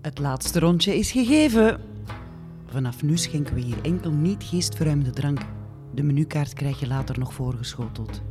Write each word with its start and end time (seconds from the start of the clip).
Het 0.00 0.18
laatste 0.18 0.58
rondje 0.58 0.98
is 0.98 1.10
gegeven. 1.10 1.80
Vanaf 2.66 3.02
nu 3.02 3.16
schenken 3.16 3.54
we 3.54 3.60
hier 3.60 3.82
enkel 3.82 4.10
niet 4.10 4.44
geestverruimende 4.44 5.10
drank. 5.10 5.40
De 5.94 6.02
menukaart 6.02 6.52
krijg 6.52 6.80
je 6.80 6.86
later 6.86 7.18
nog 7.18 7.34
voorgeschoteld. 7.34 8.22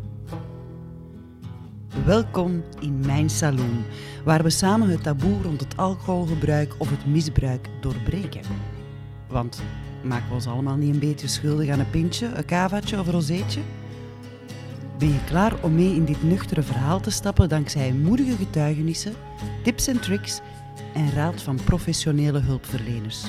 Welkom 2.05 2.63
in 2.79 2.99
mijn 3.05 3.29
saloon, 3.29 3.83
waar 4.25 4.43
we 4.43 4.49
samen 4.49 4.89
het 4.89 5.03
taboe 5.03 5.41
rond 5.41 5.59
het 5.59 5.77
alcoholgebruik 5.77 6.75
of 6.77 6.89
het 6.89 7.05
misbruik 7.05 7.69
doorbreken. 7.81 8.41
Want 9.27 9.61
maken 10.03 10.27
we 10.27 10.33
ons 10.33 10.47
allemaal 10.47 10.75
niet 10.75 10.93
een 10.93 10.99
beetje 10.99 11.27
schuldig 11.27 11.69
aan 11.69 11.79
een 11.79 11.89
pintje, 11.89 12.27
een 12.27 12.45
kavaatje 12.45 12.99
of 12.99 13.05
een 13.05 13.13
rozeetje? 13.13 13.61
Ben 14.97 15.07
je 15.07 15.23
klaar 15.25 15.63
om 15.63 15.75
mee 15.75 15.95
in 15.95 16.05
dit 16.05 16.23
nuchtere 16.23 16.61
verhaal 16.61 16.99
te 16.99 17.11
stappen 17.11 17.49
dankzij 17.49 17.93
moedige 17.93 18.35
getuigenissen, 18.35 19.13
tips 19.63 19.87
en 19.87 19.99
tricks 19.99 20.41
en 20.93 21.11
raad 21.11 21.41
van 21.41 21.59
professionele 21.63 22.39
hulpverleners? 22.39 23.25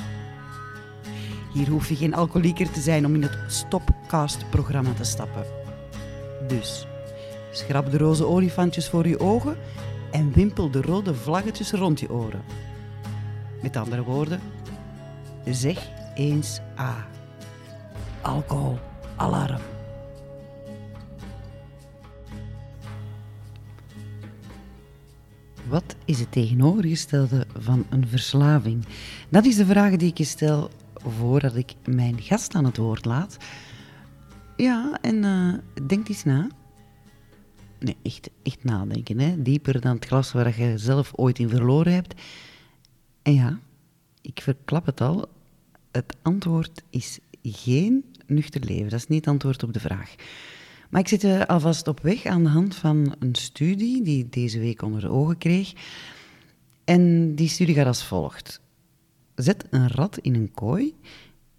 Hier 1.53 1.69
hoef 1.69 1.89
je 1.89 1.95
geen 1.95 2.13
alcoholieker 2.13 2.71
te 2.71 2.81
zijn 2.81 3.05
om 3.05 3.15
in 3.15 3.21
het 3.21 3.37
Stopcast-programma 3.47 4.93
te 4.93 5.03
stappen. 5.03 5.45
Dus, 6.47 6.87
schrap 7.51 7.91
de 7.91 7.97
roze 7.97 8.25
olifantjes 8.25 8.89
voor 8.89 9.07
je 9.07 9.19
ogen 9.19 9.57
en 10.11 10.31
wimpel 10.31 10.71
de 10.71 10.81
rode 10.81 11.15
vlaggetjes 11.15 11.71
rond 11.71 11.99
je 11.99 12.11
oren. 12.11 12.41
Met 13.61 13.77
andere 13.77 14.03
woorden, 14.03 14.41
zeg 15.45 15.89
eens 16.15 16.59
A. 16.79 17.07
Alcohol, 18.21 18.79
alarm. 19.15 19.70
Wat 25.71 25.95
is 26.05 26.19
het 26.19 26.31
tegenovergestelde 26.31 27.45
van 27.57 27.85
een 27.89 28.07
verslaving? 28.07 28.85
Dat 29.29 29.45
is 29.45 29.55
de 29.55 29.65
vraag 29.65 29.95
die 29.95 30.09
ik 30.09 30.17
je 30.17 30.23
stel 30.23 30.69
voordat 30.93 31.55
ik 31.55 31.73
mijn 31.85 32.21
gast 32.21 32.55
aan 32.55 32.65
het 32.65 32.77
woord 32.77 33.05
laat. 33.05 33.37
Ja, 34.57 34.97
en 35.01 35.15
uh, 35.23 35.53
denk 35.87 36.09
eens 36.09 36.23
na. 36.23 36.47
Nee, 37.79 37.97
echt, 38.03 38.29
echt 38.43 38.63
nadenken. 38.63 39.19
Hè? 39.19 39.41
Dieper 39.41 39.81
dan 39.81 39.95
het 39.95 40.05
glas 40.05 40.31
waar 40.31 40.61
je 40.61 40.77
zelf 40.77 41.11
ooit 41.15 41.39
in 41.39 41.49
verloren 41.49 41.93
hebt. 41.93 42.21
En 43.21 43.33
ja, 43.33 43.59
ik 44.21 44.41
verklap 44.41 44.85
het 44.85 45.01
al. 45.01 45.29
Het 45.91 46.15
antwoord 46.21 46.83
is 46.89 47.19
geen 47.43 48.05
nuchter 48.27 48.61
leven. 48.63 48.89
Dat 48.89 48.99
is 48.99 49.07
niet 49.07 49.25
het 49.25 49.33
antwoord 49.33 49.63
op 49.63 49.73
de 49.73 49.79
vraag. 49.79 50.15
Maar 50.91 51.01
ik 51.01 51.07
zit 51.07 51.23
er 51.23 51.45
alvast 51.45 51.87
op 51.87 51.99
weg 51.99 52.25
aan 52.25 52.43
de 52.43 52.49
hand 52.49 52.75
van 52.75 53.15
een 53.19 53.35
studie 53.35 54.03
die 54.03 54.23
ik 54.23 54.33
deze 54.33 54.59
week 54.59 54.81
onder 54.81 55.01
de 55.01 55.09
ogen 55.09 55.37
kreeg. 55.37 55.73
En 56.83 57.35
die 57.35 57.47
studie 57.47 57.75
gaat 57.75 57.85
als 57.85 58.05
volgt. 58.05 58.61
Zet 59.35 59.65
een 59.69 59.87
rat 59.87 60.17
in 60.17 60.35
een 60.35 60.51
kooi 60.51 60.95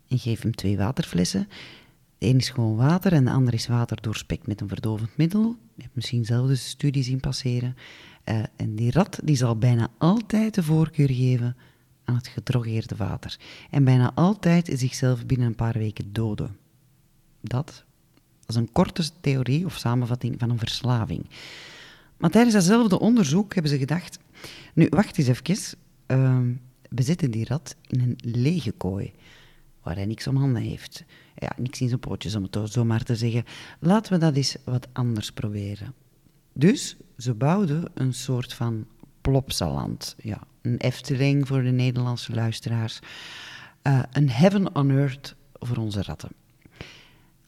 en 0.09 0.19
geef 0.19 0.43
hem 0.43 0.55
twee 0.55 0.77
waterflessen. 0.77 1.49
De 2.19 2.27
een 2.27 2.37
is 2.37 2.51
gewoon 2.51 2.77
water 2.77 3.13
en 3.13 3.25
de 3.25 3.31
andere 3.31 3.57
is 3.57 3.67
water 3.67 4.03
doorspekt 4.03 4.47
met 4.47 4.61
een 4.61 4.69
verdovend 4.69 5.17
middel. 5.17 5.57
Je 5.75 5.83
hebt 5.83 5.95
misschien 5.95 6.25
zelf 6.25 6.49
de 6.49 6.55
studie 6.55 7.03
zien 7.03 7.21
passeren. 7.21 7.77
Uh, 8.25 8.43
en 8.57 8.75
die 8.75 8.91
rat 8.91 9.21
die 9.25 9.37
zal 9.37 9.59
bijna 9.59 9.89
altijd 9.99 10.55
de 10.55 10.63
voorkeur 10.63 11.11
geven 11.11 11.57
aan 12.05 12.15
het 12.15 12.29
gedrogeerde 12.29 12.97
water. 12.97 13.39
En 13.71 13.85
bijna 13.85 14.13
altijd 14.15 14.71
zichzelf 14.75 15.27
binnen 15.27 15.47
een 15.47 15.55
paar 15.55 15.79
weken 15.79 16.13
doden. 16.13 16.57
Dat 17.41 17.85
een 18.55 18.73
korte 18.73 19.11
theorie 19.21 19.65
of 19.65 19.77
samenvatting 19.77 20.35
van 20.39 20.51
een 20.51 20.59
verslaving. 20.59 21.27
Maar 22.17 22.31
tijdens 22.31 22.55
datzelfde 22.55 22.99
onderzoek 22.99 23.55
hebben 23.55 23.73
ze 23.73 23.79
gedacht... 23.79 24.19
Nu, 24.75 24.87
wacht 24.91 25.19
eens 25.19 25.29
even. 25.29 25.79
Uh, 26.07 26.39
we 26.89 27.03
zetten 27.03 27.31
die 27.31 27.45
rat 27.45 27.77
in 27.87 28.01
een 28.01 28.19
lege 28.21 28.73
kooi, 28.73 29.13
waar 29.83 29.95
hij 29.95 30.07
niks 30.07 30.27
om 30.27 30.37
handen 30.37 30.63
heeft. 30.63 31.05
Ja, 31.35 31.53
niks 31.57 31.81
in 31.81 31.89
zijn 31.89 32.01
pootjes, 32.01 32.35
om 32.35 32.49
het 32.51 32.73
zo 32.73 32.85
maar 32.85 33.03
te 33.03 33.17
zeggen. 33.17 33.45
Laten 33.81 34.13
we 34.13 34.19
dat 34.19 34.37
eens 34.37 34.57
wat 34.65 34.89
anders 34.93 35.33
proberen. 35.33 35.95
Dus 36.53 36.97
ze 37.17 37.35
bouwden 37.35 37.91
een 37.95 38.15
soort 38.15 38.53
van 38.53 38.87
plopsaland. 39.21 40.17
Ja, 40.23 40.41
een 40.63 40.77
Efteling 40.77 41.47
voor 41.47 41.63
de 41.63 41.71
Nederlandse 41.71 42.35
luisteraars. 42.35 42.99
Uh, 43.83 44.03
een 44.13 44.31
heaven 44.31 44.75
on 44.75 44.91
earth 44.91 45.35
voor 45.53 45.77
onze 45.77 46.03
ratten 46.03 46.31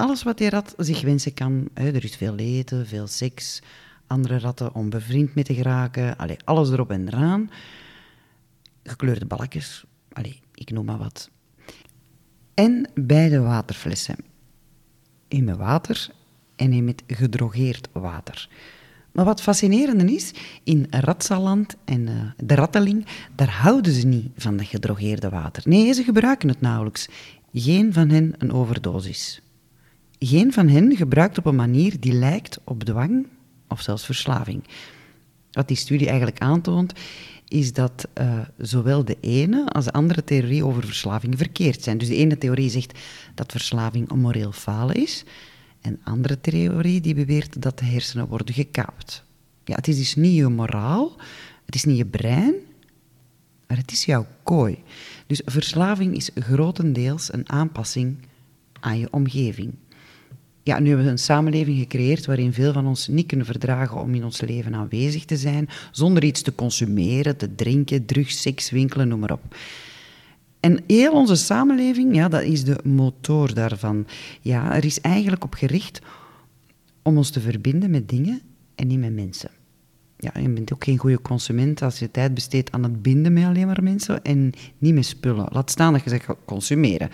alles 0.04 0.22
wat 0.22 0.38
die 0.38 0.48
rat 0.48 0.74
zich 0.76 1.02
wensen 1.02 1.34
kan. 1.34 1.68
Er 1.74 2.04
is 2.04 2.16
veel 2.16 2.36
eten, 2.36 2.86
veel 2.86 3.06
seks, 3.06 3.62
andere 4.06 4.38
ratten 4.38 4.74
om 4.74 4.90
bevriend 4.90 5.34
mee 5.34 5.44
te 5.44 5.54
geraken. 5.54 6.16
Alles 6.44 6.70
erop 6.70 6.90
en 6.90 7.08
eraan. 7.08 7.50
Gekleurde 8.82 9.26
balkjes, 9.26 9.84
allee, 10.12 10.40
ik 10.54 10.70
noem 10.70 10.84
maar 10.84 10.98
wat. 10.98 11.30
En 12.54 12.90
beide 12.94 13.40
waterflessen. 13.40 14.16
Een 15.28 15.44
met 15.44 15.56
water 15.56 16.08
en 16.56 16.72
een 16.72 16.84
met 16.84 17.02
gedrogeerd 17.06 17.88
water. 17.92 18.48
Maar 19.12 19.24
wat 19.24 19.42
fascinerende 19.42 20.14
is, 20.14 20.32
in 20.64 20.86
Ratsaland 20.90 21.76
en 21.84 22.00
uh, 22.00 22.30
de 22.36 22.54
Ratteling, 22.54 23.06
daar 23.34 23.50
houden 23.50 23.92
ze 23.92 24.06
niet 24.06 24.28
van 24.36 24.56
dat 24.56 24.66
gedrogeerde 24.66 25.28
water. 25.28 25.62
Nee, 25.66 25.92
ze 25.92 26.02
gebruiken 26.02 26.48
het 26.48 26.60
nauwelijks. 26.60 27.08
Geen 27.52 27.92
van 27.92 28.08
hen 28.08 28.34
een 28.38 28.52
overdosis. 28.52 29.42
Geen 30.26 30.52
van 30.52 30.68
hen 30.68 30.96
gebruikt 30.96 31.38
op 31.38 31.46
een 31.46 31.54
manier 31.54 32.00
die 32.00 32.12
lijkt 32.12 32.58
op 32.64 32.84
dwang 32.84 33.26
of 33.68 33.80
zelfs 33.80 34.04
verslaving. 34.04 34.64
Wat 35.50 35.68
die 35.68 35.76
studie 35.76 36.06
eigenlijk 36.06 36.40
aantoont, 36.40 36.92
is 37.48 37.72
dat 37.72 38.08
uh, 38.20 38.38
zowel 38.58 39.04
de 39.04 39.16
ene 39.20 39.68
als 39.68 39.84
de 39.84 39.92
andere 39.92 40.24
theorie 40.24 40.64
over 40.64 40.84
verslaving 40.84 41.38
verkeerd 41.38 41.82
zijn. 41.82 41.98
Dus 41.98 42.08
de 42.08 42.16
ene 42.16 42.38
theorie 42.38 42.70
zegt 42.70 42.98
dat 43.34 43.52
verslaving 43.52 44.10
een 44.10 44.20
moreel 44.20 44.52
falen 44.52 44.94
is, 44.94 45.24
en 45.80 45.92
de 45.92 46.10
andere 46.10 46.40
theorie 46.40 47.00
die 47.00 47.14
beweert 47.14 47.62
dat 47.62 47.78
de 47.78 47.84
hersenen 47.84 48.26
worden 48.26 48.54
gekaapt. 48.54 49.24
Ja, 49.64 49.74
het 49.74 49.88
is 49.88 49.96
dus 49.96 50.14
niet 50.14 50.34
je 50.34 50.48
moraal, 50.48 51.16
het 51.66 51.74
is 51.74 51.84
niet 51.84 51.96
je 51.96 52.06
brein, 52.06 52.54
maar 53.66 53.76
het 53.76 53.92
is 53.92 54.04
jouw 54.04 54.26
kooi. 54.42 54.82
Dus 55.26 55.42
verslaving 55.44 56.16
is 56.16 56.30
grotendeels 56.34 57.32
een 57.32 57.48
aanpassing 57.48 58.16
aan 58.80 58.98
je 58.98 59.08
omgeving 59.10 59.74
ja, 60.64 60.78
nu 60.78 60.88
hebben 60.88 61.04
we 61.04 61.10
een 61.10 61.18
samenleving 61.18 61.78
gecreëerd 61.78 62.26
waarin 62.26 62.52
veel 62.52 62.72
van 62.72 62.86
ons 62.86 63.08
niet 63.08 63.26
kunnen 63.26 63.46
verdragen 63.46 64.00
om 64.00 64.14
in 64.14 64.24
ons 64.24 64.40
leven 64.40 64.74
aanwezig 64.74 65.24
te 65.24 65.36
zijn, 65.36 65.68
zonder 65.90 66.24
iets 66.24 66.42
te 66.42 66.54
consumeren, 66.54 67.36
te 67.36 67.54
drinken, 67.54 68.04
drugs, 68.06 68.40
seks, 68.40 68.70
winkelen, 68.70 69.08
noem 69.08 69.18
maar 69.18 69.32
op. 69.32 69.56
En 70.60 70.82
heel 70.86 71.12
onze 71.12 71.36
samenleving, 71.36 72.14
ja, 72.14 72.28
dat 72.28 72.42
is 72.42 72.64
de 72.64 72.78
motor 72.84 73.54
daarvan. 73.54 74.06
Ja, 74.40 74.74
er 74.74 74.84
is 74.84 75.00
eigenlijk 75.00 75.44
op 75.44 75.54
gericht 75.54 76.00
om 77.02 77.16
ons 77.16 77.30
te 77.30 77.40
verbinden 77.40 77.90
met 77.90 78.08
dingen 78.08 78.40
en 78.74 78.86
niet 78.86 78.98
met 78.98 79.14
mensen. 79.14 79.50
Ja, 80.16 80.40
je 80.40 80.48
bent 80.48 80.72
ook 80.72 80.84
geen 80.84 80.98
goede 80.98 81.22
consument 81.22 81.82
als 81.82 81.98
je 81.98 82.10
tijd 82.10 82.34
besteedt 82.34 82.72
aan 82.72 82.82
het 82.82 83.02
binden 83.02 83.32
met 83.32 83.44
alleen 83.44 83.66
maar 83.66 83.82
mensen 83.82 84.22
en 84.22 84.52
niet 84.78 84.94
met 84.94 85.06
spullen. 85.06 85.46
Laat 85.50 85.70
staan 85.70 85.92
dat 85.92 86.04
je 86.04 86.10
zegt 86.10 86.26
consumeren. 86.44 87.10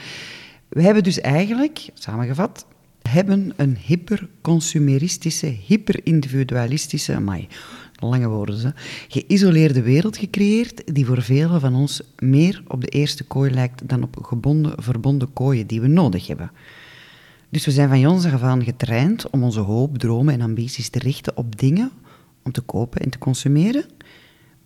We 0.69 0.83
hebben 0.83 1.03
dus 1.03 1.21
eigenlijk, 1.21 1.89
samengevat, 1.95 2.67
hebben 3.11 3.53
een 3.57 3.77
hyperconsumeristische, 3.87 5.47
hyperindividualistische, 5.47 7.15
amai, 7.15 7.49
lange 7.99 8.29
woorden, 8.29 8.57
ze, 8.57 8.73
geïsoleerde 9.09 9.83
wereld 9.83 10.17
gecreëerd 10.17 10.95
die 10.95 11.07
voor 11.07 11.23
velen 11.23 11.61
van 11.61 11.75
ons 11.75 12.03
meer 12.19 12.63
op 12.69 12.81
de 12.81 12.89
eerste 12.89 13.25
kooi 13.25 13.51
lijkt 13.51 13.89
dan 13.89 14.03
op 14.03 14.17
gebonden, 14.23 14.83
verbonden 14.83 15.33
kooien 15.33 15.67
die 15.67 15.81
we 15.81 15.87
nodig 15.87 16.27
hebben. 16.27 16.51
Dus 17.49 17.65
we 17.65 17.71
zijn 17.71 17.89
van 17.89 18.01
jongs 18.01 18.25
af 18.25 18.43
aan 18.43 18.65
getraind 18.65 19.31
om 19.31 19.43
onze 19.43 19.61
hoop, 19.61 19.99
dromen 19.99 20.35
en 20.35 20.41
ambities 20.41 20.89
te 20.89 20.99
richten 20.99 21.37
op 21.37 21.59
dingen 21.59 21.91
om 22.43 22.53
te 22.53 22.61
kopen 22.61 23.01
en 23.01 23.11
te 23.11 23.19
consumeren. 23.19 23.85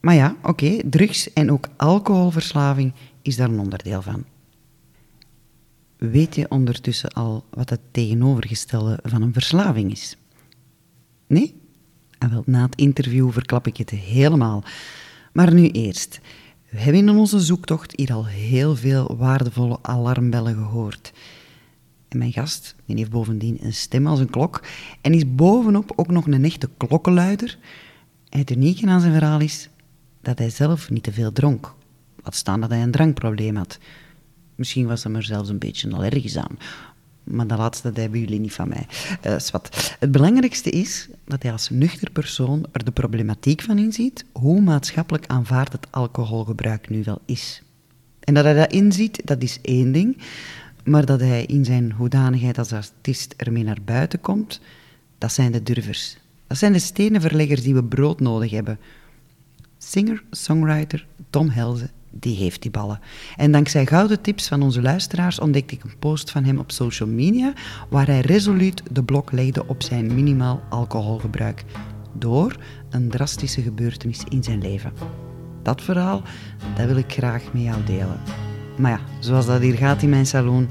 Maar 0.01 0.15
ja, 0.15 0.37
oké, 0.43 0.79
drugs 0.91 1.33
en 1.33 1.51
ook 1.53 1.69
alcoholverslaving 1.77 2.93
is 3.23 3.37
daar 3.37 3.49
een 3.49 3.59
onderdeel 3.59 4.03
van. 4.03 4.25
Weet 6.11 6.35
je 6.35 6.51
ondertussen 6.51 7.11
al 7.11 7.45
wat 7.51 7.71
het 7.71 7.81
tegenovergestelde 7.91 8.99
van 9.03 9.23
een 9.23 9.33
verslaving 9.33 9.93
is? 9.93 10.17
Nee? 11.27 11.61
En 12.19 12.31
wel, 12.31 12.43
na 12.47 12.63
het 12.63 12.77
interview 12.77 13.33
verklap 13.33 13.67
ik 13.67 13.77
het 13.77 13.91
helemaal. 13.91 14.65
Maar 15.33 15.55
nu 15.55 15.69
eerst. 15.69 16.21
We 16.71 16.81
hebben 16.81 17.09
in 17.09 17.17
onze 17.17 17.41
zoektocht 17.41 17.97
hier 17.97 18.13
al 18.13 18.27
heel 18.27 18.77
veel 18.77 19.17
waardevolle 19.17 19.79
alarmbellen 19.83 20.55
gehoord. 20.55 21.13
En 22.09 22.19
mijn 22.19 22.33
gast 22.33 22.75
heeft 22.87 23.11
bovendien 23.11 23.59
een 23.61 23.75
stem 23.75 24.07
als 24.07 24.21
een 24.21 24.31
klok 24.31 24.63
en 25.01 25.15
is 25.15 25.35
bovenop 25.35 25.93
ook 25.97 26.11
nog 26.11 26.27
een 26.27 26.45
echte 26.45 26.69
klokkenluider. 26.77 27.59
En 28.29 28.39
het 28.39 28.51
unieke 28.51 28.87
aan 28.87 29.01
zijn 29.01 29.13
verhaal 29.13 29.41
is 29.41 29.69
dat 30.23 30.39
hij 30.39 30.51
zelf 30.51 30.91
niet 30.91 31.03
te 31.03 31.13
veel 31.13 31.33
dronk. 31.33 31.75
Wat 32.23 32.35
staan 32.35 32.61
dat 32.61 32.71
hij 32.71 32.83
een 32.83 32.91
drankprobleem 32.91 33.57
had. 33.57 33.79
Misschien 34.55 34.87
was 34.87 35.05
hem 35.05 35.17
er 35.17 35.23
zelfs 35.23 35.49
een 35.49 35.59
beetje 35.59 35.91
allergisch 35.91 36.37
aan. 36.37 36.59
Maar 37.25 37.47
dat 37.47 37.59
laatste 37.59 37.89
dat 37.89 37.97
hebben 37.97 38.21
jullie 38.21 38.41
niet 38.41 38.53
van 38.53 38.69
mij. 38.69 38.87
Uh. 39.27 39.37
Het 39.99 40.13
belangrijkste 40.13 40.71
is 40.71 41.09
dat 41.25 41.43
hij 41.43 41.53
als 41.53 41.71
nuchter 41.71 42.11
persoon 42.11 42.67
er 42.73 42.85
de 42.85 42.91
problematiek 42.91 43.63
van 43.63 43.79
inziet 43.79 44.25
hoe 44.33 44.61
maatschappelijk 44.61 45.27
aanvaard 45.27 45.73
het 45.73 45.87
alcoholgebruik 45.91 46.89
nu 46.89 47.03
wel 47.05 47.21
is. 47.25 47.63
En 48.21 48.35
dat 48.35 48.45
hij 48.45 48.55
dat 48.55 48.73
inziet, 48.73 49.21
dat 49.25 49.43
is 49.43 49.59
één 49.63 49.93
ding. 49.93 50.19
Maar 50.85 51.07
dat 51.07 51.21
hij 51.21 51.45
in 51.45 51.65
zijn 51.65 51.93
hoedanigheid 51.93 52.59
als 52.59 52.73
artiest 52.73 53.35
ermee 53.37 53.65
naar 53.65 53.79
buiten 53.85 54.21
komt, 54.21 54.61
dat 55.19 55.33
zijn 55.33 55.53
de 55.53 55.63
durvers. 55.63 56.17
Dat 56.47 56.59
zijn 56.59 56.73
de 56.73 56.79
stenenverleggers 56.79 57.63
die 57.63 57.75
we 57.75 57.85
brood 57.85 58.21
nodig 58.21 58.51
hebben. 58.51 58.79
Singer, 59.79 60.23
songwriter 60.31 61.07
Tom 61.31 61.49
Helze, 61.49 61.91
die 62.19 62.37
heeft 62.37 62.63
die 62.63 62.71
ballen. 62.71 63.01
En 63.37 63.53
dankzij 63.53 63.87
gouden 63.87 64.21
tips 64.21 64.49
van 64.49 64.63
onze 64.63 64.83
luisteraars 64.83 65.39
ontdekte 65.39 65.75
ik 65.75 65.85
een 65.85 65.99
post 65.99 66.31
van 66.31 66.45
hem 66.45 66.59
op 66.59 66.73
social 66.73 67.09
media 67.09 67.53
waar 67.89 68.07
hij 68.07 68.21
resoluut 68.21 68.83
de 68.91 69.05
blok 69.05 69.33
legde 69.33 69.67
op 69.67 69.83
zijn 69.83 70.15
minimaal 70.15 70.63
alcoholgebruik 70.71 71.65
door 72.13 72.57
een 72.91 73.09
drastische 73.09 73.63
gebeurtenis 73.63 74.25
in 74.29 74.43
zijn 74.43 74.63
leven. 74.63 74.93
Dat 75.63 75.83
verhaal, 75.83 76.23
dat 76.77 76.87
wil 76.87 76.97
ik 76.97 77.13
graag 77.13 77.53
met 77.53 77.63
jou 77.63 77.85
delen. 77.85 78.21
Maar 78.79 78.91
ja, 78.91 79.01
zoals 79.19 79.47
dat 79.47 79.61
hier 79.61 79.77
gaat 79.77 80.03
in 80.03 80.09
mijn 80.09 80.27
salon, 80.27 80.69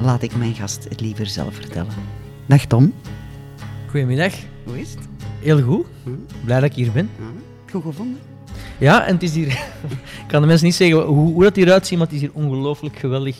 laat 0.00 0.22
ik 0.22 0.36
mijn 0.36 0.54
gast 0.54 0.84
het 0.84 1.00
liever 1.00 1.26
zelf 1.26 1.54
vertellen. 1.54 1.92
Dag 2.46 2.64
Tom. 2.64 2.94
Goedemiddag. 3.90 4.34
Hoe 4.64 4.80
is 4.80 4.90
het? 4.90 5.08
Heel 5.40 5.62
goed. 5.62 5.86
Blij 6.44 6.60
dat 6.60 6.70
ik 6.70 6.76
hier 6.76 6.92
ben. 6.92 7.10
goed 7.70 7.82
gevonden? 7.82 8.31
Ja, 8.82 9.06
en 9.06 9.14
het 9.14 9.22
is 9.22 9.34
hier... 9.34 9.46
ik 10.22 10.28
kan 10.28 10.40
de 10.40 10.46
mensen 10.46 10.66
niet 10.66 10.74
zeggen 10.74 10.98
hoe, 11.00 11.32
hoe 11.32 11.42
dat 11.42 11.56
hieruit 11.56 11.86
ziet, 11.86 11.98
maar 11.98 12.06
het 12.06 12.16
is 12.16 12.22
hier 12.22 12.32
ongelooflijk 12.32 12.96
geweldig 12.96 13.36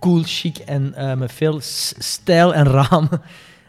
cool, 0.00 0.22
chic 0.24 0.58
en 0.58 0.94
uh, 0.98 1.14
met 1.14 1.32
veel 1.32 1.58
stijl 1.98 2.54
en 2.54 2.64
ramen 2.64 3.22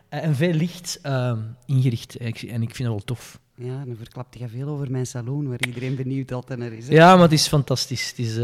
eh, 0.10 0.24
en 0.24 0.36
veel 0.36 0.54
licht 0.54 1.00
uh, 1.06 1.32
ingericht. 1.66 2.18
En 2.18 2.28
ik, 2.28 2.42
en 2.42 2.62
ik 2.62 2.76
vind 2.76 2.90
dat 2.90 2.98
wel 2.98 3.06
tof. 3.06 3.40
Ja, 3.58 3.84
dan 3.86 3.96
verklapt 3.96 4.40
je 4.40 4.48
veel 4.48 4.68
over 4.68 4.92
mijn 4.92 5.06
salon, 5.06 5.48
waar 5.48 5.60
iedereen 5.68 5.96
benieuwd 5.96 6.32
altijd 6.32 6.60
naar 6.60 6.72
is. 6.72 6.88
Ja, 6.88 7.14
maar 7.14 7.24
het 7.24 7.32
is 7.32 7.48
fantastisch. 7.48 8.10
Het 8.10 8.20
is, 8.20 8.38
uh, 8.38 8.44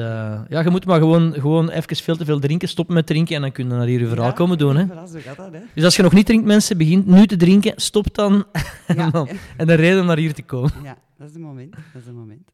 ja, 0.49 0.61
je 0.63 0.69
moet 0.69 0.85
maar 0.85 0.99
gewoon, 0.99 1.33
gewoon 1.33 1.69
even 1.69 1.95
veel 1.95 2.17
te 2.17 2.25
veel 2.25 2.39
drinken, 2.39 2.67
stoppen 2.67 2.95
met 2.95 3.05
drinken 3.05 3.35
en 3.35 3.41
dan 3.41 3.51
kun 3.51 3.67
je 3.67 3.73
naar 3.73 3.87
hier 3.87 3.99
je 3.99 4.07
verhaal 4.07 4.33
komen 4.33 4.57
doen. 4.57 4.75
Hè. 4.75 4.85
Voilà, 4.91 5.11
zo 5.11 5.19
gaat 5.19 5.37
dat, 5.37 5.53
hè. 5.53 5.59
Dus 5.75 5.83
als 5.83 5.95
je 5.95 6.01
nog 6.01 6.13
niet 6.13 6.25
drinkt, 6.25 6.45
mensen, 6.45 6.77
begint 6.77 7.05
nu 7.05 7.27
te 7.27 7.35
drinken, 7.35 7.73
stop 7.75 8.15
dan. 8.15 8.45
Ja. 8.95 9.25
en 9.57 9.67
de 9.67 9.73
reden 9.73 9.99
om 9.99 10.05
naar 10.05 10.17
hier 10.17 10.33
te 10.33 10.41
komen. 10.41 10.71
Ja, 10.83 10.97
dat 11.17 11.27
is 11.27 11.33
het 11.33 11.41
moment. 11.41 11.71
Dat 11.71 12.01
is 12.01 12.05
het 12.05 12.15
moment. 12.15 12.51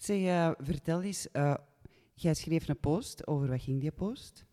Zeg, 0.00 0.18
uh, 0.20 0.50
vertel 0.58 1.02
eens, 1.02 1.26
uh, 1.32 1.54
jij 2.14 2.34
schreef 2.34 2.68
een 2.68 2.80
post, 2.80 3.26
over 3.26 3.48
wat 3.48 3.62
ging 3.62 3.80
die 3.80 3.90
post? 3.90 4.44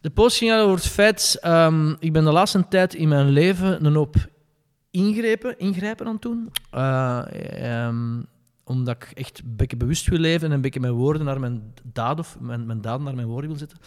De 0.00 0.10
post 0.10 0.36
ging 0.36 0.52
over 0.52 0.76
het 0.76 0.86
feit, 0.86 1.40
um, 1.44 1.96
ik 2.00 2.12
ben 2.12 2.24
de 2.24 2.32
laatste 2.32 2.68
tijd 2.68 2.94
in 2.94 3.08
mijn 3.08 3.28
leven 3.28 3.84
een 3.84 3.94
hoop 3.94 4.16
ingrepen, 4.90 5.58
ingrijpen 5.58 6.06
aan 6.06 6.18
het. 6.20 6.28
Uh, 6.74 7.86
um, 7.86 8.26
omdat 8.64 8.94
ik 8.94 9.10
echt 9.10 9.38
een 9.38 9.56
beetje 9.56 9.76
bewust 9.76 10.06
wil 10.06 10.18
leven 10.18 10.48
en 10.48 10.54
een 10.54 10.60
beetje 10.60 10.80
mijn 10.80 10.92
woorden 10.92 11.24
naar 11.24 11.40
mijn 11.40 11.72
daden, 11.82 12.18
of 12.18 12.40
mijn, 12.40 12.66
mijn 12.66 12.80
daden 12.80 13.04
naar 13.04 13.14
mijn 13.14 13.28
woorden 13.28 13.50
wil 13.50 13.58
zetten. 13.58 13.78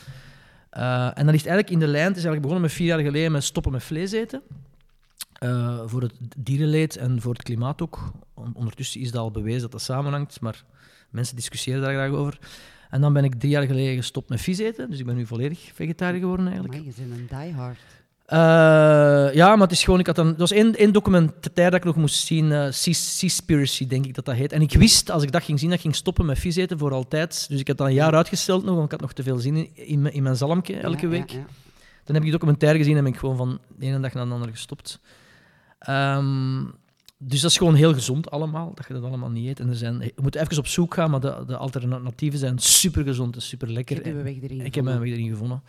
Uh, 0.77 1.05
en 1.05 1.25
dat 1.25 1.33
ligt 1.33 1.45
eigenlijk 1.45 1.69
in 1.69 1.79
de 1.79 1.87
lijn. 1.87 2.07
Het 2.07 2.17
is 2.17 2.23
eigenlijk 2.23 2.41
begonnen 2.41 2.61
met 2.61 2.71
vier 2.71 2.87
jaar 2.87 2.99
geleden 2.99 3.31
met 3.31 3.43
stoppen 3.43 3.71
met 3.71 3.83
vlees 3.83 4.11
eten. 4.11 4.41
Voor 5.85 6.01
het 6.01 6.13
dierenleed 6.37 6.97
en 6.97 7.21
voor 7.21 7.33
het 7.33 7.43
klimaat 7.43 7.81
ook. 7.81 8.11
Ondertussen 8.53 9.01
is 9.01 9.11
dat 9.11 9.21
al 9.21 9.31
bewezen 9.31 9.61
dat 9.61 9.71
dat 9.71 9.81
samenhangt, 9.81 10.41
maar 10.41 10.63
mensen 11.09 11.35
discussiëren 11.35 11.81
daar 11.81 11.93
graag 11.93 12.11
over. 12.11 12.39
En 12.89 13.01
dan 13.01 13.13
ben 13.13 13.23
ik 13.23 13.35
drie 13.35 13.51
jaar 13.51 13.65
geleden 13.65 13.95
gestopt 13.95 14.29
met 14.29 14.41
vis 14.41 14.57
eten, 14.57 14.89
dus 14.89 14.99
ik 14.99 15.05
ben 15.05 15.15
nu 15.15 15.25
volledig 15.25 15.71
vegetariër 15.73 16.19
geworden 16.19 16.47
eigenlijk. 16.47 16.75
Maar 16.75 16.85
je 16.85 16.93
bent 16.97 17.19
een 17.19 17.37
diehard. 17.37 17.79
Uh, 18.33 19.35
ja, 19.35 19.49
maar 19.55 19.67
het 19.67 19.71
is 19.71 19.83
gewoon, 19.83 19.99
ik 19.99 20.07
had 20.07 20.17
een, 20.17 20.27
er 20.27 20.37
was 20.37 20.51
één, 20.51 20.75
één 20.75 20.91
documentaire 20.91 21.71
dat 21.71 21.79
ik 21.79 21.83
nog 21.83 21.95
moest 21.95 22.25
zien, 22.25 22.45
uh, 22.45 22.67
Seaspiracy 22.71 23.87
denk 23.87 24.05
ik 24.05 24.15
dat 24.15 24.25
dat 24.25 24.35
heet. 24.35 24.51
En 24.51 24.61
ik 24.61 24.73
wist, 24.73 25.11
als 25.11 25.23
ik 25.23 25.31
dat 25.31 25.43
ging 25.43 25.59
zien, 25.59 25.67
dat 25.67 25.77
ik 25.77 25.83
ging 25.83 25.95
stoppen 25.95 26.25
met 26.25 26.39
vis 26.39 26.55
eten 26.55 26.77
voor 26.77 26.93
altijd. 26.93 27.45
Dus 27.49 27.59
ik 27.59 27.67
had 27.67 27.77
dat 27.77 27.87
een 27.87 27.93
jaar 27.93 28.15
uitgesteld 28.15 28.63
nog, 28.63 28.73
want 28.73 28.85
ik 28.85 28.91
had 28.91 29.01
nog 29.01 29.13
te 29.13 29.23
veel 29.23 29.37
zin 29.37 29.55
in, 29.55 29.69
in, 29.73 30.13
in 30.13 30.23
mijn 30.23 30.35
zalmje 30.35 30.79
elke 30.79 31.01
ja, 31.01 31.07
week. 31.07 31.29
Ja, 31.29 31.37
ja. 31.37 31.45
Dan 32.03 32.15
heb 32.15 32.15
ik 32.15 32.21
die 32.21 32.31
documentaire 32.31 32.77
gezien 32.77 32.97
en 32.97 33.03
ben 33.03 33.13
ik 33.13 33.19
gewoon 33.19 33.37
van 33.37 33.59
de 33.77 33.85
ene 33.85 33.99
dag 33.99 34.13
naar 34.13 34.25
de 34.25 34.31
andere 34.31 34.51
gestopt. 34.51 34.99
Um, 35.89 36.73
dus 37.21 37.41
dat 37.41 37.51
is 37.51 37.57
gewoon 37.57 37.75
heel 37.75 37.93
gezond 37.93 38.31
allemaal, 38.31 38.71
dat 38.73 38.87
je 38.87 38.93
dat 38.93 39.03
allemaal 39.03 39.29
niet 39.29 39.47
eet. 39.47 39.59
En 39.59 39.69
er 39.69 39.75
zijn, 39.75 39.99
je 39.99 40.13
moet 40.21 40.35
even 40.35 40.57
op 40.57 40.67
zoek 40.67 40.93
gaan, 40.93 41.09
maar 41.11 41.19
de, 41.19 41.43
de 41.47 41.57
alternatieven 41.57 42.39
zijn 42.39 42.59
super 42.59 43.03
gezond 43.03 43.35
en 43.35 43.41
super 43.41 43.71
lekker. 43.71 43.97
Ik 43.97 44.05
heb 44.05 44.13
mijn 44.13 44.25
weg 44.25 44.41
erin 44.41 44.61
Ik 44.61 44.75
heb 44.75 44.83
mijn 44.83 44.99
weg 44.99 45.09
erin 45.09 45.29
gevonden. 45.29 45.63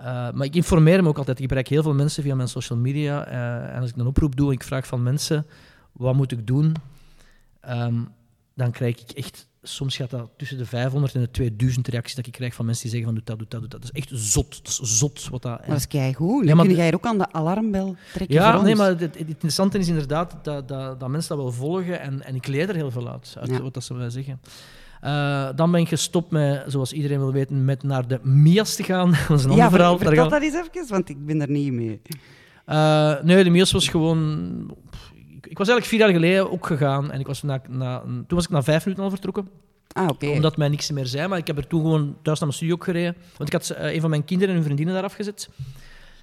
Uh, 0.00 0.04
maar 0.04 0.44
ik 0.44 0.54
informeer 0.54 1.02
me 1.02 1.08
ook 1.08 1.18
altijd. 1.18 1.40
Ik 1.40 1.48
bereik 1.48 1.68
heel 1.68 1.82
veel 1.82 1.94
mensen 1.94 2.22
via 2.22 2.34
mijn 2.34 2.48
social 2.48 2.78
media. 2.78 3.28
Uh, 3.28 3.74
en 3.74 3.80
als 3.80 3.90
ik 3.90 3.96
een 3.96 4.06
oproep 4.06 4.36
doe 4.36 4.46
en 4.46 4.52
ik 4.52 4.62
vraag 4.62 4.86
van 4.86 5.02
mensen, 5.02 5.46
wat 5.92 6.14
moet 6.14 6.32
ik 6.32 6.46
doen? 6.46 6.74
Um, 7.68 8.08
dan 8.54 8.70
krijg 8.70 9.00
ik 9.00 9.10
echt, 9.10 9.48
soms 9.68 9.96
gaat 9.96 10.10
dat 10.10 10.30
tussen 10.36 10.58
de 10.58 10.66
500 10.66 11.14
en 11.14 11.20
de 11.20 11.30
2000 11.30 11.88
reacties 11.88 12.14
dat 12.14 12.26
ik 12.26 12.32
krijg 12.32 12.54
van 12.54 12.64
mensen 12.64 12.82
die 12.90 12.92
zeggen 12.92 13.14
van 13.14 13.22
doe 13.24 13.36
dat, 13.36 13.38
doe 13.38 13.48
dat, 13.48 13.60
doe 13.60 13.68
dat. 13.68 13.80
Dat 13.82 13.90
is 13.94 14.00
echt 14.00 14.20
zot. 14.32 14.64
Dat 14.64 14.78
is 14.82 14.98
zot. 14.98 15.28
Wat 15.30 15.42
dat, 15.42 15.58
maar 15.58 15.68
dat 15.68 15.76
is 15.78 15.86
keigoed. 15.86 16.44
Ja, 16.44 16.54
kun 16.54 16.74
jij 16.74 16.94
ook 16.94 17.06
aan 17.06 17.18
de 17.18 17.32
alarmbel 17.32 17.96
trekken 18.14 18.36
Ja, 18.36 18.60
nee, 18.62 18.76
maar 18.76 18.88
het, 18.88 19.00
het, 19.00 19.16
interessante 19.16 19.78
is 19.78 19.88
inderdaad 19.88 20.36
dat, 20.42 20.68
dat, 20.68 21.00
dat 21.00 21.08
mensen 21.08 21.36
dat 21.36 21.44
wel 21.44 21.52
volgen 21.52 22.00
en, 22.00 22.24
en 22.24 22.34
ik 22.34 22.46
leer 22.46 22.68
er 22.68 22.74
heel 22.74 22.90
veel 22.90 23.08
uit, 23.10 23.36
uit 23.38 23.50
Ja. 23.50 23.62
wat 23.62 23.74
dat 23.74 23.84
ze 23.84 23.94
mij 23.94 24.10
zeggen. 24.10 24.40
Uh, 25.04 25.48
dan 25.54 25.70
ben 25.70 25.80
ik 25.80 25.88
gestopt 25.88 26.30
met, 26.30 26.64
zoals 26.66 26.92
iedereen 26.92 27.18
wil 27.18 27.32
weten, 27.32 27.64
met 27.64 27.82
naar 27.82 28.08
de 28.08 28.20
Mias 28.22 28.74
te 28.74 28.82
gaan. 28.82 29.10
Dat 29.28 29.38
is 29.38 29.44
een 29.44 29.50
ander 29.50 29.64
ja, 29.64 29.70
verhaal. 29.70 29.96
ver- 29.98 30.04
Daar 30.06 30.14
vertel 30.14 30.30
dat 30.40 30.42
eens 30.42 30.68
even, 30.74 30.88
want 30.88 31.08
ik 31.08 31.26
ben 31.26 31.40
er 31.40 31.50
niet 31.50 31.72
mee. 31.72 32.00
Uh, 32.66 33.22
nee, 33.22 33.44
de 33.44 33.50
Mias 33.50 33.72
was 33.72 33.88
gewoon... 33.88 34.76
Ik, 35.48 35.58
was 35.58 35.68
eigenlijk 35.68 35.86
vier 35.86 35.98
jaar 35.98 36.20
geleden 36.20 36.52
ook 36.52 36.66
gegaan 36.66 37.10
en 37.10 37.20
ik 37.20 37.26
was 37.26 37.42
na, 37.42 37.62
na, 37.68 38.00
toen 38.00 38.24
was 38.28 38.44
ik 38.44 38.50
na 38.50 38.62
vijf 38.62 38.84
minuten 38.84 39.04
al 39.04 39.10
vertrokken. 39.10 39.48
Ah. 39.92 40.08
Omdat 40.34 40.56
mij 40.56 40.68
niks 40.68 40.90
meer 40.90 41.06
zei, 41.06 41.28
maar 41.28 41.38
ik 41.38 41.46
heb 41.46 41.56
er 41.56 41.66
toen 41.66 41.80
gewoon 41.80 42.16
thuis 42.22 42.38
naar 42.38 42.48
mijn 42.48 42.52
studio 42.52 42.74
ook 42.74 42.84
gereden. 42.84 43.16
Want 43.36 43.52
ik 43.52 43.52
had 43.52 43.70
eh, 43.70 43.94
een 43.94 44.00
van 44.00 44.10
mijn 44.10 44.24
kinderen 44.24 44.48
en 44.48 44.54
hun 44.54 44.64
vriendinnen 44.64 44.94
daar 44.94 45.04
afgezet. 45.04 45.48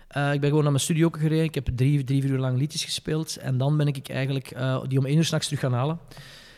Eh, 0.07 0.33
ik 0.33 0.39
ben 0.39 0.49
gewoon 0.49 0.63
naar 0.63 0.71
mijn 0.71 0.83
studio 0.83 1.05
ook 1.05 1.17
gereden. 1.17 1.43
Ik 1.43 1.55
heb 1.55 1.69
drie, 1.75 2.03
drie 2.03 2.21
vier 2.21 2.31
uur 2.31 2.39
lang 2.39 2.57
liedjes 2.57 2.83
gespeeld. 2.83 3.37
En 3.37 3.57
dan 3.57 3.77
ben 3.77 3.87
ik 3.87 4.09
eigenlijk 4.09 4.51
eh, 4.51 4.81
die 4.87 4.99
om 4.99 5.05
één 5.05 5.17
uur 5.17 5.25
s'nachts 5.25 5.47
terug 5.47 5.61
gaan 5.61 5.73
halen. 5.73 5.99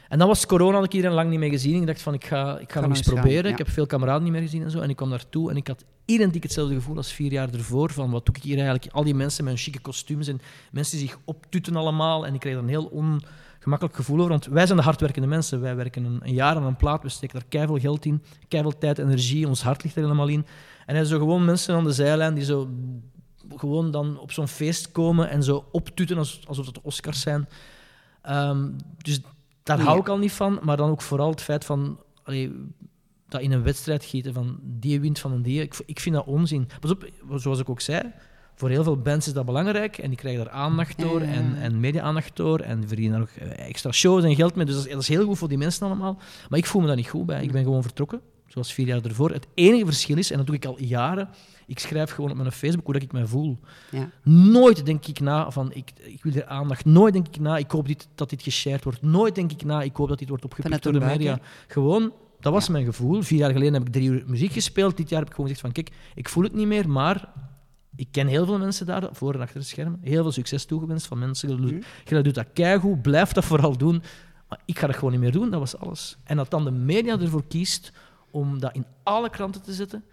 En 0.07 0.19
dan 0.19 0.27
was 0.27 0.45
corona, 0.45 0.75
had 0.75 0.85
ik 0.85 0.93
iedereen 0.93 1.15
lang 1.15 1.29
niet 1.29 1.39
meer 1.39 1.49
gezien. 1.49 1.81
Ik 1.81 1.87
dacht 1.87 2.01
van, 2.01 2.13
ik 2.13 2.25
ga, 2.25 2.57
ik 2.59 2.71
ga 2.71 2.79
nog 2.79 2.89
eens 2.89 3.01
gaan, 3.01 3.13
proberen. 3.13 3.43
ja. 3.43 3.49
Ik 3.49 3.57
heb 3.57 3.69
veel 3.69 3.85
kameraden 3.85 4.23
niet 4.23 4.31
meer 4.31 4.41
gezien 4.41 4.63
en 4.63 4.71
zo. 4.71 4.79
En 4.79 4.89
ik 4.89 4.95
kwam 4.95 5.09
daartoe 5.09 5.49
en 5.49 5.55
ik 5.55 5.67
had 5.67 5.83
identiek 6.05 6.43
hetzelfde 6.43 6.75
gevoel 6.75 6.97
als 6.97 7.13
vier 7.13 7.31
jaar 7.31 7.53
ervoor. 7.53 7.91
Van, 7.91 8.11
wat 8.11 8.25
doe 8.25 8.35
ik 8.35 8.43
hier 8.43 8.57
eigenlijk? 8.57 8.93
Al 8.93 9.03
die 9.03 9.15
mensen 9.15 9.43
met 9.43 9.53
hun 9.53 9.63
chique 9.63 9.81
kostuums 9.81 10.27
en 10.27 10.41
mensen 10.71 10.97
die 10.97 11.07
zich 11.07 11.17
optutten 11.25 11.75
allemaal. 11.75 12.25
En 12.25 12.33
ik 12.33 12.39
kreeg 12.39 12.53
er 12.53 12.59
een 12.59 12.67
heel 12.67 12.85
ongemakkelijk 12.85 13.95
gevoel 13.95 14.17
over. 14.17 14.29
Want 14.29 14.45
wij 14.45 14.65
zijn 14.65 14.77
de 14.77 14.83
hardwerkende 14.83 15.27
mensen. 15.27 15.61
Wij 15.61 15.75
werken 15.75 16.05
een, 16.05 16.19
een 16.23 16.33
jaar 16.33 16.55
aan 16.55 16.65
een 16.65 16.75
plaat. 16.75 17.03
We 17.03 17.09
steken 17.09 17.39
daar 17.39 17.49
keiveel 17.49 17.79
geld 17.79 18.05
in. 18.05 18.23
Keiveel 18.47 18.77
tijd, 18.77 18.97
energie. 18.97 19.47
Ons 19.47 19.63
hart 19.63 19.83
ligt 19.83 19.95
er 19.95 20.01
helemaal 20.01 20.27
in. 20.27 20.45
En 20.85 20.95
er 20.95 21.05
zijn 21.05 21.05
zo 21.05 21.17
gewoon 21.17 21.45
mensen 21.45 21.75
aan 21.75 21.83
de 21.83 21.93
zijlijn 21.93 22.33
die 22.33 22.43
zo 22.43 22.69
gewoon 23.55 23.91
dan 23.91 24.19
op 24.19 24.31
zo'n 24.31 24.47
feest 24.47 24.91
komen 24.91 25.29
en 25.29 25.43
zo 25.43 25.65
optutten 25.71 26.17
als, 26.17 26.41
alsof 26.47 26.65
het 26.65 26.81
Oscars 26.81 27.21
zijn. 27.21 27.49
Ehm, 28.21 28.69
dus 28.97 29.21
daar 29.63 29.79
hou 29.79 29.99
ik 29.99 30.07
al 30.07 30.17
niet 30.17 30.31
van. 30.31 30.59
Maar 30.61 30.77
dan 30.77 30.89
ook 30.89 31.01
vooral 31.01 31.29
het 31.29 31.41
feit 31.41 31.65
van... 31.65 31.99
allee, 32.23 32.51
dat 33.27 33.41
in 33.41 33.51
een 33.51 33.63
wedstrijd 33.63 34.05
gieten 34.05 34.33
van 34.33 34.59
die 34.61 34.99
wint 34.99 35.19
van 35.19 35.31
een 35.31 35.41
die. 35.41 35.61
Ik, 35.61 35.75
ik 35.85 35.99
vind 35.99 36.15
dat 36.15 36.25
onzin. 36.25 36.67
Pas 36.79 36.91
op, 36.91 37.09
zoals 37.35 37.59
ik 37.59 37.69
ook 37.69 37.81
zei, 37.81 38.01
voor 38.55 38.69
heel 38.69 38.83
veel 38.83 38.97
bands 38.97 39.27
is 39.27 39.33
dat 39.33 39.45
belangrijk 39.45 39.97
en 39.97 40.07
die 40.09 40.17
krijgen 40.17 40.45
daar 40.45 40.53
aandacht 40.53 40.99
door 40.99 41.21
Ja. 41.21 41.27
en, 41.31 41.55
en 41.55 41.79
media-aandacht 41.79 42.35
door 42.35 42.59
en 42.59 42.79
die 42.79 42.87
verdienen 42.87 43.19
daar 43.19 43.27
ook 43.29 43.49
eh, 43.49 43.67
extra 43.67 43.91
shows 43.91 44.23
en 44.23 44.35
geld 44.35 44.55
mee. 44.55 44.65
Dus 44.65 44.75
dat 44.75 44.85
is, 44.85 44.91
dat 44.91 45.01
is 45.01 45.07
heel 45.07 45.25
goed 45.25 45.37
voor 45.37 45.47
die 45.47 45.57
mensen 45.57 45.85
allemaal. 45.85 46.19
Maar 46.49 46.59
ik 46.59 46.65
voel 46.65 46.81
me 46.81 46.87
daar 46.87 46.95
niet 46.95 47.09
goed 47.09 47.25
bij. 47.25 47.43
Ik 47.43 47.51
ben 47.51 47.63
gewoon 47.63 47.81
vertrokken, 47.81 48.21
zoals 48.47 48.73
vier 48.73 48.87
jaar 48.87 49.01
ervoor. 49.01 49.31
Het 49.31 49.47
enige 49.53 49.85
verschil 49.85 50.17
is, 50.17 50.31
en 50.31 50.37
dat 50.37 50.45
doe 50.45 50.55
ik 50.55 50.65
al 50.65 50.81
jaren, 50.81 51.29
ik 51.67 51.79
schrijf 51.79 52.11
gewoon 52.11 52.31
op 52.31 52.37
mijn 52.37 52.51
Facebook 52.51 52.85
hoe 52.85 52.93
dat 52.93 53.03
ik 53.03 53.11
mij 53.11 53.25
voel. 53.25 53.59
Ja. 53.91 54.09
Nooit 54.23 54.85
denk 54.85 55.05
ik 55.07 55.19
na 55.19 55.51
van 55.51 55.73
ik, 55.73 55.91
ik 56.03 56.23
wil 56.23 56.33
er 56.33 56.45
aandacht. 56.45 56.85
Nooit 56.85 57.13
denk 57.13 57.27
ik 57.27 57.39
na, 57.39 57.57
ik 57.57 57.71
hoop 57.71 57.87
dit, 57.87 58.07
dat 58.15 58.29
dit 58.29 58.41
geshared 58.41 58.83
wordt. 58.83 59.01
Nooit 59.01 59.35
denk 59.35 59.51
ik 59.51 59.63
na, 59.63 59.81
ik 59.81 59.95
hoop 59.95 60.07
dat 60.07 60.19
dit 60.19 60.29
wordt 60.29 60.43
opgepikt 60.43 60.83
door 60.83 60.93
de 60.93 60.99
media. 60.99 61.39
Gewoon, 61.67 62.11
dat 62.45 62.53
was 62.53 62.69
mijn 62.69 62.85
gevoel. 62.85 63.21
Vier 63.21 63.39
jaar 63.39 63.51
geleden 63.51 63.73
heb 63.73 63.85
ik 63.87 63.93
drie 63.93 64.09
uur 64.09 64.23
muziek 64.27 64.51
gespeeld. 64.51 64.97
Dit 64.97 65.09
jaar 65.09 65.19
heb 65.19 65.27
ik 65.27 65.35
gewoon 65.35 65.49
gezegd 65.49 65.65
van 65.65 65.83
kijk, 65.83 65.95
ik 66.15 66.29
voel 66.29 66.43
het 66.43 66.53
niet 66.53 66.67
meer, 66.67 66.89
maar 66.89 67.33
ik 67.95 68.07
ken 68.11 68.27
heel 68.27 68.45
veel 68.45 68.57
mensen 68.57 68.85
daar, 68.85 69.09
voor 69.11 69.33
en 69.33 69.41
achter 69.41 69.59
de 69.59 69.65
schermen. 69.65 69.99
Heel 70.01 70.21
veel 70.21 70.31
succes 70.31 70.65
toegewenst 70.65 71.05
van 71.05 71.19
mensen. 71.19 71.49
Je 71.49 71.55
doet, 71.55 71.85
je 72.03 72.21
doet 72.21 72.35
dat 72.35 72.45
keigoed, 72.53 73.01
blijf 73.01 73.31
dat 73.31 73.45
vooral 73.45 73.77
doen. 73.77 74.03
Maar 74.49 74.59
ik 74.65 74.79
ga 74.79 74.87
dat 74.87 74.95
gewoon 74.95 75.11
niet 75.11 75.19
meer 75.21 75.31
doen, 75.31 75.49
dat 75.49 75.59
was 75.59 75.77
alles. 75.77 76.17
En 76.23 76.37
dat 76.37 76.49
dan 76.49 76.63
de 76.63 76.71
media 76.71 77.19
ervoor 77.19 77.45
kiest 77.47 77.91
om 78.31 78.59
dat 78.59 78.75
in 78.75 78.85
alle 79.03 79.29
kranten 79.29 79.61
te 79.61 79.73
zetten. 79.73 80.03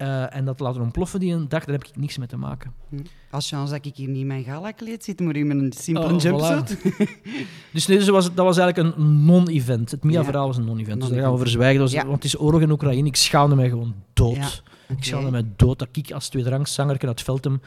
Eh, 0.00 0.36
en 0.36 0.44
dat 0.44 0.60
laten 0.60 0.80
ontploffen 0.80 1.20
die 1.20 1.32
een 1.32 1.48
dag, 1.48 1.64
daar 1.64 1.74
heb 1.78 1.84
ik 1.86 1.96
niks 1.96 2.18
mee 2.18 2.26
te 2.28 2.36
maken. 2.36 2.72
Hm. 2.88 2.96
Als 3.30 3.48
chance 3.48 3.72
dat 3.72 3.86
ik 3.86 3.96
hier 3.96 4.08
niet 4.08 4.20
in 4.20 4.26
mijn 4.26 4.44
gala-kleed 4.44 5.04
zit, 5.04 5.20
maar 5.20 5.36
in 5.36 5.50
een 5.50 5.72
simpele 5.72 6.12
Oh, 6.14 6.20
jumpsuit. 6.20 6.78
Dus 7.72 7.86
nee, 7.86 7.98
dus 7.98 8.08
was, 8.08 8.34
dat 8.34 8.44
was 8.44 8.58
eigenlijk 8.58 8.96
een 8.96 9.24
non-event. 9.24 9.90
Het 9.90 10.04
MIA-verhaal 10.04 10.46
was 10.46 10.56
een 10.56 10.64
non-event. 10.64 11.00
Dus 11.00 11.10
daar 11.10 11.20
gaan 11.20 11.32
we 11.32 11.38
verzwijgen. 11.38 11.80
Dat 11.80 11.90
was- 11.90 12.00
Ja. 12.00 12.02
Want 12.06 12.14
het 12.22 12.24
is 12.24 12.38
oorlog 12.40 12.60
in 12.60 12.70
Oekraïne. 12.70 13.08
Ik 13.08 13.16
schaamde 13.16 13.54
mij 13.56 13.68
gewoon 13.68 13.94
dood. 14.12 14.36
Ja, 14.36 14.48
Ik 14.88 15.04
schaamde 15.04 15.30
mij 15.30 15.44
dood 15.56 15.78
dat 15.78 15.88
ik 15.92 16.10
als 16.12 16.28
tweederangszanger 16.28 17.06
uit 17.06 17.22
Veltem 17.22 17.60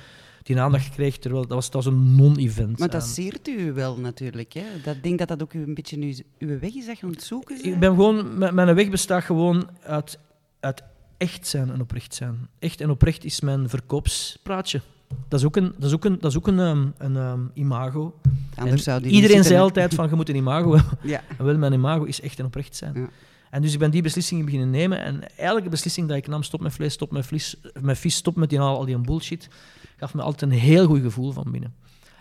die 0.43 0.59
aandacht 0.59 0.89
kreeg. 0.89 1.17
Terwijl 1.17 1.41
dat 1.47 1.53
was, 1.53 1.69
dat 1.69 1.83
was 1.83 1.93
een 1.93 2.15
non-event. 2.15 2.79
Maar 2.79 2.89
dat 2.89 3.03
zeert 3.03 3.47
u 3.47 3.73
wel 3.73 3.97
natuurlijk. 3.97 4.53
Hè? 4.53 4.63
Dat, 4.83 4.95
ik 4.95 5.03
denk 5.03 5.19
dat 5.19 5.27
dat 5.27 5.43
ook 5.43 5.53
een 5.53 5.73
beetje 5.73 5.97
uw, 5.97 6.13
uw 6.47 6.59
weg 6.59 6.73
is 6.75 6.85
dat 6.85 6.99
je 6.99 7.05
aan 7.05 7.11
het 7.11 7.23
zoeken 7.23 7.55
bent. 7.55 7.67
Ik 7.67 7.79
ben 7.79 7.89
gewoon, 7.89 8.37
mijn, 8.37 8.55
mijn 8.55 8.75
weg 8.75 8.89
bestaat 8.89 9.23
gewoon 9.23 9.69
uit, 9.83 10.19
uit 10.59 10.83
echt 11.23 11.47
zijn 11.47 11.71
en 11.71 11.81
oprecht 11.81 12.15
zijn. 12.15 12.47
Echt 12.59 12.81
en 12.81 12.89
oprecht 12.89 13.23
is 13.23 13.41
mijn 13.41 13.69
verkoopspraatje. 13.69 14.81
Dat 15.27 15.39
is 15.39 15.45
ook 15.45 15.55
een, 15.55 15.73
dat 15.77 15.89
is 15.89 15.93
ook 15.93 16.05
een, 16.05 16.17
dat 16.19 16.31
is 16.31 16.37
ook 16.37 16.47
een, 16.47 16.59
ehm, 16.59 16.87
een 16.97 17.17
ehm, 17.17 17.41
imago. 17.53 18.19
Anders 18.55 18.83
zou 18.83 19.01
die 19.01 19.11
iedereen 19.11 19.43
zei 19.43 19.59
altijd 19.59 19.93
van, 19.93 20.09
je 20.09 20.15
moet 20.15 20.29
een 20.29 20.35
imago 20.35 20.75
hebben. 20.75 20.97
Ja. 21.13 21.21
En 21.37 21.45
wel, 21.45 21.57
mijn 21.57 21.73
imago 21.73 22.03
is 22.03 22.21
echt 22.21 22.39
en 22.39 22.45
oprecht 22.45 22.75
zijn. 22.75 22.93
Ja. 22.95 23.09
En 23.49 23.61
dus 23.61 23.73
ik 23.73 23.79
ben 23.79 23.91
die 23.91 24.01
beslissingen 24.01 24.45
beginnen 24.45 24.69
nemen. 24.69 24.99
En 24.99 25.37
elke 25.37 25.69
beslissing 25.69 26.07
dat 26.07 26.17
ik 26.17 26.27
nam, 26.27 26.43
stop 26.43 26.61
met 26.61 26.73
vlees, 26.73 26.93
stop 26.93 27.11
met 27.11 27.25
vlees, 27.25 27.55
met 27.81 27.97
vis, 27.97 28.15
stop 28.15 28.35
met 28.35 28.49
die, 28.49 28.59
al, 28.59 28.77
al 28.77 28.85
die 28.85 28.97
bullshit, 28.97 29.49
gaf 29.97 30.13
me 30.13 30.21
altijd 30.21 30.51
een 30.51 30.57
heel 30.57 30.85
goed 30.85 31.01
gevoel 31.01 31.31
van 31.31 31.51
binnen. 31.51 31.73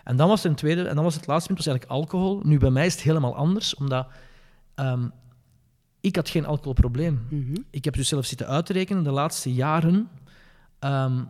En 0.03 0.15
dan 0.15 0.27
was 0.27 0.43
het 0.43 0.51
een 0.51 0.57
tweede, 0.57 0.83
en 0.83 0.95
dan 0.95 1.03
was 1.03 1.15
het 1.15 1.27
laatste 1.27 1.47
punt, 1.47 1.65
was 1.65 1.67
eigenlijk 1.67 1.99
alcohol. 1.99 2.39
Nu, 2.43 2.57
bij 2.57 2.69
mij 2.69 2.85
is 2.85 2.93
het 2.93 3.03
helemaal 3.03 3.35
anders, 3.35 3.75
omdat 3.75 4.07
ehm, 4.75 5.07
ik 6.03 6.15
had 6.15 6.29
geen 6.29 6.45
alcoholprobleem. 6.45 7.25
Mhm. 7.29 7.55
Ik 7.69 7.85
heb 7.85 7.93
dus 7.93 8.07
zelf 8.07 8.25
zitten 8.25 8.47
uitrekenen 8.47 9.03
de 9.03 9.11
laatste 9.11 9.53
jaren. 9.53 10.09
ehm, 10.79 11.23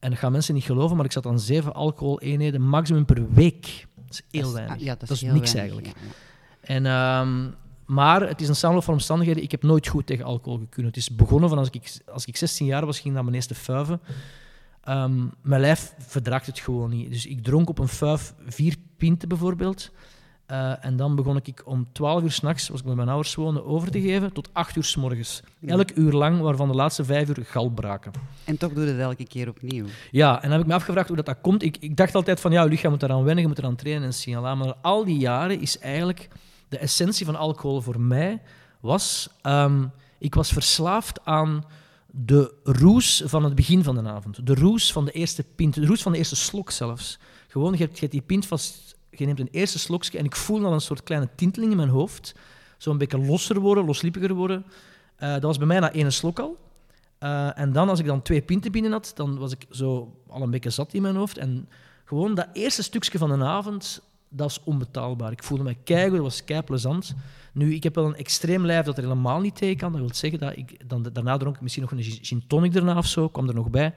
en 0.00 0.10
dat 0.10 0.18
gaan 0.18 0.32
mensen 0.32 0.54
niet 0.54 0.64
geloven, 0.64 0.96
maar 0.96 1.04
ik 1.04 1.12
zat 1.12 1.26
aan 1.26 1.40
zeven 1.40 1.74
alcohol-eenheden 1.74 2.62
maximum 2.62 3.04
per 3.04 3.32
week. 3.32 3.86
Dat 3.94 4.10
is 4.10 4.22
heel 4.30 4.52
weinig. 4.52 4.74
ah, 4.76 4.80
ja, 4.82 4.94
dat, 4.94 5.08
dat 5.08 5.10
is 5.10 5.22
niks 5.22 5.52
weinig, 5.52 5.54
eigenlijk. 5.54 5.86
ja. 5.86 6.14
En, 6.60 6.86
ehm, 6.86 7.50
maar 7.86 8.28
het 8.28 8.40
is 8.40 8.48
een 8.48 8.56
samenloop 8.56 8.84
van 8.84 8.94
omstandigheden. 8.94 9.42
Ik 9.42 9.50
heb 9.50 9.62
nooit 9.62 9.86
goed 9.86 10.06
tegen 10.06 10.24
alcohol 10.24 10.58
gekund. 10.58 10.86
Het 10.86 10.96
is 10.96 11.10
begonnen 11.16 11.48
van 11.48 11.58
als 11.58 11.68
ik, 11.70 12.00
als 12.12 12.24
ik 12.24 12.36
16 12.36 12.66
jaar 12.66 12.86
was, 12.86 13.00
ging 13.00 13.14
naar 13.14 13.22
mijn 13.24 13.36
eerste 13.36 13.54
fuiven. 13.54 14.00
Ehm, 14.82 15.24
mijn 15.42 15.60
lijf 15.60 15.94
verdraagt 15.98 16.46
het 16.46 16.58
gewoon 16.58 16.90
niet. 16.90 17.10
Dus 17.10 17.26
ik 17.26 17.42
dronk 17.42 17.68
op 17.68 17.78
een 17.78 17.88
fuif 17.88 18.34
vier 18.46 18.76
pinten 18.96 19.28
bijvoorbeeld. 19.28 19.90
Eh, 20.46 20.84
en 20.84 20.96
dan 20.96 21.14
begon 21.14 21.36
ik 21.42 21.62
om 21.64 21.86
12 21.92 22.22
uur 22.22 22.30
s'nachts, 22.30 22.70
als 22.70 22.80
ik 22.80 22.86
met 22.86 22.96
mijn 22.96 23.08
ouders 23.08 23.34
woonde, 23.34 23.64
over 23.64 23.90
te 23.90 24.00
geven 24.00 24.32
tot 24.32 24.48
8 24.52 24.76
uur 24.76 24.84
s 24.84 24.96
morgens. 24.96 25.42
Elk 25.66 25.90
uur 25.94 26.12
lang, 26.12 26.40
waarvan 26.40 26.68
de 26.68 26.74
laatste 26.74 27.04
vijf 27.04 27.28
uur 27.28 27.44
galbraken. 27.44 28.12
En 28.44 28.56
toch 28.56 28.72
doe 28.72 28.84
je 28.84 28.90
het 28.90 29.00
elke 29.00 29.26
keer 29.26 29.48
opnieuw. 29.48 29.86
Ja, 30.10 30.34
en 30.34 30.42
dan 30.42 30.50
heb 30.50 30.60
ik 30.60 30.66
me 30.66 30.74
afgevraagd 30.74 31.08
hoe 31.08 31.16
dat, 31.16 31.26
dat 31.26 31.40
komt. 31.40 31.62
Ik, 31.62 31.76
ik 31.80 31.96
dacht 31.96 32.14
altijd 32.14 32.40
van, 32.40 32.52
ja, 32.52 32.62
je 32.62 32.68
lichaam 32.68 32.90
moet 32.90 33.02
eraan 33.02 33.24
wennen, 33.24 33.42
je 33.42 33.48
moet 33.48 33.58
eraan 33.58 33.76
trainen 33.76 34.04
en 34.04 34.14
signalen. 34.14 34.58
Maar 34.58 34.74
al 34.82 35.04
die 35.04 35.18
jaren 35.18 35.60
is 35.60 35.78
eigenlijk 35.78 36.28
de 36.68 36.78
essentie 36.78 37.26
van 37.26 37.36
alcohol 37.36 37.80
voor 37.80 38.00
mij 38.00 38.42
was... 38.80 39.28
ehm, 39.42 39.84
ik 40.18 40.34
was 40.34 40.52
verslaafd 40.52 41.24
aan 41.24 41.64
de 42.06 42.54
roes 42.62 43.22
van 43.24 43.44
het 43.44 43.54
begin 43.54 43.84
van 43.84 43.94
de 43.94 44.10
avond. 44.10 44.46
De 44.46 44.54
roes 44.54 44.92
van 44.92 45.04
de 45.04 45.10
eerste 45.10 45.44
pint, 45.54 45.74
de 45.74 45.86
roes 45.86 46.02
van 46.02 46.12
de 46.12 46.18
eerste 46.18 46.36
slok 46.36 46.70
zelfs. 46.70 47.18
Gewoon, 47.48 47.72
je 47.72 47.78
hebt, 47.78 47.94
je 47.94 48.00
hebt 48.00 48.12
die 48.12 48.22
pint 48.22 48.46
vast, 48.46 48.95
je 49.18 49.26
neemt 49.26 49.40
een 49.40 49.48
eerste 49.50 49.78
slokje 49.78 50.18
en 50.18 50.24
ik 50.24 50.36
voel 50.36 50.60
dan 50.60 50.72
een 50.72 50.80
soort 50.80 51.02
kleine 51.02 51.28
tinteling 51.34 51.70
in 51.70 51.76
mijn 51.76 51.88
hoofd. 51.88 52.34
Zo 52.78 52.90
een 52.90 52.98
beetje 52.98 53.18
losser 53.18 53.60
worden, 53.60 53.84
losliepiger 53.84 54.34
worden. 54.34 54.66
Eh, 55.16 55.32
dat 55.32 55.42
was 55.42 55.58
bij 55.58 55.66
mij 55.66 55.80
na 55.80 55.92
één 55.92 56.12
slok 56.12 56.38
al. 56.38 56.56
Eh, 57.18 57.58
en 57.58 57.72
dan, 57.72 57.88
als 57.88 57.98
ik 57.98 58.06
dan 58.06 58.22
twee 58.22 58.42
pinten 58.42 58.72
binnen 58.72 58.92
had, 58.92 59.12
dan 59.14 59.38
was 59.38 59.52
ik 59.52 59.66
zo 59.70 60.16
al 60.28 60.42
een 60.42 60.50
beetje 60.50 60.70
zat 60.70 60.94
in 60.94 61.02
mijn 61.02 61.16
hoofd. 61.16 61.38
En 61.38 61.68
gewoon 62.04 62.34
dat 62.34 62.48
eerste 62.52 62.82
stukje 62.82 63.18
van 63.18 63.38
de 63.38 63.44
avond, 63.44 64.02
dat 64.28 64.50
is 64.50 64.60
onbetaalbaar. 64.64 65.32
Ik 65.32 65.42
voelde 65.42 65.64
me 65.64 65.76
keigoed, 65.84 66.16
dat 66.16 66.22
was 66.22 66.44
kei 66.44 66.62
plezant. 66.62 67.14
Nu, 67.52 67.74
ik 67.74 67.82
heb 67.82 67.94
wel 67.94 68.04
een 68.04 68.16
extreem 68.16 68.66
lijf 68.66 68.84
dat 68.84 68.96
er 68.96 69.02
helemaal 69.02 69.40
niet 69.40 69.56
tegen 69.56 69.76
kan. 69.76 69.92
Dat 69.92 70.00
wil 70.00 70.14
zeggen 70.14 70.38
dat 70.38 70.56
ik... 70.56 70.88
Dan, 70.88 71.02
daarna 71.12 71.36
dronk 71.36 71.54
ik 71.54 71.60
misschien 71.62 71.82
nog 71.82 71.92
een 71.92 72.02
gin 72.02 72.44
tonic 72.46 72.72
daarna 72.72 72.96
of 72.96 73.06
zo, 73.06 73.28
kwam 73.28 73.48
er 73.48 73.54
nog 73.54 73.70
bij. 73.70 73.94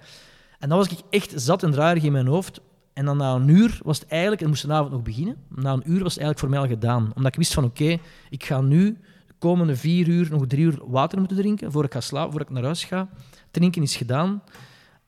En 0.59 0.69
dan 0.69 0.77
was 0.77 0.89
ik 0.89 0.99
echt 1.09 1.33
zat 1.35 1.63
en 1.63 1.71
draaierig 1.71 2.03
in 2.03 2.11
mijn 2.11 2.27
hoofd. 2.27 2.61
En 2.99 3.05
dan 3.05 3.17
na 3.17 3.33
een 3.33 3.47
uur 3.47 3.79
was 3.83 3.99
het 3.99 4.07
eigenlijk... 4.07 4.41
En 4.41 4.47
moest 4.47 4.67
de 4.67 4.73
avond 4.73 4.91
nog 4.91 5.01
beginnen. 5.01 5.35
Na 5.47 5.73
een 5.73 5.91
uur 5.91 6.03
was 6.03 6.13
het 6.13 6.23
eigenlijk 6.23 6.39
voor 6.39 6.49
mij 6.49 6.59
al 6.59 6.67
gedaan. 6.67 7.11
Omdat 7.15 7.31
ik 7.31 7.35
wist 7.35 7.53
van, 7.53 7.63
oké, 7.63 7.97
ik 8.29 8.43
ga 8.43 8.61
nu 8.61 8.97
de 9.27 9.33
komende 9.37 9.75
vier 9.75 10.07
uur 10.07 10.27
nog 10.31 10.47
drie 10.47 10.65
uur 10.65 10.79
water 10.85 11.17
moeten 11.17 11.37
drinken 11.37 11.71
voor 11.71 11.83
ik 11.83 11.93
ga 11.93 12.01
slapen, 12.01 12.31
voor 12.31 12.41
ik 12.41 12.49
naar 12.49 12.63
huis 12.63 12.83
ga. 12.83 13.09
Drinken 13.51 13.81
is 13.81 13.95
gedaan. 13.95 14.43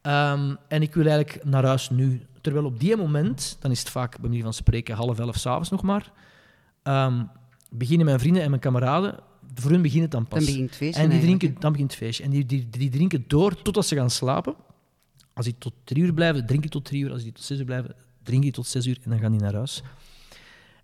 Ehm, 0.01 0.55
en 0.67 0.81
ik 0.81 0.93
wil 0.93 1.05
eigenlijk 1.05 1.45
naar 1.45 1.65
huis 1.65 1.89
nu. 1.89 2.21
Terwijl 2.41 2.65
op 2.65 2.79
die 2.79 2.97
moment, 2.97 3.57
dan 3.59 3.71
is 3.71 3.79
het 3.79 3.89
vaak 3.89 4.11
bij 4.19 4.29
manier 4.29 4.43
van 4.43 4.53
spreken 4.53 4.95
half 4.95 5.19
elf 5.19 5.37
s'avonds 5.37 5.69
nog 5.69 5.81
maar, 5.81 6.11
ehm, 6.83 7.23
beginnen 7.69 8.05
mijn 8.05 8.19
vrienden 8.19 8.43
en 8.43 8.49
mijn 8.49 8.61
kameraden, 8.61 9.19
voor 9.53 9.71
hun 9.71 9.81
begint 9.81 10.01
het 10.01 10.11
dan 10.11 10.27
pas. 10.27 10.37
Dan 10.37 10.47
begint 10.47 10.69
het 10.69 10.77
feestje 10.77 11.01
en 11.01 11.09
die 11.09 11.19
drinken, 11.19 11.55
dan 11.59 11.71
begint 11.71 11.91
het 11.91 11.99
feestje. 11.99 12.23
En 12.23 12.29
die, 12.29 12.45
die, 12.45 12.69
die 12.69 12.89
drinken 12.89 13.23
door 13.27 13.61
totdat 13.61 13.85
ze 13.85 13.95
gaan 13.95 14.09
slapen. 14.09 14.55
Als 15.33 15.45
die 15.45 15.55
tot 15.57 15.73
drie 15.83 16.03
uur 16.03 16.13
blijven, 16.13 16.45
drink 16.45 16.63
je 16.63 16.69
tot 16.69 16.85
drie 16.85 17.03
uur. 17.03 17.11
Als 17.11 17.23
die 17.23 17.31
tot 17.31 17.43
zes 17.43 17.59
uur 17.59 17.65
blijven, 17.65 17.95
drink 18.23 18.43
je 18.43 18.51
tot 18.51 18.67
zes 18.67 18.85
uur 18.85 18.97
en 19.03 19.09
dan 19.09 19.19
gaan 19.19 19.31
die 19.31 19.41
naar 19.41 19.53
huis. 19.53 19.81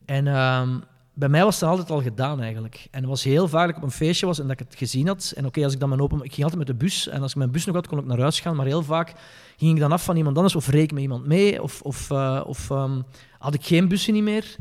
En 0.06 0.28
ehm, 0.28 0.80
bij 1.14 1.30
mij 1.30 1.44
was 1.44 1.60
het 1.60 1.70
altijd 1.70 1.90
al 1.90 2.02
gedaan 2.02 2.42
eigenlijk. 2.42 2.88
En 2.92 3.00
het 3.00 3.10
was 3.10 3.24
heel 3.24 3.48
vaak 3.48 3.62
dat 3.62 3.70
ik 3.70 3.76
op 3.78 3.84
een 3.84 3.92
feestje 3.92 4.26
was 4.26 4.40
en 4.40 4.48
dat 4.48 4.60
ik 4.60 4.68
het 4.68 4.78
gezien 4.78 5.08
had. 5.08 5.34
En 5.36 5.46
oké, 5.46 5.64
als 5.64 5.74
ik 5.74 5.80
dan 5.80 5.90
mijn 5.90 6.02
open... 6.02 6.18
Ik 6.24 6.34
ging 6.34 6.44
altijd 6.44 6.58
met 6.58 6.68
de 6.68 6.86
bus. 6.86 7.08
En 7.08 7.22
als 7.22 7.32
ik 7.32 7.38
mijn 7.38 7.52
bus 7.52 7.66
nog 7.66 7.76
had, 7.76 7.88
kon 7.88 8.00
ik 8.00 8.06
naar 8.06 8.20
huis 8.20 8.40
gaan. 8.40 8.56
Maar 8.56 8.66
heel 8.66 8.84
vaak 8.84 9.14
ging 9.58 9.74
ik 9.74 9.80
dan 9.80 9.92
af 9.92 10.04
van 10.04 10.16
iemand 10.16 10.36
anders 10.36 10.56
of 10.56 10.68
reek 10.68 10.92
met 10.92 11.02
iemand 11.02 11.26
mee. 11.26 11.64
Of, 11.64 11.82
of, 11.82 12.12
eh, 12.12 12.44
of 12.46 12.70
ehm, 12.70 13.02
had 13.40 13.54
ik 13.54 13.66
geen 13.66 13.88
bussen 13.88 14.14
niet 14.14 14.24
meer. 14.24 14.56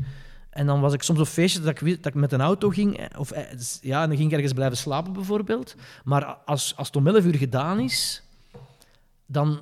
En 0.49 0.65
dan 0.65 0.81
was 0.81 0.93
ik 0.93 1.01
soms 1.01 1.19
op 1.19 1.27
feestjes 1.27 1.63
dat 1.63 1.81
ik, 1.81 2.03
dat 2.03 2.13
ik 2.13 2.19
met 2.19 2.31
een 2.31 2.41
auto 2.41 2.69
ging. 2.69 2.97
eh, 2.97 3.19
Of, 3.19 3.31
eh, 3.31 3.51
dus, 3.51 3.79
ja, 3.81 4.01
en 4.01 4.07
dan 4.07 4.17
ging 4.17 4.29
ik 4.29 4.35
ergens 4.35 4.53
blijven 4.53 4.77
slapen 4.77 5.13
bijvoorbeeld. 5.13 5.75
Maar 6.03 6.25
als, 6.25 6.73
als 6.75 6.87
het 6.87 6.95
om 6.95 7.07
11 7.07 7.25
uur 7.25 7.35
gedaan 7.35 7.79
is, 7.79 8.23
dan 9.25 9.61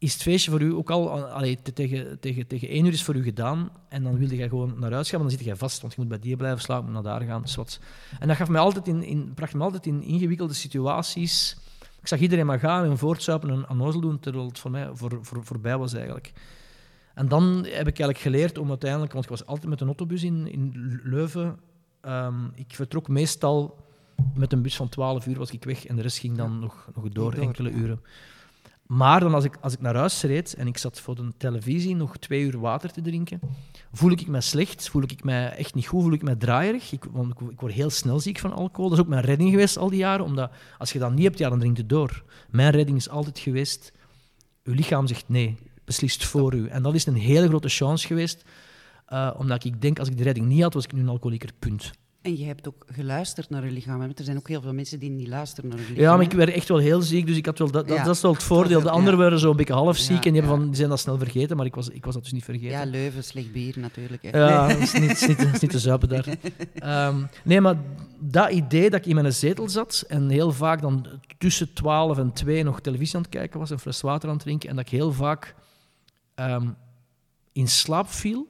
is 0.00 0.12
het 0.12 0.22
feestje 0.22 0.50
voor 0.50 0.60
u 0.60 0.74
ook 0.74 0.90
al... 0.90 1.24
Allee, 1.24 1.58
tegen, 1.74 2.20
tegen, 2.20 2.46
tegen 2.46 2.68
1 2.68 2.84
uur 2.84 2.92
is 2.92 3.02
voor 3.02 3.14
u 3.14 3.22
gedaan. 3.22 3.70
En 3.88 4.02
dan 4.02 4.18
wilde 4.18 4.36
jij 4.36 4.48
gewoon 4.48 4.74
naar 4.78 4.92
huis 4.92 5.10
gaan, 5.10 5.20
maar 5.20 5.28
dan 5.28 5.38
zit 5.38 5.46
je 5.46 5.56
vast. 5.56 5.80
Want 5.80 5.94
je 5.94 6.00
moet 6.00 6.08
bij 6.08 6.18
die 6.18 6.36
blijven 6.36 6.60
slapen, 6.60 6.84
moet 6.84 7.02
naar 7.02 7.18
daar 7.18 7.28
gaan. 7.28 7.44
Wat. 7.56 7.80
En 8.18 8.28
dat 8.28 8.36
gaf 8.36 8.48
mij 8.48 8.60
altijd 8.60 8.88
in, 8.88 9.02
in, 9.02 9.34
bracht 9.34 9.54
me 9.54 9.62
altijd 9.62 9.86
in 9.86 10.02
ingewikkelde 10.02 10.54
situaties. 10.54 11.56
Ik 12.00 12.06
zag 12.06 12.18
iedereen 12.18 12.46
maar 12.46 12.58
gaan 12.58 12.84
en 12.84 12.98
voortzuipen 12.98 13.50
en 13.50 13.68
onnozel 13.68 14.00
doen, 14.00 14.20
terwijl 14.20 14.46
het 14.46 14.58
voor 14.58 14.70
mij 14.70 14.90
voor, 14.92 15.18
voor, 15.22 15.44
voorbij 15.44 15.78
was 15.78 15.92
eigenlijk. 15.92 16.32
En 17.14 17.28
dan 17.28 17.54
heb 17.54 17.64
ik 17.64 17.98
eigenlijk 17.98 18.18
geleerd 18.18 18.58
om 18.58 18.68
uiteindelijk, 18.68 19.12
want 19.12 19.24
ik 19.24 19.30
was 19.30 19.46
altijd 19.46 19.68
met 19.68 19.80
een 19.80 19.86
autobus 19.86 20.22
in, 20.22 20.52
in 20.52 21.00
Leuven. 21.04 21.58
Ehm, 22.00 22.44
ik 22.54 22.74
vertrok 22.74 23.08
meestal 23.08 23.78
met 24.34 24.52
een 24.52 24.62
bus 24.62 24.76
van 24.76 24.88
12 24.88 25.26
uur 25.26 25.38
was 25.38 25.50
ik 25.50 25.64
weg 25.64 25.86
en 25.86 25.96
de 25.96 26.02
rest 26.02 26.18
ging 26.18 26.36
dan 26.36 26.58
nog, 26.58 26.88
nog 26.94 27.08
door, 27.08 27.32
enkele 27.32 27.70
uren. 27.70 28.00
Maar 28.90 29.20
dan 29.20 29.34
als 29.34 29.44
ik, 29.44 29.56
als 29.60 29.72
ik 29.72 29.80
naar 29.80 29.96
huis 29.96 30.22
reed 30.22 30.54
en 30.54 30.66
ik 30.66 30.78
zat 30.78 31.00
voor 31.00 31.14
de 31.14 31.32
televisie 31.36 31.96
nog 31.96 32.16
twee 32.16 32.42
uur 32.42 32.58
water 32.58 32.92
te 32.92 33.00
drinken, 33.00 33.40
voel 33.92 34.10
ik 34.10 34.26
me 34.26 34.40
slecht, 34.40 34.88
voel 34.88 35.02
ik 35.02 35.24
me 35.24 35.44
echt 35.44 35.74
niet 35.74 35.86
goed, 35.86 36.02
voel 36.02 36.12
ik 36.12 36.22
me 36.22 36.36
draaierig. 36.36 36.92
Ik, 36.92 37.04
ik, 37.50 37.60
word 37.60 37.72
heel 37.72 37.90
snel 37.90 38.20
ziek 38.20 38.38
van 38.38 38.52
alcohol. 38.52 38.88
Dat 38.88 38.98
is 38.98 39.04
ook 39.04 39.10
mijn 39.10 39.24
redding 39.24 39.50
geweest 39.50 39.78
al 39.78 39.90
die 39.90 39.98
jaren, 39.98 40.24
omdat 40.24 40.50
als 40.78 40.92
je 40.92 40.98
dat 40.98 41.12
niet 41.12 41.24
hebt, 41.24 41.38
ja, 41.38 41.48
dan 41.48 41.58
drink 41.58 41.76
je 41.76 41.86
door. 41.86 42.24
Mijn 42.48 42.70
redding 42.70 42.96
is 42.96 43.08
altijd 43.08 43.38
geweest, 43.38 43.92
uw 44.64 44.74
lichaam 44.74 45.06
zegt 45.06 45.28
nee, 45.28 45.56
beslist 45.84 46.24
voor 46.24 46.54
u. 46.54 46.68
En 46.68 46.82
dat 46.82 46.94
is 46.94 47.06
een 47.06 47.14
hele 47.14 47.48
grote 47.48 47.68
chance 47.68 48.06
geweest, 48.06 48.44
eh, 49.06 49.34
omdat 49.36 49.64
ik 49.64 49.80
denk, 49.80 49.98
als 49.98 50.08
ik 50.08 50.16
die 50.16 50.24
redding 50.24 50.46
niet 50.46 50.62
had, 50.62 50.74
was 50.74 50.84
ik 50.84 50.92
nu 50.92 51.00
een 51.00 51.08
alcoholieker, 51.08 51.50
punt. 51.58 51.90
En 52.22 52.38
je 52.38 52.44
hebt 52.44 52.68
ook 52.68 52.84
geluisterd 52.86 53.50
naar 53.50 53.64
je 53.64 53.70
lichaam. 53.70 53.98
Want 53.98 54.18
er 54.18 54.24
zijn 54.24 54.36
ook 54.36 54.48
heel 54.48 54.60
veel 54.60 54.72
mensen 54.72 54.98
die 54.98 55.10
niet 55.10 55.28
luisteren 55.28 55.70
naar 55.70 55.78
hun 55.78 55.88
lichaam. 55.88 56.04
Ja, 56.04 56.16
maar 56.16 56.24
ik 56.24 56.32
werd 56.32 56.50
echt 56.50 56.68
wel 56.68 56.78
heel 56.78 57.00
ziek, 57.02 57.26
dus 57.26 57.36
ik 57.36 57.46
had 57.46 57.58
wel, 57.58 57.70
dat, 57.70 57.88
dat, 57.88 57.96
Ja. 57.96 58.04
dat 58.04 58.14
is 58.14 58.22
wel 58.22 58.32
het 58.32 58.42
voordeel. 58.42 58.80
De 58.80 58.86
Ja. 58.86 58.90
anderen 58.92 59.18
waren 59.18 59.38
zo 59.38 59.50
een 59.50 59.56
beetje 59.56 59.72
half 59.72 59.96
ziek 59.96 60.16
Ja, 60.16 60.22
en 60.22 60.32
die, 60.32 60.42
van, 60.42 60.66
die 60.66 60.74
zijn 60.76 60.88
dat 60.88 61.00
snel 61.00 61.18
vergeten, 61.18 61.56
maar 61.56 61.66
ik 61.66 61.74
was, 61.74 61.88
ik 61.88 62.04
was 62.04 62.14
dat 62.14 62.22
dus 62.22 62.32
niet 62.32 62.44
vergeten. 62.44 62.70
Ja, 62.78 62.84
Leuven, 62.84 63.24
slecht 63.24 63.52
bier 63.52 63.78
natuurlijk. 63.78 64.22
Hè. 64.22 64.38
Ja, 64.38 64.68
dat 64.68 64.78
is 64.78 64.92
niet, 64.92 65.10
is 65.10 65.26
niet, 65.26 65.38
dat 65.38 65.54
is 65.54 65.60
niet 65.60 65.70
te 65.70 65.78
zuipen 65.78 66.08
daar. 66.08 66.26
Ehm, 66.74 67.22
nee, 67.44 67.60
maar 67.60 67.76
dat 68.18 68.50
idee 68.50 68.90
dat 68.90 69.00
ik 69.00 69.06
in 69.06 69.14
mijn 69.14 69.32
zetel 69.32 69.68
zat 69.68 70.04
en 70.08 70.28
heel 70.28 70.52
vaak 70.52 70.80
dan 70.80 71.06
tussen 71.38 71.72
12 71.72 72.18
en 72.18 72.32
2 72.32 72.62
nog 72.64 72.80
televisie 72.80 73.16
aan 73.16 73.22
het 73.22 73.30
kijken 73.30 73.58
was, 73.60 73.70
een 73.70 73.78
fles 73.78 74.00
water 74.00 74.28
aan 74.28 74.34
het 74.34 74.44
drinken, 74.44 74.68
en 74.68 74.76
dat 74.76 74.84
ik 74.84 74.90
heel 74.90 75.12
vaak 75.12 75.54
ehm, 76.34 76.68
in 77.52 77.68
slaap 77.68 78.08
viel 78.08 78.48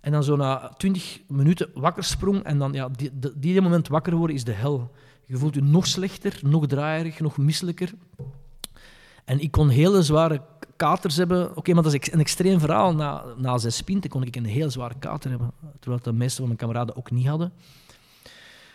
En 0.00 0.12
dan 0.12 0.24
zo 0.24 0.36
na 0.36 0.68
20 0.76 1.20
minuten 1.28 1.70
wakker 1.74 2.04
sprong 2.04 2.42
en 2.42 2.58
dan, 2.58 2.72
ja, 2.72 2.88
die, 2.88 3.10
die, 3.18 3.32
die 3.38 3.60
moment 3.60 3.88
wakker 3.88 4.14
worden 4.14 4.36
is 4.36 4.44
de 4.44 4.52
hel. 4.52 4.90
Je 5.24 5.36
voelt 5.36 5.54
je 5.54 5.62
nog 5.62 5.86
slechter, 5.86 6.40
nog 6.42 6.66
draaierig, 6.66 7.20
nog 7.20 7.36
misselijker. 7.36 7.92
En 9.24 9.40
ik 9.40 9.50
kon 9.50 9.68
hele 9.68 10.02
zware 10.02 10.42
katers 10.76 11.16
hebben. 11.16 11.56
Oké, 11.56 11.74
maar 11.74 11.82
dat 11.82 11.94
is 11.94 12.12
een 12.12 12.20
extreem 12.20 12.60
verhaal. 12.60 12.94
Na, 12.94 13.24
na 13.36 13.58
zes 13.58 13.82
pinten 13.82 14.10
kon 14.10 14.22
ik 14.22 14.36
een 14.36 14.44
heel 14.44 14.70
zware 14.70 14.94
kater 14.98 15.30
hebben. 15.30 15.52
Terwijl 15.80 16.02
de 16.02 16.12
meeste 16.12 16.36
van 16.36 16.46
mijn 16.46 16.58
kameraden 16.58 16.96
ook 16.96 17.10
niet 17.10 17.26
hadden. 17.26 17.52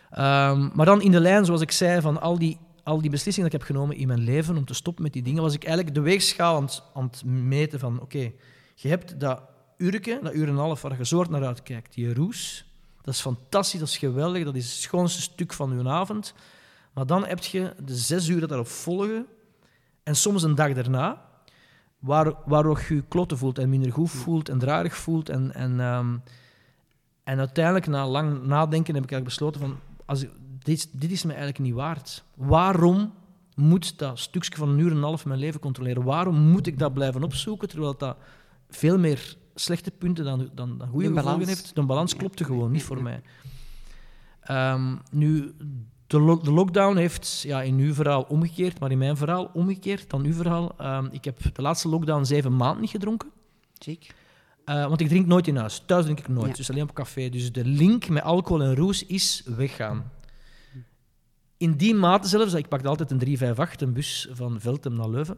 Ehm, 0.10 0.70
maar 0.74 0.86
dan 0.86 1.02
in 1.02 1.12
de 1.12 1.20
lijn, 1.20 1.46
zoals 1.46 1.62
ik 1.62 1.72
zei, 1.72 2.02
van 2.02 2.22
al 2.22 2.38
die 2.40 2.58
al 2.88 3.02
die 3.02 3.10
beslissingen 3.10 3.50
die 3.50 3.60
ik 3.60 3.66
heb 3.66 3.76
genomen 3.76 3.96
in 3.96 4.08
mijn 4.08 4.20
leven 4.20 4.58
om 4.58 4.66
te 4.66 4.74
stoppen 4.74 5.04
met 5.04 5.14
die 5.14 5.22
dingen, 5.22 5.42
was 5.42 5.54
ik 5.54 5.64
eigenlijk 5.64 5.96
de 5.96 6.02
weegschaal 6.02 6.56
aan 6.56 6.70
aan 6.94 7.04
het 7.04 7.26
meten 7.26 7.80
van, 7.80 8.02
oké, 8.02 8.32
je 8.76 8.88
hebt 8.88 9.20
dat 9.20 9.42
uurtje, 9.78 10.20
dat 10.24 10.34
uur 10.34 10.44
en 10.44 10.50
een 10.50 10.58
half 10.58 10.82
waar 10.82 10.98
je 10.98 11.06
zo 11.06 11.18
hard 11.18 11.30
naar 11.30 11.46
uitkijkt, 11.46 11.94
die 11.94 12.14
roes, 12.14 12.66
dat 13.02 13.14
is 13.14 13.22
fantastisch, 13.22 13.80
dat 13.80 13.88
is 13.88 13.98
geweldig, 13.98 14.44
dat 14.44 14.56
is 14.56 14.72
het 14.72 14.82
schoonste 14.82 15.22
stuk 15.22 15.54
van 15.54 15.78
je 15.78 15.90
avond. 15.90 16.34
Maar 16.94 17.06
dan 17.06 17.26
heb 17.26 17.40
je 17.40 17.74
de 17.84 17.96
zes 17.96 18.28
uur 18.28 18.40
dat 18.40 18.50
daarop 18.50 18.68
volgen 18.68 19.26
en 20.04 20.16
soms 20.16 20.44
een 20.44 20.56
dag 20.56 20.74
daarna, 20.74 21.22
waar, 22.00 22.34
waardoor 22.46 22.84
je 22.88 22.96
je 22.96 23.04
kloten 23.08 23.38
voelt 23.38 23.58
en 23.58 23.70
minder 23.70 23.92
goed 23.92 24.10
voelt 24.10 24.50
en 24.50 24.60
draarig 24.60 24.96
voelt. 24.96 25.30
En, 25.30 25.54
en, 25.54 25.80
ehm, 25.80 26.18
en 27.24 27.40
uiteindelijk, 27.40 27.88
na 27.88 28.08
lang 28.08 28.44
nadenken, 28.44 28.96
heb 28.96 29.04
ik 29.04 29.12
eigenlijk 29.12 29.24
besloten 29.24 29.62
van, 29.62 29.80
als 30.06 30.26
dit, 30.64 30.90
dit 30.92 31.12
is 31.12 31.24
me 31.24 31.30
eigenlijk 31.30 31.60
niet 31.60 31.74
waard. 31.74 32.24
Waarom 32.36 33.14
moet 33.56 34.00
dat 34.00 34.20
stukje 34.20 34.58
van 34.58 34.70
een 34.70 34.80
uur 34.80 34.92
en 34.92 34.98
een 34.98 35.04
half 35.04 35.26
mijn 35.26 35.40
leven 35.40 35.60
controleren? 35.60 36.04
Waarom 36.04 36.36
moet 36.36 36.68
ik 36.68 36.80
dat 36.80 36.94
blijven 36.94 37.24
opzoeken, 37.24 37.68
terwijl 37.68 37.98
dat 37.98 38.18
veel 38.70 38.98
meer 38.98 39.36
slechte 39.60 39.92
punten 39.92 40.26
dan, 40.26 40.50
dan, 40.54 40.78
dan 40.78 40.88
goede 40.88 41.14
De 41.14 41.20
gevolgen 41.20 41.48
heeft? 41.48 41.76
De 41.76 41.84
balans 41.84 42.16
klopte 42.16 42.44
gewoon 42.44 42.72
niet 42.72 42.84
voor 42.84 43.02
mij. 43.04 43.22
Ehm, 44.42 44.96
nu, 45.12 45.54
de, 46.08 46.20
lo- 46.20 46.42
de 46.42 46.52
lockdown 46.52 46.98
heeft 46.98 47.42
ja, 47.42 47.62
in 47.62 47.78
uw 47.78 47.94
verhaal 47.94 48.22
omgekeerd, 48.22 48.80
maar 48.80 48.92
in 48.92 48.98
mijn 48.98 49.18
verhaal 49.18 49.50
omgekeerd 49.54 50.10
dan 50.10 50.24
uw 50.24 50.34
verhaal. 50.34 50.74
Ehm, 50.78 51.08
ik 51.12 51.26
heb 51.26 51.56
de 51.56 51.62
laatste 51.62 51.88
lockdown 51.90 52.24
zeven 52.24 52.56
maanden 52.56 52.82
niet 52.82 52.90
gedronken. 52.90 53.30
Chic. 53.78 54.14
Eh, 54.66 54.88
want 54.88 55.02
ik 55.02 55.08
drink 55.08 55.26
nooit 55.26 55.48
in 55.48 55.56
huis. 55.56 55.84
Thuis 55.86 56.04
drink 56.04 56.20
ik 56.20 56.28
nooit. 56.28 56.48
Ja. 56.48 56.54
Dus 56.54 56.70
alleen 56.70 56.84
op 56.84 56.94
café. 56.94 57.30
Dus 57.30 57.52
de 57.52 57.66
link 57.66 58.10
met 58.10 58.24
alcohol 58.24 58.64
en 58.64 58.76
roes 58.76 59.06
is 59.06 59.44
weggaan. 59.46 60.12
In 61.58 61.72
die 61.72 61.94
mate 61.96 62.28
zelfs, 62.28 62.54
ik 62.54 62.68
pakte 62.68 62.88
altijd 62.88 63.12
een 63.12 63.18
358, 63.18 63.88
een 63.88 63.94
bus 63.94 64.28
van 64.32 64.60
Veltem 64.60 64.94
naar 64.94 65.10
Leuven. 65.10 65.38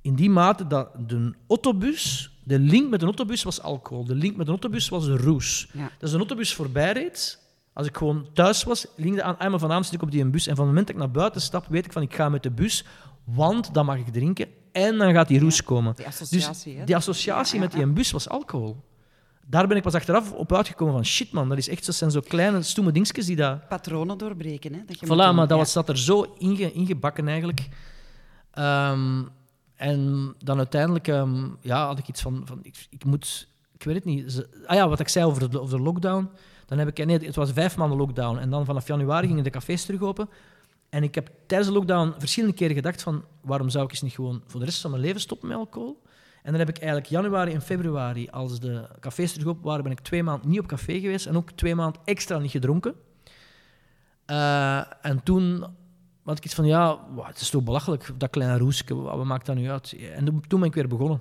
In 0.00 0.14
die 0.14 0.30
mate 0.30 0.66
dat 0.66 1.08
de 1.08 1.34
autobus, 1.48 2.31
de 2.44 2.58
link 2.58 2.90
met 2.90 3.00
een 3.00 3.06
autobus 3.06 3.42
was 3.42 3.62
alcohol. 3.62 4.04
De 4.04 4.14
link 4.14 4.36
met 4.36 4.46
een 4.46 4.52
autobus 4.52 4.88
was 4.88 5.04
de 5.04 5.16
roes. 5.16 5.68
Ja. 5.72 5.90
Dus 5.98 6.12
een 6.12 6.18
autobus 6.18 6.54
voorbij 6.54 6.92
reed, 6.92 7.38
als 7.72 7.86
ik 7.86 7.96
gewoon 7.96 8.26
thuis 8.32 8.64
was, 8.64 8.86
linkde 8.96 9.22
aan, 9.22 9.60
vanavond 9.60 9.84
zit 9.84 9.94
ik 9.94 10.02
op 10.02 10.10
die 10.10 10.24
bus. 10.24 10.46
En 10.46 10.56
van 10.56 10.64
het 10.66 10.74
moment 10.74 10.86
dat 10.86 10.96
ik 10.96 11.02
naar 11.02 11.10
buiten 11.10 11.40
stap, 11.40 11.66
weet 11.68 11.84
ik 11.84 11.92
van 11.92 12.02
ik 12.02 12.14
ga 12.14 12.28
met 12.28 12.42
de 12.42 12.50
bus, 12.50 12.84
want 13.24 13.74
dan 13.74 13.86
mag 13.86 13.96
ik 13.96 14.08
drinken 14.08 14.46
en 14.72 14.98
dan 14.98 15.12
gaat 15.12 15.28
die 15.28 15.40
roes 15.40 15.64
komen. 15.64 15.94
Die 15.96 16.04
Dus 16.04 16.20
associatie, 16.20 16.78
hè? 16.78 16.84
die 16.84 16.96
associatie 16.96 17.54
Ja, 17.54 17.60
met 17.60 17.72
die 17.72 17.86
bus 17.86 18.10
was 18.10 18.28
alcohol. 18.28 18.76
Daar 19.46 19.66
ben 19.66 19.76
ik 19.76 19.82
pas 19.82 19.94
achteraf 19.94 20.32
op 20.32 20.52
uitgekomen 20.52 20.94
van 20.94 21.04
shit 21.04 21.32
man, 21.32 21.48
dat 21.48 21.58
is 21.58 21.68
echt, 21.68 21.86
dat 21.86 21.94
zijn 21.94 22.10
zo 22.10 22.20
kleine 22.20 22.62
stoeme 22.62 22.92
dingetjes 22.92 23.26
die 23.26 23.36
dat... 23.36 23.68
Patronen 23.68 24.18
doorbreken, 24.18 24.74
hè? 24.74 24.80
Dat 24.86 25.00
je 25.00 25.06
Voilà, 25.06 25.34
maar 25.34 25.46
dat 25.46 25.58
was, 25.58 25.72
zat 25.72 25.88
er 25.88 25.98
zo 25.98 26.34
inge, 26.38 26.72
ingebakken 26.72 27.28
eigenlijk. 27.28 27.68
Ehm, 28.50 29.22
en 29.82 30.34
dan 30.38 30.58
uiteindelijk 30.58 31.08
ehm, 31.08 31.48
ja, 31.60 31.86
had 31.86 31.98
ik 31.98 32.08
iets 32.08 32.20
van, 32.20 32.42
van 32.44 32.58
ik, 32.90 33.04
moet, 33.04 33.48
ik 33.74 33.82
weet 33.82 33.94
het 33.94 34.04
niet. 34.04 34.46
Ah 34.66 34.76
ja, 34.76 34.88
wat 34.88 35.00
ik 35.00 35.08
zei 35.08 35.24
over 35.24 35.50
de, 35.50 35.60
over 35.60 35.76
de 35.76 35.82
lockdown. 35.82 36.30
Dan 36.66 36.78
heb 36.78 36.88
ik, 36.88 37.06
nee, 37.06 37.18
het 37.18 37.34
was 37.34 37.52
vijf 37.52 37.76
maanden 37.76 37.98
lockdown. 37.98 38.38
En 38.38 38.50
dan 38.50 38.64
vanaf 38.64 38.86
januari 38.86 39.26
gingen 39.26 39.44
de 39.44 39.50
cafés 39.50 39.84
terug 39.84 40.00
open. 40.00 40.28
En 40.88 41.02
ik 41.02 41.14
heb 41.14 41.30
tijdens 41.46 41.70
de 41.70 41.76
lockdown 41.76 42.14
verschillende 42.18 42.56
keren 42.56 42.74
gedacht 42.74 43.02
van, 43.02 43.24
waarom 43.40 43.68
zou 43.68 43.84
ik 43.84 43.90
eens 43.90 44.02
niet 44.02 44.12
gewoon 44.12 44.42
voor 44.46 44.60
de 44.60 44.66
rest 44.66 44.80
van 44.80 44.90
mijn 44.90 45.02
leven 45.02 45.20
stoppen 45.20 45.48
met 45.48 45.56
alcohol? 45.56 46.02
En 46.42 46.50
dan 46.50 46.60
heb 46.60 46.68
ik 46.68 46.78
eigenlijk 46.78 47.06
januari 47.06 47.52
en 47.52 47.62
februari, 47.62 48.28
als 48.30 48.60
de 48.60 48.88
cafés 49.00 49.32
terug 49.32 49.48
open 49.48 49.64
waren, 49.64 49.82
ben 49.82 49.92
ik 49.92 50.00
twee 50.00 50.22
maanden 50.22 50.48
niet 50.50 50.60
op 50.60 50.66
café 50.66 51.00
geweest 51.00 51.26
en 51.26 51.36
ook 51.36 51.50
twee 51.50 51.74
maanden 51.74 52.00
extra 52.04 52.38
niet 52.38 52.50
gedronken. 52.50 52.94
Eh, 54.24 54.82
en 55.02 55.22
toen 55.22 55.64
had 56.32 56.38
ik 56.38 56.44
iets 56.44 56.54
van, 56.54 56.64
ja, 56.66 56.98
het 57.22 57.40
is 57.40 57.50
toch 57.50 57.62
belachelijk, 57.62 58.10
dat 58.16 58.30
kleine 58.30 58.58
roesje, 58.58 58.94
wat 58.94 59.24
maakt 59.24 59.46
dat 59.46 59.56
nu 59.56 59.70
uit? 59.70 59.96
En 60.14 60.24
toen- 60.48 60.60
ben 60.60 60.68
ik 60.68 60.74
weer 60.74 60.88
begonnen. 60.88 61.20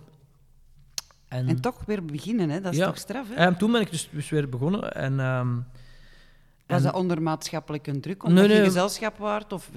En, 1.27 1.47
En 1.47 1.61
toch 1.61 1.85
weer 1.85 2.05
beginnen, 2.05 2.49
hè? 2.49 2.61
Dat 2.61 2.71
is 2.71 2.77
Ja. 2.77 2.85
toch 2.85 2.97
straf, 2.97 3.27
hè? 3.29 3.33
en 3.33 3.57
toen 3.57 3.71
ben 3.71 3.81
ik 3.81 3.91
dus, 3.91 4.09
dus 4.11 4.29
weer 4.29 4.49
begonnen. 4.49 4.93
En, 4.93 5.19
ehm, 5.19 5.55
Was 6.67 6.81
dat 6.83 6.93
onder 6.93 7.21
maatschappelijke 7.21 7.99
druk? 7.99 8.23
Omdat 8.23 8.47
Nee, 8.47 8.57
je 8.57 8.63
gezelschap 8.63 9.17
waard? 9.17 9.53
Of, 9.53 9.69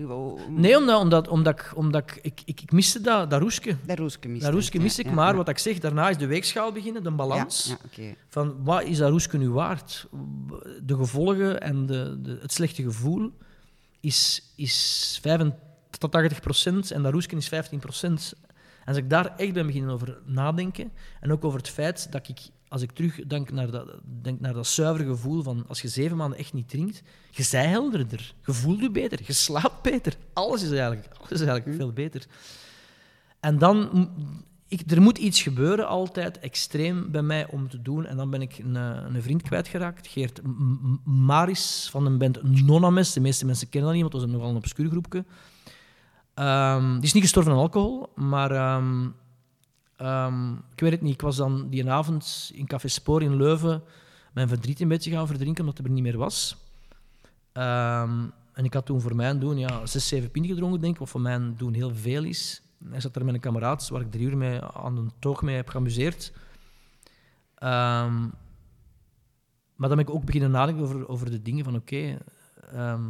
nee, 0.49 0.77
omdat, 0.77 1.01
omdat, 1.01 1.29
omdat, 1.29 1.61
ik, 1.61 1.73
omdat 1.75 2.03
ik, 2.03 2.19
ik, 2.23 2.41
ik, 2.45 2.61
ik 2.61 2.73
miste 2.73 3.01
dat, 3.01 3.31
dat 3.31 3.41
roesje. 3.41 3.77
Dat 3.87 3.99
roesje 3.99 4.19
miste. 4.29 4.51
Dat 4.51 4.73
ja, 4.73 4.81
miste 4.81 5.01
ik, 5.01 5.07
ja, 5.07 5.15
maar 5.15 5.31
ja. 5.31 5.37
wat 5.37 5.49
ik 5.49 5.59
zeg, 5.59 5.79
daarna 5.79 6.09
is 6.09 6.17
de 6.17 6.27
weegschaal 6.27 6.73
beginnen, 6.73 7.03
de 7.03 7.11
balans. 7.11 7.65
Ja, 7.67 7.77
ja, 7.81 8.05
oké. 8.05 8.17
Van 8.29 8.55
wat 8.65 8.83
is 8.83 8.99
dat 8.99 9.11
roesje 9.11 9.37
nu 9.39 9.51
waard? 9.51 10.07
De 10.83 10.97
gevolgen 10.97 11.61
en 11.61 11.87
de, 11.87 12.19
de, 12.23 12.39
het 12.41 12.53
slechte 12.53 12.83
gevoel 12.83 13.33
is, 14.05 14.53
is 14.57 15.19
85 15.23 15.63
tot 15.99 16.13
80 16.13 16.41
procent 16.41 16.91
en 16.91 17.03
dat 17.03 17.13
roesje 17.13 17.37
is 17.37 17.49
15 17.49 17.79
procent. 17.79 18.35
En 18.81 18.87
als 18.87 18.97
ik 18.97 19.11
daar 19.11 19.37
echt 19.37 19.53
ben 19.53 19.67
beginnen 19.67 19.91
over 19.91 20.19
nadenken 20.25 20.93
en 21.21 21.33
ook 21.33 21.45
over 21.45 21.59
het 21.59 21.69
feit 21.69 22.13
dat 22.13 22.29
ik, 22.29 22.39
als 22.69 22.83
ik 22.83 22.93
terugdenk 22.93 23.51
naar 23.51 23.71
dat, 23.71 23.99
denk 24.23 24.41
naar 24.41 24.53
dat 24.53 24.67
zuivere 24.67 25.09
gevoel 25.09 25.43
van 25.43 25.65
als 25.69 25.83
je 25.83 25.89
zeven 25.89 26.17
maanden 26.17 26.39
echt 26.39 26.53
niet 26.53 26.69
drinkt, 26.69 27.03
je 27.31 27.43
zij 27.43 27.67
helderder, 27.67 28.35
je 28.47 28.53
voelt 28.53 28.81
je 28.81 28.91
beter, 28.91 29.21
je 29.27 29.33
slaapt 29.33 29.83
beter. 29.83 30.17
Alles 30.33 30.63
is 30.63 30.71
eigenlijk, 30.71 31.09
alles 31.17 31.41
is 31.41 31.47
eigenlijk 31.47 31.77
veel 31.77 31.93
beter. 31.93 32.27
En 33.41 33.59
dan, 33.59 34.09
er 34.87 35.03
moet 35.03 35.19
iets 35.19 35.43
gebeuren 35.43 35.89
altijd, 35.89 36.39
extreem 36.39 37.11
bij 37.11 37.23
mij, 37.23 37.47
om 37.51 37.69
te 37.69 37.83
doen. 37.83 38.07
En 38.07 38.17
dan 38.17 38.31
ben 38.31 38.43
ik 38.43 38.59
een, 38.59 38.77
eh, 38.77 39.15
een 39.15 39.23
vriend 39.23 39.43
kwijtgeraakt, 39.43 40.07
Geert 40.07 40.41
Maris 41.05 41.89
van 41.91 42.07
een 42.07 42.19
band 42.19 42.65
Nonames. 42.67 43.13
De 43.13 43.21
meeste 43.21 43.47
mensen 43.47 43.69
kennen 43.69 43.91
dat 43.91 44.01
niet, 44.01 44.11
want 44.11 44.23
dat 44.23 44.31
was 44.31 44.33
nogal 44.39 44.51
een 44.51 44.63
obscuur 44.63 44.91
groepje. 44.91 45.25
Ehm, 46.35 46.95
die 46.95 47.03
is 47.03 47.13
niet 47.13 47.23
gestorven 47.23 47.53
aan 47.53 47.59
alcohol, 47.59 48.13
maar 48.15 48.51
ehm, 48.51 49.09
ehm, 49.97 50.53
ik 50.53 50.81
weet 50.81 50.93
het 50.93 51.03
niet. 51.03 51.15
Ik 51.15 51.21
was 51.21 51.37
dan 51.37 51.69
die 51.71 51.91
avond 51.91 52.51
in 52.55 52.67
Café 52.67 52.89
Spoor 52.89 53.23
in 53.23 53.37
Leuven 53.37 53.83
mijn 54.33 54.49
verdriet 54.49 54.81
een 54.81 54.89
beetje 54.89 55.11
gaan 55.11 55.27
verdrinken, 55.27 55.65
omdat 55.65 55.85
er 55.85 55.91
niet 55.91 56.03
meer 56.03 56.17
was. 56.17 56.57
En 58.55 58.65
ik 58.65 58.75
had 58.75 58.87
toen 58.87 59.01
voor 59.01 59.17
mijn 59.17 59.39
doen 59.39 59.59
ja, 59.59 59.87
zes, 59.87 60.09
zeven 60.09 60.31
pint 60.31 60.47
gedronken, 60.47 60.81
denk 60.81 60.99
wat 60.99 61.09
voor 61.09 61.21
mijn 61.21 61.55
doen 61.57 61.75
heel 61.75 61.95
veel 61.95 62.25
is. 62.25 62.63
Hij 62.91 63.01
zat 63.01 63.15
daar 63.15 63.25
met 63.25 63.35
een 63.35 63.41
kameraad, 63.41 63.89
waar 63.89 64.01
ik 64.01 64.11
drie 64.11 64.27
uur 64.27 64.37
mee 64.37 64.61
aan 64.61 64.95
de 64.95 65.07
toog 65.19 65.43
mee 65.43 65.57
heb 65.57 65.69
geamuseerd. 65.69 66.33
Ehm, 67.55 68.21
maar 69.75 69.89
dan 69.89 69.97
ben 69.97 70.07
ik 70.07 70.11
ook 70.11 70.25
beginnen 70.25 70.51
nadenken 70.51 70.85
over, 70.85 71.09
over 71.09 71.31
de 71.31 71.43
dingen 71.43 71.65
van 71.65 71.75
oké, 71.75 72.19
ehm, 72.73 73.03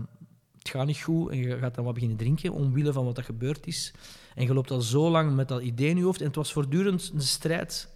het 0.59 0.69
gaat 0.69 0.87
niet 0.87 1.03
goed 1.03 1.31
en 1.31 1.39
je 1.39 1.59
gaat 1.59 1.75
dan 1.75 1.85
wat 1.85 1.95
beginnen 1.95 2.19
drinken 2.19 2.53
omwille 2.53 2.93
van 2.93 3.05
wat 3.05 3.19
er 3.19 3.25
gebeurd 3.25 3.67
is. 3.67 3.95
En 4.35 4.47
je 4.47 4.55
loopt 4.55 4.71
al 4.71 4.81
zo 4.81 5.11
lang 5.11 5.35
met 5.35 5.49
dat 5.49 5.63
idee 5.63 5.89
in 5.89 5.97
je 5.97 6.05
hoofd 6.05 6.21
en 6.21 6.27
het 6.27 6.37
was 6.37 6.53
voortdurend 6.53 7.11
een 7.15 7.21
strijd. 7.21 7.89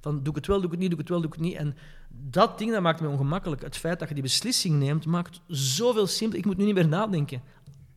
Van 0.00 0.22
doe 0.22 0.28
ik 0.28 0.34
het 0.34 0.46
wel, 0.46 0.56
doe 0.56 0.64
ik 0.64 0.70
het 0.70 0.80
niet, 0.80 0.90
doe 0.90 0.98
ik 0.98 1.08
het 1.08 1.14
wel, 1.14 1.20
doe 1.20 1.30
ik 1.30 1.36
het 1.36 1.44
niet. 1.44 1.56
En 1.56 1.76
dat 2.08 2.58
ding 2.58 2.72
dat 2.72 2.82
maakt 2.82 3.00
me 3.00 3.08
ongemakkelijk. 3.08 3.62
Het 3.62 3.76
feit 3.76 3.98
dat 3.98 4.08
je 4.08 4.14
die 4.14 4.22
beslissing 4.22 4.78
neemt, 4.78 5.06
maakt 5.06 5.40
zoveel 5.46 6.06
simpel. 6.06 6.38
Ik 6.38 6.44
moet 6.44 6.56
nu 6.56 6.64
niet 6.64 6.74
meer 6.74 6.88
nadenken. 6.88 7.42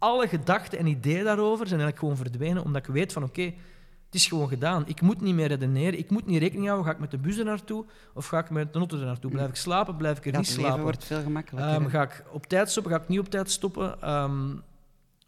Alle 0.03 0.27
gedachten 0.27 0.77
en 0.79 0.85
ideeën 0.87 1.23
daarover 1.23 1.67
zijn 1.67 1.79
eigenlijk 1.79 1.99
gewoon 1.99 2.17
verdwenen, 2.31 2.63
omdat 2.63 2.87
ik 2.87 2.93
weet 2.93 3.13
van 3.13 3.23
oké, 3.23 3.41
het 3.41 4.21
is 4.21 4.27
gewoon 4.27 4.47
gedaan. 4.47 4.87
Ik 4.87 5.01
moet 5.01 5.21
niet 5.21 5.35
meer 5.35 5.47
redeneren. 5.47 5.99
Ik 5.99 6.09
moet 6.09 6.25
niet 6.25 6.39
rekening 6.39 6.65
houden. 6.67 6.85
Ga 6.87 6.93
ik 6.93 6.99
met 6.99 7.11
de 7.11 7.17
bus 7.17 7.37
er 7.37 7.45
naartoe 7.45 7.85
of 8.13 8.27
ga 8.27 8.39
ik 8.39 8.49
met 8.49 8.73
de 8.73 8.79
auto 8.79 8.97
er 8.99 9.05
naartoe? 9.05 9.31
Blijf 9.31 9.49
ik 9.49 9.55
slapen? 9.55 9.95
Blijf 9.97 10.17
ik 10.17 10.25
er 10.25 10.31
Ja, 10.31 10.37
niet 10.37 10.47
het 10.47 10.55
slapen? 10.59 10.81
wordt 10.81 11.03
veel 11.03 11.21
gemakkelijker. 11.21 11.73
Ehm, 11.73 11.87
ga 11.89 12.01
ik 12.01 12.23
op 12.31 12.45
tijd 12.45 12.69
stoppen? 12.71 12.91
Ga 12.91 13.01
ik 13.01 13.07
niet 13.07 13.19
op 13.19 13.29
tijd 13.29 13.51
stoppen? 13.51 14.01
Ehm, 14.01 14.55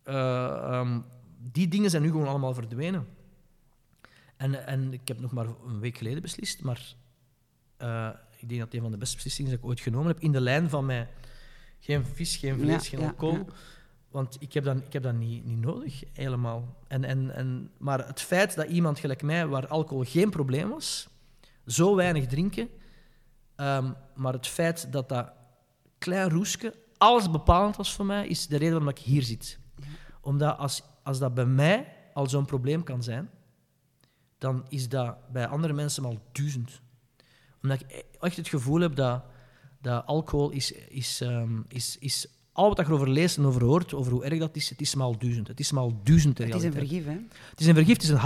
eh, 0.03 0.45
ehm, 0.45 0.99
die 1.51 1.67
dingen 1.67 1.89
zijn 1.89 2.01
nu 2.01 2.09
gewoon 2.11 2.27
allemaal 2.27 2.53
verdwenen. 2.53 3.07
En, 4.37 4.67
en 4.67 4.93
ik 4.93 5.07
heb 5.07 5.19
nog 5.19 5.31
maar 5.31 5.45
een 5.67 5.79
week 5.79 5.97
geleden 5.97 6.21
beslist, 6.21 6.61
maar 6.63 6.95
eh, 7.77 8.09
ik 8.39 8.49
denk 8.49 8.61
dat 8.61 8.73
een 8.73 8.81
van 8.81 8.91
de 8.91 8.97
beste 8.97 9.15
beslissingen 9.15 9.51
die 9.51 9.59
ik 9.59 9.65
ooit 9.65 9.79
genomen 9.79 10.07
heb, 10.07 10.19
in 10.19 10.31
de 10.31 10.41
lijn 10.41 10.69
van 10.69 10.85
mij. 10.85 11.07
Geen 11.79 12.05
vis, 12.05 12.35
geen 12.35 12.59
vlees, 12.59 12.87
Ja, 12.89 12.97
geen 12.97 13.07
alcohol. 13.07 13.37
ja. 13.37 13.43
Want 14.15 14.37
ik 14.39 14.53
heb 14.53 14.63
dat, 14.63 14.77
ik 14.77 14.93
heb 14.93 15.03
dat 15.03 15.13
niet, 15.13 15.45
niet 15.45 15.59
nodig, 15.59 16.03
helemaal. 16.13 16.75
En, 16.87 17.03
en, 17.03 17.35
en, 17.35 17.71
maar 17.77 18.07
het 18.07 18.21
feit 18.21 18.55
dat 18.55 18.67
iemand 18.67 18.99
gelijk 18.99 19.21
mij, 19.21 19.47
waar 19.47 19.67
alcohol 19.67 20.03
geen 20.03 20.29
probleem 20.29 20.69
was, 20.69 21.07
zo 21.65 21.95
weinig 21.95 22.25
drinken, 22.27 22.69
ehm, 23.55 23.91
maar 24.13 24.33
het 24.33 24.47
feit 24.47 24.91
dat 24.91 25.09
dat 25.09 25.31
klein 25.97 26.29
roesje 26.29 26.73
alles 26.97 27.31
bepalend 27.31 27.75
was 27.75 27.93
voor 27.93 28.05
mij, 28.05 28.27
is 28.27 28.47
de 28.47 28.57
reden 28.57 28.71
waarom 28.71 28.89
ik 28.89 28.97
hier 28.97 29.23
zit. 29.23 29.59
Omdat 30.21 30.57
als, 30.57 30.83
als 31.03 31.19
dat 31.19 31.33
bij 31.33 31.45
mij 31.45 31.93
al 32.13 32.29
zo'n 32.29 32.45
probleem 32.45 32.83
kan 32.83 33.03
zijn, 33.03 33.29
dan 34.37 34.65
is 34.69 34.89
dat 34.89 35.31
bij 35.31 35.47
andere 35.47 35.73
mensen 35.73 36.05
al 36.05 36.19
duizend. 36.31 36.81
Omdat 37.61 37.79
ik 37.81 38.05
echt 38.19 38.37
het 38.37 38.47
gevoel 38.47 38.79
heb 38.79 38.95
dat, 38.95 39.23
dat 39.81 40.05
alcohol 40.05 40.49
is, 40.49 40.71
is, 40.71 41.21
ehm, 41.21 41.61
is, 41.67 41.97
is 41.97 42.27
al 42.55 42.67
wat 42.67 42.77
je 42.77 42.83
erover 42.83 43.09
leest 43.09 43.37
en 43.37 43.45
over 43.45 43.63
hoort, 43.63 43.93
over 43.93 44.11
hoe 44.11 44.23
erg 44.23 44.39
dat 44.39 44.55
is, 44.55 44.69
het 44.69 44.81
is 44.81 44.95
maal 44.95 45.17
duizend. 45.17 45.47
Het 45.47 45.59
is 45.59 45.71
maal 45.71 45.99
duizend 46.03 46.37
Het 46.37 46.47
is 46.47 46.63
een 46.63 46.71
vergif, 46.87 47.05
hè? 47.05 47.11
Het 47.49 47.59
is 47.59 47.67
een 47.67 47.73
vergif, 47.75 47.93
het 47.93 48.03
is 48.03 48.09
een. 48.09 48.17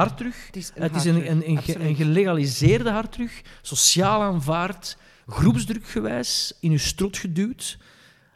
Het 0.45 0.55
is 0.55 0.71
een, 0.75 0.81
Het 0.81 0.95
is 0.95 1.05
een, 1.05 1.31
een, 1.31 1.49
een, 1.49 1.61
ge- 1.61 1.79
een 1.79 1.95
gelegaliseerde 1.95 2.89
harddrug, 2.91 3.41
sociaal 3.61 4.21
aanvaard, 4.21 4.97
groepsdrukgewijs 5.27 6.53
in 6.59 6.71
je 6.71 6.77
strot 6.77 7.17
geduwd. 7.17 7.77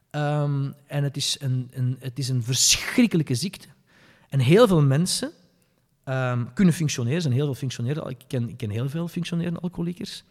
Ehm, 0.10 0.72
en 0.88 1.04
het 1.04 1.18
is 1.18 1.38
een, 1.40 1.68
een, 1.74 1.96
het 2.00 2.20
is 2.20 2.30
een 2.30 2.44
verschrikkelijke 2.44 3.36
ziekte. 3.36 3.68
En 4.30 4.40
heel 4.40 4.68
veel 4.68 4.82
mensen 4.82 5.32
ehm, 6.04 6.46
kunnen 6.54 6.74
functioneren, 6.74 7.22
zijn 7.22 7.34
heel 7.34 7.46
veel 7.46 7.54
functioneren. 7.56 8.10
Ik 8.10 8.18
ken, 8.28 8.50
ik 8.50 8.58
ken 8.58 8.70
heel 8.70 8.90
veel 8.90 9.08
functionerende 9.08 9.60
alcoholiekers 9.60 10.24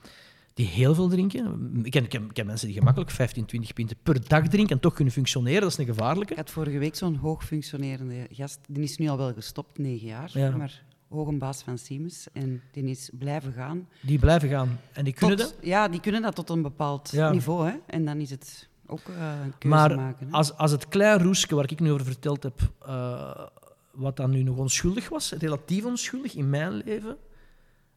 die 0.55 0.67
heel 0.67 0.95
veel 0.95 1.09
drinken. 1.09 1.81
Ik 1.83 1.91
ken, 1.91 2.05
ik 2.05 2.21
ken, 2.33 2.47
mensen 2.47 2.67
die 2.67 2.77
gemakkelijk 2.77 3.11
15, 3.11 3.45
20 3.45 3.73
pinten 3.73 3.97
per 4.03 4.29
dag 4.29 4.49
drinken 4.49 4.75
en 4.75 4.81
toch 4.81 4.95
kunnen 4.95 5.12
functioneren. 5.12 5.61
Dat 5.61 5.71
is 5.71 5.79
een 5.79 5.87
gevaarlijke. 5.87 6.33
Ik 6.33 6.38
had 6.38 6.51
vorige 6.51 6.79
week 6.79 6.95
zo'n 6.95 7.17
hoog 7.17 7.45
functionerende 7.45 8.27
gast. 8.31 8.59
Die 8.69 8.83
is 8.83 8.97
nu 8.99 9.09
al 9.09 9.17
wel 9.17 9.33
gestopt, 9.33 9.79
negen 9.79 10.07
jaar. 10.07 10.31
Ja. 10.33 10.51
Maar 10.57 10.83
hoge 11.09 11.33
baas 11.37 11.62
van 11.62 11.79
Siemens. 11.79 12.27
En 12.33 12.62
die 12.73 12.85
is 12.85 13.11
blijven 13.19 13.53
gaan. 13.53 13.88
Die 14.01 14.19
blijven 14.19 14.49
gaan. 14.49 14.81
En 14.93 15.05
die 15.05 15.12
kunnen 15.12 15.37
Tot- 15.37 15.47
dat. 15.57 15.57
Ja, 15.67 15.88
die 15.88 16.01
kunnen 16.01 16.23
dat 16.23 16.35
tot 16.35 16.51
een 16.51 16.62
bepaald 16.62 17.11
Ja. 17.11 17.31
niveau. 17.31 17.69
Hè? 17.69 17.75
En 17.87 18.05
dan 18.05 18.19
is 18.21 18.31
het 18.31 18.69
ook 18.87 19.01
eh, 19.09 19.15
een 19.45 19.53
keuze 19.59 19.77
Maar 19.77 19.95
maken. 19.97 20.27
Hè? 20.27 20.33
als, 20.33 20.57
als 20.57 20.71
het 20.71 20.88
klein 20.88 21.23
roesje 21.23 21.55
waar 21.55 21.71
ik 21.71 21.81
nu 21.81 21.93
over 21.93 22.07
verteld 22.07 22.43
heb, 22.43 22.61
eh, 22.87 23.47
wat 23.93 24.17
dan 24.17 24.31
nu 24.31 24.43
nog 24.43 24.57
onschuldig 24.57 25.09
was, 25.09 25.33
relatief 25.33 25.85
onschuldig 25.85 26.35
in 26.35 26.51
mijn 26.51 26.73
leven, 26.73 27.17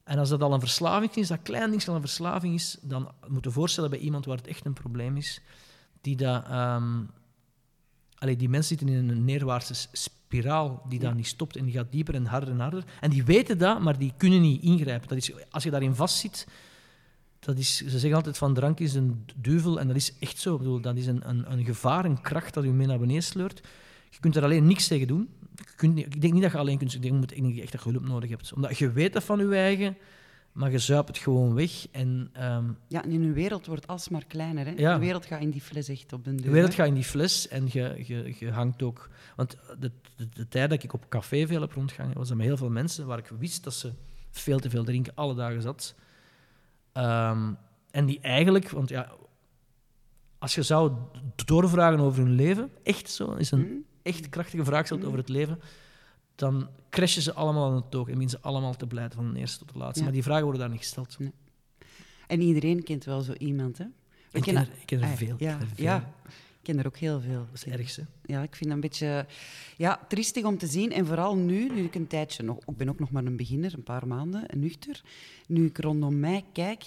en 0.05 0.19
als 0.19 0.29
dat 0.29 0.41
al 0.41 0.53
een 0.53 0.59
verslaving 0.59 1.15
is, 1.15 1.27
dat 1.27 1.41
klein 1.41 1.69
ding 1.69 1.87
al 1.87 1.95
een 1.95 2.01
verslaving 2.01 2.53
is, 2.53 2.77
dan 2.81 3.11
moet 3.27 3.43
je 3.43 3.51
voorstellen 3.51 3.89
bij 3.89 3.99
iemand 3.99 4.25
waar 4.25 4.37
het 4.37 4.47
echt 4.47 4.65
een 4.65 4.73
probleem 4.73 5.17
is, 5.17 5.41
die 6.01 6.15
dat... 6.15 6.43
ehm, 6.45 7.03
allee, 8.17 8.35
die 8.35 8.49
mensen 8.49 8.77
zitten 8.77 8.95
in 8.95 9.09
een 9.09 9.25
neerwaartse 9.25 9.87
spiraal 9.91 10.85
die 10.89 10.99
dan 10.99 11.15
niet 11.15 11.27
stopt 11.27 11.55
en 11.55 11.65
die 11.65 11.73
gaat 11.73 11.91
dieper 11.91 12.15
en 12.15 12.25
harder 12.25 12.49
en 12.49 12.59
harder. 12.59 12.83
En 12.99 13.09
die 13.09 13.23
weten 13.23 13.57
dat, 13.57 13.81
maar 13.81 13.97
die 13.97 14.13
kunnen 14.17 14.41
niet 14.41 14.63
ingrijpen. 14.63 15.07
Dat 15.07 15.17
is, 15.17 15.31
als 15.49 15.63
je 15.63 15.69
daarin 15.69 15.95
vastzit, 15.95 16.47
dat 17.39 17.57
is, 17.57 17.77
ze 17.77 17.99
zeggen 17.99 18.13
altijd 18.13 18.37
van 18.37 18.53
drank 18.53 18.79
is 18.79 18.93
een 18.93 19.25
duivel 19.35 19.79
en 19.79 19.87
dat 19.87 19.95
is 19.95 20.17
echt 20.19 20.39
zo. 20.39 20.53
Ik 20.53 20.59
bedoel, 20.59 20.81
dat 20.81 20.97
is 20.97 21.07
een, 21.07 21.29
een, 21.29 21.51
een 21.51 21.65
gevaar, 21.65 22.05
een 22.05 22.21
kracht 22.21 22.53
dat 22.53 22.63
je 22.63 22.69
mee 22.69 22.87
naar 22.87 22.99
beneden 22.99 23.23
sleurt. 23.23 23.61
Je 24.09 24.19
kunt 24.19 24.35
er 24.35 24.43
alleen 24.43 24.67
niks 24.67 24.87
tegen 24.87 25.07
doen. 25.07 25.29
Kunt, 25.75 25.97
ik 25.97 26.21
denk 26.21 26.33
niet 26.33 26.41
dat 26.41 26.51
je 26.51 26.57
alleen 26.57 26.77
kunt. 26.77 26.93
Ik 26.93 27.01
denk, 27.01 27.31
ik 27.31 27.41
denk 27.43 27.57
echt 27.57 27.71
dat 27.71 27.83
je 27.83 27.89
hulp 27.89 28.07
nodig 28.07 28.29
hebt. 28.29 28.53
Omdat 28.53 28.77
je 28.77 28.91
weet 28.91 29.13
dat 29.13 29.23
van 29.23 29.39
je 29.39 29.55
eigen, 29.55 29.97
maar 30.51 30.71
je 30.71 30.79
zuipt 30.79 31.07
het 31.07 31.17
gewoon 31.17 31.53
weg. 31.53 31.87
En 31.91 32.29
ehm, 32.33 32.65
Ja, 32.87 33.03
en 33.03 33.11
in 33.11 33.23
een 33.23 33.33
wereld 33.33 33.65
wordt 33.65 33.87
alsmaar 33.87 34.25
kleiner. 34.25 34.65
Hè? 34.65 34.71
Ja. 34.71 34.93
De 34.93 34.99
wereld 34.99 35.25
gaat 35.25 35.41
in 35.41 35.49
die 35.49 35.61
fles 35.61 35.87
echt 35.87 36.13
op 36.13 36.23
den 36.23 36.35
deur. 36.35 36.45
de 36.45 36.51
wereld 36.51 36.71
hè. 36.71 36.75
gaat 36.75 36.87
in 36.87 36.93
die 36.93 37.03
fles 37.03 37.47
en 37.47 37.67
je, 37.71 38.03
je, 38.05 38.35
je 38.39 38.51
hangt 38.51 38.83
ook... 38.83 39.09
Want 39.35 39.57
de, 39.79 39.91
de, 40.15 40.29
de 40.29 40.47
tijd 40.47 40.69
dat 40.69 40.83
ik 40.83 40.93
op 40.93 41.09
café 41.09 41.47
veel 41.47 41.61
heb 41.61 41.71
rondgehangen, 41.71 42.17
was 42.17 42.29
er 42.29 42.35
met 42.35 42.45
heel 42.45 42.57
veel 42.57 42.69
mensen 42.69 43.05
waar 43.05 43.17
ik 43.17 43.31
wist 43.39 43.63
dat 43.63 43.73
ze 43.73 43.91
veel 44.31 44.59
te 44.59 44.69
veel 44.69 44.83
drinken, 44.83 45.15
alle 45.15 45.35
dagen 45.35 45.61
zat. 45.61 45.95
Ehm, 46.91 47.53
en 47.91 48.05
die 48.05 48.19
eigenlijk... 48.19 48.69
Want 48.69 48.89
ja, 48.89 49.11
als 50.37 50.55
je 50.55 50.63
zou 50.63 50.91
doorvragen 51.45 51.99
over 51.99 52.23
hun 52.23 52.35
leven, 52.35 52.69
echt 52.83 53.09
zo, 53.09 53.33
is 53.33 53.51
een 53.51 53.59
Hm? 53.59 53.94
Echt 54.05 54.29
krachtige 54.29 54.63
vraag 54.65 54.85
stelt 54.85 55.05
over 55.05 55.17
het 55.17 55.29
leven, 55.29 55.59
dan 56.35 56.67
crashen 56.89 57.21
ze 57.21 57.33
allemaal 57.33 57.69
aan 57.69 57.75
het 57.75 57.95
oog 57.95 58.09
en 58.09 58.29
ze 58.29 58.41
allemaal 58.41 58.75
te 58.75 58.87
blijten 58.87 59.15
van 59.17 59.33
de 59.33 59.39
eerste 59.39 59.57
tot 59.59 59.71
de 59.73 59.77
laatste. 59.77 59.97
Ja. 59.99 60.03
Maar 60.03 60.13
die 60.13 60.23
vragen 60.23 60.43
worden 60.43 60.61
daar 60.61 60.69
niet 60.69 60.79
gesteld. 60.79 61.17
En 62.27 62.41
iedereen 62.41 62.83
kent 62.83 63.03
wel 63.05 63.21
zo 63.21 63.33
iemand. 63.33 63.77
Hè? 63.77 63.85
Ik 64.31 64.41
ken 64.41 64.55
er, 64.55 64.69
ik 64.79 64.85
ken 64.85 65.01
er 65.01 65.05
Ah, 65.09 65.15
veel. 65.15 65.33
ik 65.33 65.39
Ja, 65.39 65.51
ken 65.57 65.61
er 65.67 65.75
veel. 65.75 65.83
ja, 65.85 66.13
ik 66.27 66.61
ken 66.61 66.79
er 66.79 66.85
ook 66.85 66.97
heel 66.97 67.19
veel. 67.19 67.39
Dat 67.45 67.53
is 67.53 67.65
het 67.65 67.73
ergste. 67.73 68.05
Ja, 68.25 68.41
ik 68.41 68.55
vind 68.55 68.65
dat 68.65 68.73
een 68.73 68.79
beetje 68.79 69.25
ja, 69.77 69.99
triestig 70.07 70.43
om 70.43 70.57
te 70.57 70.67
zien. 70.67 70.91
En 70.91 71.05
vooral 71.05 71.35
nu, 71.35 71.69
nu 71.69 71.83
ik 71.83 71.95
een 71.95 72.07
tijdje 72.07 72.43
nog... 72.43 72.57
Ik 72.57 72.77
ben 72.77 72.89
ook 72.89 72.99
nog 72.99 73.11
maar 73.11 73.25
een 73.25 73.35
beginner, 73.37 73.73
een 73.73 73.83
paar 73.83 74.07
maanden, 74.07 74.43
nuchter. 74.57 75.01
Nu 75.47 75.65
ik 75.65 75.77
rondom 75.77 76.19
mij 76.19 76.43
kijk, 76.53 76.83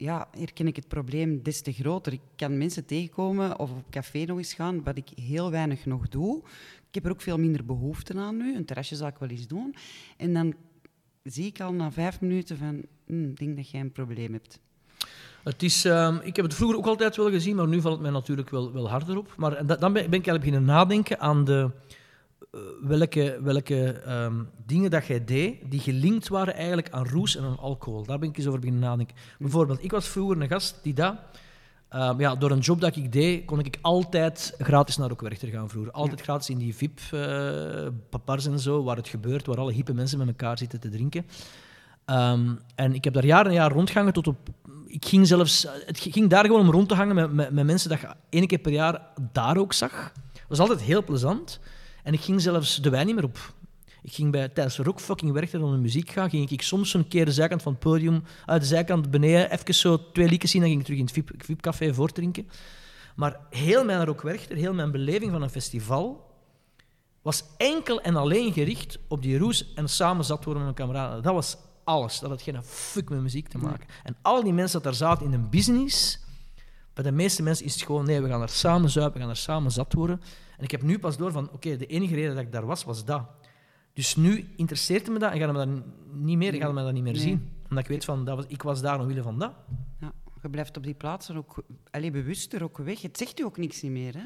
ja, 0.00 0.28
herken 0.38 0.66
ik 0.66 0.76
het 0.76 0.88
probleem 0.88 1.42
des 1.42 1.60
te 1.60 1.72
groter. 1.72 2.12
Ik 2.12 2.20
kan 2.36 2.58
mensen 2.58 2.86
tegenkomen 2.86 3.58
of 3.58 3.70
op 3.70 3.90
café 3.90 4.24
nog 4.24 4.38
eens 4.38 4.54
gaan, 4.54 4.82
wat 4.82 4.96
ik 4.96 5.08
heel 5.14 5.50
weinig 5.50 5.86
nog 5.86 6.08
doe. 6.08 6.42
Ik 6.88 6.94
heb 6.94 7.04
er 7.04 7.10
ook 7.10 7.20
veel 7.20 7.38
minder 7.38 7.64
behoefte 7.64 8.14
aan 8.14 8.36
nu. 8.36 8.56
Een 8.56 8.64
terrasje 8.64 8.96
zal 8.96 9.06
ik 9.06 9.18
wel 9.18 9.28
eens 9.28 9.46
doen. 9.46 9.74
En 10.16 10.32
dan 10.32 10.54
zie 11.22 11.46
ik 11.46 11.60
al 11.60 11.72
na 11.72 11.92
vijf 11.92 12.20
minuten 12.20 12.56
van... 12.56 12.82
hm, 13.06 13.24
ik 13.24 13.38
denk 13.38 13.56
dat 13.56 13.70
jij 13.70 13.80
een 13.80 13.92
probleem 13.92 14.32
hebt. 14.32 14.60
Het 15.42 15.62
is, 15.62 15.84
ehm, 15.84 16.16
ik 16.22 16.36
heb 16.36 16.44
het 16.44 16.54
vroeger 16.54 16.78
ook 16.78 16.86
altijd 16.86 17.16
wel 17.16 17.30
gezien, 17.30 17.56
maar 17.56 17.68
nu 17.68 17.80
valt 17.80 17.94
het 17.94 18.02
mij 18.02 18.12
natuurlijk 18.12 18.50
wel, 18.50 18.72
wel 18.72 18.90
harder 18.90 19.16
op. 19.16 19.34
Maar 19.36 19.66
dan 19.66 19.92
ben, 19.92 20.04
ik 20.04 20.10
eigenlijk 20.10 20.38
beginnen 20.38 20.64
nadenken 20.64 21.20
aan 21.20 21.44
de, 21.44 21.70
welke, 22.80 23.38
welke 23.42 23.92
ehm, 23.92 24.34
dingen 24.66 24.90
dat 24.90 25.06
jij 25.06 25.24
deed 25.24 25.70
die 25.70 25.80
gelinkt 25.80 26.28
waren 26.28 26.54
eigenlijk 26.54 26.90
aan 26.90 27.08
roes 27.08 27.36
en 27.36 27.44
aan 27.44 27.58
alcohol. 27.58 28.04
Daar 28.04 28.18
ben 28.18 28.28
ik 28.28 28.36
eens 28.36 28.46
over 28.46 28.60
beginnen 28.60 28.82
nadenken. 28.82 29.16
Bijvoorbeeld, 29.38 29.84
ik 29.84 29.90
was 29.90 30.08
vroeger 30.08 30.40
een 30.40 30.48
gast 30.48 30.78
die 30.82 30.94
dat... 30.94 31.14
ehm, 31.88 32.20
ja, 32.20 32.34
door 32.34 32.50
een 32.50 32.58
job 32.58 32.80
dat 32.80 32.96
ik 32.96 33.12
deed, 33.12 33.44
kon 33.44 33.58
ik 33.58 33.78
altijd 33.80 34.54
gratis 34.58 34.96
naar 34.96 35.10
ook 35.10 35.20
Werchter 35.20 35.48
gaan 35.48 35.68
vroeger. 35.68 35.92
Altijd 35.92 36.20
gratis 36.20 36.50
in 36.50 36.58
die 36.58 36.76
VIP-bars 36.76 38.46
en 38.46 38.58
zo, 38.58 38.82
waar 38.82 38.96
het 38.96 39.08
gebeurt, 39.08 39.46
waar 39.46 39.58
alle 39.58 39.72
hippe 39.72 39.94
mensen 39.94 40.18
met 40.18 40.28
elkaar 40.28 40.58
zitten 40.58 40.80
te 40.80 40.88
drinken. 40.88 41.26
Ehm, 42.04 42.54
en 42.74 42.94
ik 42.94 43.04
heb 43.04 43.14
daar 43.14 43.26
jaren 43.26 43.46
en 43.46 43.56
jaren 43.56 43.76
rondgehangen 43.76 44.12
tot 44.12 44.26
op... 44.26 44.48
Ik 44.86 45.04
ging 45.04 45.26
zelfs... 45.26 45.66
Het 45.86 45.98
ging 45.98 46.30
daar 46.30 46.44
gewoon 46.44 46.60
om 46.60 46.70
rond 46.70 46.88
te 46.88 46.94
hangen 46.94 47.14
met, 47.14 47.32
met, 47.32 47.50
met 47.50 47.66
mensen 47.66 47.90
dat 47.90 48.00
je 48.00 48.08
één 48.28 48.46
keer 48.46 48.58
per 48.58 48.72
jaar 48.72 49.00
daar 49.32 49.56
ook 49.56 49.72
zag. 49.72 50.12
Dat 50.32 50.58
was 50.58 50.58
altijd 50.58 50.80
heel 50.80 51.04
plezant. 51.04 51.60
En 52.02 52.12
ik 52.12 52.20
ging 52.20 52.40
zelfs 52.40 52.76
de 52.76 52.90
wijn 52.90 53.06
niet 53.06 53.14
meer 53.14 53.24
op. 53.24 53.54
Ik 54.02 54.12
ging 54.12 54.30
bij, 54.32 54.48
tijdens 54.48 54.78
Rock 54.78 55.00
fucking 55.00 55.32
Werchter 55.32 55.62
om 55.62 55.72
de 55.72 55.78
muziek 55.78 56.10
gaan, 56.10 56.30
ging 56.30 56.50
ik 56.50 56.62
soms 56.62 56.90
zo'n 56.90 57.08
keer 57.08 57.24
de 57.24 57.32
zijkant 57.32 57.62
van 57.62 57.72
het 57.72 57.80
podium, 57.80 58.22
uit 58.46 58.60
de 58.60 58.66
zijkant 58.66 59.10
beneden, 59.10 59.50
even 59.50 59.74
zo 59.74 60.10
twee 60.12 60.28
liedjes 60.28 60.50
zien, 60.50 60.60
dan 60.60 60.70
ging 60.70 60.80
ik 60.80 60.86
terug 60.86 61.00
in 61.00 61.06
het 61.06 61.14
VIP- 61.14 61.44
VIP-café 61.44 61.94
voortdrinken. 61.94 62.48
Maar 63.16 63.40
heel 63.50 63.84
mijn 63.84 64.04
Rock 64.04 64.22
Werchter, 64.22 64.56
heel 64.56 64.74
mijn 64.74 64.90
beleving 64.90 65.32
van 65.32 65.42
een 65.42 65.50
festival, 65.50 66.30
was 67.22 67.44
enkel 67.56 68.00
en 68.00 68.16
alleen 68.16 68.52
gericht 68.52 68.98
op 69.08 69.22
die 69.22 69.38
roes 69.38 69.74
en 69.74 69.88
samen 69.88 70.24
zat 70.24 70.44
worden 70.44 70.64
met 70.64 70.76
mijn 70.76 70.88
kameraden. 70.88 71.22
Dat 71.22 71.34
was 71.34 71.56
alles. 71.84 72.18
Dat 72.18 72.30
had 72.30 72.42
geen 72.42 72.62
fuck 72.62 73.08
met 73.08 73.20
muziek 73.20 73.48
te 73.48 73.58
maken. 73.58 73.86
En 74.02 74.16
al 74.22 74.42
die 74.42 74.52
mensen 74.52 74.82
dat 74.82 74.82
daar 74.82 75.08
zaten 75.08 75.26
in 75.26 75.32
een 75.32 75.50
business, 75.50 76.18
bij 76.94 77.04
de 77.04 77.12
meeste 77.12 77.42
mensen 77.42 77.64
is 77.64 77.74
het 77.74 77.82
gewoon, 77.82 78.06
nee, 78.06 78.20
we 78.20 78.28
gaan 78.28 78.42
er 78.42 78.48
samen 78.48 78.90
zuipen, 78.90 79.14
we 79.14 79.20
gaan 79.20 79.30
er 79.30 79.36
samen 79.36 79.70
zat 79.70 79.92
worden. 79.92 80.20
En 80.60 80.66
ik 80.66 80.70
heb 80.70 80.82
nu 80.82 80.98
pas 80.98 81.16
door 81.16 81.32
van, 81.32 81.50
oké, 81.52 81.76
de 81.76 81.86
enige 81.86 82.14
reden 82.14 82.34
dat 82.34 82.44
ik 82.44 82.52
daar 82.52 82.66
was, 82.66 82.84
was 82.84 83.04
dat. 83.04 83.22
Dus 83.92 84.16
nu 84.16 84.48
interesseert 84.56 85.08
me 85.08 85.18
dat 85.18 85.32
en 85.32 85.38
gaat 85.38 85.52
me 85.52 85.58
dat 85.58 85.82
niet 86.12 86.36
meer, 86.36 86.52
me 86.74 86.82
dat 86.82 86.92
niet 86.92 87.02
meer 87.02 87.12
Nee. 87.12 87.22
zien. 87.22 87.48
Omdat 87.68 87.84
ik 87.84 87.90
weet 87.90 88.04
van, 88.04 88.24
dat 88.24 88.36
was, 88.36 88.44
ik 88.48 88.62
was 88.62 88.80
daar 88.80 89.00
omwille 89.00 89.22
van 89.22 89.38
dat. 89.38 89.52
Ja, 90.00 90.12
je 90.42 90.50
blijft 90.50 90.76
op 90.76 90.82
die 90.82 90.94
plaatsen 90.94 91.36
ook 91.36 91.64
allee, 91.90 92.10
bewuster 92.10 92.62
ook 92.62 92.78
weg. 92.78 93.02
Het 93.02 93.16
zegt 93.18 93.40
u 93.40 93.44
ook 93.44 93.56
niks 93.56 93.82
niet 93.82 93.92
meer, 93.92 94.14
hè? 94.14 94.22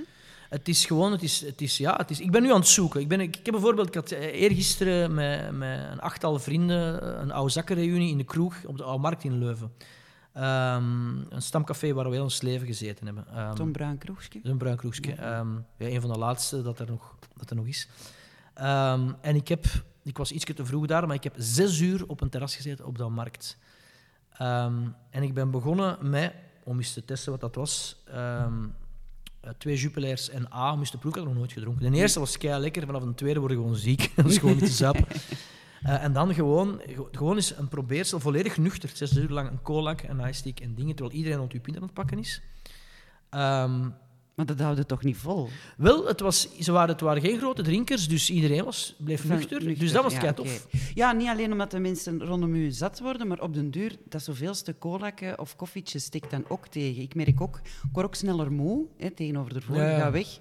Het 0.49 0.69
is 0.69 0.87
gewoon, 0.87 1.13
het 1.13 1.23
is, 1.23 1.41
het 1.41 1.61
is, 1.61 1.77
ja, 1.77 1.97
het 1.97 2.11
is, 2.11 2.21
ik 2.21 2.31
ben 2.31 2.43
nu 2.43 2.51
aan 2.53 2.59
het 2.59 2.69
zoeken. 2.69 3.01
Ik, 3.01 3.09
ben, 3.09 3.21
ik, 3.21 3.37
ik 3.37 3.45
heb 3.45 3.55
bijvoorbeeld, 3.55 3.89
ik 3.89 3.95
had 3.95 4.11
eh, 4.11 4.41
eergisteren 4.41 5.15
met, 5.15 5.53
met 5.53 5.79
een 5.93 6.01
achttal 6.01 6.39
vrienden 6.39 7.03
eh, 7.03 7.21
een 7.21 7.33
oude 7.33 7.53
zakkenreunie 7.53 8.11
in 8.11 8.19
de 8.19 8.25
kroeg 8.25 8.65
op 8.67 8.77
de 8.77 8.83
Oude 8.85 9.03
Markt 9.03 9.25
in 9.25 9.39
Leuven. 9.39 9.73
Ehm, 10.35 11.17
een 11.29 11.43
stamcafé 11.43 11.93
waar 11.93 12.05
we 12.05 12.15
heel 12.15 12.23
ons 12.23 12.43
leven 12.43 12.67
gezeten 12.67 13.07
hebben. 13.07 13.27
Ehm, 13.29 13.57
Zo'n 13.57 13.73
bruin 13.73 13.99
kroegje. 13.99 14.41
dat 14.43 14.53
een 14.53 14.59
bruin 14.59 14.77
kroegje. 14.77 15.13
Ehm, 15.13 15.55
ja, 15.77 15.87
een 15.87 16.01
van 16.01 16.13
de 16.13 16.19
laatste 16.19 16.63
dat 16.63 16.79
er 16.79 16.87
nog, 16.87 17.17
dat 17.37 17.51
er 17.51 17.57
nog 17.57 17.67
is. 17.67 17.89
En 18.55 19.35
ik, 19.35 19.49
heb, 19.49 19.65
ik 20.03 20.17
was 20.17 20.33
iets 20.33 20.45
te 20.45 20.65
vroeg 20.65 20.87
daar, 20.87 21.07
maar 21.07 21.17
ik 21.17 21.25
heb 21.25 21.35
zes 21.37 21.81
uur 21.81 22.07
op 22.07 22.21
een 22.21 22.29
terras 22.29 22.57
gezeten 22.57 22.87
op 22.87 22.99
de 22.99 23.09
markt. 23.09 23.59
En 25.11 25.23
ik 25.23 25.35
ben 25.35 25.51
begonnen 25.51 26.11
met, 26.11 26.33
om 26.65 26.77
eens 26.77 26.93
te 26.93 27.05
testen 27.05 27.33
wat 27.33 27.41
dat 27.41 27.55
was, 27.55 28.03
eh, 29.45 29.53
twee 29.59 29.77
Jupilairs 29.77 30.29
en 30.29 30.53
A, 30.53 30.75
moest 30.75 30.93
de 30.93 30.99
ploeg 30.99 31.15
had 31.15 31.25
nog 31.25 31.35
nooit 31.35 31.53
gedronken. 31.53 31.93
De 31.93 31.99
eerste 31.99 32.19
was 32.19 32.39
kei 32.39 32.61
lekker, 32.61 32.87
vanaf 32.87 33.03
de 33.03 33.15
tweede 33.15 33.41
word 33.41 33.53
je 33.53 33.59
gewoon 33.59 33.77
ziek. 33.77 34.11
dat 34.17 34.27
is 34.27 34.39
gewoon 34.39 34.55
niet 34.55 34.65
te 34.65 34.73
zuipen. 34.73 35.07
Eh, 35.85 36.03
en 36.05 36.13
dan 36.13 36.35
gewoon, 36.35 36.81
ge- 36.87 37.09
gewoon 37.13 37.37
eens 37.37 37.57
een 37.57 37.69
probeersel, 37.69 38.21
volledig 38.21 38.57
nuchter, 38.59 38.91
zes 38.93 39.17
uur 39.17 39.29
lang 39.29 39.51
een 39.51 39.63
colac, 39.63 40.03
een 40.03 40.21
ice 40.21 40.33
stick 40.33 40.61
en 40.61 40.75
dingen, 40.75 40.95
terwijl 40.95 41.17
iedereen 41.17 41.39
rond 41.39 41.53
je 41.53 41.61
pint 41.61 41.77
aan 41.77 41.83
het 41.83 41.93
pakken 41.93 42.19
is. 42.19 42.43
Ehm, 43.31 43.81
Maar 44.35 44.47
dat 44.47 44.61
houdt 44.61 44.79
het 44.79 44.89
toch 44.89 45.03
niet 45.03 45.17
vol? 45.17 45.49
wel, 45.77 46.07
het, 46.07 46.21
was, 46.21 46.57
ze 46.59 46.73
waren, 46.73 46.89
het 46.89 47.01
waren 47.01 47.23
geen 47.23 47.39
grote 47.39 47.63
drinkers, 47.63 48.09
dus 48.09 48.31
iedereen 48.31 48.65
was, 48.65 48.95
bleef 48.99 49.25
nuchter. 49.25 49.59
nuchter, 49.65 49.79
Dus 49.85 49.93
dat 49.93 50.03
was 50.03 50.13
ja, 50.13 50.19
kei 50.19 50.35
tof. 50.35 50.67
Ja, 50.95 51.13
niet 51.13 51.29
alleen 51.29 51.53
omdat 51.53 51.71
de 51.71 51.79
mensen 51.79 52.25
rondom 52.25 52.55
u 52.55 52.71
zat 52.71 53.01
worden, 53.01 53.27
maar 53.29 53.41
op 53.41 53.55
den 53.55 53.71
duur, 53.71 53.97
dat 54.09 54.23
zoveelste 54.23 54.79
colakken 54.79 55.39
of 55.39 55.57
koffietje 55.57 55.99
stikt 55.99 56.31
dan 56.31 56.45
ook 56.49 56.67
tegen. 56.67 57.03
Ik 57.03 57.15
merk 57.15 57.41
ook, 57.41 57.57
ik 57.65 57.89
word 57.93 58.07
ook 58.07 58.15
sneller 58.15 58.53
moe 58.53 58.87
hè, 58.97 59.11
tegenover 59.11 59.55
de 59.55 59.61
vorige. 59.61 59.85
Ja, 59.85 59.99
gaat 59.99 60.13
weg, 60.13 60.39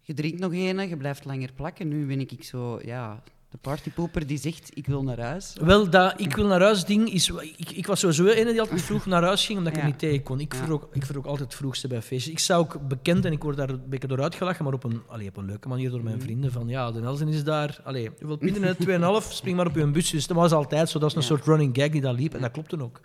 je 0.00 0.14
drinkt 0.14 0.40
nog 0.40 0.52
een, 0.52 0.88
je 0.88 0.96
blijft 0.96 1.24
langer 1.24 1.52
plakken. 1.52 1.88
Nu 1.88 2.06
ben 2.06 2.20
ik 2.20 2.44
zo, 2.44 2.78
ja, 2.84 3.22
de 3.54 3.60
partypooper 3.60 4.26
die 4.26 4.38
zegt, 4.38 4.70
ik 4.74 4.86
wil 4.86 5.02
naar 5.02 5.20
huis. 5.20 5.52
Wel, 5.60 5.90
dat 5.90 6.20
ik 6.20 6.36
wil 6.36 6.46
naar 6.46 6.60
huis 6.60 6.84
ding 6.84 7.10
is... 7.12 7.28
Ik, 7.56 7.70
ik 7.70 7.86
was 7.86 8.00
sowieso 8.00 8.26
een 8.26 8.46
die 8.46 8.60
altijd 8.60 8.82
vroeg 8.82 9.06
naar 9.06 9.22
huis 9.22 9.46
ging, 9.46 9.58
omdat 9.58 9.72
ik 9.72 9.78
Ja. 9.78 9.84
er 9.84 9.90
niet 9.90 9.98
tegen 10.00 10.22
kon. 10.22 10.40
Ik 10.40 10.52
Ja. 10.52 10.58
verrook, 10.58 10.88
ik 10.92 11.04
verrook 11.04 11.24
altijd 11.26 11.48
het 11.48 11.58
vroegste 11.58 11.88
bij 11.88 12.02
feestjes. 12.02 12.32
Ik 12.32 12.38
sta 12.38 12.56
ook 12.56 12.88
bekend 12.88 13.24
en 13.24 13.32
ik 13.32 13.42
word 13.42 13.56
daar 13.56 13.68
een 13.70 13.88
beetje 13.88 14.08
door 14.08 14.22
uitgelachen, 14.22 14.64
maar 14.64 14.72
op 14.72 14.84
een, 14.84 15.02
allee, 15.08 15.28
op 15.28 15.36
een 15.36 15.44
leuke 15.44 15.68
manier 15.68 15.90
door 15.90 16.02
mijn 16.02 16.20
vrienden. 16.20 16.52
Van 16.52 16.68
ja, 16.68 16.90
de 16.92 17.00
Nelson 17.00 17.28
is 17.28 17.44
daar. 17.44 17.80
Allee, 17.84 18.08
hoeveel 18.18 18.36
pinten 18.36 18.60
net? 18.62 18.78
2,5, 19.26 19.32
spring 19.32 19.56
maar 19.56 19.66
op 19.66 19.74
je 19.74 19.86
bus. 19.90 20.10
Dus 20.10 20.26
dat 20.26 20.36
was 20.36 20.52
altijd 20.52 20.88
zo. 20.88 20.98
Dat 20.98 21.08
is 21.10 21.14
een 21.16 21.20
Ja. 21.22 21.26
soort 21.26 21.44
running 21.44 21.76
gag 21.76 21.88
die 21.88 22.00
daar 22.00 22.14
liep. 22.14 22.34
En 22.34 22.40
dat 22.40 22.50
klopte 22.50 22.80
ook. 22.82 23.00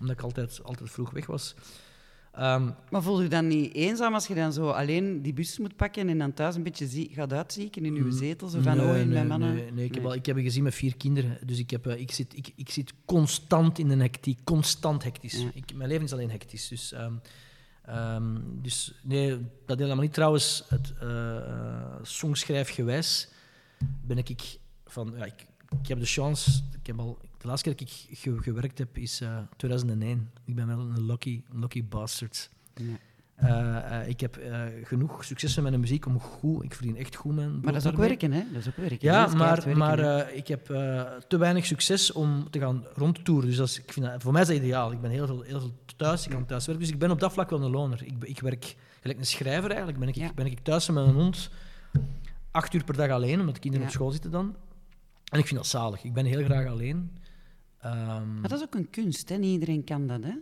Omdat 0.00 0.16
ik 0.16 0.22
altijd, 0.22 0.60
altijd 0.62 0.90
vroeg 0.90 1.10
weg 1.10 1.26
was. 1.26 1.54
Ehm, 2.38 2.70
Maar 2.90 3.02
voel 3.02 3.22
je 3.22 3.28
dan 3.28 3.46
niet 3.46 3.74
eenzaam 3.74 4.14
als 4.14 4.26
je 4.26 4.34
dan 4.34 4.52
zo 4.52 4.70
alleen 4.70 5.22
die 5.22 5.32
bus 5.32 5.58
moet 5.58 5.76
pakken 5.76 6.08
en 6.08 6.18
dan 6.18 6.32
thuis 6.32 6.54
een 6.54 6.62
beetje 6.62 6.86
zie, 6.86 7.10
gaat 7.12 7.32
uitzieken 7.32 7.84
in 7.84 7.94
je 7.94 8.12
zetel? 8.12 8.48
Zo 8.48 8.60
van, 8.60 8.76
nee, 8.76 8.86
oh, 8.86 8.96
in 8.96 9.08
mijn 9.08 9.26
mannen... 9.26 9.54
Nee, 9.54 9.72
nee, 9.72 9.84
ik, 9.84 9.94
heb 9.94 10.04
al, 10.04 10.14
ik 10.14 10.26
heb 10.26 10.36
een 10.36 10.42
gezin 10.42 10.62
met 10.62 10.74
vier 10.74 10.96
kinderen, 10.96 11.38
dus 11.46 11.58
ik, 11.58 11.70
heb, 11.70 11.86
eh, 11.86 12.00
ik, 12.00 12.12
zit, 12.12 12.36
ik, 12.36 12.52
ik 12.56 12.70
zit 12.70 12.92
constant 13.04 13.78
in 13.78 13.90
een 13.90 14.00
hectiek, 14.00 14.38
constant 14.44 15.04
hectisch. 15.04 15.40
Ja. 15.40 15.50
Ik, 15.54 15.74
mijn 15.74 15.88
leven 15.88 16.04
is 16.04 16.12
alleen 16.12 16.30
hectisch. 16.30 16.68
Dus, 16.68 16.92
ehm, 16.92 17.12
ehm, 17.84 18.36
dus 18.62 18.94
nee, 19.02 19.38
dat 19.66 19.78
helemaal 19.78 20.02
niet. 20.02 20.14
Trouwens, 20.14 20.64
het 20.68 20.92
eh, 21.00 21.96
songschrijfgewijs 22.02 23.28
ben 24.06 24.18
ik, 24.18 24.28
ik 24.28 24.58
van, 24.86 25.14
ja, 25.16 25.24
ik, 25.24 25.46
ik 25.82 25.88
heb 25.88 26.00
de 26.00 26.06
chance, 26.06 26.50
ik 26.80 26.86
heb 26.86 26.98
al, 26.98 27.18
de 27.38 27.46
laatste 27.46 27.68
keer 27.74 27.78
dat 27.78 27.88
ik 28.10 28.18
ge- 28.18 28.38
gewerkt 28.42 28.78
heb 28.78 28.98
is 28.98 29.20
eh, 29.20 29.38
2001. 29.56 30.30
Ik 30.44 30.54
ben 30.54 30.66
wel 30.66 30.78
een 30.78 31.06
lucky, 31.06 31.42
lucky 31.52 31.84
bastard. 31.84 32.50
Ja. 32.74 32.84
Eh, 33.34 34.00
eh, 34.00 34.08
ik 34.08 34.20
heb 34.20 34.40
genoeg 34.82 35.24
succes 35.24 35.54
met 35.54 35.64
mijn 35.64 35.80
muziek 35.80 36.06
om 36.06 36.20
goed, 36.20 36.62
ik 36.64 36.74
verdien 36.74 36.96
echt 36.96 37.14
goed 37.16 37.34
mijn 37.34 37.60
Maar 37.60 37.72
dat 37.72 37.84
is 37.84 37.90
ook 37.90 37.96
werken, 37.96 38.32
hè? 38.32 38.42
Dat 38.52 38.60
is 38.60 38.68
ook 38.68 38.76
werken. 38.76 38.98
Ja, 39.00 39.26
maar, 39.26 39.54
werken, 39.54 39.76
maar 39.78 39.98
hè. 39.98 40.30
ik 40.30 40.48
heb 40.48 40.64
te 41.28 41.38
weinig 41.38 41.66
succes 41.66 42.12
om 42.12 42.50
te 42.50 42.58
gaan 42.58 42.84
rondtoeren. 42.94 43.48
Dus 43.48 43.56
dat 43.56 43.68
is, 43.68 43.78
ik 43.78 43.92
vind 43.92 44.06
dat, 44.06 44.22
voor 44.22 44.32
mij 44.32 44.42
is 44.42 44.48
dat 44.48 44.56
ideaal. 44.56 44.92
Ik 44.92 45.00
ben 45.00 45.10
heel 45.10 45.26
veel, 45.26 45.40
heel 45.42 45.60
veel 45.60 45.74
thuis, 45.96 46.24
ik 46.24 46.30
kan 46.30 46.46
thuis 46.46 46.66
werken. 46.66 46.84
Dus 46.84 46.92
ik 46.94 46.98
ben 47.00 47.10
op 47.10 47.20
dat 47.20 47.32
vlak 47.32 47.50
wel 47.50 47.62
een 47.62 47.70
loner. 47.70 48.02
Ik, 48.04 48.12
ik 48.20 48.40
werk 48.40 48.76
gelijk 49.00 49.18
een 49.18 49.26
schrijver 49.26 49.68
eigenlijk. 49.68 49.98
Ben 49.98 50.08
ik, 50.08 50.14
Ja. 50.14 50.30
ben 50.34 50.46
ik 50.46 50.58
thuis 50.60 50.86
met 50.90 51.04
mijn 51.04 51.16
hond 51.16 51.50
acht 52.50 52.74
uur 52.74 52.84
per 52.84 52.96
dag 52.96 53.10
alleen, 53.10 53.40
omdat 53.40 53.54
de 53.54 53.60
kinderen 53.60 53.86
Ja. 53.86 53.92
op 53.92 53.96
school 53.98 54.10
zitten 54.10 54.30
dan. 54.30 54.54
En 55.24 55.38
ik 55.38 55.46
vind 55.46 55.56
dat 55.58 55.68
zalig. 55.68 56.04
Ik 56.04 56.12
ben 56.12 56.24
heel 56.24 56.44
graag 56.44 56.66
alleen. 56.66 57.10
Ehm, 57.92 58.40
Maar 58.40 58.48
dat 58.48 58.58
is 58.58 58.64
ook 58.64 58.74
een 58.74 58.90
kunst, 58.90 59.28
hè? 59.28 59.36
Niet 59.36 59.52
iedereen 59.52 59.84
kan 59.84 60.06
dat, 60.06 60.22
hè? 60.22 60.32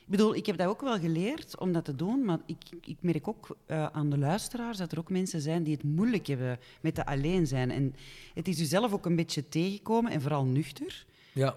Ik 0.00 0.14
bedoel, 0.14 0.34
ik 0.34 0.46
heb 0.46 0.56
dat 0.56 0.66
ook 0.68 0.80
wel 0.80 0.98
geleerd 0.98 1.58
om 1.58 1.72
dat 1.72 1.84
te 1.84 1.94
doen, 1.96 2.24
maar 2.24 2.38
ik, 2.46 2.56
ik 2.86 2.96
merk 3.00 3.28
ook 3.28 3.56
eh, 3.66 3.86
aan 3.86 4.10
de 4.10 4.18
luisteraars 4.18 4.78
dat 4.78 4.92
er 4.92 4.98
ook 4.98 5.10
mensen 5.10 5.40
zijn 5.40 5.62
die 5.62 5.74
het 5.74 5.82
moeilijk 5.84 6.26
hebben 6.26 6.58
met 6.80 6.94
dat 6.96 7.06
alleen 7.06 7.46
zijn. 7.46 7.70
En 7.70 7.94
het 8.34 8.48
is 8.48 8.60
u 8.60 8.64
zelf 8.64 8.92
ook 8.92 9.06
een 9.06 9.16
beetje 9.16 9.48
tegenkomen, 9.48 10.12
en 10.12 10.20
vooral 10.20 10.44
nuchter. 10.44 11.04
ja. 11.32 11.54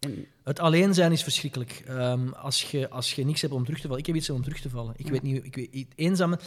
En, 0.00 0.26
Het 0.44 0.60
alleen 0.60 0.94
zijn 0.94 1.12
is 1.12 1.22
verschrikkelijk. 1.22 1.82
Ehm, 1.86 2.28
als, 2.28 2.70
je, 2.70 2.90
als 2.90 3.14
je 3.14 3.24
niks 3.24 3.40
hebt 3.40 3.52
om 3.52 3.64
terug 3.64 3.76
te 3.80 3.86
vallen. 3.86 4.00
Ik 4.00 4.06
heb 4.06 4.16
iets 4.16 4.30
om 4.30 4.42
terug 4.42 4.60
te 4.60 4.70
vallen. 4.70 4.94
Ik 4.96 5.04
Ja. 5.06 5.12
weet 5.12 5.22
niet, 5.22 5.44
ik 5.44 5.54
weet, 5.54 5.86
eenzaam, 5.94 6.32
ik, 6.32 6.40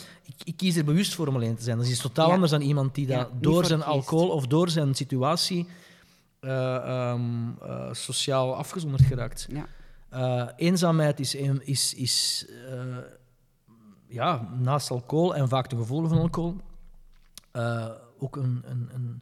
ik 0.44 0.58
kies 0.58 0.76
er 0.76 0.86
bewust 0.86 1.14
voor 1.14 1.28
om 1.28 1.36
alleen 1.36 1.56
te 1.56 1.64
zijn. 1.64 1.78
Dat 1.78 1.86
is 1.86 1.92
iets 1.92 2.02
totaal 2.02 2.28
Ja. 2.28 2.34
anders 2.34 2.52
dan 2.52 2.62
iemand 2.62 2.96
die 2.96 3.08
Ja, 3.08 3.18
dat 3.18 3.30
door 3.44 3.66
zijn 3.66 3.84
alcohol 3.84 4.30
of 4.30 4.48
door 4.48 4.70
zijn 4.70 4.96
situatie 4.96 5.66
eh, 6.46 6.76
ehm, 6.76 7.50
eh, 7.62 7.94
sociaal 7.94 8.56
afgezonderd 8.56 9.02
geraakt. 9.04 9.48
ja. 9.50 9.68
Eh, 10.10 10.48
eenzaamheid 10.56 11.20
is, 11.20 11.36
is, 11.36 11.94
is 11.94 12.46
ja, 14.08 14.50
naast 14.60 14.92
alcohol 14.92 15.36
en 15.36 15.50
vaak 15.50 15.70
de 15.70 15.76
gevolgen 15.76 16.10
van 16.10 16.18
alcohol 16.18 16.56
ook 18.20 18.36
een, 18.36 18.62
een, 18.66 18.90
een 18.94 19.22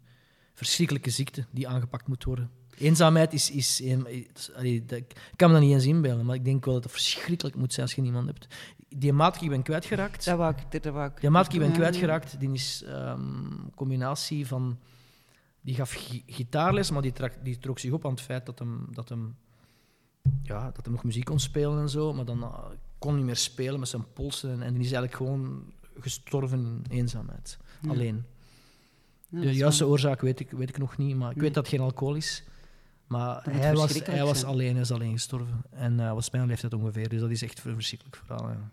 verschrikkelijke 0.54 1.10
ziekte 1.10 1.46
die 1.52 1.68
aangepakt 1.68 2.08
moet 2.08 2.24
worden. 2.24 2.50
Eenzaamheid 2.78 3.34
is. 3.34 3.52
is, 3.52 3.80
een- 3.84 4.08
is- 4.36 4.52
allee, 4.56 4.86
dat- 4.86 4.98
ik 4.98 5.16
kan 5.36 5.48
me 5.48 5.54
dat 5.56 5.64
niet 5.64 5.74
eens 5.74 5.86
inbeelden, 5.86 6.26
maar 6.26 6.36
ik 6.36 6.46
denk 6.46 6.66
wel 6.66 6.74
dat 6.74 6.84
het 6.84 6.92
verschrikkelijk 6.92 7.56
moet 7.56 7.74
zijn 7.74 7.86
als 7.86 7.96
je 7.96 8.02
niemand 8.02 8.28
hebt. 8.28 8.48
Die 8.90 9.14
maat 9.14 9.34
die 9.34 9.44
ik 9.44 9.50
ben 9.50 9.62
kwijtgeraakt. 9.64 10.26
Dat 10.26 10.38
wou 10.38 10.54
ik... 10.70 10.82
Dat 10.84 10.94
wou 10.94 11.10
ik 11.10 11.22
Die 11.22 11.30
maat 11.30 11.52
die 11.52 11.60
ik 11.60 11.66
ben 11.68 11.76
kwijtgeraakt, 11.76 12.40
die 12.40 12.52
is 12.52 12.84
ehm, 12.88 13.20
een 13.20 13.72
combinatie 13.76 14.48
van. 14.48 14.80
Die 15.64 15.76
gaf 15.76 15.92
gi- 15.92 16.24
gitaarles, 16.28 16.92
maar 16.92 17.02
die, 17.02 17.12
trak, 17.12 17.34
die 17.44 17.58
trok 17.58 17.80
zich 17.80 17.92
op 17.92 18.06
aan 18.06 18.12
het 18.12 18.22
feit 18.22 18.46
dat 18.46 18.60
hem, 18.60 18.88
dat 18.92 19.10
hem, 19.10 19.36
ja, 20.44 20.72
dat 20.72 20.86
hem 20.86 20.94
nog 20.94 21.04
muziek 21.04 21.26
kon 21.26 21.40
spelen 21.40 21.80
en 21.80 21.90
zo, 21.90 22.14
maar 22.14 22.26
dan 22.26 22.44
eh, 22.44 22.66
kon 22.98 23.16
niet 23.16 23.26
meer 23.26 23.36
spelen 23.36 23.80
met 23.80 23.90
zijn 23.90 24.06
polsen. 24.14 24.52
En, 24.52 24.62
en 24.62 24.74
die 24.74 24.84
is 24.84 24.92
eigenlijk 24.92 25.16
gewoon 25.16 25.64
gestorven 26.00 26.60
in 26.60 26.98
eenzaamheid. 26.98 27.58
Ja. 27.82 27.90
Alleen. 27.90 28.26
Ja, 29.30 29.40
De 29.40 29.50
is 29.50 29.58
juiste 29.58 29.88
oorzaak 29.88 30.22
weet 30.22 30.40
ik, 30.40 30.52
weet 30.52 30.70
ik 30.70 30.78
nog 30.78 30.98
niet, 30.98 31.16
maar 31.16 31.30
ik 31.30 31.36
Nee. 31.36 31.46
weet 31.46 31.54
dat 31.54 31.66
het 31.66 31.74
geen 31.76 31.84
alcohol 31.84 32.16
is. 32.16 32.44
Maar 33.08 33.44
hij 33.50 33.74
was, 33.74 33.94
hij 34.06 34.24
was 34.24 34.44
alleen, 34.44 34.72
hij 34.72 34.82
is 34.82 34.92
alleen 34.92 35.12
gestorven. 35.12 35.62
En 35.70 36.00
eh 36.00 36.14
was 36.14 36.30
mijn 36.30 36.48
leeftijd 36.48 36.74
ongeveer, 36.74 37.10
dus 37.10 37.20
dat 37.20 37.30
is 37.30 37.42
echt 37.42 37.64
een 37.66 37.74
verschrikkelijk 37.74 38.16
verhaal. 38.26 38.50
Ja. 38.50 38.70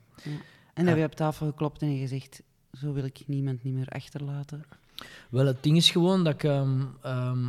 En 0.75 0.87
heb 0.87 0.97
je 0.97 1.05
op 1.05 1.15
tafel 1.15 1.47
geklopt 1.47 1.83
en 1.83 1.99
gezegd, 1.99 2.43
zo 2.73 2.93
wil 2.93 3.05
ik 3.05 3.23
niemand 3.27 3.63
niet 3.63 3.75
meer 3.75 3.89
achterlaten. 3.89 4.65
Wel, 5.31 5.47
het 5.47 5.63
ding 5.63 5.77
is 5.77 5.91
gewoon 5.91 6.25
dat 6.25 6.35
ik... 6.35 6.45
ehm, 6.45 6.81
ehm, 7.03 7.49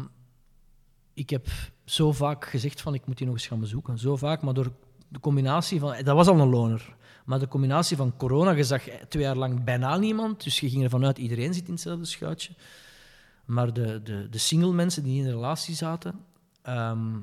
ik 1.13 1.29
heb 1.29 1.47
zo 1.85 2.11
vaak 2.11 2.45
gezegd 2.45 2.81
van 2.81 2.93
ik 2.93 3.05
moet 3.05 3.17
die 3.17 3.25
nog 3.25 3.35
eens 3.35 3.47
gaan 3.47 3.59
bezoeken. 3.59 3.97
Zo 3.97 4.15
vaak, 4.15 4.41
maar 4.41 4.53
door 4.53 4.71
de 5.07 5.19
combinatie 5.19 5.79
van... 5.79 5.95
Dat 6.03 6.15
was 6.15 6.27
al 6.27 6.39
een 6.39 6.49
loner. 6.49 6.95
Maar 7.25 7.39
de 7.39 7.47
combinatie 7.47 7.97
van 7.97 8.17
corona, 8.17 8.51
je 8.51 8.63
zag 8.63 8.83
twee 9.09 9.23
jaar 9.23 9.35
lang 9.35 9.63
bijna 9.63 9.97
niemand. 9.97 10.43
Dus 10.43 10.59
je 10.59 10.69
ging 10.69 10.83
ervan 10.83 11.05
uit, 11.05 11.17
iedereen 11.17 11.53
zit 11.53 11.67
in 11.67 11.73
hetzelfde 11.73 12.05
schuitje. 12.05 12.53
Maar 13.45 13.73
de, 13.73 14.01
de, 14.03 14.29
de 14.29 14.37
single 14.37 14.73
mensen 14.73 15.03
die 15.03 15.19
in 15.19 15.25
een 15.25 15.31
relatie 15.31 15.75
zaten, 15.75 16.19
ehm, 16.61 17.19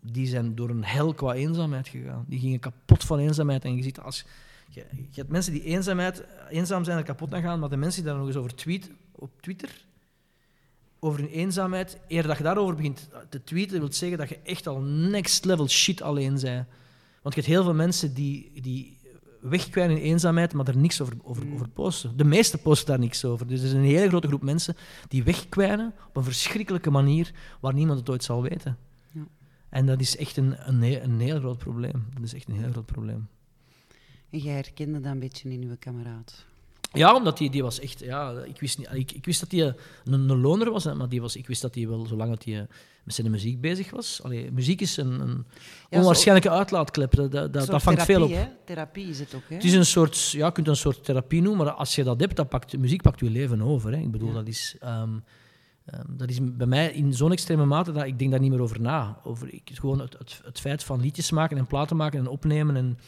die 0.00 0.26
zijn 0.26 0.54
door 0.54 0.70
een 0.70 0.84
hel 0.84 1.14
qua 1.14 1.32
eenzaamheid 1.32 1.88
gegaan. 1.88 2.24
Die 2.28 2.40
gingen 2.40 2.60
kapot 2.60 3.04
van 3.04 3.18
eenzaamheid. 3.18 3.64
En 3.64 3.76
je 3.76 3.82
ziet 3.82 4.00
als... 4.00 4.24
Je, 4.68 4.86
je 4.90 5.20
hebt 5.20 5.30
mensen 5.30 5.52
die 5.52 5.62
eenzaamheid, 5.62 6.24
eenzaam 6.48 6.84
zijn 6.84 6.98
er 6.98 7.04
kapot 7.04 7.34
aan 7.34 7.42
gaan, 7.42 7.58
maar 7.58 7.68
de 7.68 7.76
mensen 7.76 8.02
die 8.02 8.10
daar 8.10 8.20
nog 8.20 8.28
eens 8.28 8.36
over 8.36 8.54
tweeten 8.54 8.96
op 9.20 9.30
Twitter, 9.40 9.84
over 10.98 11.20
hun 11.20 11.28
eenzaamheid, 11.28 11.98
eer 12.08 12.26
dat 12.26 12.36
je 12.36 12.42
daarover 12.42 12.74
begint 12.74 13.08
te 13.28 13.44
tweeten, 13.44 13.78
wil 13.78 13.92
zeggen 13.92 14.18
dat 14.18 14.28
je 14.28 14.38
echt 14.44 14.66
al 14.66 14.80
next 14.80 15.44
level 15.44 15.68
shit 15.68 16.02
alleen 16.02 16.40
bent. 16.40 16.66
Want 17.22 17.34
je 17.34 17.40
hebt 17.40 17.52
heel 17.52 17.62
veel 17.62 17.74
mensen 17.74 18.14
die, 18.14 18.60
die 18.60 18.98
wegkwijnen 19.40 19.96
in 19.96 20.02
eenzaamheid, 20.02 20.52
maar 20.52 20.68
er 20.68 20.76
niks 20.76 21.00
over, 21.00 21.14
over, 21.22 21.46
Mm. 21.46 21.52
over 21.54 21.68
posten. 21.68 22.16
De 22.16 22.24
meeste 22.24 22.58
posten 22.58 22.86
daar 22.86 22.98
niks 22.98 23.24
over. 23.24 23.46
Dus 23.46 23.60
er 23.60 23.66
is 23.66 23.72
een 23.72 23.82
hele 23.82 24.08
grote 24.08 24.26
groep 24.26 24.42
mensen 24.42 24.76
die 25.08 25.22
wegkwijnen 25.22 25.94
op 26.08 26.16
een 26.16 26.24
verschrikkelijke 26.24 26.90
manier 26.90 27.32
waar 27.60 27.74
niemand 27.74 27.98
het 27.98 28.10
ooit 28.10 28.24
zal 28.24 28.42
weten. 28.42 28.78
Ja. 29.12 29.26
En 29.68 29.86
dat 29.86 30.00
is 30.00 30.16
echt 30.16 30.36
een, 30.36 30.68
een, 30.68 30.82
heel, 30.82 31.00
een 31.02 31.20
heel 31.20 31.38
groot 31.38 31.58
probleem. 31.58 32.06
Dat 32.14 32.22
is 32.22 32.34
echt 32.34 32.48
een 32.48 32.58
heel 32.58 32.70
groot 32.70 32.86
probleem. 32.86 33.28
En 34.30 34.38
jij 34.38 34.54
herkende 34.54 35.00
dat 35.00 35.12
een 35.12 35.18
beetje 35.18 35.50
in 35.52 35.62
uw 35.62 35.76
kameraad. 35.78 36.46
Ja, 36.92 37.14
omdat 37.14 37.38
die, 37.38 37.50
die 37.50 37.62
was 37.62 37.80
echt... 37.80 38.00
Ja, 38.00 38.30
ik, 38.44 38.60
wist 38.60 38.78
niet, 38.78 38.88
ik, 38.92 39.12
ik 39.12 39.24
wist 39.24 39.40
dat 39.40 39.50
hij 39.50 39.60
een, 40.04 40.30
een 40.30 40.40
loner 40.40 40.70
was, 40.70 40.84
hè, 40.84 40.94
maar 40.94 41.08
die 41.08 41.20
was, 41.20 41.36
ik 41.36 41.46
wist 41.46 41.62
dat 41.62 41.74
hij 41.74 41.88
wel, 41.88 42.06
zolang 42.06 42.30
dat 42.30 42.44
hij 42.44 42.54
eh, 42.60 42.66
met 43.04 43.14
zijn 43.14 43.30
muziek 43.30 43.60
bezig 43.60 43.90
was... 43.90 44.20
Allee, 44.22 44.50
muziek 44.52 44.80
is 44.80 44.96
een, 44.96 45.20
een 45.20 45.46
Ja, 45.90 45.98
onwaarschijnlijke 45.98 46.50
uitlaatklep. 46.50 47.14
Dat, 47.14 47.32
dat, 47.32 47.52
dat, 47.52 47.66
dat 47.66 47.82
vangt 47.82 48.02
veel 48.02 48.22
op. 48.22 48.28
therapie, 48.28 48.50
hè? 48.50 48.64
Therapie 48.64 49.08
is 49.08 49.18
het 49.18 49.34
ook, 49.34 49.42
hè? 49.48 49.54
Het 49.54 49.64
is 49.64 49.72
een 49.72 49.86
soort... 49.86 50.30
Ja, 50.30 50.46
je 50.46 50.52
kunt 50.52 50.68
een 50.68 50.76
soort 50.76 51.04
therapie 51.04 51.42
noemen, 51.42 51.64
maar 51.64 51.74
als 51.74 51.94
je 51.94 52.04
dat 52.04 52.20
hebt, 52.20 52.36
dan 52.36 52.48
pakt 52.48 52.78
muziek 52.78 53.02
pakt 53.02 53.20
je 53.20 53.30
leven 53.30 53.62
over. 53.62 53.92
Hè. 53.92 53.98
Ik 53.98 54.10
bedoel, 54.10 54.28
Ja. 54.28 54.34
dat 54.34 54.46
is... 54.48 54.76
ehm, 54.80 55.18
ehm, 55.84 56.04
dat 56.08 56.30
is 56.30 56.38
bij 56.42 56.66
mij 56.66 56.92
in 56.92 57.14
zo'n 57.14 57.32
extreme 57.32 57.64
mate 57.64 57.92
dat 57.92 58.04
ik 58.04 58.18
denk 58.18 58.30
daar 58.30 58.40
niet 58.40 58.50
meer 58.50 58.62
over 58.62 58.80
na. 58.80 59.20
Over, 59.24 59.54
ik, 59.54 59.70
gewoon 59.74 60.00
het, 60.00 60.18
het, 60.18 60.40
het 60.44 60.60
feit 60.60 60.84
van 60.84 61.00
liedjes 61.00 61.30
maken 61.30 61.58
en 61.58 61.66
platen 61.66 61.96
maken 61.96 62.18
en 62.18 62.26
opnemen 62.26 62.76
en, 62.76 62.98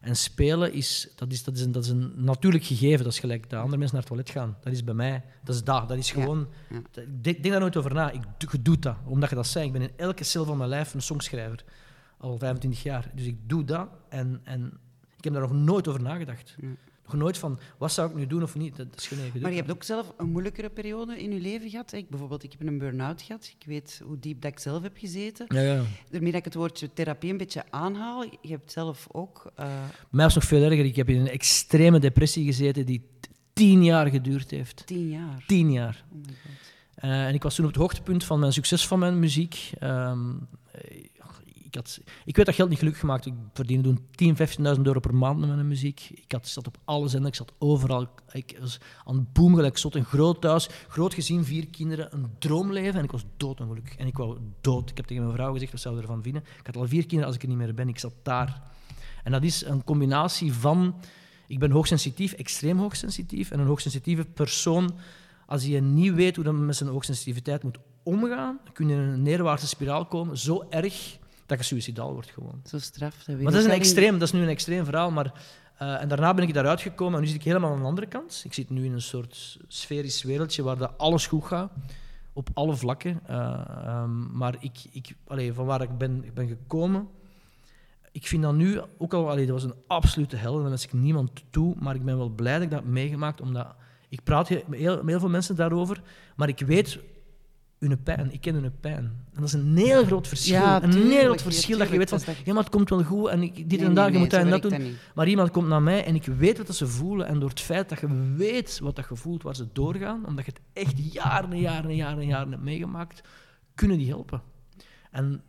en 0.00 0.16
spelen, 0.16 0.72
is, 0.72 1.12
dat, 1.16 1.32
is, 1.32 1.44
dat, 1.44 1.56
is 1.56 1.62
een, 1.62 1.72
dat 1.72 1.84
is 1.84 1.90
een 1.90 2.12
natuurlijk 2.16 2.64
gegeven. 2.64 3.04
Dat 3.04 3.12
is 3.12 3.18
gelijk 3.18 3.50
dat 3.50 3.60
andere 3.60 3.78
mensen 3.78 3.96
naar 3.96 4.06
het 4.06 4.14
toilet 4.14 4.30
gaan. 4.30 4.56
Dat 4.60 4.72
is 4.72 4.84
bij 4.84 4.94
mij, 4.94 5.24
dat 5.44 5.54
is 5.54 5.64
dat. 5.64 5.88
Dat 5.88 5.98
is 5.98 6.10
gewoon... 6.10 6.48
Ja. 6.70 7.02
Ik 7.02 7.24
denk, 7.24 7.44
daar 7.44 7.60
nooit 7.60 7.76
over 7.76 7.94
na. 7.94 8.10
Ik 8.10 8.22
doe, 8.38 8.62
doet 8.62 8.82
dat, 8.82 8.96
omdat 9.04 9.28
je 9.28 9.34
dat 9.34 9.46
zei. 9.46 9.66
Ik 9.66 9.72
ben 9.72 9.82
in 9.82 9.92
elke 9.96 10.24
cel 10.24 10.44
van 10.44 10.56
mijn 10.56 10.68
lijf 10.68 10.94
een 10.94 11.02
songschrijver. 11.02 11.64
Al 12.18 12.38
25 12.38 12.82
jaar. 12.82 13.10
Dus 13.14 13.26
ik 13.26 13.48
doe 13.48 13.64
dat 13.64 13.88
en, 14.08 14.40
en 14.44 14.80
ik 15.16 15.24
heb 15.24 15.32
daar 15.32 15.42
nog 15.42 15.52
nooit 15.52 15.88
over 15.88 16.02
nagedacht. 16.02 16.56
Ja. 16.60 16.68
Nog 17.10 17.20
nooit 17.20 17.38
van, 17.38 17.58
wat 17.78 17.92
zou 17.92 18.10
ik 18.10 18.16
nu 18.16 18.26
doen 18.26 18.42
of 18.42 18.54
niet? 18.54 18.76
Dat 18.76 18.86
is 18.96 19.06
geen 19.06 19.18
Maar 19.40 19.50
je 19.50 19.56
hebt 19.56 19.70
ook 19.70 19.82
zelf 19.82 20.12
een 20.16 20.30
moeilijkere 20.30 20.70
periode 20.70 21.22
in 21.22 21.32
je 21.32 21.40
leven 21.40 21.70
gehad. 21.70 21.92
Ik, 21.92 22.08
bijvoorbeeld, 22.08 22.42
ik 22.42 22.52
heb 22.58 22.66
een 22.66 22.78
burn-out 22.78 23.22
gehad. 23.22 23.54
Ik 23.58 23.66
weet 23.66 24.00
hoe 24.04 24.18
diep 24.18 24.42
dat 24.42 24.52
ik 24.52 24.58
zelf 24.58 24.82
heb 24.82 24.96
gezeten. 24.96 25.46
Ja, 25.48 25.60
ja. 25.60 25.82
Daarmee 26.10 26.30
dat 26.30 26.40
ik 26.40 26.44
het 26.44 26.54
woordje 26.54 26.92
therapie 26.92 27.30
een 27.30 27.36
beetje 27.36 27.64
aanhaal. 27.70 28.22
Je 28.22 28.48
hebt 28.48 28.72
zelf 28.72 29.06
ook... 29.12 29.52
Bij 29.54 29.66
mij 30.10 30.24
was 30.24 30.34
nog 30.34 30.44
veel 30.44 30.62
erger. 30.62 30.84
Ik 30.84 30.96
heb 30.96 31.08
in 31.08 31.20
een 31.20 31.30
extreme 31.30 31.98
depressie 31.98 32.44
gezeten 32.44 32.86
die 32.86 33.08
tien 33.52 33.84
jaar 33.84 34.06
geduurd 34.06 34.50
heeft. 34.50 34.86
tien 34.86 35.10
jaar. 35.10 35.44
Tien 35.46 35.72
jaar. 35.72 36.04
Oh. 36.12 36.20
Eh, 36.94 37.26
en 37.26 37.34
ik 37.34 37.42
was 37.42 37.54
toen 37.54 37.64
op 37.64 37.70
het 37.70 37.80
hoogtepunt 37.80 38.24
van 38.24 38.38
mijn 38.38 38.52
succes 38.52 38.86
van 38.86 38.98
mijn 38.98 39.18
muziek. 39.18 39.70
Ehm, 39.78 40.30
eh, 40.72 41.04
ik, 41.68 41.74
had, 41.74 42.00
ik 42.24 42.34
werd 42.34 42.46
dat 42.46 42.56
geld 42.56 42.68
niet 42.68 42.78
gelukkig 42.78 43.00
gemaakt. 43.00 43.26
Ik 43.26 43.32
verdiende 43.52 43.94
toen 44.16 44.36
10.000, 44.36 44.76
15.000 44.76 44.82
euro 44.82 45.00
per 45.00 45.14
maand 45.14 45.38
met 45.38 45.48
mijn 45.48 45.68
muziek. 45.68 46.10
Ik 46.10 46.32
had, 46.32 46.48
zat 46.48 46.66
op 46.66 46.78
alles 46.84 47.14
en 47.14 47.26
ik 47.26 47.34
zat 47.34 47.52
overal. 47.58 48.06
Ik 48.32 48.56
was 48.60 48.78
aan 49.04 49.16
het 49.16 49.32
boom 49.32 49.54
gelijk 49.54 49.78
zot. 49.78 49.94
Een 49.94 50.04
groot 50.04 50.40
thuis, 50.40 50.68
groot 50.88 51.14
gezin, 51.14 51.44
vier 51.44 51.66
kinderen, 51.66 52.14
een 52.14 52.26
droomleven. 52.38 52.98
En 52.98 53.04
ik 53.04 53.10
was 53.10 53.24
doodongelukkig. 53.36 53.96
En 53.96 54.06
ik 54.06 54.16
wou 54.16 54.38
dood. 54.60 54.90
Ik 54.90 54.96
heb 54.96 55.06
tegen 55.06 55.22
mijn 55.22 55.34
vrouw 55.34 55.52
gezegd, 55.52 55.72
wat 55.72 55.80
zou 55.80 55.94
je 55.94 56.00
ervan 56.00 56.22
vinden? 56.22 56.42
Ik 56.42 56.66
had 56.66 56.76
al 56.76 56.86
vier 56.86 57.02
kinderen 57.02 57.26
als 57.26 57.34
ik 57.34 57.42
er 57.42 57.48
niet 57.48 57.56
meer 57.56 57.74
ben. 57.74 57.88
Ik 57.88 57.98
zat 57.98 58.14
daar. 58.22 58.62
En 59.24 59.32
dat 59.32 59.42
is 59.42 59.64
een 59.64 59.84
combinatie 59.84 60.52
van... 60.52 60.94
Ik 61.46 61.58
ben 61.58 61.70
hoogsensitief, 61.70 62.32
extreem 62.32 62.78
hoogsensitief. 62.78 63.50
En 63.50 63.60
een 63.60 63.66
hoogsensitieve 63.66 64.24
persoon 64.24 64.94
als 65.46 65.64
je 65.64 65.80
niet 65.80 66.14
weet 66.14 66.36
hoe 66.36 66.44
je 66.44 66.52
met 66.52 66.76
zijn 66.76 66.90
hoogsensitiviteit 66.90 67.62
moet 67.62 67.78
omgaan, 68.02 68.60
kun 68.72 68.88
je 68.88 68.94
in 68.94 69.00
een 69.00 69.22
neerwaartse 69.22 69.66
spiraal 69.66 70.06
komen, 70.06 70.38
zo 70.38 70.66
erg 70.70 71.18
dat 71.48 71.58
je 71.58 71.64
suicidaal 71.64 72.12
wordt 72.12 72.30
gewoon. 72.30 72.60
Zo 72.64 72.78
straf. 72.78 73.24
Dat 73.24 73.36
Maar 73.36 73.52
dat 73.52 73.60
is 73.60 73.66
een 73.66 73.70
extreem, 73.70 74.12
dat 74.12 74.28
is 74.28 74.32
nu 74.32 74.42
een 74.42 74.48
extreem 74.48 74.84
verhaal, 74.84 75.10
maar 75.10 75.32
Eh, 75.78 76.02
en 76.02 76.08
daarna 76.08 76.34
ben 76.34 76.44
ik 76.44 76.54
daaruit 76.54 76.80
gekomen 76.80 77.14
en 77.14 77.20
nu 77.20 77.26
zit 77.26 77.36
ik 77.36 77.42
helemaal 77.42 77.72
aan 77.72 77.78
de 77.78 77.84
andere 77.84 78.06
kant. 78.06 78.42
Ik 78.44 78.54
zit 78.54 78.70
nu 78.70 78.84
in 78.84 78.92
een 78.92 79.02
soort 79.02 79.58
sferisch 79.68 80.22
wereldje 80.22 80.62
waar 80.62 80.76
dat 80.76 80.92
alles 80.96 81.26
goed 81.26 81.44
gaat, 81.44 81.72
op 82.32 82.48
alle 82.54 82.76
vlakken. 82.76 83.20
Eh, 83.26 83.60
ehm, 83.84 84.36
maar 84.36 84.56
ik, 84.60 84.78
ik, 84.90 85.14
allee, 85.26 85.52
van 85.52 85.66
waar 85.66 85.82
ik 85.82 85.98
ben, 85.98 86.24
ik 86.24 86.34
ben 86.34 86.48
gekomen, 86.48 87.08
ik 88.12 88.26
vind 88.26 88.42
dat 88.42 88.54
nu 88.54 88.80
ook 88.98 89.14
al, 89.14 89.30
allee, 89.30 89.46
dat 89.46 89.54
was 89.54 89.64
een 89.64 89.82
absolute 89.86 90.36
hel 90.36 90.54
en 90.54 90.60
daar 90.60 90.68
wens 90.68 90.84
ik 90.84 90.92
niemand 90.92 91.30
toe, 91.50 91.74
maar 91.78 91.94
ik 91.94 92.04
ben 92.04 92.16
wel 92.16 92.28
blij 92.28 92.54
dat 92.54 92.62
ik 92.62 92.70
dat 92.70 92.80
heb 92.80 92.88
meegemaakt, 92.88 93.40
omdat 93.40 93.74
ik 94.08 94.22
praat 94.22 94.48
heel, 94.48 94.62
met 94.68 94.78
heel 95.08 95.20
veel 95.20 95.28
mensen 95.28 95.56
daarover, 95.56 96.02
maar 96.36 96.48
ik 96.48 96.60
weet 96.60 96.98
hun 97.78 98.02
pijn. 98.02 98.32
Ik 98.32 98.40
ken 98.40 98.54
hun 98.54 98.72
pijn. 98.80 98.96
En 98.98 99.34
dat 99.34 99.44
is 99.44 99.52
een 99.52 99.76
heel 99.76 100.04
groot 100.04 100.28
verschil. 100.28 100.54
Ja, 100.54 100.82
een 100.82 100.92
heel 100.92 101.24
groot 101.24 101.42
verschil 101.42 101.78
dat 101.78 101.88
je 101.88 101.98
weet 101.98 102.08
van, 102.08 102.20
dat 102.24 102.36
ja, 102.44 102.52
maar 102.52 102.62
het 102.62 102.72
komt 102.72 102.88
wel 102.88 103.02
goed 103.04 103.28
en 103.28 103.42
ik, 103.42 103.54
dit 103.54 103.68
Nee, 103.68 103.78
en 103.78 103.84
nee, 103.84 103.94
dat, 103.94 104.04
je 104.04 104.10
nee, 104.10 104.20
moet 104.20 104.30
dat 104.30 104.40
zo 104.40 104.46
en 104.46 104.50
dat 104.50 104.62
doen. 104.62 104.70
dat. 104.70 104.80
Maar 105.14 105.28
iemand 105.28 105.50
komt 105.50 105.68
naar 105.68 105.82
mij 105.82 106.04
en 106.04 106.14
ik 106.14 106.24
weet 106.24 106.56
wat 106.56 106.66
dat 106.66 106.76
ze 106.76 106.86
voelen. 106.86 107.26
En 107.26 107.38
door 107.38 107.48
het 107.48 107.60
feit 107.60 107.88
dat 107.88 108.00
je 108.00 108.34
weet 108.36 108.78
wat 108.78 108.96
dat 108.96 109.06
je 109.08 109.16
voelt, 109.16 109.42
waar 109.42 109.56
ze 109.56 109.66
doorgaan, 109.72 110.26
omdat 110.26 110.44
je 110.44 110.50
het 110.50 110.60
echt 110.84 111.12
jaren 111.12 111.52
en 111.52 111.60
jaren 111.60 111.90
en 111.90 111.96
jaren 111.96 112.18
en 112.18 112.26
jaren 112.26 112.50
hebt 112.50 112.62
meegemaakt, 112.62 113.20
kunnen 113.74 113.98
die 113.98 114.08
helpen. 114.08 114.42
En 115.10 115.42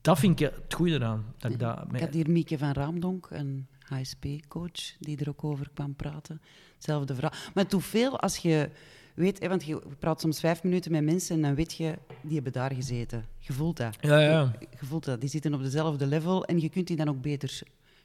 dat 0.00 0.18
vind 0.18 0.40
ik 0.40 0.50
het 0.54 0.74
goede 0.74 0.94
eraan. 0.94 1.24
Dat 1.38 1.52
ik 1.52 1.58
dat 1.58 1.84
Ik 1.92 2.00
had 2.00 2.14
hier 2.14 2.30
Mieke 2.30 2.58
van 2.58 2.72
Raamdonk, 2.72 3.28
een 3.30 3.66
HSP-coach, 3.78 4.96
die 4.98 5.18
er 5.18 5.28
ook 5.28 5.44
over 5.44 5.70
kwam 5.74 5.94
praten. 5.94 6.40
Hetzelfde 6.74 7.14
verhaal. 7.14 7.38
Maar 7.54 7.62
het 7.62 7.70
doet 7.70 7.84
veel 7.84 8.20
als 8.20 8.36
je 8.36 8.70
weet, 9.14 9.40
hè, 9.40 9.48
want 9.48 9.64
je 9.64 9.82
praat 9.98 10.20
soms 10.20 10.40
vijf 10.40 10.62
minuten 10.62 10.92
met 10.92 11.04
mensen 11.04 11.36
en 11.36 11.42
dan 11.42 11.54
weet 11.54 11.72
je, 11.72 11.98
die 12.22 12.34
hebben 12.34 12.52
daar 12.52 12.74
gezeten. 12.74 13.24
Je 13.38 13.52
voelt 13.52 13.76
dat. 13.76 13.96
Ja, 14.00 14.18
ja. 14.18 14.52
Je 14.80 14.86
voelt 14.86 15.04
dat. 15.04 15.20
Die 15.20 15.30
zitten 15.30 15.54
op 15.54 15.62
dezelfde 15.62 16.06
level 16.06 16.44
en 16.44 16.60
je 16.60 16.68
kunt 16.68 16.86
die 16.86 16.96
dan 16.96 17.08
ook 17.08 17.22
beter... 17.22 17.60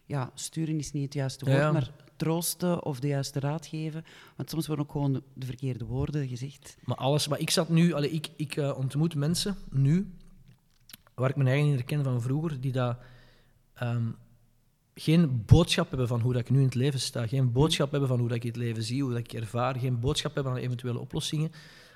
Ja, 0.06 0.32
sturen 0.34 0.78
is 0.78 0.91
niet 0.91 1.04
het 1.04 1.13
juiste 1.13 1.46
woord, 1.46 1.58
ja. 1.58 1.72
maar 1.72 1.91
troosten 2.15 2.86
of 2.86 3.00
de 3.00 3.08
juiste 3.08 3.39
raad 3.39 3.65
geven. 3.65 4.06
Want 4.36 4.50
soms 4.50 4.67
worden 4.67 4.86
ook 4.86 4.91
gewoon 4.91 5.13
de, 5.13 5.24
de 5.34 5.46
verkeerde 5.46 5.86
woorden 5.86 6.28
gezegd. 6.28 6.78
Maar 6.84 6.98
alles, 6.98 7.28
maar 7.28 7.39
ik 7.39 7.50
zat 7.50 7.70
nu, 7.70 7.93
allee, 7.93 8.10
ik, 8.10 8.30
ik 8.36 8.56
eh, 8.56 8.78
ontmoet 8.78 9.15
mensen 9.15 9.56
nu, 9.70 10.13
waar 11.13 11.30
ik 11.30 11.36
mijn 11.36 11.48
eigen 11.48 11.67
in 11.67 11.74
herken 11.74 12.04
van 12.04 12.22
vroeger, 12.22 12.62
die 12.62 12.72
dat, 12.72 12.98
ehm, 13.74 14.08
geen 14.99 15.43
boodschap 15.45 15.89
hebben 15.89 16.07
van 16.07 16.21
hoe 16.21 16.33
dat 16.33 16.41
ik 16.41 16.49
nu 16.49 16.57
in 16.60 16.65
het 16.65 16.75
leven 16.75 16.99
sta, 16.99 17.27
geen 17.27 17.51
boodschap 17.51 17.91
hebben 17.91 18.10
van 18.10 18.19
hoe 18.19 18.27
dat 18.27 18.38
ik 18.38 18.43
het 18.43 18.55
leven 18.55 18.83
zie, 18.83 19.01
hoe 19.01 19.12
dat 19.12 19.19
ik 19.19 19.33
ervaar, 19.33 19.75
geen 19.79 19.99
boodschap 19.99 20.33
hebben 20.36 20.53
van 20.53 20.62
eventuele 20.62 20.99
oplossingen, 20.99 21.51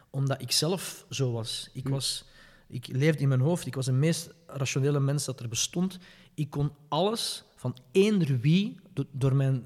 omdat 0.09 0.41
ik 0.41 0.51
zelf 0.51 1.05
zo 1.09 1.31
was. 1.31 1.69
Ik, 1.73 1.87
was, 1.87 2.25
ik 2.67 2.87
leefde 2.87 3.21
in 3.21 3.27
mijn 3.27 3.39
hoofd, 3.39 3.65
ik 3.65 3.75
was 3.75 3.85
de 3.85 3.91
meest 3.91 4.29
rationele 4.47 4.99
mens 4.99 5.25
dat 5.25 5.39
er 5.39 5.47
bestond. 5.47 5.97
Ik 6.33 6.49
kon 6.49 6.71
alles 6.87 7.43
van 7.55 7.75
eender 7.91 8.39
wie 8.39 8.79
do- 8.93 9.05
door 9.11 9.35
mijn 9.35 9.63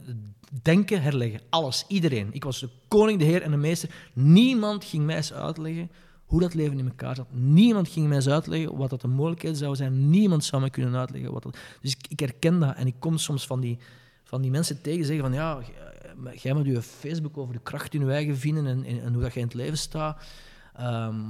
denken 0.62 1.02
herleggen. 1.02 1.42
Alles, 1.50 1.86
iedereen. 1.88 2.28
Ik 2.32 2.44
was 2.44 2.60
de 2.60 2.70
koning, 2.88 3.20
de 3.20 3.26
heer 3.26 3.42
en 3.42 3.52
de 3.52 3.58
meester. 3.58 3.90
Niemand 4.14 4.86
ging 4.86 5.06
mij 5.06 5.16
eens 5.16 5.34
uitleggen 5.34 5.92
hoe 6.26 6.40
dat 6.40 6.54
leven 6.54 6.80
in 6.80 6.88
elkaar 6.88 7.16
zat. 7.16 7.28
Niemand 7.32 7.88
ging 7.88 8.08
mij 8.08 8.16
eens 8.16 8.28
uitleggen 8.30 8.78
wat 8.78 8.90
dat 8.90 9.02
de 9.02 9.08
mogelijkheid 9.08 9.58
zou 9.58 9.76
zijn. 9.76 10.10
Niemand 10.10 10.44
zou 10.44 10.62
mij 10.62 10.70
kunnen 10.72 10.96
uitleggen 10.96 11.32
wat 11.34 11.44
dat... 11.44 11.58
Dus 11.82 11.92
ik, 11.92 12.06
ik 12.10 12.20
herken 12.20 12.60
dat 12.60 12.76
en 12.76 12.88
ik 12.88 12.96
kom 13.00 13.18
soms 13.18 13.46
van 13.48 13.60
die, 13.60 13.78
van 14.24 14.42
die 14.42 14.52
mensen 14.52 14.82
tegen 14.82 15.06
zeggen 15.06 15.24
van 15.24 15.34
ja, 15.34 15.60
jij- 16.24 16.38
jij 16.42 16.54
moet 16.54 16.66
je 16.66 16.82
Facebook 16.82 17.38
over 17.38 17.54
de 17.54 17.60
kracht 17.64 17.94
in 17.94 18.06
je 18.06 18.12
eigen 18.12 18.38
vinden 18.38 18.66
en, 18.68 18.84
en, 18.84 19.02
en 19.02 19.14
hoe 19.14 19.22
dat 19.22 19.34
jij 19.34 19.42
in 19.42 19.48
het 19.48 19.58
leven 19.58 19.78
staat. 19.78 20.18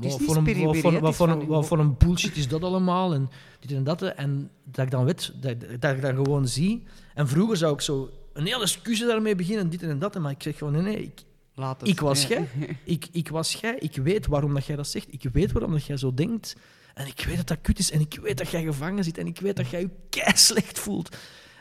Is 0.02 0.12
wat, 0.12 0.22
voor 0.22 0.36
een, 0.36 0.64
wat, 0.64 0.78
voor, 0.78 0.92
het 0.92 1.02
wat, 1.02 1.10
is 1.12 1.16
voor 1.18 1.28
van 1.28 1.30
een, 1.30 1.42
uw 1.42 1.48
wat 1.48 1.68
voor 1.68 1.80
een 1.80 1.98
bullshit 1.98 2.36
is 2.38 2.48
dat 2.48 2.64
allemaal 2.64 3.14
en 3.14 3.30
dit 3.60 3.72
en 3.72 3.84
dat. 3.84 4.02
En 4.02 4.50
dat 4.64 4.86
ik 4.86 4.92
dan 4.92 5.06
weet, 5.06 5.34
dat, 5.42 5.56
dat 5.80 5.96
ik 5.96 6.02
dat 6.02 6.16
gewoon 6.16 6.48
zie. 6.48 6.84
En 7.14 7.28
vroeger 7.28 7.58
zou 7.58 7.74
ik 7.74 7.82
zo 7.82 8.10
een 8.34 8.46
hele 8.46 8.62
excuus 8.62 9.00
daarmee 9.00 9.36
beginnen, 9.36 9.70
dit 9.70 9.82
en 9.84 10.00
dat. 10.00 10.20
Maar 10.20 10.32
ik 10.32 10.44
zeg 10.44 10.58
gewoon, 10.58 10.74
nee, 10.74 10.82
nee, 10.82 11.04
ik, 11.04 11.22
Laat 11.56 11.80
het. 11.80 11.90
ik 11.90 12.00
was 12.00 12.26
jij. 12.26 12.48
Ik, 12.84 13.08
ik 13.12 13.30
was 13.30 13.54
jij. 13.54 13.76
Ik 13.80 13.96
weet 13.96 14.28
waarom 14.28 14.54
dat 14.54 14.66
jij 14.66 14.76
dat 14.76 14.88
zegt. 14.88 15.14
Ik 15.14 15.24
weet 15.34 15.52
waarom 15.52 15.72
dat 15.72 15.86
jij 15.86 15.98
zo 15.98 16.14
denkt. 16.14 16.56
En 16.94 17.08
ik 17.08 17.24
weet 17.28 17.38
dat 17.38 17.48
dat 17.48 17.62
kut 17.62 17.80
is. 17.80 17.92
En 17.92 18.00
ik 18.00 18.20
weet 18.22 18.38
dat 18.38 18.50
jij 18.50 18.64
gevangen 18.64 19.04
zit. 19.04 19.18
En 19.18 19.28
ik 19.28 19.40
weet 19.40 19.56
dat 19.56 19.70
jij 19.70 19.80
je 19.80 19.90
kei 20.10 20.38
slecht 20.38 20.80
voelt. 20.80 21.16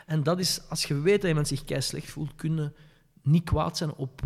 En 0.05 0.23
dat 0.23 0.39
is, 0.39 0.61
als 0.69 0.85
je 0.85 0.99
weet 0.99 1.21
dat 1.21 1.29
iemand 1.29 1.47
zich 1.47 1.63
kei 1.63 1.81
slecht 1.81 2.09
voelt, 2.09 2.35
kunnen 2.35 2.73
niet 3.21 3.43
kwaad 3.43 3.77
zijn 3.77 3.93
op 3.93 4.21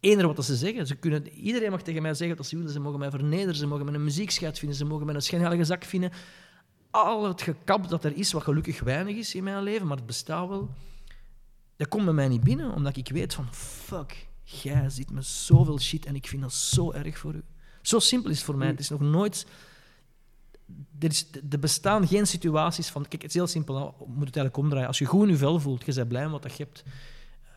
eender 0.00 0.26
wat 0.26 0.36
dat 0.36 0.44
ze 0.44 0.56
zeggen. 0.56 0.86
Ze 0.86 0.94
kunnen, 0.94 1.28
iedereen 1.28 1.70
mag 1.70 1.82
tegen 1.82 2.02
mij 2.02 2.14
zeggen 2.14 2.36
wat 2.36 2.46
ze 2.46 2.56
willen. 2.56 2.72
Ze 2.72 2.80
mogen 2.80 2.98
mij 2.98 3.10
vernederen. 3.10 3.54
Ze 3.54 3.66
mogen 3.66 3.84
mij 3.84 3.94
een 3.94 4.04
muziekscheit 4.04 4.58
vinden. 4.58 4.76
Ze 4.76 4.84
mogen 4.84 5.06
mij 5.06 5.14
een 5.14 5.22
schijnheilige 5.22 5.64
zak 5.64 5.84
vinden. 5.84 6.12
Al 6.90 7.28
het 7.28 7.42
gekap 7.42 7.88
dat 7.88 8.04
er 8.04 8.16
is, 8.16 8.32
wat 8.32 8.42
gelukkig 8.42 8.80
weinig 8.80 9.16
is 9.16 9.34
in 9.34 9.44
mijn 9.44 9.62
leven, 9.62 9.86
maar 9.86 9.96
het 9.96 10.06
bestaat 10.06 10.48
wel 10.48 10.70
dat 11.82 11.90
komt 11.90 12.04
bij 12.04 12.14
mij 12.14 12.28
niet 12.28 12.44
binnen, 12.44 12.74
omdat 12.74 12.96
ik 12.96 13.08
weet 13.08 13.34
van, 13.34 13.54
fuck, 13.54 14.26
jij 14.42 14.90
zit 14.90 15.10
met 15.10 15.26
zoveel 15.26 15.80
shit 15.80 16.06
en 16.06 16.14
ik 16.14 16.26
vind 16.26 16.42
dat 16.42 16.52
zo 16.52 16.92
erg 16.92 17.18
voor 17.18 17.34
u. 17.34 17.42
Zo 17.82 17.98
simpel 17.98 18.30
is 18.30 18.36
het 18.36 18.44
voor 18.44 18.56
mij. 18.56 18.66
Het 18.66 18.80
is 18.80 18.88
nog 18.88 19.00
nooit... 19.00 19.46
Er, 20.98 21.08
is, 21.08 21.26
er 21.50 21.58
bestaan 21.58 22.06
geen 22.06 22.26
situaties 22.26 22.88
van... 22.88 23.02
Kijk, 23.08 23.22
het 23.22 23.30
is 23.30 23.36
heel 23.36 23.46
simpel, 23.46 23.74
nou, 23.74 23.92
je 23.98 24.04
moet 24.06 24.26
het 24.26 24.36
eigenlijk 24.36 24.56
omdraaien. 24.56 24.88
Als 24.88 24.98
je 24.98 25.04
goed 25.04 25.22
in 25.22 25.28
je 25.28 25.36
vel 25.36 25.60
voelt, 25.60 25.84
je 25.84 25.94
bent 25.94 26.08
blij 26.08 26.28
met 26.28 26.42
wat 26.42 26.56
je 26.56 26.62
hebt, 26.62 26.84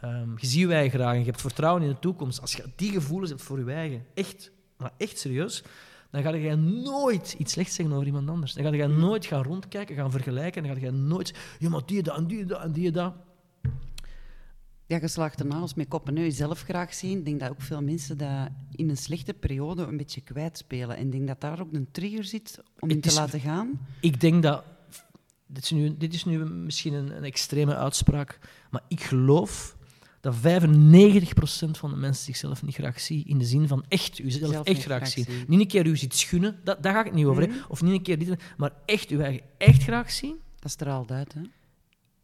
ehm, 0.01 0.29
je 0.37 0.47
ziet 0.47 0.67
je 0.67 0.73
eigen 0.73 0.99
graag 0.99 1.13
en 1.13 1.19
je 1.19 1.25
hebt 1.25 1.41
vertrouwen 1.41 1.81
in 1.81 1.89
de 1.89 1.99
toekomst. 1.99 2.41
Als 2.41 2.53
je 2.53 2.63
die 2.75 2.91
gevoelens 2.91 3.29
hebt 3.29 3.41
voor 3.41 3.59
je 3.59 3.71
eigen, 3.71 4.05
echt, 4.13 4.51
maar 4.77 4.91
echt 4.97 5.19
serieus, 5.19 5.63
dan 6.11 6.21
ga 6.21 6.29
je 6.29 6.55
nooit 6.55 7.35
iets 7.37 7.51
slechts 7.51 7.75
zeggen 7.75 7.95
over 7.95 8.07
iemand 8.07 8.29
anders. 8.29 8.53
Dan 8.53 8.63
ga 8.63 8.71
je 8.71 8.87
nooit 8.87 9.25
gaan 9.25 9.43
rondkijken, 9.43 9.95
gaan 9.95 10.11
vergelijken, 10.11 10.63
dan 10.63 10.79
ga 10.79 10.89
nooit... 10.89 11.33
Ja, 11.59 11.69
maar 11.69 11.85
die 11.85 12.03
dat 12.03 12.17
en 12.17 12.27
die 12.27 12.45
dat 12.45 12.61
en 12.61 12.71
die 12.71 12.91
dat... 12.91 13.13
Ja, 14.87 14.99
geslaagde 14.99 15.43
naals 15.43 15.73
met 15.73 15.87
kop 15.87 16.07
en 16.07 16.13
neus 16.13 16.35
zelf 16.35 16.61
graag 16.61 16.93
zien. 16.93 17.17
Ik 17.17 17.25
denk 17.25 17.39
dat 17.39 17.49
ook 17.49 17.61
veel 17.61 17.81
mensen 17.81 18.17
dat 18.17 18.49
in 18.71 18.89
een 18.89 18.97
slechte 18.97 19.33
periode 19.33 19.83
een 19.83 19.97
beetje 19.97 20.21
kwijtspelen. 20.21 20.97
En 20.97 21.05
ik 21.05 21.11
denk 21.11 21.27
dat 21.27 21.41
daar 21.41 21.59
ook 21.61 21.73
een 21.73 21.87
trigger 21.91 22.23
zit 22.23 22.59
om 22.79 22.89
in 22.89 23.01
te 23.01 23.07
is- 23.07 23.15
laten 23.15 23.39
gaan. 23.39 23.79
Ik 24.01 24.19
denk 24.21 24.43
dat. 24.43 24.63
Dit 25.47 25.63
is 25.63 25.71
nu, 25.71 25.97
dit 25.97 26.13
is 26.13 26.25
nu 26.25 26.37
misschien 26.45 26.93
een, 26.93 27.17
een 27.17 27.23
extreme 27.23 27.75
uitspraak, 27.75 28.39
maar 28.71 28.81
ik 28.87 29.01
geloof 29.03 29.77
dat 30.21 30.35
95% 30.35 30.39
van 31.71 31.89
de 31.89 31.95
mensen 31.95 32.25
zichzelf 32.25 32.63
niet 32.63 32.75
graag 32.75 32.99
zien. 32.99 33.25
In 33.25 33.37
de 33.37 33.45
zin 33.45 33.67
van 33.67 33.85
echt, 33.87 34.19
u 34.19 34.31
zelf 34.31 34.65
echt 34.65 34.81
graag, 34.81 34.97
graag 34.97 35.07
zien. 35.09 35.23
zien. 35.23 35.43
Niet 35.47 35.59
een 35.59 35.67
keer 35.67 35.85
u 35.85 35.97
ziet 35.97 36.15
schunnen, 36.15 36.59
dat, 36.63 36.83
daar 36.83 36.93
ga 36.93 36.99
ik 36.99 37.05
het 37.05 37.13
niet 37.15 37.25
over. 37.25 37.47
Mhm. 37.47 37.57
Of 37.67 37.81
niet 37.81 37.93
een 37.93 38.01
keer 38.01 38.19
dit, 38.19 38.35
maar 38.57 38.71
echt 38.85 39.09
uw 39.09 39.19
eigen 39.19 39.41
echt 39.57 39.83
graag 39.83 40.11
zien. 40.11 40.35
Dat 40.59 40.71
straalt 40.71 41.11
uit, 41.11 41.33
hè. 41.33 41.41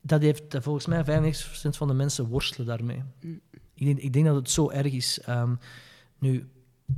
Dat 0.02 0.22
heeft 0.22 0.52
dat 0.52 0.64
volgens 0.64 0.86
mij 0.86 1.34
95% 1.34 1.70
van 1.70 1.88
de 1.88 1.94
mensen 1.94 2.28
worstelen 2.28 2.68
daarmee. 2.68 3.02
Mm. 3.22 3.40
Ik, 3.74 3.86
denk, 3.86 4.00
ik 4.00 4.14
denk 4.14 4.26
dat 4.26 4.36
het 4.36 4.50
zo 4.50 4.70
erg 4.70 4.94
is. 4.94 5.20
Ehm, 5.20 5.56
nu, 6.20 6.48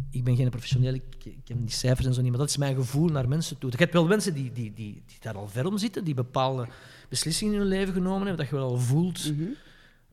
ik 0.09 0.23
ben 0.23 0.35
geen 0.35 0.49
professioneel, 0.49 0.93
ik, 0.93 1.03
ik 1.23 1.47
heb 1.47 1.57
die 1.59 1.69
cijfers 1.71 2.07
en 2.07 2.13
zo 2.13 2.21
niet, 2.21 2.29
maar 2.29 2.39
dat 2.39 2.49
is 2.49 2.57
mijn 2.57 2.75
gevoel 2.75 3.07
naar 3.07 3.27
mensen 3.27 3.57
toe. 3.57 3.71
Je 3.71 3.77
hebt 3.77 3.93
wel 3.93 4.07
mensen 4.07 4.33
die, 4.33 4.51
die, 4.51 4.73
die, 4.73 5.03
die 5.05 5.17
daar 5.19 5.35
al 5.35 5.47
ver 5.47 5.65
om 5.67 5.77
zitten, 5.77 6.03
die 6.03 6.13
bepaalde 6.13 6.67
beslissingen 7.09 7.53
in 7.53 7.59
hun 7.59 7.69
leven 7.69 7.93
genomen 7.93 8.19
hebben, 8.27 8.37
dat 8.37 8.49
je 8.49 8.55
wel 8.55 8.69
al 8.69 8.77
voelt 8.79 9.31
Mhm. 9.31 9.43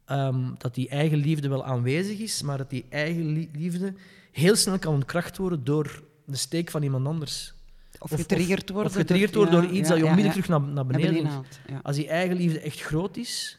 ehm, 0.05 0.55
dat 0.59 0.75
die 0.75 0.89
eigen 0.89 1.19
liefde 1.19 1.49
wel 1.49 1.65
aanwezig 1.65 2.19
is, 2.19 2.43
maar 2.43 2.59
dat 2.59 2.71
die 2.71 2.85
eigen 2.89 3.33
li- 3.33 3.51
liefde 3.53 3.95
heel 4.33 4.57
snel 4.57 4.79
kan 4.79 4.95
ontkracht 4.95 5.37
worden 5.37 5.65
door 5.65 6.03
de 6.25 6.37
steek 6.37 6.71
van 6.71 6.83
iemand 6.83 7.07
anders. 7.07 7.55
Of, 8.03 8.11
getriggerd 8.11 8.71
worden. 8.71 8.91
Of 8.91 8.97
getriggerd 8.97 9.33
door- 9.33 9.51
wordt 9.51 9.67
door 9.69 9.77
iets 9.77 9.89
dat 9.89 9.99
je 9.99 10.05
onmiddellijk 10.05 10.45
terug 10.45 10.49
naar, 10.61 10.61
naar 10.61 10.75
Naar 10.75 10.87
beneden, 10.87 11.27
haalt. 11.27 11.61
Als 11.83 11.97
die 11.97 12.09
eigen 12.09 12.37
liefde 12.37 12.61
echt 12.61 12.81
groot 12.81 13.17
is, 13.17 13.59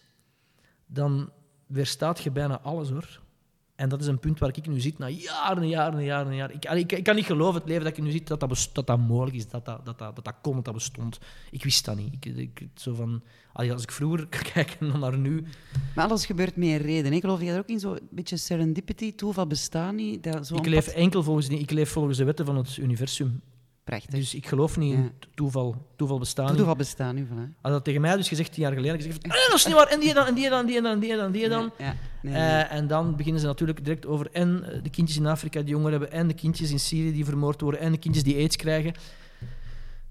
dan 0.85 1.29
weerstaat 1.67 2.19
je 2.21 2.31
bijna 2.31 2.59
alles 2.59 2.89
hoor. 2.89 3.19
En 3.75 3.89
dat 3.89 4.01
is 4.01 4.07
een 4.07 4.19
punt 4.19 4.39
waar 4.39 4.49
ik 4.57 4.67
nu 4.67 4.79
zit 4.79 4.97
na 4.97 5.07
jaren 5.09 5.63
en 5.63 5.69
jaren 5.69 5.99
en 5.99 6.05
jaren 6.05 6.27
en 6.31 6.35
jaren. 6.35 6.55
Ik, 6.55 6.65
ik, 6.65 6.91
ik 6.91 7.03
kan 7.03 7.15
niet 7.15 7.25
geloven, 7.25 7.59
het 7.59 7.69
leven 7.69 7.83
dat 7.83 7.97
ik 7.97 8.03
nu 8.03 8.11
zit, 8.11 8.27
dat 8.27 8.39
dat, 8.39 8.49
bes- 8.49 8.73
dat, 8.73 8.87
dat 8.87 8.99
mogelijk 8.99 9.35
is, 9.35 9.47
dat 9.47 9.65
dat, 9.65 9.85
dat, 9.85 9.97
dat, 9.99 10.15
dat, 10.15 10.25
dat 10.25 10.33
kon, 10.41 10.55
dat 10.55 10.65
dat 10.65 10.73
bestond. 10.73 11.19
Ik 11.51 11.63
wist 11.63 11.85
dat 11.85 11.95
niet. 11.95 12.13
Ik, 12.19 12.25
ik, 12.35 12.67
zo 12.75 12.93
van, 12.93 13.21
als 13.53 13.83
ik 13.83 13.91
vroeger 13.91 14.27
kijk 14.53 14.77
en 14.79 14.87
dan 14.87 14.99
naar 14.99 15.17
nu, 15.17 15.43
Maar 15.95 16.05
alles 16.07 16.25
gebeurt 16.25 16.55
met 16.55 16.67
een 16.67 16.77
reden. 16.77 17.11
hè. 17.13 17.19
Geloof 17.19 17.41
je 17.41 17.51
er 17.51 17.59
ook 17.59 17.67
in 17.69 17.79
zo'n 17.79 17.99
beetje 18.09 18.37
serendipity, 18.37 19.15
toeval 19.15 19.47
bestaat 19.47 19.93
niet? 19.93 20.23
Dat 20.23 20.47
zo 20.47 20.55
ik 20.55 20.65
leef 20.65 20.87
enkel 20.87 21.23
volgens, 21.23 21.47
ik 21.47 21.71
leef 21.71 21.89
volgens 21.89 22.17
de 22.17 22.23
wetten 22.23 22.45
van 22.45 22.55
het 22.57 22.77
universum. 22.77 23.41
Prachtig. 23.91 24.13
Dus 24.19 24.35
ik 24.35 24.47
geloof 24.47 24.77
niet 24.77 24.93
in 24.93 25.11
toeval. 25.35 25.85
Toeval 25.95 26.19
bestaat 26.19 26.47
niet. 26.47 26.55
toeval 26.57 26.75
bestaat 26.75 27.13
nu, 27.13 27.27
voilà. 27.27 27.61
Als 27.61 27.73
dat 27.73 27.83
tegen 27.83 28.01
mij 28.01 28.15
dus 28.15 28.27
gezegd 28.27 28.53
tien 28.53 28.61
jaar 28.63 28.73
geleden, 28.73 28.95
gezegd 28.95 29.17
van, 29.21 29.31
ah, 29.31 29.37
dat 29.47 29.53
is 29.57 29.65
niet 29.65 29.75
waar, 29.75 29.87
en 29.87 29.99
die 29.99 30.13
dan, 30.13 30.25
en 30.25 30.33
die 30.33 30.49
dan, 30.49 30.59
en 30.59 30.65
die 30.65 30.81
dan, 30.81 30.91
en 30.91 30.99
die 30.99 31.15
dan, 31.15 31.25
en 31.25 31.31
die 31.31 31.49
dan. 31.49 31.71
Ja, 31.77 31.95
nee, 32.21 32.33
nee. 32.33 32.41
Eh, 32.41 32.71
en 32.71 32.87
dan 32.87 33.15
beginnen 33.15 33.41
ze 33.41 33.47
natuurlijk 33.47 33.83
direct 33.83 34.05
over 34.05 34.27
en 34.31 34.63
eh, 34.63 34.83
de 34.83 34.89
kindjes 34.89 35.17
in 35.17 35.25
Afrika 35.25 35.61
die 35.61 35.73
honger 35.75 35.91
hebben, 35.91 36.11
en 36.11 36.27
de 36.27 36.33
kindjes 36.33 36.71
in 36.71 36.79
Syrië 36.79 37.11
die 37.13 37.25
vermoord 37.25 37.61
worden, 37.61 37.79
en 37.79 37.91
de 37.91 37.97
kindjes 37.97 38.23
die 38.23 38.35
aids 38.35 38.55
krijgen. 38.55 38.93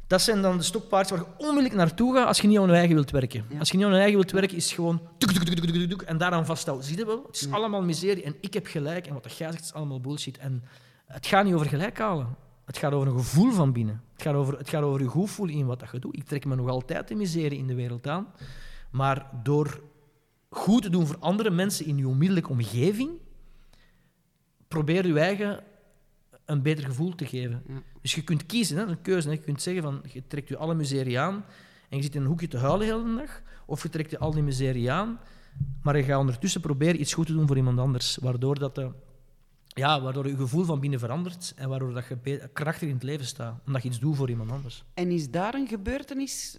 Dat 0.07 0.23
zijn 0.23 0.43
dan 0.43 0.57
de 0.57 0.62
stokpaardjes 0.62 1.19
waar 1.19 1.27
je 1.29 1.35
onmiddellijk 1.47 1.75
naartoe 1.75 2.14
gaat 2.14 2.27
als 2.27 2.40
je 2.40 2.47
niet 2.49 2.59
aan 2.59 2.66
je 2.69 2.73
eigen 2.75 2.95
wilt 2.95 3.11
werken. 3.11 3.45
Ja. 3.51 3.59
Als 3.59 3.71
je 3.71 3.77
niet 3.77 3.87
aan 3.87 3.93
je 3.93 3.99
eigen 3.99 4.16
wilt 4.16 4.31
werken, 4.31 4.57
is 4.57 4.64
het 4.64 4.74
gewoon 4.74 5.01
tuk, 5.18 5.31
tuk, 5.33 5.43
tuk, 5.45 5.55
tuk, 5.61 5.72
tuk, 5.74 5.89
tuk, 5.91 6.03
en 6.03 6.18
daaraan 6.18 6.47
vasthouden. 6.47 6.87
Zie 6.87 6.97
je 6.99 7.07
wel? 7.07 7.22
Het 7.26 7.37
is 7.37 7.47
Ja. 7.47 7.55
allemaal 7.55 7.83
miserie 7.83 8.22
en 8.22 8.35
ik 8.41 8.55
heb 8.55 8.66
gelijk 8.66 9.07
en 9.07 9.12
wat 9.14 9.37
jij 9.37 9.51
zegt 9.53 9.64
is 9.64 9.72
allemaal 9.72 10.01
bullshit. 10.01 10.39
En 10.39 10.64
het 11.07 11.26
gaat 11.26 11.45
niet 11.45 11.55
over 11.55 11.66
gelijk 11.66 11.99
halen. 11.99 12.37
Het 12.71 12.79
gaat 12.79 12.93
over 12.93 13.09
een 13.09 13.18
gevoel 13.18 13.53
van 13.53 13.73
binnen. 13.73 14.03
Het 14.12 14.23
gaat 14.23 14.35
over, 14.35 14.59
het 14.59 14.68
gaat 14.68 14.83
over 14.83 15.01
je 15.01 15.07
goed 15.07 15.31
voelen 15.31 15.57
in 15.57 15.66
wat 15.66 15.81
dat 15.81 15.91
je 15.93 15.99
doet. 15.99 16.16
Ik 16.16 16.25
trek 16.25 16.45
me 16.45 16.55
nog 16.55 16.68
altijd 16.68 17.09
de 17.09 17.14
miserie 17.14 17.59
in 17.59 17.66
de 17.66 17.75
wereld 17.75 18.07
aan. 18.07 18.27
Maar 18.91 19.31
door 19.43 19.81
goed 20.49 20.83
te 20.83 20.91
doen 20.91 21.07
voor 21.07 21.18
andere 21.18 21.51
mensen 21.51 21.87
in 21.87 21.97
je 21.97 22.09
onmiddellijke 22.09 22.51
omgeving, 22.51 23.11
probeer 24.68 25.07
je 25.07 25.21
eigen 25.21 25.62
een 26.45 26.62
beter 26.62 26.85
gevoel 26.85 27.14
te 27.14 27.27
geven. 27.27 27.62
Ja. 27.68 27.83
Dus 28.01 28.14
je 28.14 28.23
kunt 28.23 28.47
kiezen, 28.47 28.77
hè, 28.77 28.83
een 28.83 29.03
keuze. 29.03 29.29
Hè. 29.29 29.35
Je 29.35 29.41
kunt 29.41 29.62
zeggen 29.62 29.83
van, 29.83 30.03
je 30.12 30.23
trekt 30.27 30.49
je 30.49 30.57
alle 30.57 30.75
miserie 30.75 31.18
aan 31.18 31.45
en 31.89 31.97
je 31.97 32.03
zit 32.03 32.14
in 32.14 32.21
een 32.21 32.27
hoekje 32.27 32.49
te 32.49 32.59
huilen 32.59 32.87
de 32.87 32.95
hele 32.95 33.16
dag, 33.16 33.43
of 33.66 33.83
je 33.83 33.89
trekt 33.89 34.11
je 34.11 34.18
al 34.18 34.31
die 34.31 34.43
miserie 34.43 34.93
aan, 34.93 35.21
maar 35.83 35.97
je 35.97 36.03
gaat 36.03 36.18
ondertussen 36.18 36.61
proberen 36.61 37.01
iets 37.01 37.14
goed 37.14 37.27
te 37.27 37.33
doen 37.33 37.47
voor 37.47 37.57
iemand 37.57 37.79
anders, 37.79 38.16
waardoor 38.16 38.59
dat 38.59 38.75
de, 38.75 38.91
ja, 39.81 40.01
waardoor 40.01 40.26
je 40.28 40.37
gevoel 40.37 40.64
van 40.64 40.81
binnen 40.81 40.99
verandert 40.99 41.53
en 41.57 41.68
waardoor 41.68 41.93
dat 41.93 42.05
je 42.24 42.49
krachtig 42.53 42.89
in 42.89 42.95
het 42.95 43.03
leven 43.03 43.26
staat, 43.26 43.61
omdat 43.66 43.83
je 43.83 43.89
iets 43.89 43.99
doet 43.99 44.16
voor 44.16 44.28
iemand 44.31 44.51
anders. 44.51 44.85
En 44.95 45.11
is 45.11 45.31
daar 45.31 45.55
een 45.55 45.66
gebeurtenis 45.68 46.59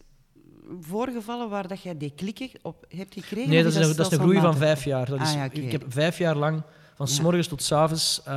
voorgevallen 0.80 1.50
waar 1.50 1.68
dat 1.68 1.82
jij 1.82 1.98
die 1.98 2.12
klikken 2.16 2.50
op 2.62 2.86
hebt 2.88 3.14
gekregen? 3.14 3.50
Nee, 3.50 3.64
dat 3.64 3.72
is, 3.72 3.88
een, 3.88 3.96
dat 3.96 4.06
is 4.06 4.18
een 4.18 4.24
groei 4.24 4.40
van 4.40 4.56
vijf 4.58 4.84
jaar. 4.84 5.06
Dat 5.06 5.22
is, 5.22 5.28
Ah, 5.30 5.34
ja. 5.36 5.52
Ik 5.52 5.72
heb 5.72 5.84
vijf 5.88 6.18
jaar 6.18 6.36
lang, 6.36 6.64
van 6.96 7.08
s 7.08 7.18
Ja. 7.18 7.24
morgens 7.24 7.48
tot 7.48 7.64
s 7.64 7.72
avonds, 7.72 8.24
eh, 8.24 8.34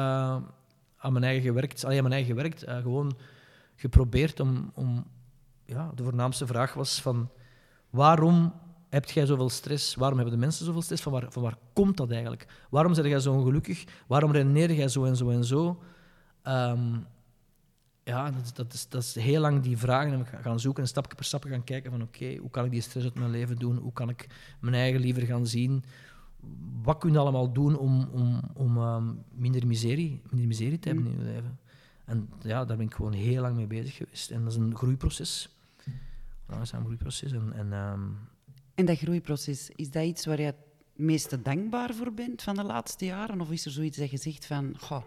aan 0.97 1.12
mijn 1.12 1.24
eigen 1.24 1.43
gewerkt. 1.43 1.85
Allee, 1.85 1.97
aan 1.97 2.03
mijn 2.03 2.14
eigen 2.14 2.35
gewerkt. 2.37 2.62
eh, 2.62 2.76
gewoon 2.76 3.16
geprobeerd 3.76 4.41
om... 4.41 4.70
om 4.74 5.07
ja, 5.66 5.91
de 5.95 6.03
voornaamste 6.03 6.47
vraag 6.47 6.74
was 6.74 7.03
van... 7.03 7.30
Waarom 7.91 8.53
heb 8.95 9.11
jij 9.11 9.26
zoveel 9.26 9.49
stress? 9.51 9.95
Waarom 9.95 10.18
hebben 10.18 10.34
de 10.36 10.40
mensen 10.45 10.64
zoveel 10.64 10.82
stress? 10.82 11.03
Van 11.03 11.12
waar, 11.12 11.26
van 11.28 11.42
waar 11.42 11.57
komt 11.72 11.97
dat 11.97 12.11
eigenlijk? 12.11 12.47
Waarom 12.70 12.95
ben 12.95 13.09
jij 13.09 13.20
zo 13.20 13.32
ongelukkig? 13.32 13.84
Waarom 14.07 14.30
redeneer 14.32 14.72
jij 14.72 14.88
zo 14.88 15.05
en 15.05 15.16
zo 15.16 15.30
en 15.30 15.45
zo? 15.45 15.82
Ehm, 16.42 16.97
ja, 18.05 18.30
dat, 18.30 18.42
is- 18.45 18.53
dat, 18.53 18.72
is, 18.72 18.88
dat 18.88 19.03
is 19.03 19.14
heel 19.14 19.40
lang 19.40 19.62
die 19.62 19.76
vragen 19.78 20.12
en 20.12 20.26
gaan- 20.26 20.61
zoeken 20.61 20.82
en 20.82 20.88
stapje 20.88 21.14
per 21.14 21.24
stapje 21.24 21.51
gaan 21.51 21.64
kijken 21.64 21.90
van 21.90 22.03
oké, 22.03 22.36
hoe 22.36 22.51
kan 22.51 22.64
ik 22.64 22.70
die 22.70 22.80
stress 22.80 23.05
uit 23.07 23.14
mijn 23.18 23.30
leven 23.30 23.57
doen? 23.57 23.76
Hoe 23.76 23.92
kan 23.92 24.09
ik 24.09 24.26
mijn 24.61 24.74
eigen 24.74 25.01
liever 25.01 25.22
gaan 25.22 25.47
zien? 25.47 25.84
Wat 26.82 26.99
kun 26.99 27.12
je 27.12 27.18
allemaal 27.18 27.53
doen 27.53 27.78
om, 27.78 28.09
om, 28.12 28.40
om 28.55 28.76
ehm, 28.76 29.12
minder, 29.34 29.66
miserie, 29.66 30.22
minder 30.30 30.49
miserie 30.49 30.78
te 30.78 30.88
hebben 30.88 31.07
in 31.07 31.18
je 31.18 31.24
leven? 31.24 31.59
En 32.05 32.28
ja, 32.40 32.64
daar 32.64 32.76
ben 32.76 32.86
ik 32.86 32.95
gewoon 32.95 33.12
heel 33.12 33.42
lang 33.42 33.57
mee 33.57 33.66
bezig 33.66 33.95
geweest. 33.97 34.30
En 34.30 34.42
dat 34.42 34.53
is 34.53 34.59
een 34.59 34.76
groeiproces. 34.76 35.49
Een 36.47 36.66
groeiproces. 36.66 37.32
En, 37.32 37.53
en 37.53 37.72
ehm, 37.72 38.01
En 38.75 38.85
dat 38.85 38.99
groeiproces, 38.99 39.70
is 39.77 39.91
dat 39.91 40.05
iets 40.05 40.27
waar 40.27 40.41
je 40.41 40.47
het 40.47 40.57
meeste 40.93 41.43
dankbaar 41.43 41.95
voor 41.95 42.12
bent 42.12 42.43
van 42.43 42.55
de 42.55 42.64
laatste 42.64 43.05
jaren? 43.05 43.41
Of 43.41 43.51
is 43.51 43.64
er 43.64 43.70
zoiets 43.70 43.99
dat 43.99 44.11
je 44.11 44.16
zegt 44.16 44.47
van, 44.47 44.75
goh, 44.79 45.03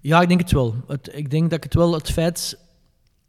Ja, 0.00 0.20
ik 0.20 0.28
denk 0.28 0.40
het 0.40 0.52
wel. 0.52 0.74
Het, 0.86 1.10
ik 1.14 1.30
denk 1.30 1.42
dat 1.42 1.58
ik 1.58 1.64
het 1.64 1.74
wel, 1.74 1.92
het 1.94 2.10
feit, 2.10 2.58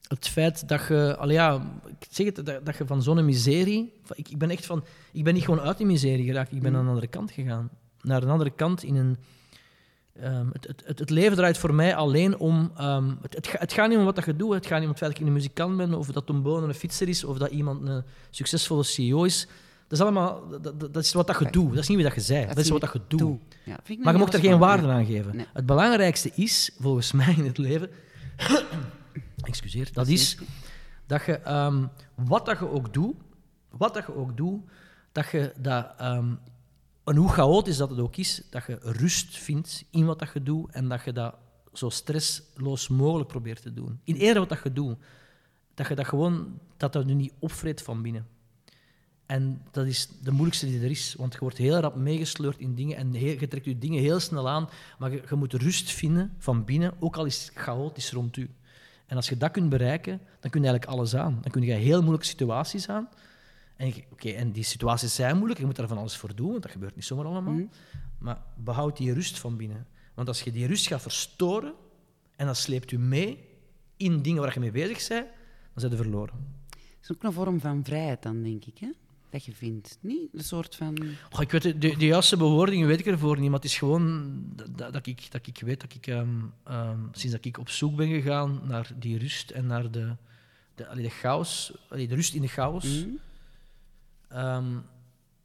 het 0.08 0.28
feit 0.28 0.68
dat 0.68 0.88
je, 0.88 1.18
ja, 1.28 1.80
ik 2.00 2.08
zeg 2.10 2.26
het, 2.26 2.46
dat, 2.46 2.66
dat 2.66 2.78
je 2.78 2.86
van 2.86 3.02
zo'n 3.02 3.26
miserie, 3.26 3.94
ik, 4.14 4.30
ik 4.30 4.38
ben 4.38 4.50
echt 4.50 4.66
van, 4.66 4.84
ik 5.12 5.24
ben 5.24 5.34
niet 5.34 5.44
gewoon 5.44 5.60
uit 5.62 5.78
die 5.78 5.86
miserie 5.86 6.26
geraakt, 6.26 6.52
ik 6.52 6.62
ben 6.62 6.72
Mm. 6.72 6.78
aan 6.78 6.84
een 6.84 6.90
andere 6.90 7.08
kant 7.08 7.32
gegaan. 7.32 7.70
Naar 8.02 8.24
een 8.24 8.30
andere 8.30 8.50
kant 8.52 8.84
in 8.84 8.96
een, 8.96 9.18
ehm, 10.22 10.48
het, 10.52 10.68
het, 10.68 10.84
het, 10.86 11.00
het 11.00 11.10
leven 11.10 11.38
draait 11.38 11.58
voor 11.58 11.74
mij 11.74 11.96
alleen 11.96 12.38
om, 12.38 12.72
ehm, 12.78 13.10
het, 13.22 13.36
het, 13.36 13.48
ga- 13.48 13.60
het 13.60 13.74
gaat 13.74 13.90
niet 13.90 13.98
om 13.98 14.06
wat 14.06 14.16
dat 14.16 14.26
je 14.26 14.36
doet, 14.36 14.54
het 14.54 14.66
gaat 14.66 14.76
niet 14.76 14.84
om 14.84 14.90
het 14.90 14.98
feit 15.00 15.12
dat 15.12 15.20
ik 15.22 15.28
een 15.28 15.34
muzikant 15.34 15.78
ben, 15.78 15.94
of 15.94 16.08
dat 16.08 16.26
Tom 16.26 16.42
Bonen 16.44 16.70
een 16.70 16.76
fietser 16.76 17.08
is, 17.08 17.24
of 17.24 17.38
dat 17.38 17.50
iemand 17.52 17.88
een 17.88 18.04
succesvolle 18.30 18.84
CEO 18.84 19.24
is. 19.24 19.48
Dat 19.88 20.00
is 20.00 20.02
allemaal, 20.02 20.48
dat, 20.50 20.64
dat, 20.64 20.80
dat 20.94 21.04
is 21.04 21.14
wat 21.14 21.28
dat 21.28 21.40
je 21.40 21.50
doet, 21.52 21.70
dat 21.70 21.78
is 21.80 21.88
niet 21.88 21.98
wie 21.98 22.06
dat 22.08 22.16
je 22.16 22.22
zei, 22.22 22.46
dat, 22.48 22.58
is 22.58 22.70
wat 22.70 22.82
dat 22.82 22.94
je 22.94 23.02
doet. 23.08 23.20
doe. 23.20 23.38
Ja, 23.66 23.80
vind 23.84 24.00
ik 24.00 24.04
Maar 24.06 24.14
je 24.14 24.20
mocht 24.20 24.34
er 24.34 24.40
geen 24.40 24.58
waarde 24.60 24.88
aan 24.88 25.06
geven. 25.06 25.36
Nee. 25.36 25.46
Het 25.54 25.66
belangrijkste 25.66 26.32
is, 26.36 26.72
volgens 26.80 27.12
mij 27.22 27.34
in 27.38 27.46
het 27.46 27.58
leven, 27.58 27.90
excuseer, 29.44 29.90
dat 29.94 30.08
is 30.08 30.38
dat 31.08 31.26
je, 31.26 31.34
ehm, 31.38 31.86
wat 32.16 32.46
dat 32.46 32.60
je 32.60 32.70
ook 32.70 32.94
doet, 32.94 33.16
wat 33.70 33.94
dat 33.94 34.06
je 34.06 34.16
ook 34.16 34.38
doet, 34.38 34.62
dat 35.12 35.30
je 35.32 35.54
dat, 35.58 35.94
en 37.04 37.16
hoe 37.16 37.30
chaotisch 37.30 37.78
dat 37.78 37.90
het 37.90 38.00
ook 38.00 38.16
is, 38.16 38.42
dat 38.50 38.66
je 38.66 38.78
rust 38.82 39.38
vindt 39.38 39.84
in 39.90 40.06
wat 40.06 40.20
dat 40.20 40.30
je 40.34 40.44
doet 40.44 40.72
en 40.72 40.88
dat 40.90 41.04
je 41.04 41.12
dat 41.12 41.36
zo 41.74 41.90
stressloos 41.90 42.88
mogelijk 42.88 43.30
probeert 43.30 43.62
te 43.62 43.74
doen. 43.74 44.00
In 44.04 44.16
eerder 44.16 44.40
wat 44.40 44.50
dat 44.50 44.64
je 44.64 44.74
doet, 44.74 44.98
dat 45.74 45.88
je 45.88 45.96
dat 45.96 46.08
gewoon, 46.08 46.60
dat 46.78 46.94
dat 46.94 47.08
je 47.08 47.14
niet 47.14 47.34
opvreet 47.40 47.82
van 47.82 48.02
binnen. 48.02 48.28
En 49.26 49.62
dat 49.72 49.86
is 49.86 50.10
de 50.22 50.32
moeilijkste 50.32 50.66
die 50.66 50.82
er 50.82 50.90
is, 50.90 51.16
want 51.18 51.34
je 51.34 51.40
wordt 51.40 51.58
heel 51.58 51.80
rap 51.80 51.96
meegesleurd 51.96 52.60
in 52.60 52.76
dingen 52.76 52.98
en 52.98 53.14
je 53.14 53.48
trekt 53.48 53.66
je 53.66 53.78
dingen 53.78 54.02
heel 54.02 54.20
snel 54.20 54.50
aan, 54.50 54.70
maar 55.00 55.12
je, 55.12 55.24
je 55.30 55.36
moet 55.36 55.54
rust 55.54 55.92
vinden 55.92 56.34
van 56.38 56.66
binnen, 56.66 56.94
ook 57.00 57.18
al 57.18 57.26
is 57.26 57.46
het 57.46 57.58
chaotisch 57.58 58.12
rond 58.12 58.38
u. 58.38 58.50
En 59.06 59.16
als 59.16 59.30
je 59.30 59.38
dat 59.38 59.52
kunt 59.52 59.70
bereiken, 59.70 60.22
dan 60.40 60.52
kun 60.52 60.62
je 60.62 60.68
eigenlijk 60.68 60.98
alles 60.98 61.16
aan. 61.16 61.38
Dan 61.42 61.52
kun 61.52 61.62
je 61.62 61.74
heel 61.74 62.00
moeilijke 62.00 62.26
situaties 62.26 62.90
aan. 62.90 63.10
En, 63.76 63.94
oké, 64.12 64.30
en 64.30 64.52
die 64.52 64.64
situaties 64.64 65.16
zijn 65.16 65.36
moeilijk, 65.36 65.60
je 65.60 65.66
moet 65.66 65.76
daar 65.76 65.88
van 65.88 65.98
alles 65.98 66.18
voor 66.18 66.36
doen, 66.36 66.50
want 66.50 66.62
dat 66.62 66.72
gebeurt 66.72 66.96
niet 66.96 67.06
zomaar 67.06 67.26
allemaal. 67.26 67.54
Mhm. 67.54 67.66
Maar 68.18 68.42
behoud 68.58 68.98
die 68.98 69.14
rust 69.14 69.40
van 69.40 69.58
binnen. 69.58 69.88
Want 70.14 70.28
als 70.28 70.42
je 70.42 70.52
die 70.52 70.68
rust 70.68 70.88
gaat 70.88 71.02
verstoren 71.02 71.74
en 72.36 72.46
dat 72.46 72.58
sleept 72.58 72.92
u 72.92 73.00
mee 73.00 73.40
in 73.98 74.22
dingen 74.22 74.42
waar 74.42 74.54
je 74.54 74.60
mee 74.60 74.72
bezig 74.72 75.08
bent, 75.08 75.28
dan 75.28 75.74
zijn 75.76 75.92
je 75.92 75.98
verloren. 75.98 76.36
Het 76.70 77.02
is 77.02 77.12
ook 77.12 77.24
een 77.24 77.34
vorm 77.34 77.60
van 77.60 77.84
vrijheid 77.84 78.22
dan, 78.22 78.44
denk 78.44 78.66
ik, 78.66 78.78
hè? 78.78 78.90
Dat 79.30 79.46
je 79.46 79.54
vindt. 79.54 79.98
Niet 80.02 80.30
een 80.34 80.44
soort 80.44 80.76
van... 80.76 80.98
Goh, 81.30 81.42
ik 81.42 81.52
weet, 81.52 81.62
de, 81.62 81.78
de, 81.78 82.06
juiste 82.06 82.38
bewoordingen 82.38 82.88
weet 82.88 83.00
ik 83.00 83.06
ervoor 83.06 83.40
niet, 83.40 83.50
maar 83.50 83.60
het 83.60 83.70
is 83.70 83.78
gewoon 83.78 84.44
dat, 84.56 84.94
dat, 84.94 85.06
ik, 85.06 85.32
dat 85.32 85.48
ik 85.48 85.60
weet 85.60 85.82
dat 85.82 85.94
ik, 85.94 86.08
ehm, 86.08 86.40
ehm, 86.64 87.00
sinds 87.12 87.36
dat 87.36 87.46
ik 87.46 87.58
op 87.58 87.70
zoek 87.70 87.96
ben 87.96 88.08
gegaan 88.08 88.62
naar 88.64 88.92
die 89.00 89.18
rust 89.18 89.52
en 89.52 89.66
naar 89.66 89.92
de, 89.92 90.16
de, 90.76 90.88
allee, 90.88 91.04
de 91.04 91.10
chaos, 91.10 91.74
allee, 91.90 92.08
de 92.08 92.16
rust 92.16 92.34
in 92.34 92.42
de 92.42 92.48
chaos. 92.48 93.04
Mhm. 93.04 93.16
Ehm, 94.34 94.66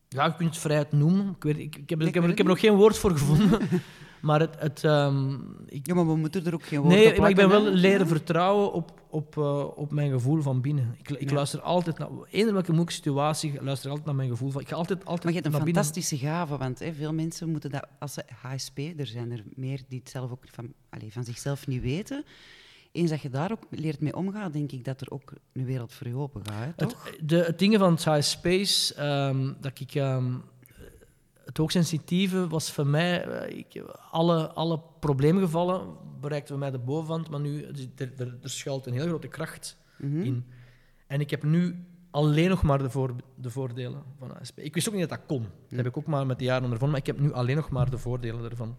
ja, 0.08 0.24
je 0.24 0.34
kunt 0.36 0.50
het 0.50 0.58
vrijheid 0.58 0.92
noemen. 0.92 1.28
Ik, 1.36 1.42
weet, 1.42 1.58
ik, 1.58 1.76
ik, 1.76 1.90
heb, 1.90 2.00
ik, 2.02 2.14
heb, 2.14 2.22
weet 2.22 2.30
ik 2.30 2.38
heb 2.38 2.46
er 2.46 2.52
nog 2.52 2.60
geen 2.60 2.74
woord 2.76 2.98
voor 2.98 3.10
gevonden. 3.10 3.60
maar 4.20 4.40
het, 4.40 4.54
het, 4.58 4.84
ehm, 4.84 5.34
ik, 5.66 5.86
Ja, 5.86 5.94
maar 5.94 6.06
we 6.06 6.16
moeten 6.16 6.46
er 6.46 6.54
ook 6.54 6.64
geen 6.66 6.80
woord 6.80 6.94
nee, 6.94 7.12
op 7.12 7.18
maar 7.18 7.30
ik 7.30 7.36
ben 7.36 7.48
wel 7.48 7.62
leren 7.64 8.06
vertrouwen 8.06 8.72
op, 8.72 9.02
op, 9.10 9.36
eh, 9.38 9.64
op 9.78 9.92
mijn 9.92 10.10
gevoel 10.10 10.42
van 10.42 10.60
binnen. 10.60 10.94
Ik, 10.98 11.10
ik 11.10 11.28
Ja. 11.28 11.34
luister 11.34 11.60
altijd 11.60 11.98
naar... 11.98 12.08
Eender 12.30 12.52
welke 12.52 12.68
moeilijke 12.68 12.92
situatie, 12.94 13.52
ik 13.52 13.62
luister 13.62 13.88
altijd 13.88 14.06
naar 14.06 14.16
mijn 14.16 14.28
gevoel. 14.28 14.50
Van, 14.50 14.60
ik 14.60 14.68
ga 14.68 14.74
altijd, 14.76 14.98
altijd 15.04 15.24
Maar 15.24 15.32
je 15.32 15.40
hebt 15.40 15.54
een 15.54 15.64
binnen. 15.64 15.82
fantastische 15.84 16.16
gave, 16.26 16.56
want 16.56 16.78
hè, 16.78 16.92
veel 16.92 17.12
mensen 17.12 17.50
moeten 17.50 17.70
dat 17.70 17.86
als 17.98 18.12
ze 18.14 18.24
HSP, 18.42 18.78
er 18.96 19.06
zijn 19.06 19.32
er 19.32 19.44
meer 19.54 19.80
die 19.88 19.98
het 19.98 20.10
zelf 20.10 20.30
ook 20.30 20.44
van, 20.52 20.72
allez, 20.90 21.12
van 21.12 21.24
zichzelf 21.24 21.66
niet 21.66 21.82
weten. 21.82 22.24
Eens 22.92 23.10
dat 23.10 23.20
je 23.20 23.30
daar 23.30 23.52
ook 23.52 23.62
leert 23.70 24.00
mee 24.00 24.16
omgaan, 24.16 24.52
denk 24.52 24.72
ik 24.72 24.84
dat 24.84 25.00
er 25.00 25.10
ook 25.10 25.32
een 25.52 25.64
wereld 25.64 25.92
voor 25.92 26.06
je 26.06 26.14
open 26.16 26.42
gaat, 26.46 26.64
hè, 26.64 26.86
toch? 26.86 27.04
Het, 27.10 27.28
de, 27.28 27.36
het 27.36 27.58
dingen 27.58 27.78
van 27.78 27.92
het 27.92 28.04
high 28.04 28.20
space, 28.22 28.94
ehm, 28.94 29.52
dat 29.60 29.80
ik... 29.80 29.94
ehm, 29.94 30.32
het 31.44 31.56
hoogsensitieve 31.56 32.48
was 32.48 32.72
voor 32.72 32.86
mij... 32.86 33.24
eh, 33.24 33.58
ik, 33.58 33.82
alle, 34.10 34.48
alle 34.52 34.80
probleemgevallen 35.00 35.86
bereikten 36.20 36.58
bij 36.58 36.70
mij 36.70 36.78
de 36.78 36.84
bovenwand, 36.84 37.30
maar 37.30 37.40
nu 37.40 37.62
er, 37.62 38.12
er, 38.16 38.38
er 38.42 38.50
schuilt 38.50 38.86
een 38.86 38.92
heel 38.92 39.06
grote 39.06 39.28
kracht 39.28 39.76
Mhm. 39.98 40.20
in. 40.22 40.44
En 41.06 41.20
ik 41.20 41.30
heb 41.30 41.42
nu 41.42 41.84
alleen 42.10 42.48
nog 42.48 42.62
maar 42.62 42.78
de, 42.78 42.90
voor, 42.90 43.14
de 43.34 43.50
voordelen 43.50 44.02
van 44.18 44.38
ASP. 44.38 44.58
Ik 44.58 44.74
wist 44.74 44.88
ook 44.88 44.94
niet 44.94 45.08
dat 45.08 45.18
dat 45.18 45.26
kon. 45.26 45.42
Dat 45.68 45.76
heb 45.78 45.86
ik 45.86 45.96
ook 45.96 46.06
maar 46.06 46.26
met 46.26 46.38
de 46.38 46.44
jaren 46.44 46.62
ondervonden, 46.64 46.98
maar 46.98 47.08
ik 47.08 47.14
heb 47.16 47.26
nu 47.26 47.32
alleen 47.32 47.56
nog 47.56 47.70
maar 47.70 47.90
de 47.90 47.98
voordelen 47.98 48.50
ervan. 48.50 48.76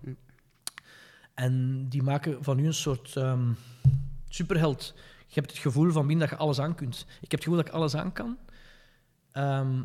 En 1.40 1.86
die 1.90 2.04
maken 2.04 2.44
van 2.44 2.60
u 2.60 2.66
een 2.66 2.74
soort 2.74 3.16
ehm, 3.16 3.52
superheld. 4.30 4.94
Je 5.28 5.40
hebt 5.40 5.52
het 5.52 5.60
gevoel 5.60 5.92
van 5.92 6.08
binnen 6.08 6.28
dat 6.28 6.38
je 6.38 6.44
alles 6.44 6.60
aan 6.60 6.76
kunt. 6.76 7.06
Ik 7.22 7.32
heb 7.32 7.32
het 7.32 7.44
gevoel 7.44 7.58
dat 7.58 7.68
ik 7.68 7.74
alles 7.74 7.96
aan 7.96 8.14
kan. 8.14 8.38
Ehm, 9.32 9.82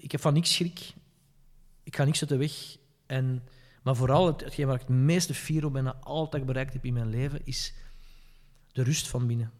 ik 0.00 0.12
heb 0.12 0.20
van 0.20 0.32
niks 0.32 0.54
schrik. 0.54 0.94
Ik 1.82 1.96
ga 1.96 2.04
niks 2.04 2.20
uit 2.20 2.28
de 2.28 2.36
weg. 2.36 2.76
En, 3.06 3.42
maar 3.82 3.96
vooral, 3.96 4.26
het, 4.26 4.40
hetgeen 4.40 4.66
waar 4.66 4.74
ik 4.74 4.80
het 4.80 4.88
meeste 4.88 5.34
fier 5.34 5.64
op 5.64 5.72
ben 5.72 5.86
en 5.86 6.02
altijd 6.02 6.46
bereikt 6.46 6.72
heb 6.72 6.84
in 6.84 6.92
mijn 6.92 7.10
leven, 7.10 7.40
is 7.44 7.74
de 8.72 8.82
rust 8.82 9.08
van 9.08 9.26
binnen 9.26 9.50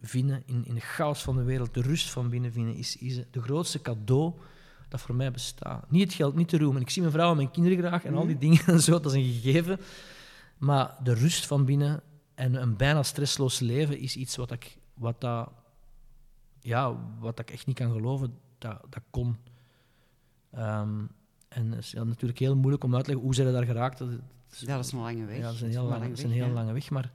vinden 0.00 0.42
in, 0.46 0.64
in 0.66 0.74
de 0.74 0.80
chaos 0.80 1.22
van 1.22 1.36
de 1.36 1.42
wereld. 1.42 1.74
De 1.74 1.82
rust 1.82 2.10
van 2.10 2.28
binnen 2.28 2.52
vinden 2.52 2.74
is, 2.74 2.96
is 2.96 3.20
de 3.30 3.42
grootste 3.42 3.82
cadeau 3.82 4.34
dat 4.88 5.00
voor 5.00 5.14
mij 5.14 5.30
bestaat. 5.30 5.90
Niet 5.90 6.02
het 6.02 6.12
geld, 6.12 6.34
niet 6.34 6.50
de 6.50 6.58
roem. 6.58 6.76
En 6.76 6.82
ik 6.82 6.90
zie 6.90 7.02
mijn 7.02 7.14
vrouw 7.14 7.30
en 7.30 7.36
mijn 7.36 7.50
kinderen 7.50 7.78
graag 7.78 8.04
en 8.04 8.14
al 8.14 8.26
die 8.26 8.38
dingen 8.38 8.66
en 8.66 8.80
zo, 8.80 9.00
dat 9.00 9.06
is 9.06 9.12
een 9.12 9.32
gegeven. 9.40 9.78
Maar 10.58 10.96
de 11.02 11.14
rust 11.14 11.46
van 11.46 11.64
binnen 11.64 12.02
en 12.34 12.54
een 12.54 12.76
bijna 12.76 13.02
stressloos 13.02 13.60
leven 13.60 13.98
is 13.98 14.16
iets 14.16 14.36
wat 14.36 14.50
ik, 14.50 14.78
wat 14.94 15.20
dat, 15.20 15.50
ja, 16.60 16.96
wat 17.18 17.38
ik 17.38 17.50
echt 17.50 17.66
niet 17.66 17.76
kan 17.76 17.92
geloven 17.92 18.38
dat 18.58 18.80
dat 18.90 19.02
kon. 19.10 19.36
Ehm, 20.50 21.04
en 21.48 21.70
het 21.70 21.84
is 21.84 21.90
ja, 21.90 22.04
natuurlijk 22.04 22.38
heel 22.38 22.56
moeilijk 22.56 22.84
om 22.84 22.94
uit 22.94 23.04
te 23.04 23.10
leggen 23.10 23.26
hoe 23.26 23.34
zijn 23.34 23.52
daar 23.52 23.64
geraakt. 23.64 23.98
Dat, 23.98 24.08
Ja, 24.60 24.76
dat 24.76 24.84
is 24.84 24.92
een 24.92 24.98
lange 24.98 25.24
weg. 25.24 25.36
ja, 25.36 25.42
dat 25.42 25.54
is 25.54 25.60
een 25.60 25.70
heel, 25.70 25.84
lange, 25.84 26.08
weg, 26.08 26.22
een 26.22 26.30
heel 26.30 26.46
ja. 26.46 26.52
lange 26.52 26.72
weg. 26.72 26.90
Maar, 26.90 27.12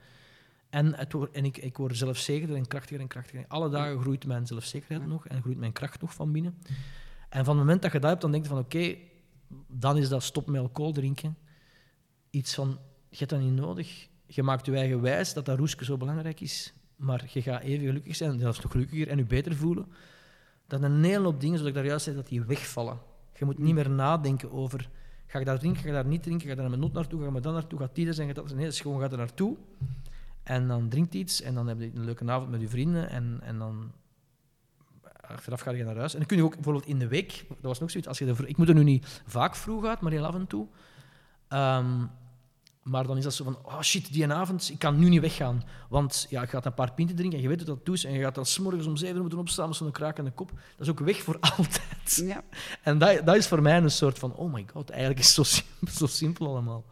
en 0.69 0.95
het 0.95 1.15
en 1.31 1.45
ik, 1.45 1.57
ik 1.57 1.77
word 1.77 1.97
zelfzekerder 1.97 2.55
en 2.55 2.67
krachtiger 2.67 2.99
en 2.99 3.07
krachtiger. 3.07 3.45
Alle 3.47 3.69
dagen 3.69 4.01
groeit 4.01 4.25
mijn 4.25 4.47
zelfzekerheid 4.47 5.07
nog 5.07 5.27
en 5.27 5.41
groeit 5.41 5.57
mijn 5.57 5.71
kracht 5.71 6.01
nog 6.01 6.13
van 6.13 6.31
binnen. 6.31 6.57
En 7.29 7.45
van 7.45 7.55
het 7.55 7.65
moment 7.65 7.81
dat 7.81 7.91
je 7.91 7.99
dat 7.99 8.09
hebt, 8.09 8.21
dan 8.21 8.31
denk 8.31 8.43
je 8.43 8.49
van 8.49 8.59
oké, 8.59 8.95
dan 9.67 9.97
is 9.97 10.09
dat 10.09 10.23
stop 10.23 10.47
met 10.47 10.61
alcohol 10.61 10.91
drinken. 10.91 11.37
Iets 12.29 12.53
van, 12.53 12.79
je 13.11 13.17
hebt 13.17 13.29
dat 13.29 13.39
niet 13.39 13.53
nodig. 13.53 14.07
Je 14.25 14.43
maakt 14.43 14.65
je 14.65 14.75
eigen 14.75 15.01
wijs 15.01 15.33
dat 15.33 15.45
dat 15.45 15.57
roesje 15.57 15.85
zo 15.85 15.97
belangrijk 15.97 16.39
is. 16.41 16.73
Maar 16.95 17.29
je 17.33 17.41
gaat 17.41 17.61
even 17.61 17.85
gelukkig 17.85 18.15
zijn, 18.15 18.39
zelfs 18.39 18.61
nog 18.61 18.71
gelukkiger 18.71 19.07
en 19.07 19.17
je 19.17 19.25
beter 19.25 19.55
voelen. 19.55 19.85
dat 20.67 20.81
een 20.81 21.03
hele 21.03 21.23
hoop 21.23 21.39
dingen, 21.39 21.57
zoals 21.57 21.69
ik 21.69 21.75
daar 21.77 21.85
juist 21.85 22.03
zei, 22.03 22.15
dat 22.15 22.27
die 22.27 22.41
wegvallen. 22.41 22.99
Je 23.33 23.45
moet 23.45 23.57
niet 23.57 23.73
meer 23.73 23.89
nadenken 23.89 24.51
over, 24.51 24.89
ga 25.27 25.39
ik 25.39 25.45
daar 25.45 25.59
drinken, 25.59 25.81
ga 25.81 25.87
ik 25.87 25.93
daar 25.93 26.05
niet 26.05 26.23
drinken, 26.23 26.45
ga 26.45 26.51
ik 26.51 26.57
daar 26.57 26.69
met 26.69 26.79
not 26.79 26.93
naartoe, 26.93 27.19
ga 27.19 27.25
ik 27.27 27.31
met 27.31 27.43
dan 27.43 27.53
naartoe, 27.53 27.79
gaat 27.79 27.95
die 27.95 28.07
er 28.07 28.13
zijn, 28.13 28.27
gaat 28.27 28.35
dat 28.35 28.47
zijn. 28.47 28.59
Nee, 28.59 28.71
gewoon, 28.71 29.01
gaat 29.01 29.11
er 29.11 29.17
naartoe. 29.17 29.57
En 30.43 30.67
dan 30.67 30.89
drinkt 30.89 31.13
iets 31.13 31.41
en 31.41 31.53
dan 31.53 31.67
heb 31.67 31.79
je 31.79 31.91
een 31.95 32.05
leuke 32.05 32.31
avond 32.31 32.51
met 32.51 32.61
je 32.61 32.67
vrienden 32.67 33.09
en, 33.09 33.39
en 33.43 33.57
dan 33.57 33.91
achteraf 35.21 35.61
ga 35.61 35.71
je 35.71 35.83
naar 35.83 35.97
huis. 35.97 36.13
En 36.13 36.19
dan 36.19 36.27
kun 36.27 36.37
je 36.37 36.43
ook 36.43 36.55
bijvoorbeeld 36.55 36.85
in 36.85 36.99
de 36.99 37.07
week, 37.07 37.45
dat 37.47 37.57
was 37.61 37.79
nog 37.79 37.91
zoiets, 37.91 38.09
als 38.09 38.17
je 38.17 38.35
ik 38.45 38.57
moet 38.57 38.69
er 38.69 38.75
nu 38.75 38.83
niet 38.83 39.21
vaak 39.25 39.55
vroeg 39.55 39.85
uit, 39.85 39.99
maar 39.99 40.11
heel 40.11 40.25
af 40.25 40.35
en 40.35 40.47
toe. 40.47 40.67
Ehm, 41.47 42.05
maar 42.83 43.07
dan 43.07 43.17
is 43.17 43.23
dat 43.23 43.33
zo 43.33 43.43
van, 43.43 43.57
oh 43.63 43.81
shit, 43.81 44.13
die 44.13 44.27
avond, 44.27 44.69
ik 44.69 44.79
kan 44.79 44.99
nu 44.99 45.09
niet 45.09 45.21
weggaan. 45.21 45.63
Want 45.89 46.27
ja, 46.29 46.41
ik 46.41 46.49
ga 46.49 46.65
een 46.65 46.73
paar 46.73 46.93
pinten 46.93 47.15
drinken 47.15 47.37
en 47.37 47.43
je 47.43 47.49
weet 47.49 47.57
dat 47.57 47.67
dat 47.67 47.85
toe 47.85 47.95
is. 47.95 48.03
En 48.03 48.13
je 48.13 48.21
gaat 48.21 48.35
dan 48.35 48.45
s'morgens 48.45 48.85
om 48.85 48.97
zeven 48.97 49.21
moeten 49.21 49.39
opstaan 49.39 49.67
met 49.67 49.77
zo'n 49.77 49.91
de 49.91 50.31
kop. 50.35 50.49
Dat 50.49 50.87
is 50.87 50.89
ook 50.89 50.99
weg 50.99 51.23
voor 51.23 51.37
altijd. 51.57 52.23
Ja. 52.25 52.43
En 52.81 52.97
dat, 52.97 53.25
dat 53.25 53.35
is 53.35 53.47
voor 53.47 53.61
mij 53.61 53.77
een 53.77 53.91
soort 53.91 54.19
van, 54.19 54.35
oh 54.35 54.53
my 54.53 54.65
god, 54.73 54.89
eigenlijk 54.89 55.19
is 55.19 55.25
het 55.25 55.35
zo 55.35 55.43
simpel, 55.43 55.97
zo 55.99 56.05
simpel 56.05 56.47
allemaal. 56.47 56.83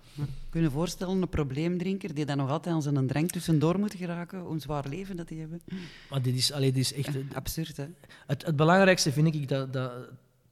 Kun 0.49 0.61
je 0.61 0.71
voorstellen, 0.71 1.21
een 1.21 1.29
probleemdrinker 1.29 2.13
die 2.13 2.25
dan 2.25 2.37
nog 2.37 2.49
altijd 2.49 2.75
aan 2.75 2.81
zijn 2.81 3.07
drank 3.07 3.29
tussendoor 3.29 3.79
moet 3.79 3.93
geraken, 3.93 4.51
een 4.51 4.59
zwaar 4.59 4.87
leven 4.87 5.15
dat 5.15 5.27
die 5.27 5.39
hebben? 5.39 5.61
Maar 6.09 6.21
dit 6.21 6.35
is, 6.35 6.51
allee, 6.51 6.71
dit 6.71 6.81
is 6.81 6.93
echt... 6.93 7.17
Absurd, 7.33 7.77
hè? 7.77 7.85
Het, 8.27 8.45
het 8.45 8.55
belangrijkste 8.55 9.11
vind 9.11 9.35
ik 9.35 9.47
dat, 9.47 9.73
dat, 9.73 9.91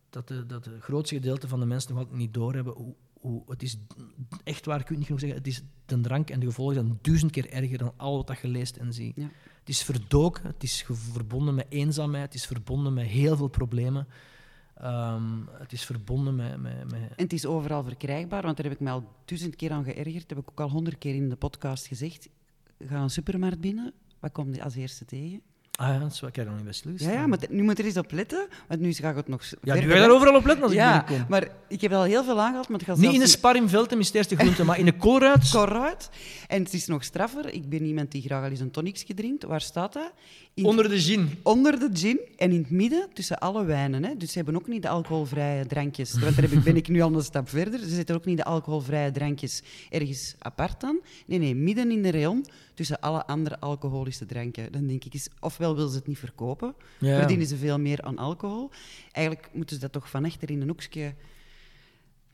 dat, 0.09 0.27
de, 0.27 0.45
dat 0.45 0.63
de 0.63 0.81
grootste 0.81 1.15
gedeelte 1.15 1.47
van 1.47 1.59
de 1.59 1.65
mensen 1.65 1.91
nog 1.91 1.99
altijd 1.99 2.17
niet 2.17 2.33
doorhebben 2.33 2.73
hoe, 2.73 2.93
hoe, 3.19 3.43
het 3.47 3.63
is 3.63 3.77
echt 4.43 4.65
waar, 4.65 4.79
ik 4.79 4.85
kan 4.85 4.95
niet 4.95 5.05
genoeg 5.05 5.19
zeggen, 5.19 5.37
het 5.37 5.47
is 5.47 5.61
de 5.85 6.01
drank 6.01 6.29
en 6.29 6.39
de 6.39 6.45
gevolgen 6.45 6.75
zijn 6.75 6.99
duizend 7.01 7.31
keer 7.31 7.49
erger 7.49 7.77
dan 7.77 7.93
al 7.97 8.25
wat 8.25 8.39
je 8.39 8.47
leest 8.47 8.77
en 8.77 8.93
ziet. 8.93 9.15
Ja. 9.15 9.29
Het 9.59 9.69
is 9.69 9.83
verdoken, 9.83 10.45
het 10.45 10.63
is 10.63 10.85
verbonden 10.87 11.55
met 11.55 11.65
eenzaamheid, 11.69 12.25
het 12.25 12.33
is 12.33 12.45
verbonden 12.45 12.93
met 12.93 13.05
heel 13.05 13.37
veel 13.37 13.47
problemen. 13.47 14.07
Ehm, 14.75 15.41
het 15.51 15.71
is 15.71 15.85
verbonden 15.85 16.35
met... 16.35 16.61
met, 16.61 16.91
met 16.91 17.01
En 17.01 17.23
het 17.23 17.33
is 17.33 17.45
overal 17.45 17.83
verkrijgbaar, 17.83 18.41
want 18.41 18.57
daar 18.57 18.65
heb 18.65 18.75
ik 18.75 18.79
me 18.79 18.89
al 18.89 19.03
duizend 19.25 19.55
keer 19.55 19.71
aan 19.71 19.83
geërgerd. 19.83 20.29
heb 20.29 20.39
ik 20.39 20.49
ook 20.49 20.59
al 20.59 20.69
honderd 20.69 20.97
keer 20.97 21.15
in 21.15 21.29
de 21.29 21.35
podcast 21.35 21.87
gezegd. 21.87 22.29
Ga 22.79 23.01
een 23.01 23.09
supermarkt 23.09 23.59
binnen, 23.59 23.93
wat 24.19 24.31
komt 24.31 24.55
je 24.55 24.63
als 24.63 24.75
eerste 24.75 25.05
tegen? 25.05 25.41
Ah 25.77 25.87
ja, 25.87 25.99
dat 25.99 26.11
is 26.11 26.21
nog 26.21 26.31
niet 26.55 26.63
best. 26.65 26.83
Ja, 26.97 27.11
ja, 27.11 27.27
maar 27.27 27.39
nu 27.49 27.63
moet 27.63 27.79
er 27.79 27.85
eens 27.85 27.97
op 27.97 28.11
letten, 28.11 28.47
want 28.67 28.81
nu 28.81 28.93
ga 28.93 29.09
ik 29.09 29.15
het 29.15 29.27
nog 29.27 29.41
Ja, 29.63 29.73
nu 29.73 29.79
ga 29.81 29.93
je 29.93 29.99
daar 29.99 30.11
overal 30.11 30.35
op 30.35 30.45
letten 30.45 30.63
als 30.63 30.71
ik 30.71 30.77
Ja, 30.77 31.03
binnenkom. 31.03 31.29
maar 31.31 31.47
ik 31.67 31.81
heb 31.81 31.91
al 31.91 32.03
heel 32.03 32.23
veel 32.23 32.39
aangehaald, 32.41 32.67
maar 32.69 32.77
het 32.79 32.87
gaat 32.87 32.97
Niet 32.97 33.05
in 33.05 33.11
zelfs 33.15 33.31
de 33.31 33.37
spar 33.37 33.55
in 33.55 33.69
Veltem 33.69 33.99
is 33.99 34.05
het 34.07 34.15
eerste 34.15 34.35
groente, 34.35 34.63
maar 34.69 34.79
in 34.79 34.85
de 34.85 34.97
koolruit... 34.97 35.49
Koolruid. 35.49 36.09
En 36.47 36.63
het 36.63 36.73
is 36.73 36.85
nog 36.87 37.03
straffer. 37.03 37.53
Ik 37.53 37.69
ben 37.69 37.85
iemand 37.85 38.11
die 38.11 38.21
graag 38.21 38.43
al 38.43 38.49
eens 38.49 38.59
een 38.59 38.71
tonicsje 38.71 39.13
drinkt. 39.13 39.43
Waar 39.43 39.61
staat 39.61 39.93
dat? 39.93 40.11
In- 40.53 40.65
Onder 40.65 40.89
de 40.89 40.99
gin. 40.99 41.39
onder 41.43 41.79
de 41.79 41.89
gin 41.93 42.19
en 42.37 42.51
in 42.51 42.59
het 42.59 42.69
midden 42.69 43.07
tussen 43.13 43.37
alle 43.39 43.65
wijnen. 43.65 44.03
Hè. 44.03 44.17
Dus 44.17 44.31
ze 44.31 44.37
hebben 44.37 44.55
ook 44.55 44.67
niet 44.67 44.81
de 44.81 44.89
alcoholvrije 44.89 45.65
drankjes. 45.65 46.11
Want 46.11 46.23
daar 46.35 46.43
heb 46.43 46.51
ik, 46.51 46.63
ben 46.63 46.75
ik 46.75 46.87
nu 46.87 47.01
al 47.01 47.13
een 47.13 47.23
stap 47.23 47.49
verder. 47.49 47.79
Ze 47.79 47.89
zetten 47.95 48.15
ook 48.15 48.25
niet 48.25 48.37
de 48.37 48.43
alcoholvrije 48.43 49.11
drankjes 49.11 49.61
ergens 49.89 50.35
apart 50.39 50.83
aan. 50.83 50.97
Nee, 51.25 51.39
nee, 51.39 51.55
midden 51.55 51.91
in 51.91 52.01
de 52.01 52.11
rayon 52.11 52.45
tussen 52.77 52.99
alle 52.99 53.25
andere 53.25 53.59
alcoholische 53.59 54.25
dranken. 54.25 54.71
Dan 54.71 54.87
denk 54.87 55.03
ik 55.05 55.13
eens, 55.13 55.29
ofwel 55.39 55.75
wil 55.75 55.87
ze 55.87 55.95
het 55.97 56.07
niet 56.07 56.17
verkopen, 56.19 56.73
Ja. 56.99 57.17
verdienen 57.17 57.47
ze 57.47 57.57
veel 57.57 57.79
meer 57.79 58.01
aan 58.01 58.17
alcohol. 58.17 58.69
Eigenlijk 59.11 59.49
moeten 59.53 59.75
ze 59.75 59.81
dat 59.81 59.91
toch 59.91 60.09
van 60.09 60.25
achter 60.25 60.49
in 60.51 60.61
een 60.61 60.67
hoekje... 60.67 61.13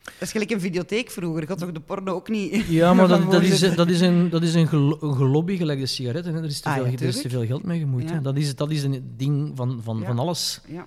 Dat 0.02 0.14
is 0.20 0.30
gelijk 0.32 0.50
een 0.50 0.60
videotheek 0.60 1.10
vroeger. 1.10 1.46
Gaat 1.46 1.58
toch 1.58 1.72
de 1.72 1.80
porno 1.80 2.12
ook 2.14 2.28
niet... 2.28 2.66
Ja, 2.66 2.94
maar 2.94 3.08
dat, 3.14 3.30
dat, 3.30 3.42
is, 3.42 3.74
dat 3.74 3.88
is 3.88 4.00
een, 4.00 4.30
dat 4.30 4.42
is 4.42 4.54
een, 4.54 4.68
gelo- 4.68 4.98
een 5.00 5.14
gelobby 5.14 5.56
gelijk 5.56 5.78
de 5.80 5.86
sigaretten. 5.86 6.34
Hè. 6.34 6.38
Er, 6.38 6.44
is 6.46 6.60
te 6.60 6.68
Ah, 6.68 6.74
veel, 6.74 6.84
ja, 6.84 6.92
er 6.92 7.02
is 7.02 7.14
te 7.14 7.20
tuurlijk. 7.20 7.30
veel 7.34 7.46
geld 7.46 7.62
mee 7.62 7.78
gemoeid. 7.78 8.08
Ja. 8.10 8.18
Dat, 8.20 8.36
is, 8.36 8.54
dat 8.56 8.70
is 8.70 8.82
een 8.82 9.12
ding 9.16 9.52
van, 9.56 9.80
van, 9.82 9.98
Ja. 9.98 10.06
van 10.06 10.18
alles. 10.18 10.60
Ja. 10.68 10.84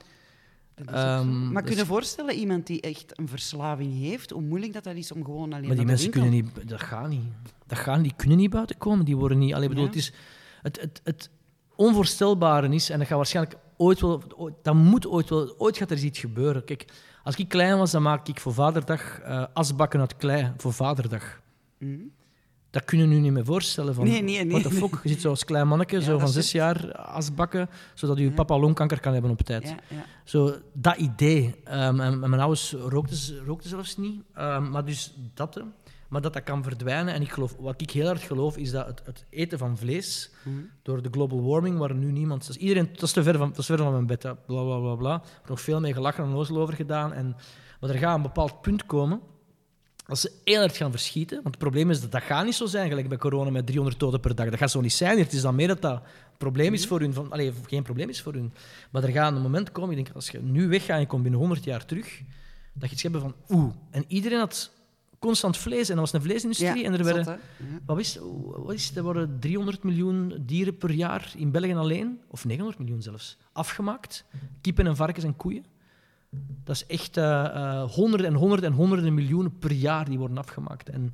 Ehm, 0.85 1.51
maar 1.51 1.61
kun 1.61 1.71
je 1.71 1.77
dus- 1.77 1.87
voorstellen, 1.87 2.35
iemand 2.35 2.67
die 2.67 2.81
echt 2.81 3.19
een 3.19 3.27
verslaving 3.27 3.99
heeft, 3.99 4.29
hoe 4.29 4.41
moeilijk 4.41 4.73
dat, 4.73 4.83
dat 4.83 4.95
is 4.95 5.11
om 5.11 5.23
gewoon 5.23 5.53
alleen 5.53 5.67
Maar 5.67 5.75
die 5.75 5.85
naar 5.85 5.85
de 5.85 5.85
mensen 5.85 6.11
winkel- 6.11 6.21
kunnen 6.31 6.53
niet... 6.63 6.69
Dat 6.69 6.81
gaat 6.81 7.09
niet. 7.09 7.23
Dat 7.67 7.77
gaat 7.77 7.95
niet. 7.95 8.03
Die 8.05 8.13
kunnen 8.15 8.37
niet 8.37 8.49
buiten 8.49 8.77
komen. 8.77 9.05
Die 9.05 9.17
worden 9.17 9.37
niet... 9.37 9.53
Allee, 9.53 9.67
bedoel, 9.67 9.83
Ja. 9.83 9.89
het, 9.89 9.97
is, 9.99 10.13
het, 10.61 10.81
het, 10.81 11.01
het 11.03 11.29
onvoorstelbare 11.75 12.69
is, 12.69 12.89
en 12.89 12.97
dat 12.99 13.07
gaat 13.07 13.17
waarschijnlijk 13.17 13.57
ooit 13.77 13.99
wel... 14.01 14.21
Ooit, 14.35 14.53
dat 14.61 14.75
moet 14.75 15.07
ooit 15.07 15.29
wel... 15.29 15.55
Ooit 15.57 15.77
gaat 15.77 15.91
er 15.91 16.03
iets 16.03 16.19
gebeuren. 16.19 16.63
Kijk, 16.63 16.85
als 17.23 17.35
ik 17.35 17.47
klein 17.49 17.77
was, 17.77 17.91
dan 17.91 18.01
maakte 18.01 18.31
ik 18.31 18.39
voor 18.39 18.53
Vaderdag 18.53 19.19
eh, 19.19 19.43
asbakken 19.53 19.99
uit 19.99 20.17
klei 20.17 20.51
voor 20.57 20.73
Vaderdag. 20.73 21.41
Mhm. 21.79 21.99
Dat 22.69 22.85
kunnen 22.85 23.09
nu 23.09 23.19
niet 23.19 23.31
meer 23.31 23.45
voorstellen. 23.45 23.93
Van, 23.93 24.03
Nee, 24.07 24.21
nee, 24.23 24.43
nee. 24.45 24.61
What 24.61 24.71
the 24.71 24.77
fuck? 24.77 24.99
Je 25.03 25.09
zit 25.09 25.21
zo 25.21 25.29
als 25.29 25.45
klein 25.45 25.67
manneke, 25.67 25.95
Ja, 25.95 26.01
zo 26.01 26.17
van 26.19 26.27
zes 26.29 26.51
jaar, 26.51 26.91
asbakken, 26.95 27.69
zodat 27.93 28.17
je 28.17 28.23
Ja. 28.23 28.31
papa 28.31 28.57
longkanker 28.59 28.99
kan 28.99 29.13
hebben 29.13 29.31
op 29.31 29.41
tijd. 29.41 29.63
Ja, 29.63 29.75
ja. 29.87 30.05
Zo, 30.23 30.55
dat 30.73 30.97
idee. 30.97 31.55
Ehm, 31.63 31.99
en, 31.99 32.23
en 32.23 32.29
mijn 32.29 32.41
ouders 32.41 32.73
rookten, 32.73 33.15
ze- 33.15 33.43
rookten 33.45 33.69
zelfs 33.69 33.97
niet. 33.97 34.21
Ehm, 34.33 34.69
maar 34.69 34.85
dus 34.85 35.13
dat, 35.33 35.63
maar 36.07 36.21
dat 36.21 36.33
dat 36.33 36.43
kan 36.43 36.63
verdwijnen. 36.63 37.13
En 37.13 37.21
ik 37.21 37.31
geloof, 37.31 37.55
wat 37.59 37.81
ik 37.81 37.91
heel 37.91 38.05
hard 38.05 38.21
geloof, 38.21 38.57
is 38.57 38.71
dat 38.71 38.85
het, 38.87 39.01
het 39.05 39.25
eten 39.29 39.57
van 39.57 39.77
vlees, 39.77 40.31
Mhm. 40.43 40.55
door 40.81 41.01
de 41.01 41.09
global 41.11 41.43
warming, 41.43 41.77
waar 41.77 41.95
nu 41.95 42.11
niemand... 42.11 42.41
Dat 42.47 42.55
is, 42.55 42.61
iedereen, 42.61 42.89
dat 42.93 43.01
is 43.03 43.11
te 43.11 43.23
ver 43.23 43.37
van, 43.37 43.49
dat 43.49 43.57
is 43.57 43.65
ver 43.65 43.77
van 43.77 43.91
mijn 43.91 44.07
bed, 44.07 44.23
hè. 44.23 44.35
bla 44.35 44.63
bla 44.63 44.77
bla 44.79 44.95
bla. 44.95 45.13
Er 45.43 45.49
nog 45.49 45.61
veel 45.61 45.79
mee 45.79 45.93
gelachen 45.93 46.23
en 46.23 46.29
onnozel 46.29 46.57
over 46.57 46.73
gedaan. 46.73 47.13
En, 47.13 47.35
maar 47.79 47.89
er 47.89 47.97
gaat 47.97 48.15
een 48.15 48.21
bepaald 48.21 48.61
punt 48.61 48.85
komen 48.85 49.19
als 50.07 50.21
ze 50.21 50.31
heel 50.43 50.59
hard 50.59 50.77
gaan 50.77 50.91
verschieten, 50.91 51.35
want 51.35 51.47
het 51.47 51.57
probleem 51.57 51.89
is 51.89 52.01
dat 52.01 52.11
dat 52.11 52.21
gaat 52.21 52.45
niet 52.45 52.55
zo 52.55 52.65
zijn, 52.65 52.87
gelijk 52.89 53.07
bij 53.07 53.17
corona 53.17 53.49
met 53.49 53.65
300 53.65 53.99
doden 53.99 54.19
per 54.19 54.35
dag. 54.35 54.49
Dat 54.49 54.59
gaat 54.59 54.71
zo 54.71 54.81
niet 54.81 54.93
zijn. 54.93 55.19
Het 55.19 55.33
is 55.33 55.41
dan 55.41 55.55
meer 55.55 55.67
dat 55.67 55.81
dat 55.81 55.93
een 55.93 56.37
probleem 56.37 56.73
is 56.73 56.87
voor 56.87 56.99
hun. 56.99 57.13
Van, 57.13 57.31
allee, 57.31 57.53
geen 57.67 57.83
probleem 57.83 58.09
is 58.09 58.21
voor 58.21 58.33
hun. 58.33 58.53
Maar 58.91 59.03
er 59.03 59.09
gaat 59.09 59.35
een 59.35 59.41
moment 59.41 59.71
komen, 59.71 59.97
ik 59.97 60.03
denk, 60.03 60.15
als 60.15 60.29
je 60.29 60.41
nu 60.41 60.67
weggaat 60.67 60.95
en 60.95 60.99
je 60.99 61.07
komt 61.07 61.21
binnen 61.21 61.39
100 61.39 61.63
jaar 61.63 61.85
terug, 61.85 62.21
dat 62.73 62.89
je 62.89 62.95
iets 62.95 63.03
hebt 63.03 63.17
van 63.17 63.35
oeh. 63.49 63.73
En 63.91 64.03
iedereen 64.07 64.39
had 64.39 64.71
constant 65.19 65.57
vlees 65.57 65.89
en 65.89 65.95
dat 65.95 66.11
was 66.11 66.13
een 66.13 66.27
vleesindustrie. 66.27 66.83
en 66.85 66.93
er 66.93 67.03
werden, 67.03 67.39
wat 67.85 67.99
is, 67.99 68.17
wat 68.55 68.73
is, 68.73 68.95
er 68.95 69.03
worden 69.03 69.37
300 69.39 69.83
miljoen 69.83 70.43
dieren 70.45 70.77
per 70.77 70.91
jaar 70.91 71.33
in 71.37 71.51
België 71.51 71.73
alleen, 71.73 72.19
of 72.27 72.45
900 72.45 72.79
miljoen 72.79 73.01
zelfs, 73.01 73.37
afgemaakt. 73.51 74.25
Kippen 74.61 74.87
en 74.87 74.95
varkens 74.95 75.25
en 75.25 75.35
koeien. 75.35 75.65
Dat 76.63 76.75
is 76.75 76.85
echt 76.85 77.17
eh, 77.17 77.45
eh, 77.45 77.89
honderden 77.91 78.27
en 78.27 78.33
honderden 78.33 78.69
en 78.69 78.75
honderden 78.75 79.13
miljoenen 79.13 79.57
per 79.57 79.71
jaar 79.71 80.05
die 80.05 80.17
worden 80.17 80.37
afgemaakt. 80.37 80.89
En, 80.89 81.13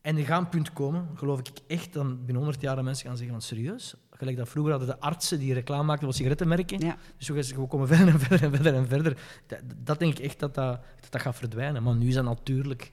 en 0.00 0.16
er 0.16 0.24
gaat 0.24 0.40
een 0.40 0.48
punt 0.48 0.72
komen, 0.72 1.08
geloof 1.14 1.38
ik 1.38 1.48
echt, 1.66 1.92
dan 1.92 2.16
binnen 2.16 2.36
100 2.36 2.60
jaar 2.60 2.74
dat 2.74 2.84
mensen 2.84 3.06
gaan 3.06 3.16
zeggen 3.16 3.34
van 3.34 3.44
serieus. 3.44 3.94
Gelijk 4.10 4.36
dat 4.36 4.48
vroeger 4.48 4.72
hadden 4.72 4.88
de 4.88 5.00
artsen 5.00 5.38
die 5.38 5.54
reclame 5.54 5.82
maakten 5.82 6.04
voor 6.04 6.16
sigarettenmerken. 6.16 6.78
Ja. 6.78 6.96
Dus 7.16 7.28
we 7.28 7.60
we 7.60 7.66
komen 7.66 7.88
verder 7.94 8.08
en 8.08 8.20
verder 8.20 8.42
en 8.42 8.54
verder 8.54 8.74
en 8.74 8.88
verder. 8.88 9.18
Dat, 9.46 9.60
dat 9.76 9.98
denk 9.98 10.18
ik 10.18 10.24
echt 10.24 10.38
dat 10.38 10.54
dat, 10.54 10.80
dat 11.00 11.10
dat 11.12 11.20
gaat 11.20 11.36
verdwijnen. 11.36 11.82
Maar 11.82 11.94
nu 11.94 12.08
is 12.08 12.14
dat 12.14 12.24
natuurlijk... 12.24 12.90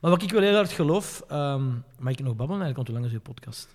Maar 0.00 0.10
wat 0.10 0.22
ik 0.22 0.30
wel 0.30 0.42
heel 0.42 0.54
hard 0.54 0.72
geloof... 0.72 1.24
ehm 1.28 1.68
mag 1.98 2.12
ik 2.12 2.20
nog 2.20 2.36
babbelen 2.36 2.62
eigenlijk? 2.62 2.76
Want 2.76 2.88
hoe 2.88 2.96
lang 2.96 3.06
is 3.06 3.12
uw 3.12 3.20
podcast? 3.20 3.68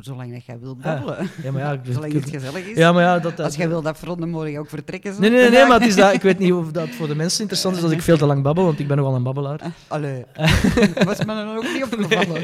Zolang 0.00 0.32
dat 0.32 0.44
jij 0.44 0.58
wilt 0.58 0.76
Ah, 0.82 0.84
babbelen. 0.84 1.30
Ja, 1.42 1.52
maar 1.52 1.62
ja... 1.62 1.72
ik- 1.82 1.92
Zolang 1.92 2.12
het 2.12 2.30
gezellig 2.30 2.66
is. 2.66 2.76
ja, 2.76 2.92
maar 2.92 3.02
ja, 3.02 3.18
dat... 3.18 3.36
dat 3.36 3.46
Als 3.46 3.56
jij 3.56 3.68
wilt 3.68 3.86
afronden, 3.86 4.28
moet 4.28 4.48
je 4.48 4.58
ook 4.58 4.68
vertrekken. 4.68 5.14
Nee, 5.20 5.30
nee, 5.30 5.40
nee, 5.40 5.50
nee, 5.50 5.66
maar 5.68 5.78
het 5.80 5.88
is 5.88 5.96
dat, 5.96 6.12
ik 6.14 6.22
weet 6.22 6.38
niet 6.38 6.52
of 6.52 6.70
dat 6.70 6.88
voor 6.88 7.06
de 7.08 7.14
mensen 7.14 7.40
interessant 7.40 7.76
is 7.76 7.82
als 7.82 7.92
ik 7.92 8.02
veel 8.02 8.16
te 8.16 8.26
lang 8.26 8.42
babbel, 8.42 8.64
want 8.64 8.78
ik 8.78 8.86
ben 8.88 8.96
nogal 8.96 9.14
een 9.14 9.22
babbelaar. 9.22 9.60
Allee. 9.88 10.24
was 11.04 11.18
me 11.18 11.24
dan 11.24 11.56
ook 11.56 11.62
niet 11.62 11.82
opgevallen. 11.84 12.40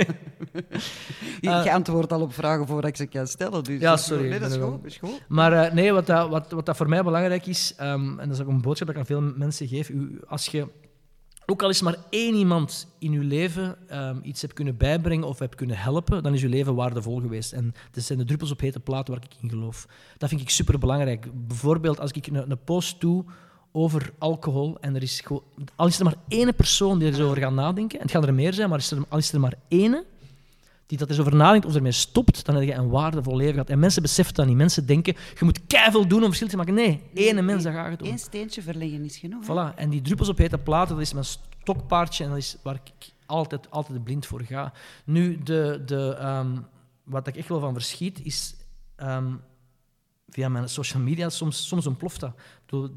Je 1.41 1.51
je 1.51 1.73
antwoordt 1.73 2.13
al 2.13 2.21
op 2.21 2.35
vragen 2.35 2.67
voordat 2.67 2.91
ik 2.91 2.97
ze 2.97 3.07
kan 3.07 3.27
stellen. 3.27 3.65
Dus. 3.65 3.81
Ja, 3.81 3.91
dat 3.91 4.01
sorry. 4.01 4.29
Nee, 4.29 4.39
dat 4.39 4.51
is 4.51 4.57
goed. 4.57 4.71
dat 4.71 4.81
is 4.85 4.97
goed. 4.97 5.21
Maar 5.29 5.53
eh, 5.53 5.73
nee, 5.73 5.93
wat, 5.93 6.07
dat, 6.07 6.29
wat, 6.29 6.51
wat 6.51 6.67
dat 6.67 6.77
voor 6.77 6.89
mij 6.89 7.03
belangrijk 7.03 7.47
is, 7.47 7.75
ehm, 7.77 8.19
en 8.19 8.29
dat 8.29 8.37
is 8.37 8.41
ook 8.41 8.49
een 8.49 8.61
boodschap 8.61 8.87
dat 8.87 8.97
ik 8.97 9.03
aan 9.03 9.07
veel 9.07 9.33
mensen 9.37 9.69
geef, 9.69 9.89
u, 9.89 10.21
als 10.27 10.47
je 10.47 10.67
ook 11.51 11.63
al 11.63 11.69
is 11.69 11.83
maar 11.83 11.97
één 12.11 12.35
iemand 12.35 12.87
in 12.99 13.13
je 13.13 13.25
leven 13.25 13.77
ehm, 13.89 14.17
iets 14.23 14.41
hebt 14.41 14.53
kunnen 14.53 14.77
bijbrengen 14.77 15.29
of 15.29 15.39
hebt 15.39 15.55
kunnen 15.55 15.79
helpen, 15.79 16.23
dan 16.23 16.35
is 16.35 16.41
je 16.41 16.49
leven 16.49 16.75
waardevol 16.75 17.21
geweest. 17.21 17.53
En 17.53 17.75
dat 17.91 18.05
zijn 18.05 18.19
de 18.19 18.25
druppels 18.25 18.51
op 18.51 18.61
hete 18.61 18.81
plaat 18.81 19.09
waar 19.09 19.17
ik 19.17 19.43
in 19.43 19.49
geloof. 19.49 19.87
Dat 20.19 20.29
vind 20.29 20.41
ik 20.41 20.51
superbelangrijk. 20.51 21.47
Bijvoorbeeld 21.47 22.01
als 22.01 22.11
ik 22.11 22.27
een, 22.27 22.51
een 22.51 22.65
post 22.65 23.01
doe 23.01 23.25
over 23.73 24.13
alcohol 24.19 24.77
en 24.81 24.95
er 24.95 25.03
is 25.03 25.21
gewoon, 25.21 25.43
al 25.77 25.87
is 25.87 25.99
er 25.99 26.05
maar 26.05 26.17
één 26.29 26.55
persoon 26.55 26.99
die 26.99 27.09
er 27.09 27.15
zo 27.15 27.25
over 27.25 27.39
gaat 27.39 27.53
nadenken, 27.53 27.99
en 27.99 28.05
het 28.05 28.15
gaan 28.15 28.27
er 28.27 28.35
meer 28.35 28.53
zijn, 28.53 28.69
maar 28.69 28.79
is 28.79 28.91
er, 28.91 29.05
al 29.09 29.19
is 29.19 29.33
er 29.33 29.41
maar 29.41 29.59
één 29.69 30.05
die 30.89 30.99
dat 30.99 31.09
eens 31.11 31.19
over 31.21 31.35
nadenkt 31.35 31.67
of 31.67 31.75
ermee 31.75 31.93
stopt, 31.93 32.45
dan 32.45 32.55
heb 32.55 32.65
je 32.65 32.75
een 32.75 32.89
waardevol 32.89 33.37
leven 33.37 33.53
gehad. 33.53 33.69
En 33.71 33.79
mensen 33.79 34.03
beseffen 34.03 34.35
dat 34.35 34.47
niet. 34.47 34.57
Mensen 34.57 34.87
denken, 34.87 35.15
je 35.39 35.45
moet 35.45 35.67
keiveel 35.67 36.09
doen 36.09 36.19
om 36.21 36.27
verschil 36.27 36.49
te 36.49 36.57
maken. 36.57 36.75
Nee, 36.75 37.03
één 37.15 37.45
mens, 37.45 37.63
dat 37.63 37.73
gaat 37.73 37.91
het 37.91 37.99
doen. 37.99 38.09
Eén 38.09 38.19
steentje 38.19 38.63
verleggen 38.63 39.05
is 39.05 39.17
genoeg. 39.19 39.47
hè? 39.47 39.53
Voilà. 39.73 39.75
En 39.75 39.91
die 39.91 40.01
druppels 40.01 40.29
op 40.29 40.39
hete 40.39 40.59
platen, 40.59 40.95
dat 40.95 41.05
is 41.05 41.13
mijn 41.13 41.25
stokpaardje 41.25 42.25
en 42.25 42.31
dat 42.31 42.39
is 42.39 42.57
waar 42.63 42.75
ik 42.85 43.13
altijd, 43.27 43.71
altijd 43.71 44.05
blind 44.05 44.27
voor 44.27 44.43
ga. 44.43 44.73
Nu, 45.05 45.39
de, 45.43 45.83
de, 45.87 46.15
ehm, 46.19 46.57
wat 47.05 47.27
ik 47.27 47.37
echt 47.37 47.49
wel 47.49 47.61
van 47.61 47.73
verschiet, 47.73 48.21
is 48.25 48.55
ehm, 48.97 49.33
via 50.29 50.49
mijn 50.49 50.69
social 50.69 51.03
media, 51.03 51.29
soms, 51.29 51.67
soms 51.69 51.87
ontploft 51.87 52.21
dat. 52.21 52.33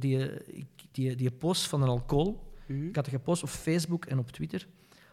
Die, 0.02 0.18
ik- 0.46 0.66
die, 0.92 1.16
die 1.16 1.32
post 1.32 1.68
van 1.68 1.82
een 1.82 1.88
alcohol, 1.90 2.54
Mhm. 2.68 2.88
ik 2.88 2.96
had 2.96 3.06
het 3.06 3.16
gepost 3.16 3.44
op 3.44 3.50
Facebook 3.50 4.06
en 4.06 4.20
op 4.20 4.32
Twitter, 4.32 4.68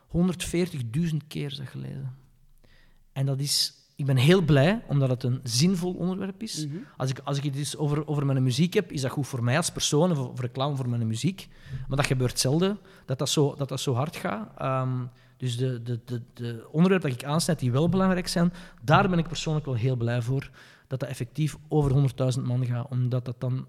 140.000 0.08 1.26
keer 1.28 1.50
is 1.50 1.56
dat 1.56 1.68
gelezen. 1.68 2.16
En 3.18 3.26
dat 3.26 3.40
is 3.40 3.72
ik 3.96 4.06
ben 4.06 4.16
heel 4.16 4.42
blij 4.42 4.82
omdat 4.86 5.08
het 5.08 5.22
een 5.22 5.40
zinvol 5.42 5.92
onderwerp 5.94 6.42
is. 6.42 6.66
Mhm. 6.66 6.76
Als 6.96 7.10
ik, 7.10 7.18
als 7.24 7.36
ik 7.36 7.44
het 7.44 7.56
eens 7.56 7.76
over, 7.76 8.06
over 8.06 8.26
mijn 8.26 8.42
muziek 8.42 8.74
heb, 8.74 8.92
is 8.92 9.00
dat 9.00 9.10
goed 9.10 9.26
voor 9.26 9.44
mij 9.44 9.56
als 9.56 9.70
persoon, 9.70 10.10
of, 10.10 10.18
of 10.18 10.40
reclame 10.40 10.76
voor 10.76 10.88
mijn 10.88 11.06
muziek. 11.06 11.48
Maar 11.88 11.96
dat 11.96 12.06
gebeurt 12.06 12.38
zelden, 12.38 12.78
dat 13.04 13.18
dat 13.18 13.28
zo, 13.28 13.54
dat 13.54 13.68
dat 13.68 13.80
zo 13.80 13.94
hard 13.94 14.16
gaat. 14.16 14.48
Ehm, 14.58 15.04
dus 15.36 15.56
de, 15.56 15.82
de, 15.82 16.00
de, 16.04 16.22
de 16.34 16.68
onderwerpen 16.70 17.10
dat 17.10 17.20
ik 17.20 17.26
aansnijd 17.26 17.58
die 17.58 17.72
wel 17.72 17.88
belangrijk 17.88 18.28
zijn, 18.28 18.52
daar 18.82 19.08
ben 19.08 19.18
ik 19.18 19.28
persoonlijk 19.28 19.66
wel 19.66 19.74
heel 19.74 19.96
blij 19.96 20.22
voor. 20.22 20.50
Dat 20.86 21.00
dat 21.00 21.08
effectief 21.08 21.56
over 21.68 22.10
100.000 22.36 22.42
man 22.42 22.66
gaat, 22.66 22.90
omdat 22.90 23.24
dat 23.24 23.40
dan 23.40 23.66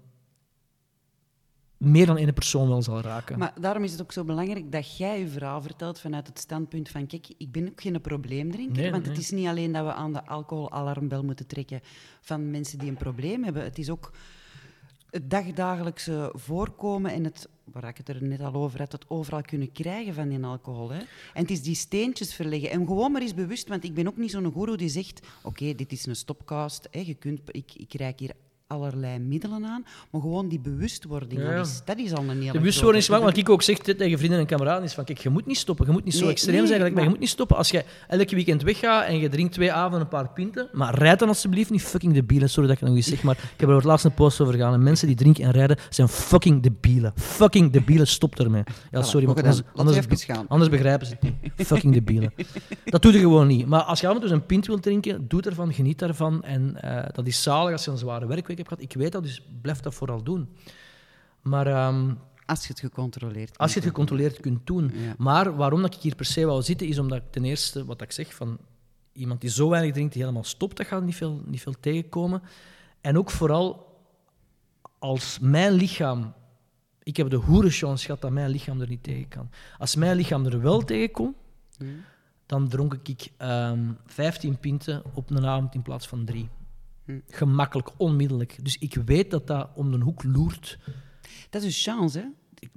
meer 1.80 2.06
dan 2.06 2.16
één 2.16 2.34
persoon 2.34 2.68
wel 2.68 2.82
zal 2.82 3.00
raken. 3.00 3.38
Maar 3.38 3.54
daarom 3.60 3.84
is 3.84 3.92
het 3.92 4.02
ook 4.02 4.12
zo 4.12 4.24
belangrijk 4.24 4.72
dat 4.72 4.96
jij 4.96 5.18
je 5.18 5.28
verhaal 5.28 5.62
vertelt 5.62 6.00
vanuit 6.00 6.26
het 6.26 6.38
standpunt 6.38 6.88
van 6.88 7.06
kijk, 7.06 7.26
ik 7.36 7.52
ben 7.52 7.68
ook 7.68 7.80
geen 7.80 8.00
probleemdrinker. 8.00 8.82
Nee, 8.82 8.90
want 8.90 9.02
nee. 9.02 9.12
het 9.12 9.22
is 9.22 9.30
niet 9.30 9.46
alleen 9.46 9.72
dat 9.72 9.84
we 9.84 9.92
aan 9.92 10.12
de 10.12 10.26
alcoholalarmbel 10.26 11.24
moeten 11.24 11.46
trekken 11.46 11.80
van 12.20 12.50
mensen 12.50 12.78
die 12.78 12.88
een 12.88 12.96
probleem 12.96 13.44
hebben. 13.44 13.62
Het 13.62 13.78
is 13.78 13.90
ook 13.90 14.12
het 15.10 15.30
dagdagelijkse 15.30 16.32
voorkomen 16.34 17.12
en 17.12 17.24
het, 17.24 17.48
waar 17.64 17.88
ik 17.88 17.96
het 17.96 18.08
er 18.08 18.22
net 18.22 18.40
al 18.40 18.54
over 18.54 18.78
had, 18.78 18.92
het 18.92 19.10
overal 19.10 19.42
kunnen 19.42 19.72
krijgen 19.72 20.14
van 20.14 20.28
die 20.28 20.44
alcohol. 20.44 20.90
Hè. 20.90 20.98
En 20.98 21.42
het 21.42 21.50
is 21.50 21.62
die 21.62 21.74
steentjes 21.74 22.34
verleggen. 22.34 22.70
En 22.70 22.86
gewoon 22.86 23.12
maar 23.12 23.22
eens 23.22 23.34
bewust, 23.34 23.68
want 23.68 23.84
ik 23.84 23.94
ben 23.94 24.06
ook 24.06 24.16
niet 24.16 24.30
zo'n 24.30 24.52
guru 24.52 24.76
die 24.76 24.88
zegt, 24.88 25.26
oké, 25.42 25.74
dit 25.74 25.92
is 25.92 26.06
een 26.06 26.16
stopcast, 26.16 26.88
hè, 26.90 27.00
je 27.00 27.14
kunt, 27.14 27.40
ik, 27.46 27.72
ik 27.74 27.94
reik 27.94 28.18
hier 28.18 28.34
allerlei 28.70 29.18
middelen 29.18 29.66
aan, 29.66 29.84
maar 30.10 30.20
gewoon 30.20 30.48
die 30.48 30.60
bewustwording, 30.60 31.40
Ja. 31.40 31.56
dat, 31.56 31.66
is, 31.66 31.82
dat 31.84 31.98
is 31.98 32.12
al 32.14 32.22
een 32.22 32.28
hele 32.40 32.52
De 32.52 32.58
bewustwording 32.58 32.98
is 33.02 33.06
belangrijk, 33.06 33.36
wat 33.36 33.46
ik 33.46 33.52
ook 33.52 33.62
zeg 33.62 33.78
tegen 33.78 34.18
vrienden 34.18 34.38
en 34.38 34.46
kameraden 34.46 34.84
is 34.84 34.92
van, 34.94 35.04
kijk, 35.04 35.18
je 35.18 35.28
moet 35.30 35.46
niet 35.46 35.56
stoppen, 35.56 35.86
je 35.86 35.92
moet 35.92 36.04
niet 36.04 36.14
zo 36.14 36.20
Nee, 36.22 36.30
extreem 36.30 36.56
nee, 36.56 36.66
zijn, 36.66 36.76
gelijk, 36.78 36.94
maar 36.94 37.02
je 37.02 37.08
maar- 37.08 37.18
moet 37.18 37.26
niet 37.28 37.34
stoppen. 37.36 37.56
Als 37.56 37.70
je 37.70 37.84
elke 38.08 38.34
weekend 38.34 38.62
weggaat 38.62 39.06
en 39.06 39.18
je 39.18 39.28
drinkt 39.28 39.52
twee 39.52 39.72
avonden 39.72 40.00
een 40.00 40.08
paar 40.08 40.28
pinten, 40.28 40.68
maar 40.72 40.94
rijd 40.94 41.18
dan 41.18 41.28
alsjeblieft 41.28 41.70
niet 41.70 41.82
fucking 41.82 42.14
debielen. 42.14 42.50
Sorry 42.50 42.68
dat 42.68 42.76
ik 42.80 42.82
nog 42.86 42.96
eens 42.96 43.06
zeg, 43.06 43.22
maar 43.22 43.34
ik 43.54 43.60
heb 43.60 43.68
er 43.68 43.74
het 43.74 43.84
laatste 43.84 44.10
post 44.10 44.40
over 44.40 44.54
gegaan. 44.54 44.72
En 44.72 44.82
mensen 44.82 45.06
die 45.06 45.16
drinken 45.16 45.44
en 45.44 45.50
rijden 45.50 45.76
zijn 45.90 46.08
fucking 46.08 46.62
debielen. 46.62 47.12
Fucking 47.16 47.72
debielen, 47.72 48.06
stop 48.06 48.38
ermee. 48.38 48.62
Ja, 48.90 49.02
sorry, 49.02 49.26
maar 49.26 49.36
anders, 49.36 49.62
anders, 49.74 50.28
anders 50.48 50.70
begrijpen 50.70 51.06
ze 51.06 51.12
het 51.20 51.22
niet. 51.22 51.66
Fucking 51.66 51.92
debielen. 51.92 52.32
Dat 52.84 53.02
doe 53.02 53.12
je 53.12 53.18
gewoon 53.18 53.46
niet. 53.46 53.66
Maar 53.66 53.82
als 53.82 54.00
je 54.00 54.08
af 54.08 54.14
en 54.14 54.20
toe 54.20 54.30
een 54.30 54.46
pint 54.46 54.66
wilt 54.66 54.82
drinken, 54.82 55.28
doe 55.28 55.42
ervan, 55.42 55.72
geniet 55.72 55.98
daarvan. 55.98 56.42
En 56.44 56.82
eh, 56.82 57.08
dat 57.12 57.26
is 57.26 57.42
zalig 57.42 57.72
als 57.72 57.84
je 57.84 57.90
een 57.90 57.96
zware 57.98 58.26
werkweek 58.26 58.58
hebt 58.62 58.68
gehad. 58.68 58.84
Ik 58.84 59.00
weet 59.00 59.12
dat, 59.12 59.22
dus 59.22 59.42
blijf 59.62 59.80
dat 59.80 59.94
vooral 59.94 60.22
doen. 60.22 60.48
Maar 61.42 61.66
ehm, 61.66 62.14
Als 62.46 62.62
je 62.62 62.68
het 62.68 62.80
gecontroleerd 62.80 63.58
als 63.58 63.72
je 63.72 63.78
het 63.78 63.88
gecontroleerd 63.88 64.40
kunt 64.40 64.66
doen. 64.66 64.90
Ja. 64.94 65.14
Maar 65.18 65.56
waarom 65.56 65.82
dat 65.82 65.94
ik 65.94 66.00
hier 66.00 66.14
per 66.14 66.24
se 66.24 66.44
wou 66.44 66.62
zitten, 66.62 66.86
is 66.86 66.98
omdat 66.98 67.18
ik 67.18 67.30
ten 67.30 67.44
eerste, 67.44 67.84
wat 67.84 68.02
ik 68.02 68.12
zeg, 68.12 68.34
van 68.34 68.58
iemand 69.12 69.40
die 69.40 69.50
zo 69.50 69.68
weinig 69.68 69.92
drinkt, 69.92 70.12
die 70.12 70.22
helemaal 70.22 70.44
stopt, 70.44 70.76
dat 70.76 70.86
gaat 70.86 71.02
niet 71.02 71.14
veel, 71.14 71.42
niet 71.46 71.60
veel 71.60 71.74
tegenkomen. 71.80 72.42
En 73.00 73.18
ook 73.18 73.30
vooral 73.30 73.98
als 74.98 75.38
mijn 75.38 75.72
lichaam... 75.72 76.32
Ik 77.02 77.16
heb 77.16 77.30
de 77.30 77.36
hoerenchance 77.36 78.04
gehad 78.04 78.20
dat 78.20 78.30
mijn 78.30 78.50
lichaam 78.50 78.80
er 78.80 78.88
niet 78.88 79.02
tegen 79.02 79.28
kan. 79.28 79.50
Als 79.78 79.94
mijn 79.94 80.16
lichaam 80.16 80.46
er 80.46 80.60
wel 80.60 80.80
tegen 80.80 81.10
kon, 81.10 81.34
doen. 81.78 82.02
dan 82.46 82.68
dronk 82.68 82.94
ik 82.94 83.28
ehm 83.36 83.92
15 84.06 84.58
pinten 84.58 85.02
op 85.14 85.30
een 85.30 85.46
avond 85.46 85.74
in 85.74 85.82
plaats 85.82 86.08
van 86.08 86.24
drie. 86.24 86.48
Gemakkelijk, 87.28 87.88
onmiddellijk. 87.96 88.58
Dus 88.62 88.78
ik 88.78 88.94
weet 88.94 89.30
dat 89.30 89.46
dat 89.46 89.68
om 89.74 89.90
de 89.90 90.04
hoek 90.04 90.22
loert. 90.24 90.78
Dat 91.50 91.62
is 91.62 91.86
een 91.86 91.94
chance, 91.94 92.18
hè? 92.18 92.24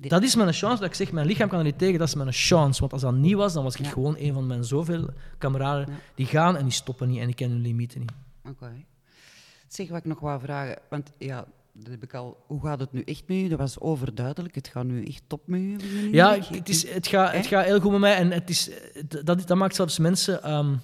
Dat 0.10 0.24
is 0.24 0.36
mijn 0.36 0.54
chance 0.54 0.80
dat 0.82 0.90
ik 0.90 0.96
zeg, 0.96 1.12
mijn 1.12 1.28
lichaam 1.28 1.50
kan 1.50 1.58
er 1.60 1.64
niet 1.66 1.78
tegen, 1.78 2.00
dat 2.00 2.08
is 2.08 2.16
mijn 2.16 2.32
chance. 2.34 2.80
Want 2.80 2.94
als 2.94 3.02
dat 3.02 3.14
niet 3.14 3.34
was, 3.36 3.54
dan 3.54 3.64
was 3.64 3.76
ik 3.76 3.86
Ja. 3.86 3.92
gewoon 3.92 4.16
een 4.18 4.34
van 4.34 4.48
mijn 4.48 4.64
zoveel 4.64 5.10
kameraden 5.38 5.88
Ja. 5.94 6.00
die 6.16 6.26
gaan 6.26 6.58
en 6.58 6.64
die 6.64 6.74
stoppen 6.74 7.08
niet 7.08 7.20
en 7.20 7.26
die 7.26 7.36
kennen 7.36 7.58
hun 7.58 7.66
limieten 7.68 8.00
niet. 8.00 8.12
Oké. 8.50 8.72
Zeg 9.68 9.90
wat 9.90 9.98
ik 9.98 10.06
nog 10.06 10.20
wou 10.20 10.40
vragen, 10.40 10.78
want 10.90 11.12
ja, 11.18 11.46
dat 11.74 11.92
heb 11.92 12.04
ik 12.04 12.14
al. 12.14 12.44
Hoe 12.48 12.62
gaat 12.62 12.80
het 12.80 12.92
nu 12.94 13.02
echt 13.02 13.24
met 13.28 13.38
u? 13.38 13.48
Dat 13.48 13.60
was 13.60 13.80
overduidelijk. 13.80 14.56
Het 14.56 14.68
gaat 14.68 14.86
nu 14.86 15.06
echt 15.06 15.24
top 15.28 15.42
met 15.48 15.60
u. 15.62 15.78
Ja, 16.12 16.38
het, 16.40 16.70
is, 16.70 16.90
het, 16.90 17.08
gaat, 17.08 17.32
het 17.32 17.46
gaat 17.46 17.66
heel 17.66 17.80
goed 17.80 17.92
met 17.92 18.00
mij 18.00 18.16
en 18.16 18.32
het 18.32 18.50
is, 18.50 18.70
dat, 19.24 19.48
dat 19.48 19.58
maakt 19.58 19.76
zelfs 19.76 20.00
mensen... 20.00 20.44
ehm, 20.44 20.76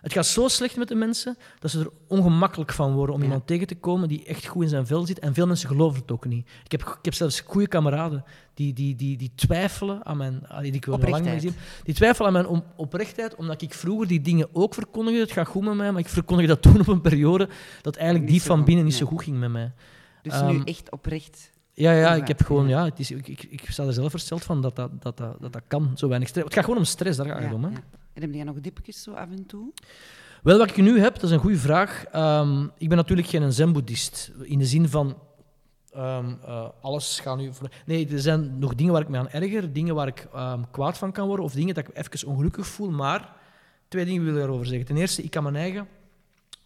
het 0.00 0.12
gaat 0.12 0.26
zo 0.26 0.48
slecht 0.48 0.76
met 0.76 0.88
de 0.88 0.94
mensen 0.94 1.36
dat 1.58 1.70
ze 1.70 1.80
er 1.80 1.90
ongemakkelijk 2.08 2.72
van 2.72 2.92
worden 2.94 3.14
om 3.14 3.20
Ja. 3.20 3.26
iemand 3.26 3.46
tegen 3.46 3.66
te 3.66 3.74
komen 3.74 4.08
die 4.08 4.24
echt 4.24 4.46
goed 4.46 4.62
in 4.62 4.68
zijn 4.68 4.86
vel 4.86 5.06
zit. 5.06 5.18
En 5.18 5.34
veel 5.34 5.46
mensen 5.46 5.68
geloven 5.68 6.00
het 6.00 6.10
ook 6.10 6.24
niet. 6.26 6.48
Ik 6.64 6.70
heb, 6.72 6.80
ik 6.82 6.98
heb 7.04 7.14
zelfs 7.14 7.40
goede 7.40 7.66
kameraden 7.68 8.24
die, 8.54 8.72
die, 8.72 8.96
die, 8.96 9.16
die 9.16 9.32
twijfelen 9.34 10.04
aan 10.06 10.16
mijn... 10.16 10.46
Die 10.60 10.72
ik 10.72 10.86
lang. 10.86 11.52
Die 11.82 11.94
twijfelen 11.94 12.26
aan 12.26 12.32
mijn 12.32 12.46
om- 12.46 12.64
oprechtheid, 12.76 13.34
omdat 13.34 13.62
ik 13.62 13.74
vroeger 13.74 14.06
die 14.06 14.20
dingen 14.20 14.48
ook 14.52 14.74
verkondigde. 14.74 15.20
Het 15.20 15.32
gaat 15.32 15.48
goed 15.48 15.64
met 15.64 15.74
mij, 15.74 15.92
maar 15.92 16.00
ik 16.00 16.08
verkondigde 16.08 16.52
dat 16.54 16.62
toen 16.72 16.80
op 16.80 16.86
een 16.88 17.00
periode 17.00 17.48
dat 17.82 17.96
eigenlijk 17.96 18.28
die 18.30 18.42
van 18.42 18.64
binnen 18.64 18.84
niet 18.84 18.94
zo 18.94 19.06
goed 19.06 19.22
ging 19.22 19.38
met 19.38 19.50
mij. 19.50 19.72
Dus 20.22 20.32
Ehm, 20.32 20.46
nu 20.56 20.60
echt 20.64 20.90
oprecht. 20.90 21.50
Ja, 21.72 21.92
ja, 21.92 22.14
ik 22.14 22.28
heb 22.28 22.42
gewoon, 22.42 22.68
ja. 22.68 22.78
ja, 22.78 22.84
het 22.84 22.98
is, 22.98 23.10
ik, 23.10 23.28
ik, 23.28 23.42
ik 23.42 23.70
sta 23.70 23.84
er 23.84 23.92
zelf 23.92 24.10
versteld 24.10 24.44
van 24.44 24.62
dat 24.62 24.76
dat, 24.76 25.02
dat, 25.02 25.16
dat, 25.16 25.40
dat, 25.40 25.52
dat 25.52 25.62
kan, 25.66 25.90
zo 25.94 26.08
weinig 26.08 26.28
stress. 26.28 26.44
Het 26.46 26.54
gaat 26.56 26.64
gewoon 26.64 26.78
om 26.78 26.84
stress, 26.86 27.16
daar 27.16 27.26
gaat 27.26 27.38
het 27.38 27.48
Ja, 27.48 27.54
om. 27.54 27.64
Hè. 27.64 27.70
ja. 27.70 27.76
En 28.16 28.22
heb 28.22 28.34
jij 28.34 28.44
nog 28.44 28.60
dipjes 28.60 29.02
zo 29.02 29.12
af 29.12 29.30
en 29.30 29.46
toe? 29.46 29.72
Wel, 30.42 30.58
wat 30.58 30.70
ik 30.70 30.76
nu 30.76 31.00
heb, 31.00 31.14
dat 31.14 31.22
is 31.22 31.30
een 31.30 31.38
goede 31.38 31.58
vraag. 31.58 32.04
Ehm, 32.04 32.64
ik 32.78 32.88
ben 32.88 32.96
natuurlijk 32.96 33.28
geen 33.28 33.52
zen-boeddhist, 33.52 34.32
in 34.42 34.58
de 34.58 34.66
zin 34.66 34.88
van 34.88 35.18
ehm, 35.92 36.34
eh, 36.44 36.68
alles 36.80 37.20
gaat 37.20 37.36
nu... 37.36 37.52
Voor... 37.52 37.68
Nee, 37.86 38.08
er 38.08 38.20
zijn 38.20 38.58
nog 38.58 38.74
dingen 38.74 38.92
waar 38.92 39.02
ik 39.02 39.08
me 39.08 39.18
aan 39.18 39.28
erger, 39.28 39.72
dingen 39.72 39.94
waar 39.94 40.06
ik 40.06 40.28
ehm, 40.32 40.62
kwaad 40.70 40.98
van 40.98 41.12
kan 41.12 41.26
worden, 41.26 41.44
of 41.44 41.52
dingen 41.52 41.74
dat 41.74 41.88
ik 41.88 41.96
even 41.96 42.28
ongelukkig 42.28 42.66
voel, 42.66 42.90
maar 42.90 43.36
twee 43.88 44.04
dingen 44.04 44.24
wil 44.24 44.32
ik 44.32 44.38
daarover 44.38 44.66
zeggen. 44.66 44.86
Ten 44.86 44.96
eerste, 44.96 45.22
ik 45.22 45.30
kan 45.30 45.42
mijn 45.42 45.56
eigen 45.56 45.88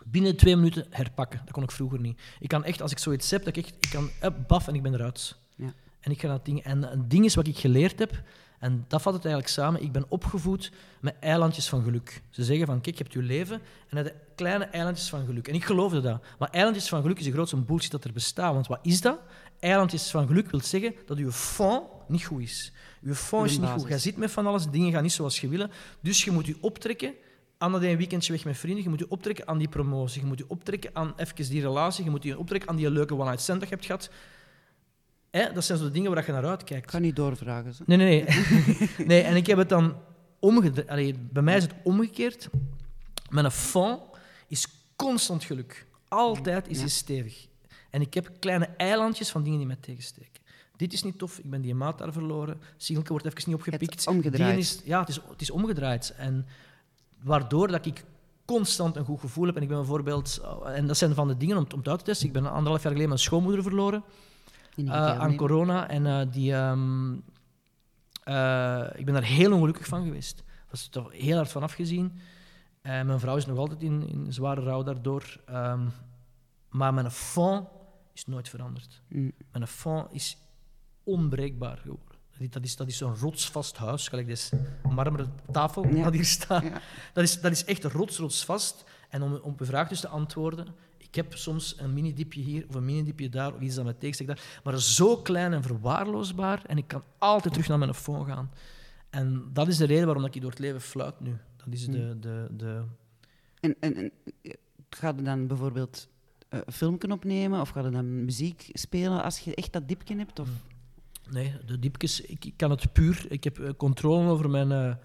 binnen 0.04 0.36
twee 0.36 0.56
minuten 0.56 0.86
herpakken. 0.90 1.40
Dat 1.44 1.52
kon 1.52 1.62
ik 1.62 1.70
vroeger 1.70 2.00
niet. 2.00 2.20
Ik 2.40 2.48
kan 2.48 2.64
echt, 2.64 2.82
als 2.82 2.92
ik 2.92 2.98
zoiets 2.98 3.30
heb, 3.30 3.44
dat 3.44 3.56
ik 3.56 3.64
echt, 3.64 3.74
ik 3.80 3.90
kan, 3.90 4.34
baf, 4.46 4.68
en 4.68 4.74
ik 4.74 4.82
ben 4.82 4.94
eruit. 4.94 5.36
Ja. 5.56 5.72
En 6.00 6.10
ik 6.10 6.20
ga 6.20 6.28
dat 6.28 6.44
ding... 6.44 6.62
En 6.62 6.92
een 6.92 7.08
ding 7.08 7.24
is 7.24 7.34
wat 7.34 7.46
ik 7.46 7.58
geleerd 7.58 7.98
heb, 7.98 8.22
en 8.60 8.84
dat 8.88 9.02
vat 9.02 9.12
het 9.12 9.24
eigenlijk 9.24 9.54
samen. 9.54 9.82
Ik 9.82 9.92
ben 9.92 10.04
opgevoed 10.08 10.72
met 11.00 11.16
eilandjes 11.20 11.68
van 11.68 11.82
geluk. 11.82 12.22
Ze 12.30 12.44
zeggen 12.44 12.66
van, 12.66 12.80
kijk, 12.80 12.96
je 12.96 13.02
hebt 13.02 13.14
je 13.14 13.22
leven 13.22 13.60
en 13.88 13.96
het 13.96 14.14
kleine 14.34 14.64
eilandjes 14.64 15.08
van 15.08 15.26
geluk. 15.26 15.48
En 15.48 15.54
ik 15.54 15.64
geloofde 15.64 16.00
dat. 16.00 16.22
Maar 16.38 16.50
eilandjes 16.50 16.88
van 16.88 17.02
geluk 17.02 17.18
is 17.18 17.24
de 17.24 17.32
grootste 17.32 17.56
bullshit 17.56 17.90
dat 17.90 18.04
er 18.04 18.12
bestaat. 18.12 18.52
Want 18.52 18.66
wat 18.66 18.78
is 18.82 19.00
dat? 19.00 19.20
Eilandjes 19.60 20.10
van 20.10 20.26
geluk 20.26 20.50
wil 20.50 20.60
zeggen 20.60 20.94
dat 21.06 21.18
je 21.18 21.32
fond 21.32 21.82
niet 22.08 22.24
goed 22.24 22.42
is. 22.42 22.72
Je 23.00 23.14
fond 23.14 23.46
is 23.46 23.58
niet 23.58 23.68
goed. 23.68 23.88
Jij 23.88 23.98
zit 23.98 24.16
met 24.16 24.30
van 24.30 24.46
alles, 24.46 24.66
dingen 24.70 24.92
gaan 24.92 25.02
niet 25.02 25.12
zoals 25.12 25.40
je 25.40 25.48
wil. 25.48 25.66
Dus 26.00 26.24
je 26.24 26.30
moet 26.30 26.46
je 26.46 26.56
optrekken 26.60 27.14
aan 27.58 27.72
dat 27.72 27.82
een 27.82 27.96
weekendje 27.96 28.32
weg 28.32 28.44
met 28.44 28.58
vrienden. 28.58 28.82
Je 28.82 28.88
moet 28.88 28.98
je 28.98 29.10
optrekken 29.10 29.48
aan 29.48 29.58
die 29.58 29.68
promotie. 29.68 30.20
Je 30.20 30.26
moet 30.26 30.38
je 30.38 30.48
optrekken 30.48 30.90
aan 30.92 31.12
even 31.16 31.50
die 31.50 31.60
relatie. 31.60 32.04
Je 32.04 32.10
moet 32.10 32.22
je 32.22 32.38
optrekken 32.38 32.68
aan 32.70 32.76
die 32.76 32.90
leuke 32.90 33.14
one-night 33.14 33.40
stand 33.40 33.60
dat 33.60 33.68
je 33.68 33.74
hebt 33.74 33.86
gehad. 33.86 34.10
Hè, 35.30 35.52
dat 35.52 35.64
zijn 35.64 35.78
zo 35.78 35.84
de 35.84 35.90
dingen 35.90 36.14
waar 36.14 36.26
je 36.26 36.32
naar 36.32 36.42
Ik 36.42 36.48
uitkijkt. 36.48 36.90
ga 36.90 36.98
niet 36.98 37.16
doorvragen. 37.16 37.74
Zo. 37.74 37.82
Nee, 37.86 37.96
nee, 37.96 38.24
nee. 38.24 38.88
nee, 39.06 39.22
en 39.22 39.36
ik 39.36 39.46
heb 39.46 39.58
het 39.58 39.68
dan 39.68 39.94
omgedraaid. 40.38 41.32
Bij 41.32 41.42
mij 41.42 41.56
is 41.56 41.62
het 41.62 41.74
omgekeerd. 41.82 42.48
Mijn 43.28 43.50
fond 43.50 44.00
is 44.48 44.66
constant 44.96 45.44
geluk. 45.44 45.86
Altijd 46.08 46.68
is 46.68 46.74
Ja. 46.74 46.80
hij 46.80 46.90
stevig. 46.90 47.46
En 47.90 48.00
ik 48.00 48.14
heb 48.14 48.30
kleine 48.38 48.66
eilandjes 48.76 49.30
van 49.30 49.42
dingen 49.42 49.58
die 49.58 49.66
mij 49.66 49.76
tegensteken. 49.80 50.40
Dit 50.76 50.92
is 50.92 51.02
niet 51.02 51.18
tof, 51.18 51.38
ik 51.38 51.50
ben 51.50 51.60
die 51.60 51.74
maat 51.74 51.98
daar 51.98 52.12
verloren. 52.12 52.60
Sigelke 52.76 53.10
wordt 53.12 53.26
even 53.26 53.42
niet 53.46 53.54
opgepikt. 53.56 53.94
Het 53.94 54.06
omgedraaid. 54.06 54.58
Is, 54.58 54.80
ja, 54.84 55.00
het 55.00 55.08
is, 55.08 55.20
het 55.30 55.40
is 55.40 55.50
omgedraaid. 55.50 56.14
En 56.16 56.46
waardoor 57.22 57.68
dat 57.68 57.86
ik 57.86 58.04
constant 58.44 58.96
een 58.96 59.04
goed 59.04 59.20
gevoel 59.20 59.46
heb. 59.46 59.56
En 59.56 59.62
ik 59.62 59.68
ben 59.68 59.76
bijvoorbeeld, 59.76 60.40
en 60.64 60.86
dat 60.86 60.96
zijn 60.96 61.14
van 61.14 61.28
de 61.28 61.36
dingen 61.36 61.56
om, 61.56 61.66
om 61.72 61.78
het 61.78 61.88
uit 61.88 61.98
te 61.98 62.04
testen. 62.04 62.26
Ik 62.26 62.32
ben 62.32 62.46
anderhalf 62.46 62.78
jaar 62.82 62.90
geleden 62.92 63.08
mijn 63.08 63.20
schoonmoeder 63.20 63.62
verloren. 63.62 64.02
Die 64.84 64.94
Eh, 64.94 65.18
aan 65.18 65.36
corona. 65.36 65.88
En 65.88 66.06
eh, 66.06 66.26
die, 66.32 66.54
ehm, 66.54 67.12
eh, 68.24 68.86
ik 68.94 69.04
ben 69.04 69.14
daar 69.14 69.22
heel 69.24 69.52
ongelukkig 69.52 69.86
van 69.86 70.04
geweest. 70.04 70.38
Ik 70.38 70.70
was 70.70 70.84
er 70.84 70.90
toch 70.90 71.12
heel 71.12 71.36
hard 71.36 71.50
van 71.50 71.62
afgezien. 71.62 72.12
Mijn 72.82 73.20
vrouw 73.20 73.36
is 73.36 73.46
nog 73.46 73.58
altijd 73.58 73.82
in, 73.82 74.08
in 74.08 74.32
zware 74.32 74.60
rouw 74.60 74.82
daardoor. 74.82 75.40
Ehm, 75.46 75.86
maar 76.68 76.94
mijn 76.94 77.10
fond 77.10 77.68
is 78.14 78.26
nooit 78.26 78.48
veranderd. 78.48 79.02
Mm. 79.08 79.32
Mijn 79.52 79.66
fond 79.66 80.12
is 80.12 80.36
onbreekbaar 81.04 81.76
geworden. 81.76 82.08
Dat- 82.50 82.62
is, 82.64 82.76
dat 82.76 82.88
is 82.88 82.96
zo'n 82.96 83.16
rotsvast 83.16 83.76
huis, 83.76 84.08
gelijk 84.08 84.26
deze 84.26 84.60
marmeren 84.94 85.32
tafel 85.52 85.86
Ja. 85.86 86.02
dat 86.04 86.12
hier 86.12 86.24
staat. 86.24 86.62
Ja. 86.62 86.80
Dat, 87.12 87.24
is, 87.24 87.40
dat 87.40 87.52
is 87.52 87.64
echt 87.64 87.84
rots, 87.84 88.18
rotsvast. 88.18 88.84
En 89.08 89.22
om, 89.22 89.32
om 89.32 89.38
op 89.52 89.60
uw 89.60 89.66
vraag 89.66 89.88
dus 89.88 90.00
te 90.00 90.08
antwoorden, 90.08 90.66
ik 91.10 91.16
heb 91.16 91.36
soms 91.36 91.74
een 91.78 91.92
mini-dipje 91.92 92.40
hier 92.40 92.64
of 92.68 92.74
een 92.74 92.84
mini-dipje 92.84 93.28
daar, 93.28 93.54
of 93.54 93.60
iets 93.60 93.74
dat 93.74 93.84
me 93.84 93.96
tegensteekt 93.96 94.30
daar, 94.30 94.60
maar 94.64 94.80
zo 94.80 95.16
klein 95.16 95.52
en 95.52 95.62
verwaarloosbaar. 95.62 96.64
En 96.66 96.76
ik 96.78 96.88
kan 96.88 97.02
altijd 97.18 97.52
terug 97.52 97.68
naar 97.68 97.78
mijn 97.78 97.94
phone 97.94 98.24
gaan. 98.24 98.50
En 99.10 99.50
dat 99.52 99.68
is 99.68 99.76
de 99.76 99.84
reden 99.84 100.04
waarom 100.06 100.24
ik 100.24 100.40
door 100.40 100.50
het 100.50 100.58
leven 100.58 100.80
fluit 100.80 101.20
nu. 101.20 101.36
Dat 101.56 101.66
is 101.70 101.86
de... 101.86 102.18
de, 102.18 102.48
de 102.56 102.82
En, 103.60 103.76
en, 103.80 103.94
en 103.96 104.10
eh, 104.42 104.52
ga 104.90 105.12
je 105.16 105.22
dan 105.22 105.46
bijvoorbeeld 105.46 106.08
eh, 106.48 106.60
een 106.64 106.72
filmpje 106.72 107.10
opnemen 107.10 107.60
of 107.60 107.68
ga 107.68 107.80
je 107.84 107.90
dan 107.90 108.24
muziek 108.24 108.68
spelen 108.72 109.22
als 109.22 109.38
je 109.38 109.54
echt 109.54 109.72
dat 109.72 109.88
dipje 109.88 110.16
hebt? 110.16 110.38
Of? 110.38 110.48
nee, 111.30 111.54
de 111.66 111.78
diepjes, 111.78 112.20
ik, 112.20 112.44
ik 112.44 112.54
kan 112.56 112.70
het 112.70 112.92
puur. 112.92 113.26
Ik 113.28 113.44
heb 113.44 113.58
eh, 113.58 113.70
controle 113.76 114.28
over 114.30 114.50
mijn, 114.50 114.98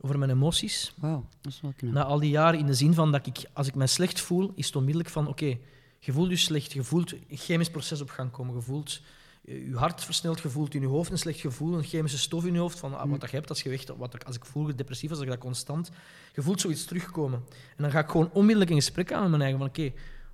over 0.00 0.18
mijn 0.18 0.30
emoties. 0.30 0.92
Wauw, 0.98 1.26
dat 1.40 1.52
is 1.52 1.60
wel 1.60 1.72
knap. 1.76 1.92
Na 1.92 2.04
al 2.04 2.18
die 2.18 2.30
jaren 2.30 2.58
in 2.58 2.66
de 2.66 2.74
zin 2.74 2.94
van 2.94 3.12
dat 3.12 3.26
ik, 3.26 3.38
als 3.52 3.66
ik 3.66 3.74
mij 3.74 3.86
slecht 3.86 4.20
voel, 4.20 4.52
is 4.54 4.66
het 4.66 4.76
onmiddellijk 4.76 5.10
van, 5.10 5.28
oké, 5.28 5.58
je 5.98 6.12
voelt 6.12 6.30
je 6.30 6.36
slecht, 6.36 6.72
je 6.72 6.82
voelt 6.82 7.12
een 7.12 7.24
chemisch 7.28 7.70
proces 7.70 8.00
op 8.00 8.10
gang 8.10 8.30
komen, 8.30 8.54
je 8.54 8.60
voelt 8.60 9.00
eh, 9.44 9.68
je 9.68 9.76
hart 9.76 10.04
versneld, 10.04 10.40
je 10.40 10.48
voelt 10.48 10.74
in 10.74 10.80
je 10.80 10.86
hoofd 10.86 11.10
een 11.10 11.18
slecht 11.18 11.40
gevoel, 11.40 11.76
een 11.78 11.84
chemische 11.84 12.18
stof 12.18 12.44
in 12.46 12.52
je 12.52 12.58
hoofd, 12.58 12.78
van 12.78 12.98
ah, 12.98 13.10
wat 13.10 13.20
dat 13.20 13.30
je 13.30 13.36
hebt 13.36 13.48
als 13.48 13.62
je 13.62 13.80
wat, 13.96 14.14
ik- 14.14 14.24
als 14.24 14.36
ik 14.36 14.44
vroeger 14.44 14.76
depressief 14.76 15.08
was, 15.08 15.18
als 15.18 15.26
ik 15.26 15.32
dat 15.32 15.42
constant, 15.42 15.90
je 16.34 16.42
voelt 16.42 16.60
zoiets 16.60 16.84
terugkomen. 16.84 17.42
En 17.76 17.82
dan 17.82 17.90
ga 17.90 17.98
ik 17.98 18.08
gewoon 18.08 18.30
onmiddellijk 18.32 18.70
in 18.70 18.76
gesprek 18.76 19.12
aan 19.12 19.20
met 19.20 19.30
mijn 19.30 19.42
eigen, 19.42 19.58
van 19.58 19.68
oké, 19.68 19.92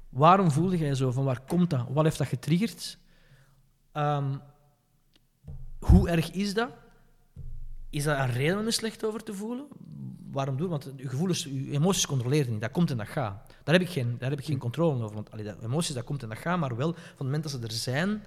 waarom 0.08 0.50
voelde 0.50 0.78
jij 0.78 0.94
zo, 0.94 1.10
van 1.10 1.24
waar 1.24 1.40
komt 1.40 1.70
dat, 1.70 1.86
wat 1.90 2.04
heeft 2.04 2.18
dat 2.18 2.26
getriggerd? 2.26 2.98
Ehm, 3.92 4.36
hoe 5.78 6.08
erg 6.08 6.30
is 6.30 6.54
dat? 6.54 6.70
Is 7.96 8.04
dat 8.04 8.18
een 8.18 8.32
reden 8.32 8.58
om 8.58 8.64
je 8.64 8.70
slecht 8.70 9.04
over 9.04 9.22
te 9.22 9.34
voelen? 9.34 9.66
Waarom 10.30 10.56
doen? 10.56 10.68
Want 10.68 10.92
je 10.96 11.08
gevoelens, 11.08 11.44
je 11.44 11.70
emoties 11.70 12.06
controleren 12.06 12.52
niet. 12.52 12.60
Dat 12.60 12.70
komt 12.70 12.90
en 12.90 12.96
dat 12.96 13.08
gaat. 13.08 13.54
Daar 13.64 13.74
heb 13.74 13.82
ik 13.84 13.90
geen, 13.90 14.16
daar 14.18 14.30
heb 14.30 14.38
ik 14.38 14.44
geen 14.44 14.58
controle 14.58 15.02
over. 15.02 15.14
Want 15.14 15.30
allee, 15.30 15.44
dat, 15.44 15.62
emoties, 15.62 15.94
dat 15.94 16.04
komt 16.04 16.22
en 16.22 16.28
dat 16.28 16.38
gaat. 16.38 16.58
Maar 16.58 16.76
wel, 16.76 16.92
van 16.92 17.02
het 17.08 17.18
moment 17.18 17.42
dat 17.42 17.52
ze 17.52 17.58
er 17.60 17.72
zijn, 17.72 18.22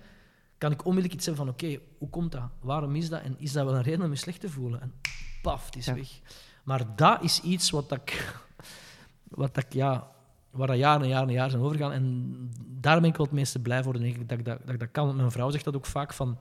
kan 0.58 0.72
ik 0.72 0.86
onmiddellijk 0.86 1.14
iets 1.14 1.26
hebben 1.26 1.46
van... 1.46 1.54
Oké, 1.54 1.80
hoe 1.98 2.10
komt 2.10 2.32
dat? 2.32 2.50
Waarom 2.62 2.96
is 2.96 3.10
dat? 3.10 3.22
En 3.22 3.36
is 3.40 3.52
dat 3.52 3.66
wel 3.66 3.76
een 3.76 3.82
reden 3.82 4.06
om 4.06 4.12
je 4.12 4.16
slecht 4.18 4.40
te 4.40 4.50
voelen? 4.50 4.82
En 4.82 4.94
paf, 5.42 5.66
het 5.66 5.76
is 5.76 5.86
Ja. 5.86 5.94
weg. 5.94 6.20
Maar 6.64 6.96
dat 6.96 7.24
is 7.24 7.42
iets 7.42 7.70
wat 7.70 7.92
ik... 7.92 8.36
Wat 9.28 9.58
ik, 9.58 9.74
ja... 9.74 10.08
Waar 10.50 10.68
dat 10.68 10.78
jaren 10.78 11.02
en 11.02 11.08
jaren 11.08 11.28
en 11.28 11.34
jaren 11.34 11.52
zijn 11.52 11.64
overgaan. 11.64 11.92
En 11.92 12.34
daar 12.68 13.02
ben 13.02 13.10
ik 13.10 13.18
wel 13.18 13.26
het 13.26 13.36
meeste 13.36 13.60
blij 13.60 13.84
voor, 13.84 14.00
denk 14.00 14.16
ik, 14.16 14.30
dat 14.30 14.40
ik 14.40 14.46
dat, 14.46 14.60
dat, 14.66 14.74
ik 14.74 14.80
dat 14.80 14.92
kan. 14.92 15.16
Mijn 15.16 15.32
vrouw 15.32 15.50
zegt 15.50 15.64
dat 15.66 15.76
ook 15.76 15.86
vaak 15.86 16.14
van... 16.14 16.38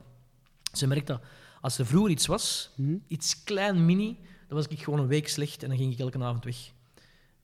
Ze 0.73 0.87
merkt 0.87 1.07
dat 1.07 1.21
als 1.61 1.77
er 1.77 1.85
vroeger 1.85 2.11
iets 2.11 2.25
was, 2.25 2.71
Hm? 2.75 2.95
iets 3.07 3.43
klein 3.43 3.85
mini, 3.85 4.17
dan 4.47 4.57
was 4.57 4.67
ik 4.67 4.83
gewoon 4.83 4.99
een 4.99 5.07
week 5.07 5.27
slecht 5.27 5.63
en 5.63 5.69
dan 5.69 5.77
ging 5.77 5.93
ik 5.93 5.99
elke 5.99 6.23
avond 6.23 6.43
weg. 6.43 6.71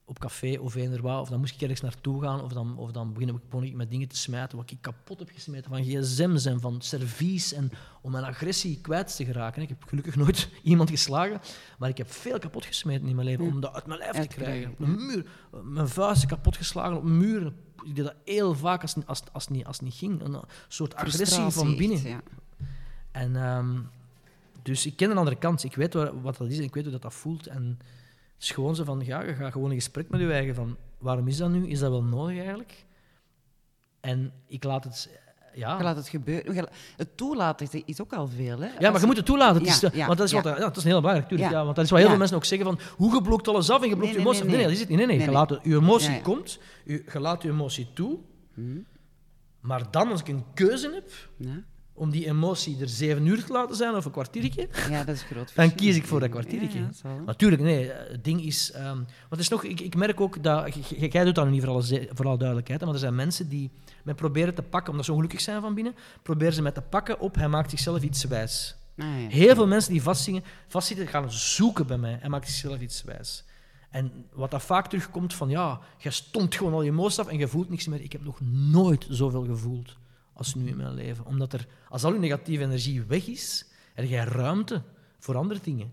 Op 0.08 0.18
café 0.18 0.58
of 0.60 0.74
wat, 1.00 1.20
of 1.20 1.28
dan 1.28 1.38
moest 1.40 1.54
ik 1.54 1.60
ergens 1.60 1.80
naartoe 1.80 2.22
gaan, 2.22 2.42
of 2.42 2.52
dan, 2.52 2.76
of 2.76 2.90
dan 2.92 3.12
begon 3.12 3.62
ik- 3.64 3.74
met 3.74 3.90
dingen 3.90 4.08
te 4.08 4.16
smijten 4.16 4.56
wat 4.58 4.70
ik 4.70 4.78
kapot 4.80 5.18
heb 5.18 5.30
gesmeten 5.32 5.70
van 5.70 5.82
gsm's 5.84 6.44
en 6.44 6.60
van 6.60 6.80
servies 6.80 7.52
en 7.52 7.70
om 8.02 8.10
mijn 8.10 8.24
agressie 8.24 8.80
kwijt 8.80 9.16
te 9.16 9.24
geraken. 9.24 9.62
Ik 9.62 9.68
heb 9.68 9.84
gelukkig 9.84 10.16
nooit 10.16 10.48
iemand 10.62 10.90
geslagen, 10.90 11.40
maar 11.78 11.88
ik 11.88 11.98
heb 11.98 12.10
veel 12.12 12.38
kapot 12.38 12.64
gesmeten 12.64 13.08
in 13.08 13.14
mijn 13.14 13.26
leven 13.28 13.44
om 13.46 13.60
dat 13.60 13.74
uit 13.74 13.86
mijn 13.86 13.98
lijf 13.98 14.16
te 14.16 14.26
krijgen. 14.26 14.70
Op 14.70 14.80
een 14.80 15.06
muur, 15.06 15.26
mijn 15.64 15.88
vuisten 15.88 16.28
kapot 16.28 16.56
geslagen 16.56 16.96
op 16.96 17.04
muren. 17.04 17.56
Ik 17.84 17.94
deed 17.96 18.04
dat 18.04 18.14
heel 18.24 18.54
vaak 18.54 18.82
als, 18.82 18.94
als, 19.06 19.22
als, 19.32 19.48
niet, 19.48 19.64
als 19.66 19.80
niet 19.80 19.94
ging. 19.94 20.22
Een 20.22 20.40
soort 20.68 20.94
agressie 20.94 21.42
van 21.50 21.76
binnen. 21.76 22.02
ja. 22.02 22.20
En, 23.10 23.36
ehm, 23.36 23.78
dus 24.66 24.86
ik 24.86 24.96
ken 24.96 25.10
een 25.10 25.16
andere 25.18 25.36
kant. 25.36 25.64
Ik 25.64 25.74
weet 25.74 25.94
wat 25.94 26.36
dat 26.38 26.48
is 26.48 26.58
en 26.58 26.64
ik 26.64 26.74
weet 26.74 26.82
hoe 26.82 26.92
dat, 26.92 27.02
dat 27.02 27.14
voelt. 27.14 27.46
En 27.46 27.78
het 28.34 28.42
is 28.44 28.50
gewoon 28.50 28.74
zo 28.74 28.84
van, 28.84 29.00
ja, 29.04 29.22
je 29.22 29.34
gaat 29.34 29.52
gewoon 29.52 29.70
in 29.70 29.76
gesprek 29.76 30.08
met 30.08 30.20
je 30.20 30.32
eigen 30.32 30.54
van, 30.54 30.76
waarom 30.98 31.28
is 31.28 31.36
dat 31.36 31.50
nu? 31.50 31.66
Is 31.68 31.78
dat 31.78 31.90
wel 31.90 32.02
nodig 32.02 32.38
eigenlijk? 32.38 32.84
En 34.00 34.32
ik 34.46 34.64
laat 34.64 34.84
het, 34.84 35.10
ja... 35.54 35.76
Je 35.76 35.82
laat 35.82 35.96
het 35.96 36.08
gebeuren. 36.08 36.68
Het 36.96 37.16
toelaten 37.16 37.68
is- 37.72 37.82
is 37.84 38.00
ook 38.00 38.12
al 38.12 38.28
veel. 38.28 38.58
Hè? 38.60 38.66
Ja, 38.66 38.74
maar 38.80 38.90
Als- 38.90 39.00
je 39.00 39.06
moet 39.06 39.16
het 39.16 39.26
toelaten. 39.26 39.60
Het 39.62 39.66
is, 39.70 39.80
Ja, 39.80 39.88
de- 39.88 39.96
ja, 39.96 40.06
want 40.06 40.18
dat 40.18 40.26
is, 40.26 40.32
wat, 40.32 40.44
ja, 40.44 40.54
dat 40.58 40.76
is 40.76 40.84
heel 40.84 41.00
belangrijk, 41.00 41.30
natuurlijk. 41.30 41.58
Ja. 41.58 41.64
Want 41.64 41.76
dat 41.76 41.84
is 41.84 41.90
wat 41.90 41.98
heel 42.00 42.08
veel 42.08 42.18
mensen 42.18 42.36
ook 42.36 42.44
zeggen 42.44 42.66
van, 42.68 42.78
hoe 42.96 43.14
je 43.14 43.22
blokt 43.22 43.48
alles 43.48 43.70
af 43.70 43.82
en 43.82 43.88
je 43.88 43.96
blokt 43.96 44.12
Nee, 44.12 44.18
je 44.20 44.24
nee, 44.24 44.26
emotie. 44.64 44.86
nee, 44.86 44.96
Nee, 44.96 45.06
nee, 45.06 45.20
je, 45.26 45.30
laat, 45.30 45.50
het- 45.50 45.60
je 45.62 45.74
emotie 45.76 46.20
komt, 46.22 46.58
je, 46.84 47.04
je 47.12 47.20
laat 47.20 47.42
je 47.42 47.48
emotie 47.48 47.86
toe, 47.94 48.18
Hm? 48.54 48.78
maar 49.60 49.90
dan 49.90 50.10
als 50.10 50.20
ik 50.20 50.28
een 50.28 50.44
keuze 50.54 50.90
heb 50.94 51.10
Ja. 51.36 51.62
Om 51.96 52.10
die 52.10 52.26
emotie 52.26 52.80
er 52.80 52.88
zeven 52.88 53.26
uur 53.26 53.44
te 53.44 53.52
laten 53.52 53.76
zijn 53.76 53.94
of 53.94 54.04
een 54.04 54.10
kwartiertje, 54.10 54.68
ja, 54.90 55.04
dat 55.04 55.14
is 55.14 55.22
groot. 55.22 55.52
Dan 55.54 55.74
kies 55.74 55.96
ik 55.96 56.06
voor 56.06 56.20
dat 56.20 56.30
kwartiertje. 56.30 56.78
Ja, 56.78 56.90
ja. 57.02 57.22
Natuurlijk, 57.26 57.62
nee. 57.62 57.90
Het 57.90 58.24
ding 58.24 58.42
is... 58.42 58.72
want 58.82 59.06
het 59.30 59.38
is 59.38 59.48
nog, 59.48 59.64
ik, 59.64 59.80
ik 59.80 59.96
merk 59.96 60.20
ook 60.20 60.42
dat... 60.42 60.88
Jij 61.12 61.24
doet 61.24 61.34
dat 61.34 61.44
nu 61.44 61.50
niet 61.50 61.64
voor 61.64 61.72
alle, 61.72 62.08
voor 62.12 62.26
alle 62.26 62.38
duidelijkheid, 62.38 62.80
maar 62.84 62.92
er 62.92 62.98
zijn 62.98 63.14
mensen 63.14 63.48
die 63.48 63.70
mij 64.04 64.14
proberen 64.14 64.54
te 64.54 64.62
pakken, 64.62 64.90
omdat 64.90 65.04
ze 65.04 65.12
ongelukkig 65.12 65.40
zijn 65.40 65.60
van 65.60 65.74
binnen, 65.74 65.94
proberen 66.22 66.52
ze 66.52 66.62
mij 66.62 66.72
te 66.72 66.80
pakken 66.80 67.20
op 67.20 67.34
hij 67.34 67.48
maakt 67.48 67.70
zichzelf 67.70 68.02
iets 68.02 68.24
wijs. 68.24 68.76
Ah, 68.98 69.06
ja. 69.06 69.28
Heel 69.28 69.54
veel 69.54 69.66
mensen 69.66 69.92
die 69.92 70.02
vastzingen, 70.02 70.44
vastzitten, 70.66 71.06
gaan 71.06 71.32
zoeken 71.32 71.86
bij 71.86 71.98
mij 71.98 72.18
en 72.20 72.30
maakt 72.30 72.48
zichzelf 72.48 72.80
iets 72.80 73.02
wijs. 73.02 73.44
En 73.90 74.12
wat 74.32 74.50
dat 74.50 74.62
vaak 74.62 74.88
terugkomt 74.88 75.34
van, 75.34 75.48
ja, 75.48 75.80
je 75.98 76.10
stond 76.10 76.54
gewoon 76.54 76.72
al 76.72 76.82
je 76.82 76.90
emoties 76.90 77.18
af 77.18 77.28
en 77.28 77.38
je 77.38 77.48
voelt 77.48 77.68
niks 77.68 77.86
meer. 77.86 78.00
Ik 78.00 78.12
heb 78.12 78.24
nog 78.24 78.40
nooit 78.70 79.06
zoveel 79.08 79.44
gevoeld 79.44 79.96
als 80.36 80.54
nu 80.54 80.68
in 80.68 80.76
mijn 80.76 80.94
leven. 80.94 81.26
Omdat 81.26 81.52
er, 81.52 81.66
als 81.88 82.04
al 82.04 82.12
je 82.12 82.18
negatieve 82.18 82.62
energie 82.62 83.02
weg 83.02 83.26
is, 83.26 83.66
heb 83.94 84.08
je 84.08 84.24
ruimte 84.24 84.82
voor 85.18 85.36
andere 85.36 85.60
dingen. 85.62 85.92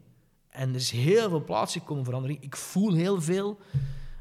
En 0.50 0.70
er 0.70 0.76
is 0.76 0.92
heel 0.92 1.30
veel 1.30 1.44
plaats 1.44 1.74
gekomen 1.74 2.06
voor 2.06 2.14
andere 2.14 2.34
dingen. 2.34 2.48
Ik 2.48 2.56
voel 2.56 2.94
heel 2.94 3.22
veel. 3.22 3.60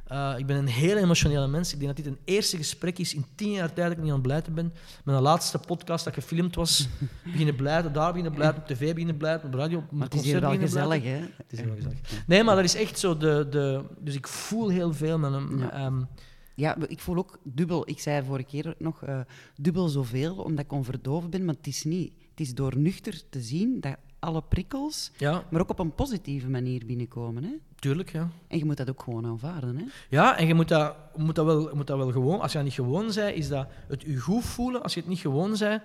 Eh, 0.07 0.35
ik 0.37 0.47
ben 0.47 0.57
een 0.57 0.67
heel 0.67 0.97
emotionele 0.97 1.47
mens. 1.47 1.73
Ik 1.73 1.81
denk 1.81 1.97
dat 1.97 2.05
dit 2.05 2.15
een 2.15 2.21
eerste 2.25 2.57
gesprek 2.57 2.99
is 2.99 3.15
in 3.15 3.25
tien 3.35 3.51
jaar 3.51 3.73
tijd 3.73 3.89
dat 3.89 3.97
ik 3.97 4.03
niet 4.03 4.09
aan 4.09 4.19
het 4.19 4.23
blijten 4.27 4.55
ben. 4.55 4.73
Met 5.05 5.15
een 5.15 5.23
laatste 5.23 5.59
podcast 5.59 6.05
dat 6.05 6.15
gefilmd 6.15 6.55
was. 6.55 6.89
Beginnen 7.25 7.57
blijten, 7.57 7.93
daar 7.93 8.09
beginnen 8.09 8.33
blijten, 8.33 8.61
op 8.61 8.67
tv 8.67 8.93
beginnen 8.93 9.17
blijten, 9.17 9.49
op 9.49 9.55
radio, 9.55 9.79
op 9.79 9.91
Maar 9.91 10.05
het 10.05 10.15
is 10.15 10.23
hier 10.23 10.41
wel 10.41 10.59
gezellig, 10.59 11.03
hè? 11.03 11.19
Het 11.37 11.53
is 11.53 11.61
heel 11.61 11.75
gezellig. 11.75 11.99
Nee, 12.27 12.45
maar 12.45 12.55
dat 12.55 12.65
is 12.65 12.75
echt 12.75 12.99
zo 12.99 13.17
de... 13.17 13.47
de 13.51 13.85
dus 13.99 14.15
ik 14.15 14.27
voel 14.27 14.69
heel 14.69 14.93
veel 14.93 15.19
met 15.19 15.33
hem. 15.33 15.59
Ja. 15.59 15.73
ehm, 15.73 16.03
Ja, 16.55 16.77
ik 16.87 17.01
voel 17.01 17.17
ook 17.17 17.39
dubbel. 17.43 17.89
Ik 17.89 18.01
zei 18.01 18.25
vorige 18.25 18.49
keer 18.49 18.75
nog 18.79 19.03
eh, 19.03 19.21
dubbel 19.57 19.89
zoveel, 19.89 20.35
omdat 20.35 20.65
ik 20.65 20.73
onverdoofd 20.73 21.31
ben. 21.31 21.45
Maar 21.45 21.55
het 21.55 21.67
is 21.67 21.85
niet. 21.85 22.13
Het 22.31 22.41
is 22.41 22.55
door 22.55 22.79
nuchter 22.79 23.23
te 23.29 23.41
zien 23.41 23.81
dat 23.81 23.97
alle 24.19 24.43
prikkels, 24.43 25.11
ja, 25.17 25.45
maar 25.51 25.61
ook 25.61 25.71
op 25.71 25.79
een 25.79 25.95
positieve 25.95 26.49
manier 26.49 26.87
binnenkomen. 26.87 27.45
Hè? 27.45 27.51
tuurlijk, 27.83 28.13
ja. 28.13 28.29
En 28.49 28.59
je 28.59 28.65
moet 28.65 28.77
dat 28.77 28.91
ook 28.91 29.03
gewoon 29.03 29.27
aanvaarden. 29.27 29.77
Hè? 29.77 29.85
Ja, 30.09 30.39
en 30.39 30.47
je 30.47 30.55
moet 30.55 30.69
dat, 30.69 30.97
moet 31.17 31.35
dat, 31.35 31.45
wel, 31.47 31.71
moet 31.75 31.87
dat 31.87 31.99
wel 31.99 32.13
gewoon... 32.13 32.41
Als 32.41 32.53
je 32.53 32.59
dat 32.59 32.67
niet 32.67 32.77
gewoon 32.77 33.07
bent, 33.15 33.37
is 33.37 33.49
dat 33.49 33.69
het 33.89 34.03
je 34.03 34.19
goed 34.19 34.45
voelen. 34.45 34.83
Als 34.83 34.95
je 34.95 35.01
het 35.01 35.09
niet 35.09 35.19
gewoon 35.19 35.57
bent, 35.59 35.83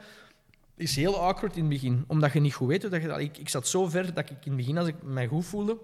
is 0.76 0.96
heel 0.96 1.20
awkward 1.20 1.56
in 1.56 1.62
het 1.62 1.70
begin. 1.70 2.04
Omdat 2.08 2.34
je 2.34 2.40
niet 2.40 2.54
goed 2.54 2.68
weet. 2.68 2.82
Dat 2.82 3.02
je, 3.02 3.22
ik, 3.22 3.38
ik 3.38 3.50
zat 3.50 3.68
zo 3.68 3.88
ver 3.88 4.14
dat 4.14 4.30
ik 4.30 4.30
in 4.30 4.38
het 4.52 4.56
begin, 4.56 4.78
als 4.78 4.88
ik 4.88 4.96
mij 5.04 5.28
goed 5.28 5.46
voelde, 5.46 5.78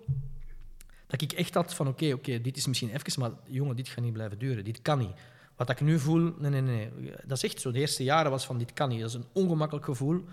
dat 1.14 1.32
ik 1.32 1.38
echt 1.38 1.54
had 1.54 1.74
van 1.74 1.88
oké, 1.88 2.14
oké, 2.14 2.42
dit 2.42 2.58
is 2.58 2.68
misschien 2.68 2.90
even, 2.90 3.20
maar 3.20 3.32
jongen, 3.46 3.76
dit 3.76 3.88
gaat 3.88 4.04
niet 4.04 4.14
blijven 4.14 4.40
duren. 4.40 4.64
Dit 4.64 4.82
kan 4.82 5.00
niet. 5.00 5.12
Wat 5.56 5.70
ik 5.70 5.82
nu 5.82 6.00
voel, 6.00 6.34
nee, 6.38 6.52
nee, 6.52 6.62
nee. 6.62 6.90
Dat 7.26 7.38
is 7.38 7.44
echt 7.44 7.62
zo. 7.62 7.72
De 7.72 7.80
eerste 7.80 8.04
jaren 8.04 8.32
was 8.32 8.46
van 8.46 8.58
dit 8.58 8.74
kan 8.74 8.90
niet. 8.90 9.00
Dat 9.00 9.10
is 9.10 9.16
een 9.16 9.26
ongemakkelijk 9.32 9.86
gevoel 9.86 10.24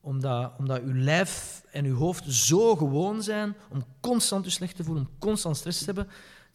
omdat, 0.00 0.52
omdat 0.58 0.80
uw 0.80 0.94
lijf 0.94 1.62
en 1.70 1.84
uw 1.84 1.96
hoofd 1.96 2.32
zo 2.32 2.76
gewoon 2.76 3.22
zijn 3.22 3.54
om 3.68 3.84
constant 4.00 4.44
je 4.44 4.50
slecht 4.50 4.76
te 4.76 4.84
voelen, 4.84 5.02
om 5.02 5.10
constant 5.18 5.56
stress 5.56 5.78
te 5.78 5.84
hebben. 5.84 6.04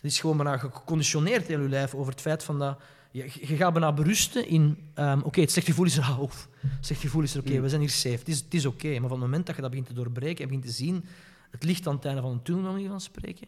Dat 0.02 0.12
is 0.12 0.20
gewoon 0.20 0.38
bijna 0.38 0.58
geconditioneerd 0.58 1.48
heel 1.48 1.60
uw 1.60 1.68
lijf 1.68 1.96
over 1.96 2.12
het 2.12 2.22
feit 2.22 2.44
van 2.44 2.60
dat... 2.60 2.78
Je, 3.12 3.32
je 3.34 3.56
gaat 3.56 3.74
bijna 3.74 3.94
berusten 3.94 4.48
in... 4.48 4.78
ehm, 4.94 5.20
oké, 5.24 5.42
het 5.42 5.52
slechte 5.52 5.72
gevoel 5.72 5.86
is 5.86 5.98
er. 5.98 6.20
Oef. 6.20 6.48
Het 6.62 6.86
slechte 6.86 7.06
gevoel 7.06 7.24
is 7.24 7.34
er. 7.34 7.40
Oké, 7.40 7.62
we 7.62 7.70
zijn 7.70 7.82
hier 7.82 7.90
safe. 7.90 8.16
Het 8.16 8.28
is, 8.28 8.40
het 8.40 8.54
is 8.54 8.66
oké. 8.66 8.90
Maar 8.90 9.10
van 9.10 9.12
het 9.12 9.20
moment 9.20 9.46
dat 9.46 9.56
je 9.56 9.62
dat 9.62 9.70
begint 9.70 9.88
te 9.88 9.94
doorbreken 9.94 10.44
en 10.44 10.48
begint 10.48 10.66
te 10.66 10.72
zien... 10.72 11.06
Het 11.52 11.64
licht 11.64 11.88
aan 11.88 11.96
het 11.96 12.06
einde 12.06 12.22
van 12.22 12.32
een 12.32 12.42
tunnel, 12.42 12.88
van 12.88 13.02
spreken 13.02 13.48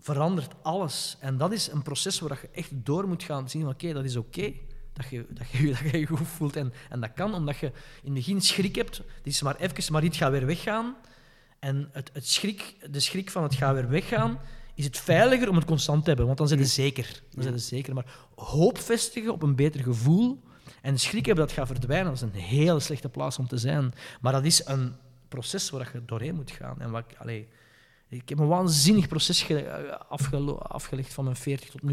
verandert 0.00 0.54
alles. 0.62 1.16
En 1.20 1.36
dat 1.36 1.52
is 1.52 1.70
een 1.72 1.82
proces 1.82 2.20
waar 2.20 2.38
je 2.42 2.48
echt 2.52 2.70
door 2.72 3.08
moet 3.08 3.22
gaan 3.22 3.48
zien 3.48 3.62
van 3.62 3.72
oké, 3.72 3.92
dat 3.92 4.04
is 4.04 4.16
oké. 4.16 4.52
dat, 4.92 5.08
je, 5.08 5.26
dat, 5.30 5.48
je, 5.50 5.66
dat 5.82 5.90
je 5.90 5.98
je 5.98 6.06
goed 6.06 6.28
voelt. 6.28 6.56
En, 6.56 6.72
en 6.88 7.00
dat 7.00 7.12
kan 7.12 7.34
omdat 7.34 7.58
je 7.58 7.66
in 7.66 7.72
het 8.02 8.14
begin 8.14 8.40
schrik 8.40 8.74
hebt. 8.74 8.96
Het 8.96 9.26
is 9.26 9.42
maar 9.42 9.56
even, 9.56 9.92
maar 9.92 10.00
dit 10.00 10.16
gaat 10.16 10.30
weer 10.30 10.46
weggaan. 10.46 10.96
En 11.58 11.88
het, 11.92 12.10
het 12.12 12.28
schrik, 12.28 12.76
de 12.90 13.00
schrik 13.00 13.30
van 13.30 13.42
het 13.42 13.54
gaat 13.54 13.74
weer 13.74 13.88
weggaan, 13.88 14.38
is 14.74 14.84
het 14.84 14.98
veiliger 14.98 15.48
om 15.48 15.56
het 15.56 15.64
constant 15.64 16.02
te 16.02 16.08
hebben. 16.08 16.26
Want 16.26 16.38
dan 16.38 16.48
zijn 16.48 16.60
ze 16.60 16.66
zeker. 16.66 17.22
Dan 17.30 17.42
zijn 17.42 17.58
ze 17.58 17.66
zeker. 17.66 17.94
Maar 17.94 18.18
hoop 18.34 18.78
vestigen 18.78 19.32
op 19.32 19.42
een 19.42 19.56
beter 19.56 19.82
gevoel 19.82 20.42
en 20.82 20.98
schrik 20.98 21.26
hebben 21.26 21.46
dat 21.46 21.54
gaat 21.54 21.66
verdwijnen, 21.66 22.06
dat 22.06 22.14
is 22.14 22.20
een 22.20 22.40
hele 22.40 22.80
slechte 22.80 23.08
plaats 23.08 23.38
om 23.38 23.48
te 23.48 23.56
zijn. 23.56 23.92
Maar 24.20 24.32
dat 24.32 24.44
is 24.44 24.66
een 24.66 24.94
proces 25.30 25.70
waar 25.70 25.90
je 25.92 26.04
doorheen 26.04 26.34
moet 26.34 26.50
gaan. 26.50 26.80
En 26.80 26.90
wat 26.90 27.04
ik, 27.10 27.16
allee, 27.18 27.48
ik 28.08 28.28
heb 28.28 28.38
een 28.38 28.46
waanzinnig 28.46 29.08
proces 29.08 29.42
ge- 29.42 29.98
afgelegd 30.58 31.14
van 31.14 31.24
mijn 31.24 31.36
40 31.36 31.70
tot 31.70 31.82
nu. 31.82 31.88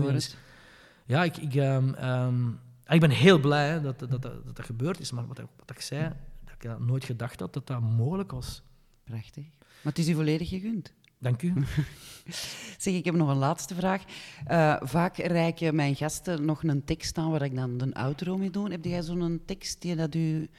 Ja, 1.05 1.23
ik, 1.23 1.37
ik, 1.37 1.55
ehm, 1.55 1.93
ehm, 1.93 2.47
ik 2.87 2.99
ben 2.99 3.09
heel 3.09 3.39
blij 3.39 3.69
hè, 3.69 3.81
dat, 3.81 3.99
dat, 3.99 4.09
dat, 4.11 4.21
dat 4.21 4.55
dat 4.55 4.65
gebeurd 4.65 4.99
is. 4.99 5.11
Maar 5.11 5.27
wat, 5.27 5.39
ik- 5.39 5.45
wat 5.57 5.69
ik 5.69 5.81
zei, 5.81 6.01
dat 6.43 6.53
ik 6.53 6.61
dat 6.61 6.79
nooit 6.79 7.03
gedacht 7.05 7.39
had 7.39 7.53
dat 7.53 7.67
dat 7.67 7.81
mogelijk 7.81 8.31
was. 8.31 8.61
Prachtig. 9.03 9.45
Maar 9.59 9.93
het 9.93 9.97
is 9.99 10.07
u 10.07 10.13
volledig 10.13 10.49
gegund. 10.49 10.93
Dank 11.19 11.41
u. 11.41 11.53
Zeg, 12.77 12.93
ik 12.93 13.05
heb 13.05 13.15
nog 13.15 13.29
een 13.29 13.37
laatste 13.37 13.75
vraag. 13.75 14.03
Eh, 14.45 14.75
vaak 14.81 15.17
reiken 15.17 15.75
mijn 15.75 15.95
gasten 15.95 16.45
nog 16.45 16.63
een 16.63 16.83
tekst 16.85 17.17
aan 17.17 17.31
waar 17.31 17.41
ik 17.41 17.55
dan 17.55 17.81
een 17.81 17.93
outro 17.93 18.37
mee 18.37 18.49
doe. 18.49 18.71
Heb 18.71 18.85
jij 18.85 19.01
zo'n 19.01 19.41
tekst 19.45 19.81
die 19.81 19.95
dat 19.95 20.15
u 20.15 20.49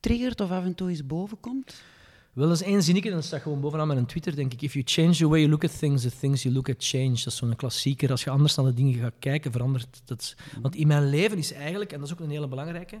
triggert 0.00 0.40
of 0.40 0.50
af 0.50 0.64
en 0.64 0.74
toe 0.74 0.88
eens 0.88 1.06
bovenkomt? 1.06 1.82
Wel, 2.40 2.50
is 2.50 2.62
één 2.62 2.82
zinnetje, 2.82 3.08
en 3.10 3.14
dat 3.14 3.24
staat 3.24 3.42
gewoon 3.42 3.60
bovenaan 3.60 3.86
mijn 3.86 4.06
Twitter, 4.06 4.36
denk 4.36 4.52
ik. 4.52 4.62
If 4.62 4.72
you 4.72 4.84
change 4.88 5.16
the 5.16 5.28
way 5.28 5.38
you 5.38 5.50
look 5.50 5.64
at 5.64 5.78
things, 5.78 6.02
the 6.02 6.10
things 6.20 6.42
you 6.42 6.54
look 6.54 6.68
at 6.68 6.74
change. 6.78 7.08
Dat 7.08 7.26
is 7.26 7.36
zo'n 7.36 7.56
klassieker. 7.56 8.10
Als 8.10 8.24
je 8.24 8.30
anders 8.30 8.54
naar 8.54 8.66
de 8.66 8.74
dingen 8.74 8.94
gaat 9.00 9.14
kijken, 9.18 9.52
verandert 9.52 10.02
dat. 10.04 10.34
Want 10.62 10.74
in 10.74 10.86
mijn 10.86 11.08
leven 11.08 11.38
is 11.38 11.52
eigenlijk, 11.52 11.92
en 11.92 11.98
dat 11.98 12.08
is 12.08 12.14
ook 12.14 12.20
een 12.20 12.30
hele 12.30 12.48
belangrijke, 12.48 13.00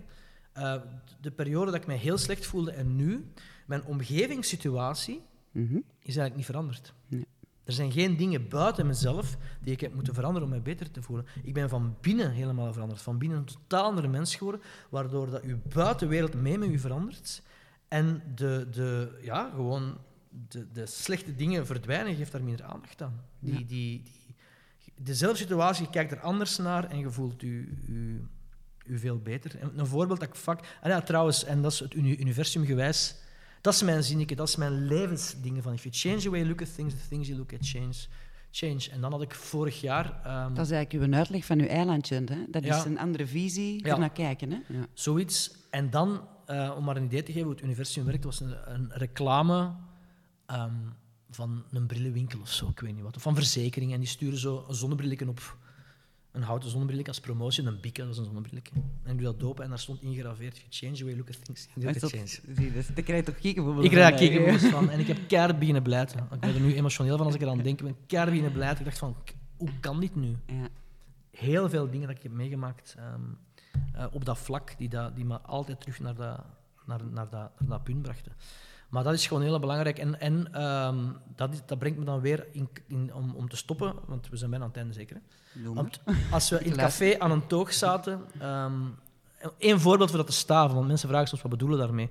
eh, 0.52 0.74
de 1.20 1.30
periode 1.30 1.70
dat 1.70 1.80
ik 1.80 1.86
mij 1.86 1.96
heel 1.96 2.18
slecht 2.18 2.46
voelde 2.46 2.70
en 2.70 2.96
nu, 2.96 3.32
mijn 3.66 3.84
omgevingssituatie 3.84 5.20
Mhm. 5.52 5.74
is 5.76 6.16
eigenlijk 6.16 6.36
niet 6.36 6.44
veranderd. 6.46 6.92
Nee. 7.08 7.26
Er 7.64 7.72
zijn 7.72 7.92
geen 7.92 8.16
dingen 8.16 8.48
buiten 8.48 8.86
mezelf 8.86 9.36
die 9.62 9.72
ik 9.72 9.80
heb 9.80 9.94
moeten 9.94 10.14
veranderen 10.14 10.44
om 10.48 10.54
mij 10.54 10.62
beter 10.62 10.90
te 10.90 11.02
voelen. 11.02 11.26
Ik 11.42 11.54
ben 11.54 11.68
van 11.68 11.96
binnen 12.00 12.30
helemaal 12.30 12.72
veranderd. 12.72 13.02
Van 13.02 13.18
binnen 13.18 13.38
een 13.38 13.44
totaal 13.44 13.84
andere 13.84 14.08
mens 14.08 14.34
geworden, 14.36 14.60
waardoor 14.88 15.30
dat 15.30 15.42
uw 15.42 15.58
buitenwereld 15.74 16.34
mee 16.34 16.58
met 16.58 16.68
u 16.68 16.78
verandert. 16.78 17.42
En 17.90 18.22
de, 18.34 18.66
de, 18.70 19.18
ja, 19.22 19.50
gewoon 19.54 19.98
de, 20.48 20.66
de 20.72 20.86
slechte 20.86 21.34
dingen 21.36 21.66
verdwijnen, 21.66 22.14
geeft 22.14 22.32
daar 22.32 22.42
minder 22.42 22.64
aandacht 22.64 23.02
aan. 23.02 23.20
Die, 23.38 23.52
Ja. 23.52 23.58
die, 23.58 24.02
die, 24.02 24.02
dezelfde 24.94 25.38
situatie, 25.38 25.84
je 25.84 25.90
kijkt 25.90 26.12
er 26.12 26.20
anders 26.20 26.56
naar 26.56 26.90
en 26.90 26.98
je 26.98 27.10
voelt 27.10 27.42
u, 27.42 27.78
u, 27.88 28.28
u 28.86 28.98
veel 28.98 29.18
beter. 29.18 29.58
En 29.60 29.72
een 29.78 29.86
voorbeeld 29.86 30.20
dat 30.20 30.28
ik 30.28 30.34
vak... 30.34 30.60
Ah 30.82 30.88
ja, 30.90 31.00
trouwens, 31.00 31.44
en 31.44 31.62
dat 31.62 31.72
is 31.72 31.78
het 31.80 31.94
uni- 31.94 32.16
universum 32.20 32.64
gewijs. 32.64 33.14
Dat 33.60 33.74
is 33.74 33.82
mijn 33.82 34.02
zinnetje, 34.04 34.36
dat 34.36 34.48
is 34.48 34.56
mijn 34.56 34.84
levensdingen 34.86 35.62
van 35.62 35.72
if 35.72 35.82
you 35.82 35.94
change 35.94 36.16
the 36.20 36.30
way 36.30 36.38
you 36.38 36.48
look 36.50 36.62
at 36.62 36.74
things, 36.74 36.94
the 36.94 37.08
things 37.08 37.26
you 37.26 37.38
look 37.38 37.52
at 37.52 37.58
change. 37.68 37.94
change. 38.52 38.90
En 38.90 39.00
dan 39.00 39.10
had 39.12 39.22
ik 39.22 39.34
vorig 39.34 39.80
jaar... 39.80 40.20
ehm, 40.24 40.54
Dat 40.54 40.64
is 40.66 40.72
eigenlijk 40.72 41.04
uw 41.06 41.14
uitleg 41.18 41.44
van 41.44 41.60
uw 41.60 41.66
eilandje. 41.66 42.14
Hè? 42.14 42.44
Dat 42.48 42.64
Ja. 42.64 42.76
is 42.78 42.84
een 42.84 42.98
andere 42.98 43.26
visie 43.26 43.84
ernaar 43.84 44.10
kijken. 44.12 44.50
Hè? 44.52 44.58
Zoiets. 44.92 45.50
En 45.70 45.90
dan, 45.90 46.28
eh, 46.50 46.74
om 46.76 46.84
maar 46.84 46.96
een 46.96 47.04
idee 47.04 47.22
te 47.22 47.32
geven 47.32 47.46
hoe 47.46 47.54
het 47.54 47.64
universum 47.64 48.04
werkt, 48.04 48.24
was 48.24 48.40
een, 48.40 48.54
een 48.74 48.90
reclame 48.92 49.72
ehm, 50.46 50.74
van 51.30 51.64
een 51.70 51.86
brillenwinkel 51.86 52.40
of 52.40 52.48
zo, 52.50 52.68
ik 52.68 52.80
weet 52.80 52.94
niet 52.94 53.02
wat. 53.02 53.16
Of 53.16 53.22
van 53.22 53.34
verzekeringen. 53.34 53.94
En 53.94 54.00
die 54.00 54.08
sturen 54.08 54.38
zo 54.38 54.64
een 54.68 54.74
zonnebrilletje 54.74 55.28
op. 55.28 55.56
Een 56.32 56.42
houten 56.42 56.70
zonnebrilletje 56.70 57.10
als 57.12 57.20
promotie. 57.20 57.64
Een 57.64 57.80
bieke, 57.80 58.00
dat 58.02 58.10
is 58.10 58.18
een 58.18 58.24
zonnebrilletje. 58.24 58.72
En 59.02 59.12
ik 59.12 59.18
doe 59.18 59.32
dat 59.32 59.42
open 59.42 59.64
en 59.64 59.70
daar 59.70 59.78
stond 59.78 60.02
ingegraveerd, 60.02 60.56
you 60.56 60.66
change 60.70 60.96
the 60.96 61.04
way 61.04 61.12
you 61.12 61.16
look 61.16 61.28
at 61.28 61.44
things. 61.44 61.68
You 61.74 61.92
dat- 61.92 62.72
dus, 62.74 62.86
daar 62.86 63.04
krijg 63.04 63.26
je 63.26 63.32
toch 63.32 63.40
kiekenbobbel 63.40 63.84
Ik 63.84 63.92
raak 63.92 64.18
van, 64.18 64.70
van 64.70 64.90
en 64.90 65.00
ik 65.00 65.06
heb 65.06 65.18
keihard 65.28 65.58
beginnen 65.58 65.82
blijten. 65.82 66.28
Ik 66.32 66.40
ben 66.40 66.54
er 66.54 66.60
nu 66.60 66.74
emotioneel 66.74 67.16
van 67.16 67.26
als 67.26 67.34
ik 67.34 67.40
eraan 67.40 67.62
denk. 67.62 67.78
Ik 67.80 67.84
ben 67.84 67.96
keihard 68.06 68.32
beginnen 68.34 68.58
blijten. 68.58 68.78
Ik 68.78 68.84
dacht 68.84 68.98
van, 68.98 69.16
hoe 69.56 69.70
kan 69.80 70.00
dit 70.00 70.14
nu? 70.14 70.36
Ja. 70.46 70.68
heel 71.30 71.68
veel 71.68 71.90
dingen 71.90 72.06
dat 72.08 72.16
ik 72.16 72.22
heb 72.22 72.32
meegemaakt 72.32 72.94
ehm, 72.98 73.20
eh, 73.92 74.04
op 74.10 74.24
dat 74.24 74.38
vlak, 74.38 74.74
die, 74.78 74.88
dat, 74.88 75.16
die 75.16 75.24
me 75.24 75.40
altijd 75.40 75.80
terug 75.80 76.00
naar 76.00 76.14
dat, 76.14 76.40
naar, 76.86 77.00
naar, 77.10 77.28
dat, 77.28 77.50
naar 77.58 77.68
dat 77.68 77.84
punt 77.84 78.02
brachten. 78.02 78.32
Maar 78.88 79.04
dat 79.04 79.14
is 79.14 79.26
gewoon 79.26 79.42
heel 79.42 79.58
belangrijk. 79.58 79.98
En, 79.98 80.20
en 80.20 80.52
ehm, 80.52 80.98
dat, 81.36 81.52
is- 81.52 81.62
dat 81.66 81.78
brengt 81.78 81.98
me 81.98 82.04
dan 82.04 82.20
weer 82.20 82.46
in, 82.52 82.68
in, 82.86 83.14
om, 83.14 83.34
om 83.34 83.48
te 83.48 83.56
stoppen, 83.56 83.94
want 84.06 84.28
we 84.28 84.36
zijn 84.36 84.50
bijna 84.50 84.64
aan 84.64 84.70
het 84.70 84.78
einde 84.80 84.94
zeker. 84.94 85.20
Want 85.74 86.00
maar. 86.04 86.16
als 86.30 86.48
we 86.50 86.56
in 86.64 86.70
het 86.70 86.80
café 86.80 87.18
aan 87.18 87.30
een 87.30 87.46
toog 87.46 87.72
zaten. 87.72 88.20
Eén 89.58 89.80
voorbeeld 89.80 90.08
voor 90.08 90.18
dat 90.18 90.26
te 90.26 90.32
staven, 90.32 90.74
want 90.74 90.86
mensen 90.86 91.08
vragen 91.08 91.28
soms 91.28 91.42
wat 91.42 91.50
bedoelen 91.50 91.78
daarmee. 91.78 92.10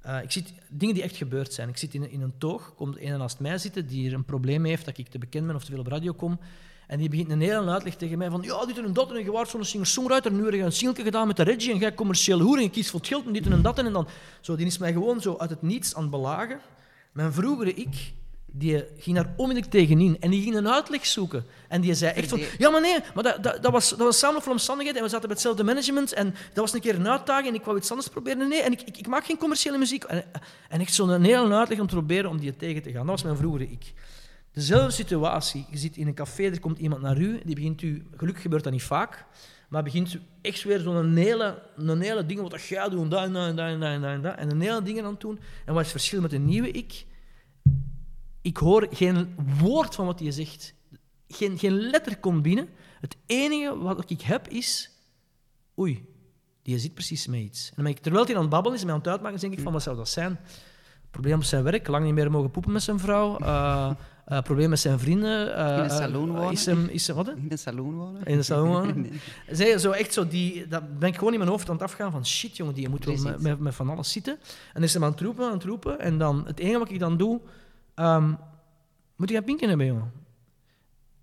Eh, 0.00 0.22
ik 0.22 0.30
zit, 0.32 0.52
dingen 0.70 0.94
die 0.94 1.02
echt 1.02 1.16
gebeurd 1.16 1.52
zijn. 1.52 1.68
Ik 1.68 1.76
zit 1.76 1.94
in, 1.94 2.02
een- 2.02 2.10
in 2.10 2.20
een 2.22 2.38
toog, 2.38 2.74
komt 2.74 3.00
een 3.00 3.18
naast 3.18 3.40
mij 3.40 3.58
zitten 3.58 3.86
die 3.86 4.08
er 4.08 4.14
een 4.14 4.24
probleem 4.24 4.64
heeft 4.64 4.84
dat 4.84 4.98
ik 4.98 5.08
te 5.08 5.18
bekend 5.18 5.46
ben 5.46 5.54
of 5.54 5.64
te 5.64 5.70
veel 5.70 5.80
op 5.80 5.86
radio 5.86 6.12
kom. 6.12 6.38
En 6.86 6.98
die 6.98 7.08
begint 7.08 7.30
een 7.30 7.40
hele 7.40 7.70
uitleg 7.70 7.94
tegen 7.94 8.18
mij 8.18 8.30
van 8.30 8.42
ja, 8.42 8.66
dit 8.66 8.78
en 8.78 8.92
dat 8.92 9.12
en 9.12 9.24
je 9.24 9.32
waart 9.32 9.48
zo'n 9.48 9.64
singer-songwriter, 9.64 10.32
nu 10.32 10.44
heb 10.44 10.54
je 10.54 10.62
een 10.62 10.72
singeltje 10.72 11.02
gedaan 11.02 11.26
met 11.26 11.36
de 11.36 11.42
Reggie 11.42 11.72
en 11.72 11.78
jij 11.78 11.94
commercieel 11.94 12.40
hoer 12.40 12.56
en 12.56 12.62
je 12.62 12.70
kiest 12.70 12.90
voor 12.90 13.00
het 13.00 13.08
geld 13.08 13.26
en 13.26 13.32
dit 13.32 13.46
en 13.46 13.62
dat 13.62 13.78
en 13.78 13.92
dan. 13.92 14.08
Zo, 14.40 14.56
die 14.56 14.66
is 14.66 14.78
mij 14.78 14.92
gewoon 14.92 15.20
zo 15.20 15.36
uit 15.38 15.50
het 15.50 15.62
niets 15.62 15.94
aan 15.94 16.02
het 16.02 16.10
belagen. 16.10 16.60
Mijn 17.12 17.32
vroegere 17.32 17.74
ik, 17.74 18.12
die 18.46 18.84
ging 18.98 19.16
daar 19.16 19.34
onmiddellijk 19.36 19.72
tegenin 19.72 20.16
en 20.20 20.30
die 20.30 20.42
ging 20.42 20.56
een 20.56 20.68
uitleg 20.68 21.06
zoeken. 21.06 21.44
En 21.68 21.80
die 21.80 21.94
zei 21.94 22.12
echt 22.12 22.28
van, 22.28 22.40
ja 22.58 22.70
maar 22.70 22.80
nee, 22.80 22.98
maar 23.14 23.24
dat, 23.24 23.42
dat, 23.42 23.62
dat 23.62 23.72
was, 23.72 23.88
dat 23.88 23.98
was 23.98 24.18
samen 24.18 24.42
van 24.42 24.52
omstandigheden 24.52 24.98
en 24.98 25.04
we 25.04 25.10
zaten 25.10 25.26
bij 25.26 25.36
hetzelfde 25.36 25.64
management 25.64 26.12
en 26.12 26.30
dat 26.30 26.64
was 26.64 26.72
een 26.72 26.80
keer 26.80 26.94
een 26.94 27.08
uitdaging 27.08 27.48
en 27.48 27.54
ik 27.54 27.64
wou 27.64 27.76
iets 27.76 27.90
anders 27.90 28.08
proberen. 28.08 28.48
Nee, 28.48 28.62
en 28.62 28.72
ik, 28.72 28.82
ik, 28.82 28.96
ik 28.96 29.06
maak 29.06 29.24
geen 29.24 29.38
commerciële 29.38 29.78
muziek. 29.78 30.04
En, 30.04 30.24
en 30.68 30.80
echt 30.80 30.94
zo'n 30.94 31.22
hele 31.22 31.54
uitleg 31.54 31.80
om 31.80 31.86
te 31.86 31.94
proberen 31.94 32.30
om 32.30 32.38
die 32.38 32.56
tegen 32.56 32.82
te 32.82 32.90
gaan. 32.90 33.06
Dat 33.06 33.14
was 33.14 33.22
mijn 33.22 33.36
vroegere 33.36 33.70
ik. 33.70 33.92
Dezelfde 34.56 34.90
situatie. 34.90 35.66
Je 35.70 35.76
zit 35.76 35.96
in 35.96 36.06
een 36.06 36.14
café, 36.14 36.44
er 36.44 36.60
komt 36.60 36.78
iemand 36.78 37.02
naar 37.02 37.18
u, 37.18 37.40
die 37.44 37.54
begint 37.54 37.82
u... 37.82 38.06
Gelukkig 38.16 38.42
gebeurt 38.42 38.64
dat 38.64 38.72
niet 38.72 38.82
vaak, 38.82 39.26
maar 39.68 39.82
begint 39.82 40.18
echt 40.40 40.62
weer 40.62 40.80
zo'n 40.80 41.16
hele, 41.16 41.62
een 41.76 42.00
hele 42.00 42.26
ding, 42.26 42.40
wat 42.40 42.62
jij 42.62 42.88
doet, 42.88 43.10
dat 43.10 43.22
en 43.22 43.32
dat 43.32 43.46
en 43.46 43.56
dat 43.56 43.66
en 43.66 43.80
dat 43.80 44.10
en 44.10 44.22
dat 44.22 44.36
en 44.36 44.50
een 44.50 44.60
hele 44.60 44.82
dingen 44.82 45.04
aan 45.04 45.10
het 45.10 45.20
doen. 45.20 45.38
En 45.64 45.72
wat 45.74 45.84
is 45.84 45.92
het 45.92 46.00
verschil 46.00 46.20
met 46.20 46.32
een 46.32 46.44
nieuwe 46.44 46.70
ik? 46.70 47.06
Ik 48.42 48.56
hoor 48.56 48.86
geen 48.90 49.34
woord 49.60 49.94
van 49.94 50.06
wat 50.06 50.20
hij 50.20 50.30
zegt. 50.30 50.74
Geen, 51.28 51.58
geen 51.58 51.80
letter 51.80 52.18
komt 52.18 52.42
binnen. 52.42 52.68
Het 53.00 53.16
enige 53.26 53.78
wat 53.78 54.10
ik 54.10 54.20
heb 54.20 54.48
is... 54.48 54.90
Oei, 55.78 56.14
die 56.62 56.78
zit 56.78 56.94
precies 56.94 57.26
met 57.26 57.40
iets. 57.40 57.72
En 57.74 57.94
terwijl 58.00 58.24
hij 58.24 58.34
aan 58.34 58.40
het 58.40 58.50
babbelen 58.50 58.78
is 58.78 58.84
mij 58.84 58.92
aan 58.92 58.98
het 58.98 59.08
uitmaken, 59.08 59.40
denk 59.40 59.52
ik 59.52 59.60
van, 59.60 59.72
wat 59.72 59.82
zou 59.82 59.96
dat 59.96 60.08
zijn? 60.08 60.38
Probleem 61.10 61.34
op 61.34 61.44
zijn 61.44 61.62
werk, 61.62 61.86
lang 61.86 62.04
niet 62.04 62.14
meer 62.14 62.30
mogen 62.30 62.50
poepen 62.50 62.72
met 62.72 62.82
zijn 62.82 62.98
vrouw. 62.98 63.38
eh 63.38 63.90
eh, 64.26 64.42
probleem 64.42 64.68
met 64.68 64.78
zijn 64.80 64.98
vrienden. 64.98 65.56
eh, 65.56 65.66
In 65.76 65.78
een 65.82 65.90
eh, 65.90 65.96
salon 65.96 66.30
wonen. 66.32 66.52
Is 66.52 66.66
hem, 66.66 66.86
is 66.86 67.06
hem, 67.06 67.16
wat? 67.16 67.26
hè? 67.26 67.32
In 67.32 67.46
een 67.48 67.58
salon 67.58 67.94
wonen. 67.94 68.24
In 68.24 68.36
een 68.36 68.44
salon 68.44 68.68
wonen. 68.68 69.00
Nee. 69.00 69.12
Zij, 69.50 69.78
zo 69.78 69.90
echt 69.90 70.12
zo 70.12 70.28
die, 70.28 70.68
dat 70.68 70.98
ben 70.98 71.08
ik 71.08 71.16
gewoon 71.16 71.32
in 71.32 71.38
mijn 71.38 71.50
hoofd 71.50 71.68
aan 71.68 71.74
het 71.74 71.84
afgaan 71.84 72.10
van 72.12 72.26
shit 72.26 72.56
jongen, 72.56 72.74
die 72.74 72.88
moet 72.88 73.04
wel 73.04 73.16
met, 73.16 73.40
met, 73.40 73.58
met 73.58 73.74
van 73.74 73.88
alles 73.90 74.12
zitten. 74.12 74.38
En 74.74 74.82
is 74.82 74.94
hem 74.94 75.04
aan 75.04 75.10
het 75.10 75.20
roepen, 75.20 75.46
aan 75.46 75.52
het 75.52 75.64
roepen. 75.64 76.00
En 76.00 76.18
dan, 76.18 76.42
het 76.46 76.58
enige 76.58 76.78
wat 76.78 76.90
ik 76.90 76.98
dan 76.98 77.16
doe, 77.16 77.40
ehm, 77.94 78.32
moet 79.16 79.30
ik 79.30 79.36
een 79.36 79.44
pinkje 79.44 79.68
hebben 79.68 79.86
jongen? 79.86 80.12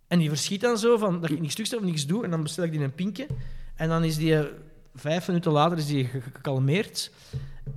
En 0.07 0.19
die 0.19 0.29
verschiet 0.29 0.61
dan 0.61 0.77
zo 0.77 0.97
van 0.97 1.21
dat 1.21 1.29
ik 1.29 1.39
niks 1.39 1.53
stuk 1.53 1.79
of 1.79 1.85
niks 1.85 2.05
doe. 2.05 2.23
En 2.23 2.29
dan 2.29 2.43
bestel 2.43 2.63
ik 2.63 2.71
die 2.71 2.81
een 2.81 2.93
pinkje. 2.95 3.27
En 3.75 3.89
dan 3.89 4.03
is 4.03 4.17
die 4.17 4.37
eh, 4.37 4.45
vijf 4.95 5.27
minuten 5.27 5.51
later 5.51 5.77
is 5.77 5.85
ge- 5.85 6.21
gekalmeerd. 6.33 7.11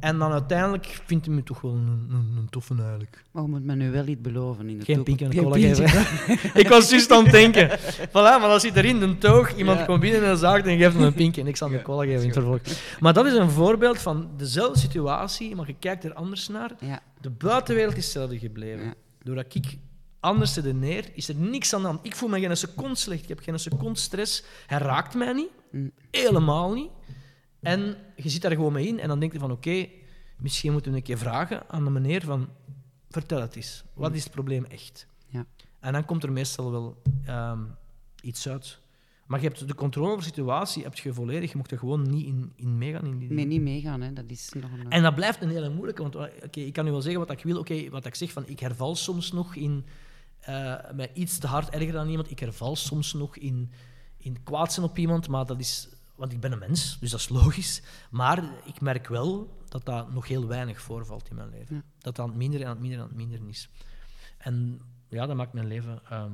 En 0.01 0.19
dan 0.19 0.33
uiteindelijk 0.33 1.01
vindt 1.05 1.27
hij 1.27 1.35
me 1.35 1.43
toch 1.43 1.61
wel 1.61 1.73
een, 1.73 2.07
een, 2.11 2.35
een 2.39 2.47
toffe 2.51 2.75
eigenlijk. 2.79 3.25
Maar 3.31 3.43
je 3.43 3.49
moet 3.49 3.65
me 3.65 3.75
nu 3.75 3.91
wel 3.91 4.07
iets 4.07 4.21
beloven 4.21 4.69
in 4.69 4.79
de 4.79 4.85
Geen 4.85 4.95
toekomst. 5.05 5.19
pink 5.21 5.35
en 5.35 5.43
cola 5.43 5.57
geven. 5.59 6.07
ik 6.63 6.69
was 6.69 6.91
juist 6.91 7.11
aan 7.11 7.23
het 7.23 7.33
denken. 7.33 7.71
Voilà, 8.09 8.13
maar 8.13 8.41
dan 8.41 8.61
zit 8.61 8.77
erin 8.77 8.99
de 8.99 9.19
toog, 9.19 9.57
iemand 9.57 9.79
Ja. 9.79 9.85
komt 9.85 10.01
binnen 10.01 10.23
en 10.25 10.37
zaagt 10.37 10.67
en 10.67 10.77
geeft 10.79 10.95
hem 10.95 11.03
een 11.03 11.15
pinkje. 11.15 11.41
En 11.41 11.47
ik 11.47 11.57
zal 11.57 11.67
hem 11.69 11.77
Ja, 11.77 11.83
een 11.83 11.89
cola 11.89 12.03
geven 12.05 12.21
in 12.21 12.25
het 12.29 12.35
vervolg. 12.39 12.61
Maar 13.01 13.13
dat 13.13 13.27
is 13.27 13.35
een 13.35 13.51
voorbeeld 13.51 13.99
van 13.99 14.29
dezelfde 14.37 14.79
situatie, 14.79 15.55
maar 15.57 15.67
je 15.67 15.75
kijkt 15.79 16.05
er 16.05 16.13
anders 16.15 16.49
naar. 16.49 16.71
Ja, 16.81 17.01
De 17.21 17.31
buitenwereld 17.31 17.97
is 17.97 18.05
hetzelfde 18.05 18.39
gebleven. 18.39 18.85
Ja. 18.85 18.95
Doordat 19.23 19.55
ik 19.55 19.77
anders 20.27 20.53
te 20.53 20.63
neer, 20.75 21.11
is 21.15 21.29
er 21.29 21.35
niks 21.35 21.75
aan 21.75 21.81
de 21.81 21.87
hand. 21.87 22.07
Ik 22.07 22.17
voel 22.17 22.29
me 22.29 22.41
geen 22.41 22.57
seconde 22.57 22.95
slecht, 22.97 23.23
ik 23.23 23.29
heb 23.29 23.41
geen 23.41 23.59
seconde 23.59 23.99
stress. 23.99 24.43
Hij 24.67 24.79
raakt 24.79 25.15
mij 25.15 25.33
niet, 25.33 25.51
Mm. 25.71 25.91
helemaal 26.11 26.75
niet. 26.75 26.91
En 27.61 27.97
je 28.17 28.29
zit 28.29 28.43
daar 28.43 28.51
gewoon 28.51 28.73
mee 28.73 28.87
in 28.87 29.01
en 29.01 29.09
dan 29.09 29.19
denk 29.21 29.33
je 29.33 29.39
van 29.39 29.51
oké, 29.51 29.89
misschien 30.39 30.73
moeten 30.73 30.91
we 30.91 30.97
een 30.97 31.03
keer 31.03 31.19
vragen 31.19 31.69
aan 31.69 31.85
de 31.85 31.91
meneer 31.91 32.23
van 32.23 32.49
vertel 33.11 33.41
het 33.41 33.57
eens, 33.57 33.85
wat 33.95 34.15
is 34.15 34.23
het 34.25 34.33
probleem 34.33 34.65
echt? 34.65 35.07
Ja. 35.29 35.47
En 35.81 35.93
dan 35.93 36.05
komt 36.05 36.23
er 36.23 36.33
meestal 36.33 36.71
wel 36.71 37.03
ehm, 37.27 37.61
iets 38.23 38.49
uit. 38.49 38.79
Maar 39.27 39.41
je 39.41 39.47
hebt 39.47 39.69
de 39.69 39.75
controle 39.75 40.09
over 40.09 40.23
de 40.23 40.29
situatie, 40.29 40.83
heb 40.83 40.95
je 40.95 41.13
volledig, 41.13 41.51
je 41.51 41.57
mocht 41.57 41.71
er 41.71 41.79
gewoon 41.79 42.11
niet 42.11 42.27
in, 42.27 42.53
in 42.57 42.79
meegaan. 42.79 43.05
In 43.05 43.19
die 43.19 43.33
mee 43.33 43.45
niet 43.47 43.61
meegaan, 43.61 44.01
hè. 44.01 44.13
dat 44.13 44.25
is 44.29 44.53
nog 44.61 44.71
een... 44.73 44.91
en 44.91 45.03
dat 45.03 45.15
blijft 45.15 45.43
een 45.43 45.51
hele 45.51 45.69
moeilijke, 45.69 46.03
want 46.03 46.15
oké, 46.17 46.61
ik 46.61 46.73
kan 46.73 46.85
nu 46.85 46.91
wel 46.91 47.01
zeggen 47.03 47.21
wat 47.27 47.31
ik 47.31 47.43
wil. 47.45 47.59
Oké, 47.59 47.91
wat 47.91 48.07
ik 48.07 48.15
zeg, 48.15 48.33
van, 48.33 48.47
ik 48.47 48.61
herval 48.61 48.95
soms 48.95 49.33
nog 49.33 49.55
in 49.55 49.85
eh 50.47 50.91
mij 50.95 51.11
iets 51.15 51.39
te 51.39 51.47
hard 51.47 51.69
erger 51.69 51.93
dan 51.93 52.09
iemand. 52.09 52.31
Ik 52.31 52.39
herval 52.39 52.77
soms 52.77 53.13
nog 53.13 53.37
in, 53.37 53.71
in 54.17 54.43
kwaad 54.43 54.73
zijn 54.73 54.87
op 54.87 54.99
iemand, 54.99 55.29
maar 55.29 55.47
dat 55.47 55.61
is... 55.61 55.89
Want 56.15 56.33
ik 56.33 56.41
ben 56.41 56.53
een 56.53 56.59
mens, 56.59 56.99
dus 57.01 57.11
dat 57.11 57.21
is 57.21 57.29
logisch. 57.29 57.83
Maar 58.11 58.45
ik 58.65 58.81
merk 58.81 59.07
wel 59.09 59.57
dat 59.69 59.85
dat 59.85 60.13
nog 60.13 60.29
heel 60.29 60.47
weinig 60.47 60.81
voorvalt 60.81 61.29
in 61.29 61.37
mijn 61.37 61.49
leven. 61.51 61.75
Ja. 61.77 61.83
Dat 61.99 62.17
dat 62.17 62.19
aan 62.19 62.29
het 62.29 62.39
minder 62.39 62.61
en 62.61 62.67
aan 62.67 62.73
het 62.73 62.81
minder 62.81 62.99
en 62.99 63.05
aan 63.05 63.11
het 63.11 63.19
minder 63.19 63.49
is. 63.49 63.69
En 64.39 64.81
ja, 65.09 65.27
dat 65.27 65.37
maakt 65.37 65.53
mijn 65.53 65.67
leven 65.67 66.01
ehm, 66.09 66.33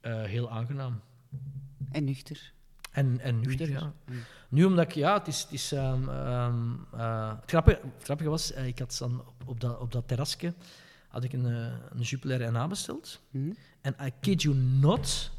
eh, 0.00 0.22
heel 0.22 0.50
aangenaam. 0.50 1.00
En 1.90 2.04
nuchter. 2.04 2.52
En, 2.90 3.20
en 3.20 3.40
nuchter, 3.40 3.68
Nuchter. 3.68 3.92
ja. 4.06 4.16
Nu 4.48 4.64
omdat 4.64 4.84
ik, 4.84 4.92
ja, 4.92 5.18
het 5.18 5.26
is... 5.26 5.42
Het, 5.42 5.52
is, 5.52 5.72
ehm, 5.72 6.08
ehm, 6.08 6.72
eh, 6.92 7.34
het, 7.40 7.50
grappige, 7.50 7.80
het 7.94 8.04
grappige 8.04 8.30
was, 8.30 8.50
ik 8.50 8.78
had 8.78 8.96
dan 8.98 9.20
op, 9.20 9.42
op, 9.46 9.60
dat, 9.60 9.78
op 9.78 9.92
dat 9.92 10.08
terrasje 10.08 10.54
had 11.14 11.24
ik 11.24 11.32
een, 11.32 11.46
eh, 11.46 11.72
een 11.90 12.00
Jupiler 12.00 12.52
NA 12.52 12.66
besteld. 12.68 13.20
Hm? 13.30 13.52
En 13.80 13.96
I 14.02 14.10
kid 14.20 14.42
you 14.42 14.54
not, 14.54 15.30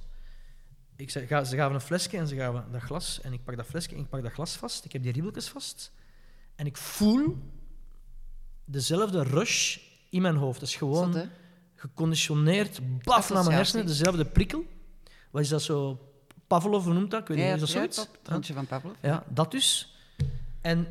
ik 0.96 1.10
zei, 1.10 1.28
ga, 1.28 1.44
ze 1.44 1.56
gaven 1.56 1.76
een 1.76 1.82
flesje 1.82 2.18
en 2.18 2.28
ze 2.28 2.36
gaven 2.36 2.72
dat 2.72 2.82
glas. 2.82 3.22
En 3.22 3.34
ik 3.34 3.44
pak 3.44 3.56
dat 3.58 3.66
flesje 3.66 3.90
en 3.90 3.98
ik 3.98 4.10
pak 4.10 4.22
dat 4.24 4.32
glas 4.32 4.56
vast. 4.56 4.86
Ik 4.86 4.92
heb 4.92 5.04
die 5.04 5.12
ribbeltjes 5.12 5.48
vast. 5.48 5.92
En 6.56 6.66
ik 6.66 6.78
voel 6.78 7.38
dezelfde 8.66 9.24
rush 9.24 9.78
in 10.10 10.22
mijn 10.22 10.36
hoofd. 10.36 10.60
Dat 10.60 10.70
is 10.70 10.76
gewoon 10.76 11.14
Zot, 11.14 11.28
geconditioneerd, 11.76 12.80
baf 13.04 13.30
naar 13.30 13.44
mijn 13.44 13.56
hersenen, 13.56 13.86
dezelfde 13.86 14.26
prikkel. 14.26 14.66
Wat 15.32 15.42
is 15.42 15.50
dat 15.50 15.62
zo? 15.62 16.00
Pavlov 16.48 16.86
noemt 16.86 17.12
dat? 17.12 17.22
Ik 17.22 17.28
weet 17.28 17.38
niet, 17.38 17.46
Ja, 17.46 17.54
is 17.54 17.60
dat 17.60 17.70
ja, 17.70 17.76
zoiets? 17.76 18.08
randje 18.24 18.54
van 18.54 18.68
Pavlov. 18.68 18.94
Ja, 19.02 19.24
dat 19.30 19.52
dus. 19.52 19.98
En 20.62 20.88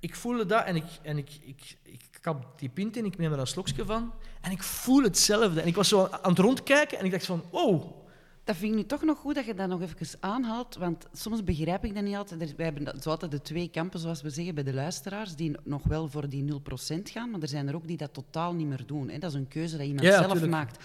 ik 0.00 0.14
voelde 0.14 0.46
dat 0.46 0.64
en 0.64 0.76
ik, 0.76 0.84
en 1.02 1.18
ik, 1.18 1.30
ik, 1.42 1.76
ik 1.82 2.11
kap 2.22 2.58
die 2.58 2.68
pint 2.68 2.96
in, 2.96 3.04
ik 3.04 3.18
neem 3.18 3.32
er 3.32 3.38
een 3.38 3.46
slokje 3.46 3.84
van 3.84 4.12
en 4.40 4.50
ik 4.50 4.62
voel 4.62 5.02
hetzelfde. 5.02 5.60
En 5.60 5.66
ik 5.66 5.74
was 5.74 5.88
zo 5.88 6.08
aan 6.22 6.30
het 6.30 6.38
rondkijken 6.38 6.98
en 6.98 7.04
ik 7.04 7.10
dacht 7.10 7.26
van, 7.26 7.42
oh, 7.50 8.00
Dat 8.44 8.56
vind 8.56 8.70
ik 8.72 8.76
nu 8.78 8.84
toch 8.86 9.02
nog 9.02 9.18
goed 9.18 9.34
dat 9.34 9.44
je 9.44 9.54
dat 9.54 9.68
nog 9.68 9.80
even 9.82 10.06
aanhaalt, 10.20 10.76
want 10.76 11.06
soms 11.12 11.44
begrijp 11.44 11.84
ik 11.84 11.94
dat 11.94 12.04
niet 12.04 12.16
altijd. 12.16 12.56
Wij 12.56 12.64
hebben 12.64 13.00
zo 13.02 13.10
altijd 13.10 13.30
de 13.30 13.42
twee 13.42 13.68
kampen, 13.68 14.00
zoals 14.00 14.22
we 14.22 14.30
zeggen, 14.30 14.54
bij 14.54 14.64
de 14.64 14.74
luisteraars, 14.74 15.34
die 15.36 15.56
nog 15.64 15.82
wel 15.82 16.08
voor 16.08 16.28
die 16.28 16.52
0% 16.52 16.56
gaan, 17.02 17.30
maar 17.30 17.40
er 17.40 17.48
zijn 17.48 17.68
er 17.68 17.74
ook 17.74 17.86
die 17.86 17.96
dat 17.96 18.12
totaal 18.14 18.54
niet 18.54 18.66
meer 18.66 18.86
doen. 18.86 19.08
Hè. 19.08 19.18
Dat 19.18 19.30
is 19.30 19.36
een 19.36 19.48
keuze 19.48 19.76
dat 19.76 19.86
iemand 19.86 20.06
Ja, 20.06 20.12
zelf 20.18 20.32
tuurlijk. 20.32 20.52
maakt 20.52 20.84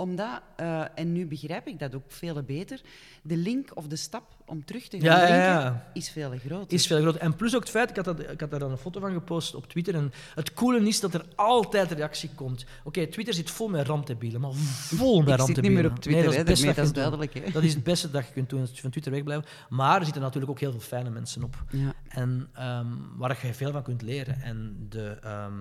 Omdat, 0.00 0.40
eh, 0.56 0.84
en 0.94 1.12
nu 1.12 1.26
begrijp 1.26 1.66
ik 1.66 1.78
dat 1.78 1.94
ook 1.94 2.02
veel 2.06 2.42
beter, 2.42 2.80
de 3.22 3.36
link 3.36 3.70
of 3.74 3.86
de 3.86 3.96
stap 3.96 4.22
om 4.46 4.64
terug 4.64 4.88
te 4.88 5.00
gaan 5.00 5.06
Ja, 5.06 5.18
ja, 5.20 5.26
drinken 5.26 5.44
ja. 5.50 5.90
is 5.92 6.10
veel 6.10 6.30
groter. 6.44 6.72
Is 6.72 6.86
veel 6.86 7.00
groter. 7.00 7.20
En 7.20 7.36
plus 7.36 7.54
ook 7.54 7.60
het 7.60 7.70
feit, 7.70 7.90
ik 7.90 7.96
had, 7.96 8.04
dat, 8.04 8.20
ik 8.20 8.40
had 8.40 8.50
daar 8.50 8.60
dan 8.60 8.70
een 8.70 8.76
foto 8.76 9.00
van 9.00 9.12
gepost 9.12 9.54
op 9.54 9.66
Twitter. 9.68 9.94
En 9.94 10.12
het 10.34 10.54
coole 10.54 10.88
is 10.88 11.00
dat 11.00 11.14
er 11.14 11.24
altijd 11.34 11.90
reactie 11.92 12.30
komt. 12.34 12.64
Oké, 12.84 13.06
Twitter 13.06 13.34
zit 13.34 13.50
vol 13.50 13.68
met 13.68 13.86
randdebielen, 13.86 14.40
maar 14.40 14.52
vol 14.54 15.18
met 15.22 15.28
ik 15.28 15.30
zit 15.30 15.38
randdebielen. 15.38 15.72
niet 15.72 15.82
meer 15.82 15.90
op 15.90 15.98
Twitter, 15.98 16.28
Nee, 16.28 16.44
dat 16.44 16.48
is 16.48 16.62
het 16.64 16.74
beste 16.74 16.92
daarmee, 16.92 17.10
dat 17.10 17.20
dat 17.20 17.32
je 17.32 17.38
is 17.40 17.44
kunt 17.44 17.44
doen. 17.44 17.44
duidelijk. 17.44 17.46
Hè. 17.46 17.52
Dat 17.52 17.62
is 17.62 17.74
het 17.74 17.84
beste 17.84 18.10
dat 18.10 18.26
je 18.26 18.32
kunt 18.32 18.50
doen, 18.50 18.60
als 18.60 18.70
je 18.70 18.80
van 18.80 18.90
Twitter 18.90 19.12
wegblijven. 19.12 19.46
Maar 19.68 19.98
er 19.98 20.04
zitten 20.04 20.22
natuurlijk 20.22 20.52
ook 20.52 20.60
heel 20.60 20.70
veel 20.70 20.80
fijne 20.80 21.10
mensen 21.10 21.42
op. 21.42 21.64
Ja. 21.70 21.92
En 22.08 22.48
ehm, 22.52 22.86
waar 23.16 23.38
je 23.46 23.54
veel 23.54 23.72
van 23.72 23.82
kunt 23.82 24.02
leren. 24.02 24.40
En 24.42 24.86
de, 24.88 25.18
ehm, 25.22 25.52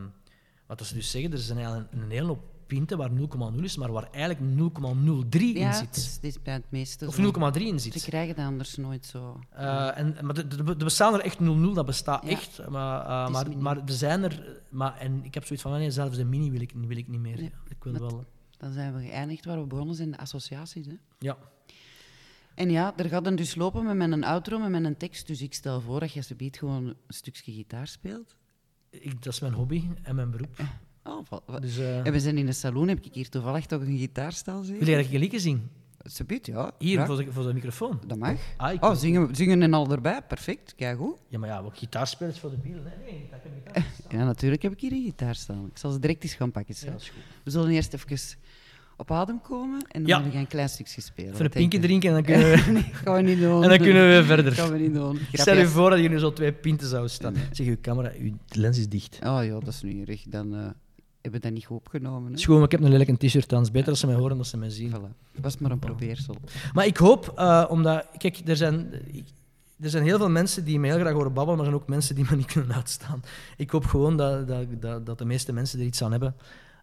wat 0.66 0.86
ze 0.86 0.94
dus 0.94 1.12
zeggen, 1.12 1.32
er 1.32 1.38
zijn 1.38 1.58
eigenlijk 1.58 1.92
een 1.92 2.10
hele 2.10 2.28
hoop 2.28 2.44
pinten 2.70 2.98
waar 2.98 3.10
0,0 3.56 3.64
is, 3.64 3.78
maar 3.78 3.92
waar 3.92 4.08
eigenlijk 4.12 4.58
0,03 4.58 5.40
in 5.42 5.74
zit. 5.74 5.96
het 6.16 6.20
is, 6.22 6.42
bij 6.42 6.54
het 6.54 6.66
meeste 6.70 7.08
Of 7.08 7.16
zo. 7.16 7.22
0,3 7.22 7.62
in 7.62 7.80
Ze 7.80 7.92
zit. 7.92 8.04
krijgen 8.04 8.36
dat 8.36 8.46
anders 8.46 8.76
nooit 8.78 9.06
zo. 9.06 9.40
Eh, 9.50 9.98
en, 9.98 10.16
maar 10.22 10.38
er- 10.38 10.78
bestaan 10.78 11.14
er 11.14 11.20
echt 11.20 11.40
0-0, 11.40 11.74
dat 11.74 11.86
bestaat 11.86 12.24
Ja. 12.24 12.30
echt. 12.30 12.68
Maar, 12.70 13.26
is 13.26 13.32
maar, 13.32 13.58
maar 13.58 13.78
er 13.78 13.94
zijn 13.94 14.24
er. 14.24 14.62
Maar, 14.70 14.98
en 14.98 15.24
ik 15.24 15.34
heb 15.34 15.46
zoiets 15.46 15.64
van: 15.64 15.72
nee, 15.72 15.92
zelfs 15.92 16.18
de 16.18 16.26
mini 16.26 16.52
wil 16.52 16.62
ik, 16.62 16.72
wil 16.88 16.98
ik 16.98 17.08
niet 17.08 17.20
meer. 17.20 17.38
Nee, 17.38 17.52
ik 17.68 17.84
wil 17.84 17.94
wel. 17.94 18.26
Dan 18.58 18.72
zijn 18.74 18.94
we 18.96 19.02
geëindigd 19.02 19.46
waar 19.46 19.60
we 19.62 19.68
begonnen 19.68 19.96
zijn, 19.96 20.12
de 20.12 20.18
associaties. 20.18 20.86
Hè. 20.86 20.96
Ja. 21.20 21.38
En 22.56 22.70
ja, 22.70 22.94
er 22.98 23.10
gaat 23.10 23.24
dan 23.24 23.36
dus 23.36 23.56
lopen 23.56 23.86
met 23.86 23.96
mijn 23.96 24.24
outro, 24.24 24.60
met 24.60 24.82
mijn 24.82 24.98
tekst. 24.98 25.28
Dus 25.28 25.42
ik 25.42 25.54
stel 25.54 25.82
voor 25.82 26.00
dat 26.00 26.12
je 26.14 26.22
subiet 26.22 26.58
gewoon 26.58 26.86
een 26.86 26.96
stukje 27.08 27.52
gitaar 27.52 27.88
speelt. 27.88 28.36
Ik, 28.90 29.24
dat 29.24 29.34
is 29.34 29.40
mijn 29.40 29.54
hobby 29.54 29.84
en 30.04 30.16
mijn 30.16 30.32
beroep. 30.32 30.60
Oh, 31.10 31.26
wat, 31.30 31.44
wat. 31.46 31.62
Dus 31.62 31.78
eh 31.78 32.06
En 32.06 32.12
we 32.12 32.20
zijn 32.20 32.38
in 32.38 32.48
een 32.48 32.54
salon, 32.54 32.88
heb 32.88 33.06
ik 33.06 33.14
hier 33.14 33.30
toevallig 33.30 33.66
toch 33.66 33.82
een 33.82 33.98
gitaarstal 33.98 34.64
zien? 34.64 34.78
wil 34.78 34.88
je 34.88 34.96
dat 34.96 35.06
ik 35.06 35.12
je 35.12 35.20
liedje 35.20 35.40
zing? 35.40 35.60
Subiet, 36.04 36.46
ja. 36.46 36.72
Hier, 36.78 37.06
voor 37.06 37.18
de, 37.18 37.32
voor 37.32 37.44
de 37.44 37.54
microfoon. 37.54 38.00
Dat 38.08 38.18
mag. 38.18 38.38
Ah, 38.58 38.74
ik 38.74 38.84
Oh, 38.86 38.96
zingen, 38.96 39.36
zingen 39.36 39.62
en 39.62 39.74
al 39.74 39.92
erbij. 39.92 40.22
Perfect, 40.22 40.76
kijk 40.76 40.98
goed. 40.98 41.16
Ja, 41.28 41.40
maar 41.40 41.50
ja, 41.50 41.60
ook 41.60 41.78
gitaar 41.78 42.08
spelen 42.08 42.34
is 42.34 42.40
voor 42.40 42.50
de 42.50 42.58
biel. 42.58 42.74
Nee, 42.74 43.12
nee, 43.12 43.28
dat 43.32 43.40
heb 43.44 43.52
ik 43.76 43.76
niet. 43.76 44.12
Ja, 44.20 44.26
natuurlijk 44.26 44.62
heb 44.62 44.72
ik 44.72 44.80
hier 44.80 44.92
een 44.92 45.04
gitaar 45.04 45.36
staan. 45.36 45.66
Ik 45.72 45.78
zal 45.78 45.92
ze 45.92 46.00
direct 46.00 46.24
eens 46.24 46.34
gaan 46.34 46.52
pakken. 46.52 46.76
Ja, 46.80 46.92
dat 46.92 47.02
is 47.02 47.10
goed. 47.10 47.22
We 47.44 47.52
zullen 47.52 47.70
eerst 47.70 47.94
even 47.94 48.18
op 49.00 49.12
adem 49.12 49.42
komen 49.42 49.82
en 49.88 50.02
dan 50.04 50.08
Ja. 50.08 50.20
gaan 50.22 50.32
we 50.32 50.38
een 50.38 50.48
klein 50.48 50.70
stukje 50.70 51.02
spelen. 51.02 51.34
Even 51.34 51.46
een 51.46 51.52
pinkje 51.52 51.80
je? 51.80 51.84
drinken 51.86 52.10
en 52.10 52.16
dan 52.16 52.24
kunnen 52.34 52.52
we, 52.66 52.72
nee, 52.72 52.84
gaan 52.84 53.16
we 53.16 53.22
niet 53.22 53.40
doen. 53.40 53.64
en 53.64 53.70
dan 53.70 53.78
kunnen 53.78 54.08
we 54.18 54.24
verder. 54.24 54.52
gaan 54.52 54.72
we 54.72 54.78
niet 54.78 54.94
doen. 54.94 55.20
Stel 55.34 55.58
je 55.58 55.68
voor 55.68 55.90
dat 55.90 56.00
je 56.00 56.10
nu 56.10 56.20
zo 56.20 56.34
twee 56.34 56.54
pinten 56.54 56.88
zou 56.88 57.08
staan. 57.08 57.36
Zeg, 57.52 57.68
uw 57.68 57.78
camera, 57.82 58.12
uw 58.20 58.34
lens 58.48 58.78
is 58.78 58.90
dicht. 58.90 59.20
Oh 59.24 59.40
ja, 59.44 59.60
dat 59.60 59.68
is 59.68 59.82
nu 59.82 60.04
erg. 60.04 60.24
Dan 60.28 60.56
eh, 60.56 60.70
hebben 61.22 61.42
dat 61.42 61.52
niet 61.52 61.66
goed 61.66 61.78
opgenomen. 61.78 62.32
Hè? 62.32 62.38
Schoon, 62.38 62.64
ik 62.64 62.72
heb 62.72 62.82
een 62.82 63.18
t-shirt 63.18 63.54
aan. 63.54 63.58
Het 63.58 63.68
is 63.68 63.74
beter 63.74 63.90
als 63.90 64.00
ze 64.00 64.06
mij 64.06 64.16
horen 64.16 64.36
dan 64.36 64.46
ze 64.46 64.58
mij 64.58 64.70
zien. 64.70 64.92
Voilà. 64.96 65.42
Was 65.42 65.58
maar 65.58 65.72
een 65.72 65.80
probeersel. 65.80 66.36
Maar 66.74 66.86
ik 66.86 66.98
hoop, 66.98 67.34
eh, 67.36 67.66
omdat... 67.70 68.06
Kijk, 68.18 68.42
er 68.46 68.56
zijn, 68.56 68.92
er 69.80 69.90
zijn 69.90 70.04
heel 70.04 70.18
veel 70.18 70.30
mensen 70.30 70.64
die 70.64 70.80
me 70.80 70.88
heel 70.88 71.00
graag 71.00 71.14
horen 71.14 71.34
babbelen, 71.34 71.58
maar 71.58 71.66
er 71.66 71.72
zijn 71.72 71.84
ook 71.84 71.90
mensen 71.90 72.16
die 72.16 72.26
me 72.30 72.36
niet 72.36 72.52
kunnen 72.54 72.74
uitstaan. 72.76 73.24
Ik 73.58 73.70
hoop 73.70 73.86
gewoon 73.86 74.18
dat, 74.18 74.48
dat, 74.48 74.82
dat, 74.82 75.06
dat 75.06 75.18
de 75.18 75.26
meeste 75.26 75.54
mensen 75.54 75.80
er 75.80 75.86
iets 75.86 76.04
aan 76.04 76.12
hebben. 76.12 76.36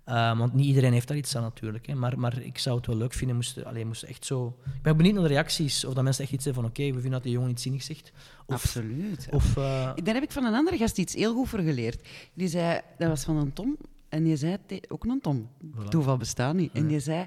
Eh, 0.07 0.39
want 0.39 0.55
niet 0.55 0.67
iedereen 0.67 0.93
heeft 0.93 1.09
daar 1.09 1.17
iets 1.17 1.37
aan 1.37 1.43
natuurlijk. 1.43 1.87
Hè. 1.87 1.95
Maar, 1.95 2.19
maar 2.19 2.43
ik 2.43 2.59
zou 2.59 2.77
het 2.77 2.87
wel 2.87 2.97
leuk 2.97 3.13
vinden, 3.13 3.37
moesten, 3.37 3.65
alleen 3.65 3.87
moesten 3.87 4.09
echt 4.09 4.25
zo... 4.25 4.57
Ik 4.75 4.83
ben 4.83 4.97
benieuwd 4.97 5.15
naar 5.15 5.23
de 5.23 5.29
reacties, 5.29 5.85
of 5.85 5.95
dat 5.95 6.05
mensen 6.05 6.25
echt 6.25 6.33
iets 6.33 6.45
zeggen 6.45 6.63
van 6.63 6.71
oké, 6.71 6.83
we 6.83 6.93
vinden 6.93 7.11
dat 7.11 7.23
die 7.23 7.33
jongen 7.33 7.51
iets 7.51 7.63
zinnig 7.63 7.83
zegt. 7.83 8.13
Of, 8.47 8.55
Absoluut. 8.55 9.29
of 9.31 9.57
eh, 9.57 9.93
Daar 9.95 10.15
heb 10.15 10.23
ik 10.23 10.33
van 10.33 10.45
een 10.45 10.55
andere 10.55 10.77
gast 10.77 10.99
iets 10.99 11.15
heel 11.15 11.35
goed 11.35 11.49
voor 11.49 11.59
geleerd. 11.59 12.09
Die 12.35 12.49
zei, 12.49 12.81
dat 12.99 13.09
was 13.09 13.25
van 13.25 13.37
een 13.37 13.53
Tom, 13.53 13.77
en 14.09 14.25
die 14.25 14.37
zei, 14.37 14.57
ook 14.89 15.05
een 15.05 15.21
Tom, 15.21 15.49
Voilà. 15.77 15.89
toeval 15.89 16.17
bestaat 16.17 16.55
niet. 16.55 16.73
En 16.73 16.87
die 16.87 17.01
zei, 17.01 17.27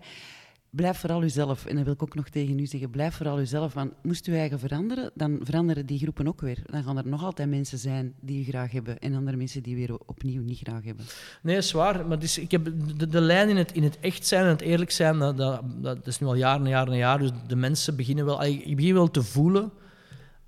blijf 0.69 0.97
vooral 0.97 1.23
uzelf. 1.23 1.65
En 1.65 1.75
dat 1.75 1.83
wil 1.83 1.93
ik 1.93 2.01
ook 2.01 2.15
nog 2.15 2.29
tegen 2.29 2.59
u 2.59 2.65
zeggen, 2.65 2.89
blijf 2.89 3.15
vooral 3.15 3.39
uzelf. 3.39 3.73
Want 3.73 3.91
moest 4.03 4.27
u 4.27 4.35
eigen 4.35 4.59
veranderen, 4.59 5.11
dan 5.13 5.39
veranderen 5.43 5.85
die 5.85 5.99
groepen 5.99 6.27
ook 6.27 6.41
weer. 6.41 6.61
Dan 6.65 6.83
gaan 6.83 6.97
er 6.97 7.07
nog 7.07 7.23
altijd 7.23 7.49
mensen 7.49 7.77
zijn 7.77 8.13
die 8.19 8.41
u 8.41 8.43
graag 8.43 8.71
hebben, 8.71 8.99
en 8.99 9.15
andere 9.15 9.37
mensen 9.37 9.63
die 9.63 9.75
weer 9.75 9.97
opnieuw 10.05 10.41
niet 10.41 10.57
graag 10.57 10.83
hebben. 10.83 11.05
Nee, 11.41 11.57
is 11.57 11.71
waar. 11.71 12.07
Maar 12.07 12.17
ik 12.39 12.51
heb 12.51 12.71
de, 12.97 13.07
de 13.07 13.21
lijn 13.21 13.49
in 13.49 13.57
het, 13.57 13.71
in 13.71 13.83
het 13.83 13.99
echt 13.99 14.27
zijn 14.27 14.43
en 14.43 14.49
het 14.49 14.61
eerlijk 14.61 14.91
zijn, 14.91 15.19
dat, 15.19 15.37
dat, 15.37 15.61
dat 15.81 16.07
is 16.07 16.19
nu 16.19 16.27
al 16.27 16.35
jaren 16.35 16.63
en 16.63 16.69
jaren 16.69 16.93
en 16.93 16.99
jaren. 16.99 17.27
Dus 17.31 17.41
de 17.47 17.55
mensen 17.55 17.95
beginnen 17.95 18.25
wel... 18.25 18.43
Ik 18.43 18.75
begin 18.75 18.93
wel 18.93 19.11
te 19.11 19.23
voelen 19.23 19.71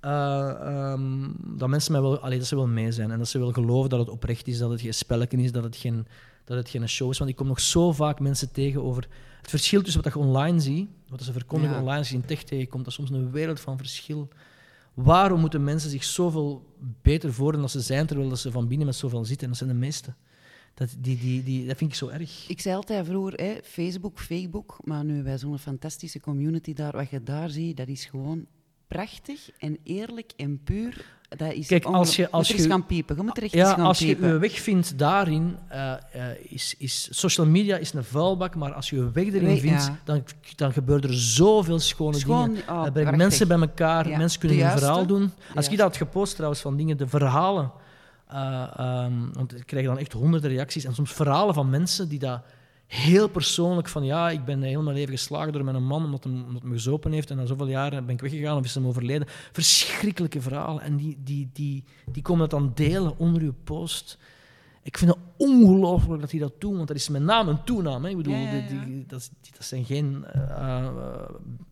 eh, 0.02 0.50
ehm, 0.60 1.30
dat 1.56 1.68
mensen 1.68 1.92
mij 1.92 2.00
wel... 2.00 2.18
Allee, 2.18 2.38
dat 2.38 2.46
ze 2.46 2.56
wel 2.56 2.66
mee 2.66 2.92
zijn. 2.92 3.10
En 3.10 3.18
dat 3.18 3.28
ze 3.28 3.38
wel 3.38 3.52
geloven 3.52 3.90
dat 3.90 3.98
het 3.98 4.08
oprecht 4.08 4.46
is, 4.46 4.58
dat 4.58 4.70
het 4.70 4.80
geen 4.80 4.94
spelletje 4.94 5.36
is, 5.38 5.52
dat 5.52 5.64
het 5.64 5.76
geen, 5.76 6.06
dat 6.44 6.56
het 6.56 6.68
geen 6.68 6.88
show 6.88 7.10
is. 7.10 7.18
Want 7.18 7.30
ik 7.30 7.36
kom 7.36 7.46
nog 7.46 7.60
zo 7.60 7.92
vaak 7.92 8.20
mensen 8.20 8.52
tegen 8.52 8.82
over 8.82 9.08
het 9.40 9.50
verschil 9.50 9.82
tussen 9.82 10.02
wat 10.02 10.12
je 10.12 10.18
online 10.18 10.60
ziet, 10.60 10.88
wat 11.08 11.22
ze 11.22 11.32
verkondigen 11.32 11.74
Ja. 11.74 11.80
online, 11.80 11.98
als 11.98 12.08
je 12.08 12.14
in 12.14 12.24
tech 12.24 12.42
tegenkomt. 12.42 12.84
Dat 12.84 12.92
is 12.92 12.98
soms 12.98 13.10
een 13.10 13.30
wereld 13.30 13.60
van 13.60 13.76
verschil. 13.76 14.28
Waarom 14.94 15.40
moeten 15.40 15.64
mensen 15.64 15.90
zich 15.90 16.04
zoveel 16.04 16.74
beter 17.02 17.32
voordoen 17.32 17.60
dan 17.60 17.70
ze 17.70 17.80
zijn, 17.80 18.06
terwijl 18.06 18.28
dat 18.28 18.38
ze 18.38 18.50
van 18.50 18.68
binnen 18.68 18.86
met 18.86 18.96
zoveel 18.96 19.24
zitten? 19.24 19.42
En 19.42 19.48
dat 19.48 19.58
zijn 19.58 19.70
de 19.70 19.76
meesten. 19.76 20.16
Dat, 20.74 20.94
die, 20.98 21.18
die, 21.18 21.42
die, 21.42 21.66
dat 21.66 21.76
vind 21.76 21.90
ik 21.90 21.96
zo 21.96 22.08
erg. 22.08 22.48
Ik 22.48 22.60
zei 22.60 22.74
altijd 22.74 23.06
vroeger, 23.06 23.32
hè, 23.40 23.58
Facebook, 23.62 24.18
Facebook, 24.20 24.78
maar 24.84 25.04
nu 25.04 25.22
wij 25.22 25.38
zo'n 25.38 25.58
fantastische 25.58 26.20
community 26.20 26.72
daar, 26.72 26.92
wat 26.92 27.10
je 27.10 27.22
daar 27.22 27.50
ziet, 27.50 27.76
dat 27.76 27.88
is 27.88 28.04
gewoon 28.04 28.46
prachtig 28.92 29.50
en 29.58 29.78
eerlijk 29.84 30.32
en 30.36 30.60
puur. 30.64 31.04
Dat 31.36 31.52
is 31.52 31.66
Kijk, 31.66 31.84
als 31.84 32.16
je- 32.16 32.30
als 32.30 32.48
je- 32.48 32.58
gaan 32.68 32.86
piepen. 32.86 33.16
Je 33.16 33.22
moet 33.22 33.36
er 33.36 33.42
echt 33.42 33.52
Ja, 33.52 33.60
eens 33.66 33.74
gaan 33.74 33.84
als 33.86 33.98
je 33.98 34.06
piepen. 34.06 34.28
je 34.28 34.38
weg 34.38 34.60
vindt 34.60 34.98
daarin, 34.98 35.56
eh, 35.68 35.92
eh, 35.92 35.98
is, 36.48 36.74
is 36.78 37.08
social 37.10 37.46
media 37.46 37.76
is 37.76 37.92
een 37.92 38.04
vuilbak, 38.04 38.54
maar 38.54 38.72
als 38.72 38.90
je 38.90 38.96
je 38.96 39.10
weg 39.10 39.26
erin 39.26 39.42
Nee, 39.42 39.60
vindt, 39.60 39.84
ja. 39.84 39.98
dan, 40.04 40.24
dan 40.56 40.72
gebeuren 40.72 41.10
er 41.10 41.16
zoveel 41.16 41.78
schone 41.78 42.18
Schoon, 42.18 42.46
dingen. 42.48 42.62
oh, 42.62 42.66
Dat 42.68 42.76
brengt 42.92 42.92
prachtig. 42.92 43.16
mensen 43.16 43.48
bij 43.48 43.58
elkaar, 43.58 44.08
Ja, 44.08 44.16
mensen 44.18 44.40
kunnen 44.40 44.58
hun 44.68 44.78
verhaal 44.78 45.06
doen. 45.06 45.32
Als 45.54 45.64
ik 45.68 45.70
dat 45.76 45.86
had 45.86 45.96
gepost 45.96 46.34
trouwens 46.34 46.60
van 46.60 46.76
dingen, 46.76 46.96
de 46.96 47.06
verhalen, 47.08 47.72
eh, 48.28 48.66
ehm, 48.76 49.12
want 49.32 49.56
ik 49.56 49.66
krijg 49.66 49.86
dan 49.86 49.98
echt 49.98 50.12
honderden 50.12 50.50
reacties 50.50 50.84
en 50.84 50.94
soms 50.94 51.12
verhalen 51.12 51.54
van 51.54 51.70
mensen 51.70 52.08
die 52.08 52.18
dat 52.18 52.40
heel 52.92 53.28
persoonlijk 53.28 53.88
van 53.88 54.04
ja, 54.04 54.30
ik 54.30 54.44
ben 54.44 54.62
heel 54.62 54.82
mijn 54.82 54.96
leven 54.96 55.12
geslagen 55.16 55.52
door 55.52 55.64
mijn 55.64 55.84
man 55.84 56.04
omdat 56.04 56.24
hij, 56.24 56.32
omdat 56.32 56.60
hij 56.62 56.70
me 56.70 56.76
gezopen 56.76 57.12
heeft 57.12 57.30
en 57.30 57.36
na 57.36 57.46
zoveel 57.46 57.68
jaren 57.68 58.06
ben 58.06 58.14
ik 58.14 58.20
weggegaan 58.20 58.58
of 58.58 58.64
is 58.64 58.74
hem 58.74 58.86
overleden. 58.86 59.26
Verschrikkelijke 59.52 60.40
verhalen 60.40 60.82
en 60.82 60.96
die, 60.96 61.16
die, 61.24 61.50
die, 61.52 61.84
die 62.12 62.22
komen 62.22 62.48
dat 62.48 62.60
dan 62.60 62.72
delen 62.74 63.18
onder 63.18 63.42
uw 63.42 63.54
post. 63.64 64.18
Ik 64.82 64.98
vind 64.98 65.10
het 65.10 65.20
ongelooflijk 65.36 66.20
dat 66.20 66.30
die 66.30 66.40
dat 66.40 66.52
doen, 66.58 66.76
want 66.76 66.88
dat 66.88 66.96
is 66.96 67.08
met 67.08 67.22
naam 67.22 67.48
en 67.48 67.64
toenaam. 67.64 68.04
Hè. 68.04 68.10
Ik 68.10 68.16
bedoel, 68.16 68.34
Ja, 68.34 68.40
ja, 68.52 68.66
die- 68.68 68.78
ja. 68.78 68.84
die- 68.84 69.04
dat, 69.06 69.20
is- 69.20 69.30
die- 69.40 69.52
dat 69.56 69.64
zijn 69.64 69.84
geen... 69.84 70.24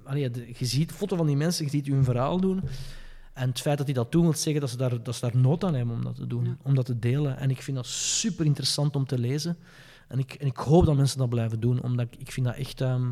allee, 0.04 0.30
de- 0.30 0.52
je 0.58 0.64
ziet 0.64 0.92
foto 0.92 1.16
van 1.16 1.26
die 1.26 1.36
mensen, 1.36 1.64
je 1.64 1.70
ziet 1.70 1.86
hun 1.86 2.04
verhaal 2.04 2.40
doen. 2.40 2.62
En 3.32 3.48
het 3.48 3.60
feit 3.60 3.76
dat 3.76 3.86
die 3.86 3.94
dat 3.94 4.12
doen, 4.12 4.22
wil 4.22 4.32
zeggen 4.34 4.60
dat 4.60 4.70
ze 4.70 4.76
daar, 4.76 5.02
dat 5.02 5.14
ze 5.14 5.20
daar 5.20 5.36
nood 5.36 5.64
aan 5.64 5.74
hebben 5.74 5.94
om 5.94 6.04
dat 6.04 6.14
te 6.14 6.26
doen, 6.26 6.56
om 6.62 6.74
dat 6.74 6.86
te 6.86 6.98
delen. 6.98 7.36
En 7.38 7.50
ik 7.50 7.62
vind 7.62 7.76
dat 7.76 7.86
super 7.86 8.44
interessant 8.46 8.96
om 8.96 9.06
te 9.06 9.18
lezen. 9.18 9.56
En 10.10 10.18
ik, 10.18 10.34
ik 10.34 10.56
hoop 10.56 10.86
dat 10.86 10.96
mensen 10.96 11.18
dat 11.18 11.28
blijven 11.28 11.60
doen, 11.60 11.82
omdat 11.82 12.06
ik, 12.18 12.32
vind 12.32 12.46
dat 12.46 12.56
echt... 12.56 12.80
ehm, 12.80 13.10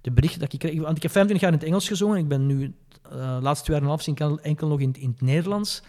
de 0.00 0.10
berichten 0.10 0.40
dat 0.40 0.52
ik 0.52 0.58
krijg... 0.58 0.80
Want 0.80 0.96
ik 0.96 1.02
heb 1.02 1.12
25 1.12 1.40
jaar 1.40 1.52
in 1.52 1.58
het 1.58 1.66
Engels 1.68 1.88
gezongen. 1.88 2.18
Ik 2.18 2.28
ben 2.28 2.46
nu 2.46 2.74
eh, 3.02 3.36
de 3.36 3.42
laatste 3.42 3.64
twee 3.64 3.76
jaar 3.76 3.84
en 3.84 3.92
half 3.92 4.06
enkel, 4.06 4.40
enkel 4.40 4.68
nog 4.68 4.80
in, 4.80 4.94
in 4.98 5.10
het 5.10 5.20
Nederlands. 5.20 5.82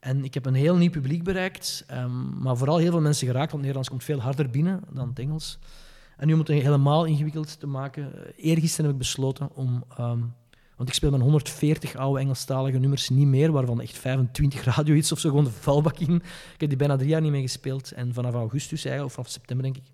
En 0.00 0.24
ik 0.24 0.34
heb 0.34 0.46
een 0.46 0.54
heel 0.54 0.76
nieuw 0.76 0.90
publiek 0.90 1.24
bereikt, 1.24 1.84
ehm, 1.86 2.38
maar 2.42 2.56
vooral 2.56 2.76
heel 2.76 2.90
veel 2.90 3.00
mensen 3.00 3.26
geraakt, 3.26 3.52
want 3.52 3.64
het 3.64 3.74
Nederlands 3.74 3.88
komt 3.88 4.04
veel 4.04 4.20
harder 4.20 4.50
binnen 4.50 4.80
dan 4.92 5.08
het 5.08 5.18
Engels. 5.18 5.58
En 6.16 6.26
nu 6.26 6.32
om 6.32 6.38
het 6.38 6.48
helemaal 6.48 7.04
ingewikkeld 7.04 7.60
te 7.60 7.66
maken, 7.66 8.26
eh, 8.26 8.32
eergisteren 8.36 8.84
heb 8.84 8.94
ik 8.94 8.98
besloten 8.98 9.54
om... 9.54 9.84
ehm, 9.96 10.20
want 10.76 10.88
ik 10.88 10.94
speel 10.94 11.10
mijn 11.10 11.22
140 11.22 11.96
oude 11.96 12.20
Engelstalige 12.20 12.78
nummers 12.78 13.08
niet 13.08 13.26
meer, 13.26 13.52
waarvan 13.52 13.80
echt 13.80 13.98
25 13.98 14.64
radiohits 14.64 15.12
of 15.12 15.18
zo, 15.18 15.28
gewoon 15.28 15.44
de 15.44 15.50
vuilbak 15.50 15.98
in. 15.98 16.14
Ik 16.54 16.60
heb 16.60 16.68
die 16.68 16.78
bijna 16.78 16.96
drie 16.96 17.08
jaar 17.08 17.20
niet 17.20 17.30
meer 17.30 17.40
gespeeld. 17.40 17.92
En 17.92 18.14
vanaf 18.14 18.34
augustus, 18.34 18.84
eigenlijk, 18.84 19.06
of 19.06 19.12
vanaf 19.12 19.30
september 19.30 19.64
denk 19.64 19.76
ik, 19.76 19.92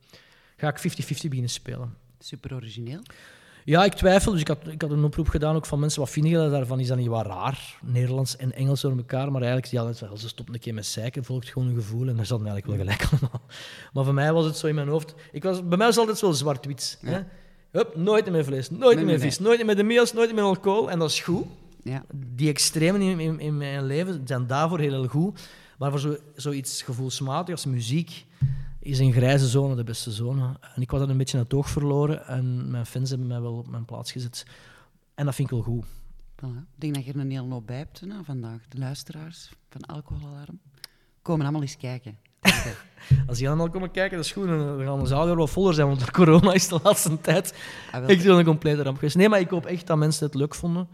ga 0.61 0.69
ik 0.69 0.79
50-50 0.79 0.83
beginnen 1.07 1.51
spelen. 1.51 1.95
Super 2.19 2.55
origineel. 2.55 3.01
Ja, 3.65 3.85
ik 3.85 3.93
twijfel. 3.93 4.33
Dus 4.33 4.41
ik 4.41 4.49
had, 4.49 4.67
ik 4.67 4.83
had 4.83 4.91
een 4.91 5.05
oproep 5.05 5.29
gedaan 5.29 5.57
ook 5.57 5.67
van 5.67 5.79
mensen. 5.79 6.01
Wat 6.01 6.11
vinden 6.11 6.33
jullie 6.33 6.51
daarvan? 6.51 6.81
Is 6.81 6.89
dat 6.89 6.97
niet 6.97 7.07
wat 7.07 7.27
raar? 7.27 7.79
Nederlands 7.83 8.37
en 8.37 8.53
Engels 8.53 8.81
door 8.81 8.97
elkaar. 8.97 9.33
Maar 9.33 9.43
eigenlijk, 9.43 9.73
ja, 9.73 10.17
ze 10.17 10.29
stopt 10.29 10.55
een 10.55 10.61
keer 10.61 10.75
met 10.75 10.87
zeiken, 10.87 11.25
volgt 11.25 11.49
gewoon 11.49 11.69
een 11.69 11.75
gevoel. 11.75 12.09
En 12.09 12.17
daar 12.17 12.27
zat 12.27 12.39
eigenlijk 12.39 12.67
wel 12.67 12.77
gelijk 12.77 13.05
allemaal. 13.11 13.41
Maar 13.93 14.05
voor 14.05 14.15
mij 14.15 14.33
was 14.33 14.45
het 14.45 14.57
zo 14.57 14.67
in 14.67 14.75
mijn 14.75 14.89
hoofd. 14.89 15.15
Ik 15.33 15.43
was, 15.43 15.69
bij 15.69 15.77
mij 15.77 15.87
was 15.87 15.97
het 15.97 15.99
altijd 15.99 16.21
wel 16.21 16.33
zwart-wit. 16.33 16.99
Ja. 17.03 17.27
Hup, 17.71 17.97
nooit 17.97 18.31
meer 18.31 18.45
vlees, 18.45 18.71
nooit 18.71 18.97
Nee, 18.97 19.05
meer 19.05 19.19
nee, 19.19 19.31
vis, 19.31 19.39
nooit 19.39 19.67
meer 19.67 19.77
de 19.77 19.83
meals, 19.83 20.13
nooit 20.13 20.35
meer 20.35 20.45
alcohol. 20.45 20.91
En 20.91 20.99
dat 20.99 21.11
is 21.11 21.21
goed. 21.21 21.47
Ja. 21.83 22.05
Die 22.15 22.49
extremen 22.49 23.01
in, 23.01 23.21
in, 23.21 23.41
in 23.41 23.57
mijn 23.57 23.87
leven 23.87 24.23
zijn 24.25 24.47
daarvoor 24.47 24.79
heel, 24.79 24.93
heel 24.93 25.07
goed. 25.07 25.41
Maar 25.79 25.91
voor 25.91 26.01
zo, 26.01 26.17
zoiets 26.35 26.83
gevoelsmatig 26.83 27.55
als 27.55 27.65
muziek 27.65 28.27
is 28.81 28.99
een 28.99 29.12
grijze 29.12 29.49
zone 29.49 29.74
de 29.74 29.85
beste 29.85 30.11
zone. 30.11 30.57
En 30.74 30.83
ik 30.83 30.91
was 30.91 31.01
dat 31.01 31.09
een 31.09 31.16
beetje 31.16 31.39
het 31.39 31.55
oog 31.55 31.70
verloren. 31.70 32.26
En 32.26 32.70
mijn 32.70 32.87
fans 32.87 33.11
hebben 33.11 33.28
mij 33.28 33.41
wel 33.41 33.55
op 33.55 33.68
mijn 33.68 33.85
plaats 33.85 34.12
gezet. 34.12 34.47
En 35.14 35.24
dat 35.24 35.35
vind 35.35 35.51
ik 35.51 35.55
wel 35.55 35.64
goed. 35.64 35.85
Voilà. 36.37 36.64
Ik 36.74 36.81
denk 36.81 36.95
dat 36.95 37.05
je 37.05 37.12
er 37.12 37.18
een 37.20 37.31
hele 37.31 37.53
hoop 37.53 37.66
bij 37.66 37.76
hebt 37.76 38.01
nou, 38.07 38.24
vandaag. 38.24 38.61
De 38.68 38.78
luisteraars 38.78 39.51
van 39.68 39.81
Alcoholalarm 39.81 40.61
komen 41.22 41.43
allemaal 41.43 41.62
eens 41.62 41.76
kijken. 41.76 42.18
Als 43.26 43.39
die 43.39 43.49
allemaal 43.49 43.70
komen 43.70 43.91
kijken, 43.91 44.18
de 44.18 44.24
schoenen, 44.24 44.59
dan 44.59 44.87
gaan 44.87 44.99
de 44.99 45.07
zaal 45.07 45.26
weer 45.26 45.37
wat 45.37 45.51
voller 45.51 45.74
zijn, 45.74 45.87
want 45.87 46.05
de 46.05 46.11
corona 46.11 46.53
is 46.53 46.68
de 46.68 46.81
laatste 46.83 47.20
tijd 47.20 47.55
Ah, 47.93 48.01
wel. 48.01 48.09
echt 48.09 48.22
wel 48.22 48.39
een 48.39 48.45
complete 48.45 48.83
ramp 48.83 48.97
geweest. 48.99 49.16
Nee, 49.16 49.28
maar 49.28 49.41
ik 49.41 49.51
hoop 49.51 49.66
echt 49.66 49.87
dat 49.87 49.97
mensen 49.97 50.26
het 50.26 50.35
leuk 50.35 50.55
vonden. 50.55 50.89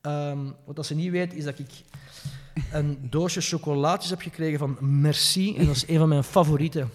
Ehm, 0.00 0.38
wat 0.66 0.76
dat 0.76 0.86
ze 0.86 0.94
niet 0.94 1.10
weet, 1.10 1.34
is 1.34 1.44
dat 1.44 1.58
ik 1.58 1.70
een 2.72 2.98
doosje 3.10 3.40
chocolaatjes 3.40 4.10
heb 4.10 4.20
gekregen 4.20 4.58
van 4.58 4.76
Merci. 4.80 5.56
En 5.56 5.66
dat 5.66 5.76
is 5.76 5.88
een 5.88 5.98
van 5.98 6.08
mijn 6.08 6.24
favorieten. 6.24 6.90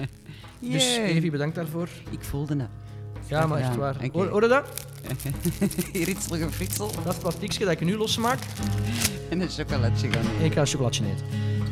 Dus. 0.72 0.96
Evie, 0.96 1.30
bedankt 1.30 1.54
daarvoor. 1.54 1.88
Ik 2.10 2.20
voelde 2.20 2.56
het. 2.56 2.68
Ja, 3.26 3.46
maar 3.46 3.58
echt 3.60 3.76
waar. 3.76 3.94
Oké. 4.04 4.30
Hoor, 4.30 4.42
je 4.42 4.48
dat? 4.48 4.86
Ritselige 5.92 6.50
fritsel 6.50 6.86
Dat 6.86 6.98
is 6.98 7.04
het 7.04 7.18
plastiekje 7.18 7.64
dat 7.64 7.72
ik 7.72 7.80
nu 7.80 7.96
losmaak. 7.96 8.38
en 9.30 9.40
een 9.40 9.48
chocolatje 9.48 10.10
gaan 10.12 10.24
En 10.38 10.44
ik 10.44 10.52
ga 10.52 10.60
een 10.60 10.66
chocolatje 10.66 11.04
eten. 11.04 11.26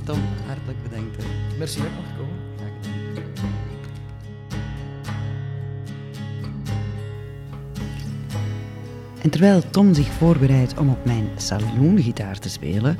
Tom, 0.05 0.19
hartelijk 0.47 0.83
bedankt. 0.83 1.17
hè. 1.17 1.23
Merci 1.59 1.79
dat 1.79 1.87
ik 1.87 1.93
mag 1.95 2.17
komen. 2.17 2.37
Graag 2.57 2.71
gedaan. 2.83 3.53
En 9.23 9.31
terwijl 9.31 9.63
Tom 9.71 9.95
zich 9.95 10.09
voorbereidt 10.09 10.79
om 10.79 10.89
op 10.91 11.05
mijn 11.05 11.29
saloongitaar 11.37 12.39
te 12.39 12.49
spelen, 12.49 12.99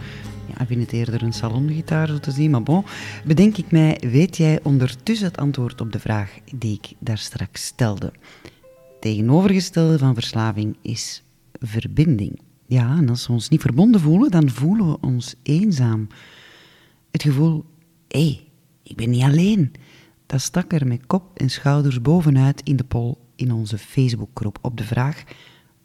ja, 0.49 0.61
ik 0.61 0.67
vind 0.67 0.81
het 0.81 0.93
eerder 0.93 1.23
een 1.23 1.33
salongitaar 1.33 2.09
zo 2.09 2.19
te 2.19 2.31
zien, 2.31 2.51
maar 2.51 2.63
bon, 2.63 2.85
bedenk 3.25 3.57
ik 3.57 3.71
mij, 3.71 4.01
weet 4.01 4.37
jij 4.37 4.61
ondertussen 4.63 5.27
het 5.27 5.37
antwoord 5.37 5.81
op 5.81 5.93
de 5.93 5.99
vraag 5.99 6.39
die 6.55 6.81
ik 6.83 6.93
daar 6.99 7.19
straks 7.19 7.65
stelde? 7.65 8.13
Tegenovergestelde 9.01 9.99
van 9.99 10.15
verslaving 10.15 10.77
is 10.83 11.23
verbinding. 11.53 12.41
Ja, 12.67 12.97
en 12.97 13.09
als 13.09 13.27
we 13.27 13.33
ons 13.33 13.49
niet 13.49 13.61
verbonden 13.61 14.01
voelen, 14.01 14.31
dan 14.31 14.51
voelen 14.51 14.89
we 14.89 15.01
ons 15.01 15.35
eenzaam. 15.43 16.07
Het 17.11 17.23
gevoel, 17.23 17.65
hé, 18.09 18.21
hey, 18.21 18.45
ik 18.83 18.97
ben 18.97 19.11
niet 19.11 19.23
alleen. 19.23 19.73
Dat 20.27 20.41
stak 20.41 20.73
er 20.73 20.87
met 20.87 21.07
kop 21.07 21.39
en 21.39 21.49
schouders 21.49 22.03
bovenuit 22.03 22.61
in 22.63 22.77
de 22.77 22.85
poll 22.85 23.15
in 23.37 23.53
onze 23.53 23.79
Facebookgroep 23.79 24.59
op 24.63 24.77
de 24.77 24.85
vraag: 24.85 25.25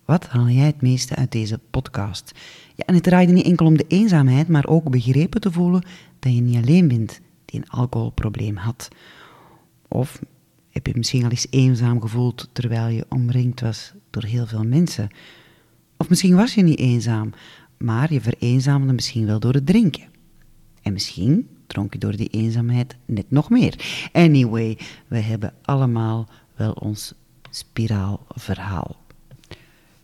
wat 0.06 0.28
haal 0.28 0.50
jij 0.50 0.66
het 0.66 0.82
meeste 0.82 1.16
uit 1.16 1.32
deze 1.32 1.60
podcast? 1.72 2.32
Ja, 2.76 2.86
en 2.86 2.94
het 2.94 3.04
draaide 3.04 3.32
niet 3.32 3.46
enkel 3.46 3.66
om 3.66 3.78
de 3.78 3.86
eenzaamheid, 3.88 4.48
maar 4.48 4.68
ook 4.68 4.90
begrepen 4.90 5.42
te 5.42 5.52
voelen 5.52 5.84
dat 6.20 6.34
je 6.34 6.42
niet 6.42 6.64
alleen 6.64 6.88
bent 6.88 7.20
die 7.46 7.60
een 7.60 7.70
alcoholprobleem 7.70 8.56
had. 8.56 8.88
Of 9.88 10.22
heb 10.70 10.88
je 10.88 10.94
misschien 10.96 11.24
al 11.24 11.30
eens 11.30 11.48
eenzaam 11.50 12.02
gevoeld 12.02 12.50
terwijl 12.52 12.88
je 12.88 13.06
omringd 13.10 13.62
was 13.62 13.94
door 14.10 14.24
heel 14.24 14.46
veel 14.46 14.64
mensen? 14.64 15.10
Of 15.98 16.10
misschien 16.10 16.36
was 16.36 16.54
je 16.54 16.62
niet 16.62 16.80
eenzaam, 16.80 17.34
maar 17.78 18.14
je 18.14 18.22
vereenzaamde 18.22 18.94
misschien 18.94 19.26
wel 19.26 19.40
door 19.40 19.54
het 19.54 19.66
drinken. 19.66 20.04
En 20.82 20.94
misschien 20.94 21.48
dronk 21.68 21.94
je 21.94 22.00
door 22.00 22.16
die 22.16 22.28
eenzaamheid 22.28 22.96
net 23.06 23.32
nog 23.32 23.50
meer. 23.50 24.08
Anyway, 24.12 24.78
we 25.08 25.20
hebben 25.20 25.54
allemaal 25.62 26.30
wel 26.56 26.72
ons 26.72 27.14
spiraalverhaal. 27.50 29.03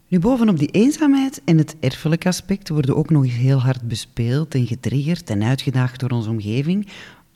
Nu, 0.09 0.19
bovenop 0.19 0.59
die 0.59 0.71
eenzaamheid 0.71 1.41
en 1.45 1.57
het 1.57 1.75
erfelijk 1.79 2.25
aspect 2.25 2.69
worden 2.69 2.95
ook 2.95 3.09
nog 3.09 3.23
eens 3.23 3.33
heel 3.33 3.59
hard 3.59 3.87
bespeeld 3.87 4.55
en 4.55 4.67
getriggerd 4.67 5.29
en 5.29 5.43
uitgedaagd 5.43 5.99
door 5.99 6.09
onze 6.09 6.29
omgeving 6.29 6.87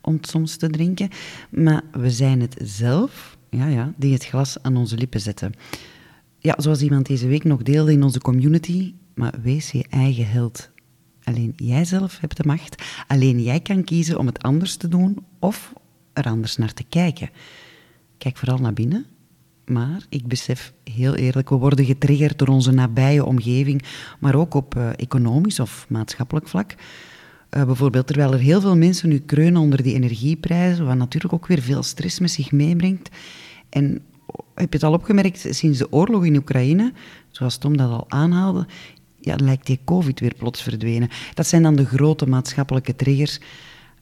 om 0.01 0.17
soms 0.21 0.55
te 0.55 0.69
drinken. 0.69 1.09
Maar 1.49 1.83
we 1.91 2.11
zijn 2.11 2.41
het 2.41 2.55
zelf, 2.63 3.37
ja, 3.49 3.67
ja, 3.67 3.93
die 3.97 4.13
het 4.13 4.25
glas 4.25 4.57
aan 4.61 4.77
onze 4.77 4.97
lippen 4.97 5.19
zetten. 5.19 5.53
Ja, 6.39 6.55
zoals 6.57 6.81
iemand 6.81 7.05
deze 7.05 7.27
week 7.27 7.43
nog 7.43 7.63
deelde 7.63 7.91
in 7.91 8.03
onze 8.03 8.19
community, 8.19 8.93
maar 9.15 9.33
wees 9.41 9.71
je 9.71 9.85
eigen 9.89 10.27
held. 10.27 10.69
Alleen 11.23 11.53
jij 11.55 11.85
zelf 11.85 12.19
hebt 12.19 12.37
de 12.37 12.43
macht. 12.45 12.83
Alleen 13.07 13.41
jij 13.41 13.59
kan 13.59 13.83
kiezen 13.83 14.19
om 14.19 14.25
het 14.25 14.43
anders 14.43 14.75
te 14.75 14.87
doen 14.87 15.17
of 15.39 15.73
er 16.13 16.25
anders 16.25 16.57
naar 16.57 16.73
te 16.73 16.83
kijken. 16.83 17.29
Kijk 18.17 18.37
vooral 18.37 18.57
naar 18.57 18.73
binnen. 18.73 19.05
Maar 19.65 20.05
ik 20.09 20.27
besef 20.27 20.73
heel 20.83 21.15
eerlijk, 21.15 21.49
we 21.49 21.55
worden 21.55 21.85
getriggerd 21.85 22.39
door 22.39 22.47
onze 22.47 22.71
nabije 22.71 23.25
omgeving, 23.25 23.83
maar 24.19 24.35
ook 24.35 24.53
op 24.53 24.75
eh, 24.75 24.89
economisch 24.95 25.59
of 25.59 25.85
maatschappelijk 25.89 26.47
vlak. 26.47 26.75
Eh, 27.49 27.65
bijvoorbeeld, 27.65 28.07
terwijl 28.07 28.33
er 28.33 28.39
heel 28.39 28.61
veel 28.61 28.77
mensen 28.77 29.09
nu 29.09 29.19
kreunen 29.19 29.61
onder 29.61 29.83
die 29.83 29.93
energieprijzen, 29.93 30.85
wat 30.85 30.95
natuurlijk 30.95 31.33
ook 31.33 31.47
weer 31.47 31.61
veel 31.61 31.83
stress 31.83 32.19
met 32.19 32.31
zich 32.31 32.51
meebrengt. 32.51 33.09
En 33.69 34.01
heb 34.55 34.69
je 34.69 34.77
het 34.77 34.83
al 34.83 34.93
opgemerkt, 34.93 35.47
sinds 35.49 35.77
de 35.77 35.91
oorlog 35.91 36.25
in 36.25 36.35
Oekraïne, 36.35 36.93
zoals 37.29 37.57
Tom 37.57 37.77
dat 37.77 37.89
al 37.89 38.05
aanhaalde, 38.07 38.67
ja, 39.19 39.35
lijkt 39.35 39.65
die 39.65 39.79
COVID 39.85 40.19
weer 40.19 40.33
plots 40.37 40.61
verdwenen. 40.61 41.09
Dat 41.33 41.47
zijn 41.47 41.63
dan 41.63 41.75
de 41.75 41.85
grote 41.85 42.27
maatschappelijke 42.27 42.95
triggers. 42.95 43.39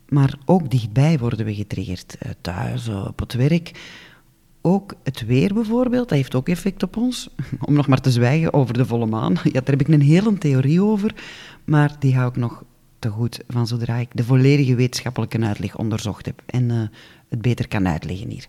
Maar 0.08 0.38
ook 0.46 0.72
dichtbij 0.72 1.20
worden 1.20 1.46
we 1.46 1.56
getriggerd. 1.56 2.16
Eh, 2.20 2.32
Thuis, 2.42 2.88
op 2.88 3.20
het 3.20 3.34
werk. 3.34 3.72
Ook 4.62 4.94
het 5.04 5.26
weer 5.26 5.54
bijvoorbeeld, 5.54 6.10
dat 6.10 6.18
heeft 6.18 6.36
ook 6.36 6.50
effect 6.50 6.84
op 6.84 6.98
ons. 6.98 7.30
Om 7.68 7.74
nog 7.74 7.88
maar 7.88 8.02
te 8.02 8.12
zwijgen 8.12 8.54
over 8.54 8.74
de 8.74 8.86
volle 8.86 9.06
maan. 9.06 9.34
Ja, 9.44 9.52
daar 9.52 9.78
heb 9.78 9.82
ik 9.82 9.88
een 9.88 10.02
hele 10.02 10.38
theorie 10.38 10.82
over. 10.82 11.16
Maar 11.64 11.96
die 12.00 12.16
hou 12.16 12.30
ik 12.30 12.36
nog 12.36 12.64
te 13.00 13.10
goed 13.10 13.40
van 13.48 13.68
zodra 13.68 13.96
ik 13.96 14.10
de 14.14 14.24
volledige 14.24 14.76
wetenschappelijke 14.76 15.40
uitleg 15.40 15.78
onderzocht 15.78 16.26
heb. 16.26 16.42
En 16.46 16.72
eh, 16.72 16.78
het 17.30 17.42
beter 17.42 17.68
kan 17.68 17.88
uitleggen 17.88 18.30
hier. 18.30 18.48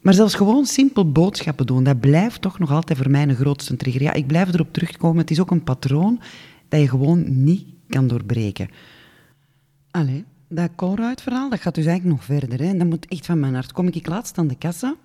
Maar 0.00 0.14
zelfs 0.14 0.34
gewoon 0.34 0.64
simpel 0.64 1.12
boodschappen 1.12 1.66
doen, 1.66 1.84
dat 1.84 2.00
blijft 2.00 2.40
toch 2.40 2.58
nog 2.58 2.70
altijd 2.70 2.98
voor 2.98 3.10
mij 3.10 3.22
een 3.22 3.34
grootste 3.34 3.76
trigger. 3.76 4.02
Ja, 4.02 4.12
ik 4.12 4.26
blijf 4.26 4.52
erop 4.54 4.72
terugkomen. 4.72 5.18
Het 5.18 5.30
is 5.30 5.40
ook 5.40 5.50
een 5.50 5.64
patroon 5.64 6.20
dat 6.68 6.80
je 6.80 6.88
gewoon 6.88 7.44
niet 7.44 7.64
kan 7.88 8.06
doorbreken. 8.06 8.68
Allee, 9.90 10.24
dat 10.54 10.70
Colruyt-verhaal, 10.76 11.50
dat 11.50 11.60
gaat 11.60 11.74
dus 11.74 11.86
eigenlijk 11.86 12.16
nog 12.16 12.24
verder. 12.24 12.66
Hè? 12.66 12.76
Dat 12.76 12.86
moet 12.86 13.06
echt 13.08 13.26
van 13.26 13.40
mijn 13.40 13.54
hart. 13.54 13.72
Kom 13.72 13.88
ik 13.88 14.06
laatst 14.06 14.38
aan 14.38 14.46
de 14.46 14.58
kassa? 14.58 14.96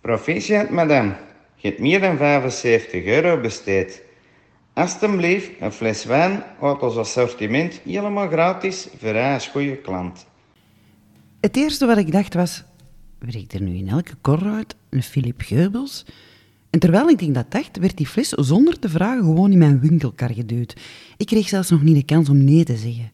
Proficiat, 0.00 0.70
madame. 0.70 1.14
Je 1.56 1.68
hebt 1.68 1.80
meer 1.80 2.00
dan 2.00 2.16
75 2.16 3.04
euro 3.04 3.40
besteed. 3.40 4.02
Alsjeblieft, 4.72 5.50
een 5.60 5.72
fles 5.72 6.04
wijn 6.04 6.42
uit 6.60 6.82
ons 6.82 6.96
assortiment 6.96 7.80
helemaal 7.84 8.28
gratis 8.28 8.88
voor 8.98 9.18
als 9.18 9.48
goede 9.48 9.76
klant. 9.76 10.26
Het 11.40 11.56
eerste 11.56 11.86
wat 11.86 11.98
ik 11.98 12.12
dacht 12.12 12.34
was, 12.34 12.64
werkt 13.18 13.52
er 13.52 13.62
nu 13.62 13.74
in 13.76 13.88
elke 13.88 14.12
Colruyt 14.20 14.76
een 14.90 15.02
Philip 15.02 15.40
Geubels? 15.40 16.04
En 16.70 16.78
terwijl 16.78 17.08
ik 17.08 17.34
dat 17.34 17.50
dacht, 17.50 17.78
werd 17.78 17.96
die 17.96 18.06
fles 18.06 18.28
zonder 18.28 18.78
te 18.78 18.88
vragen 18.88 19.22
gewoon 19.24 19.52
in 19.52 19.58
mijn 19.58 19.80
winkelkar 19.80 20.30
geduwd. 20.30 20.76
Ik 21.16 21.26
kreeg 21.26 21.48
zelfs 21.48 21.70
nog 21.70 21.82
niet 21.82 21.96
de 21.96 22.04
kans 22.04 22.28
om 22.28 22.44
nee 22.44 22.64
te 22.64 22.76
zeggen. 22.76 23.10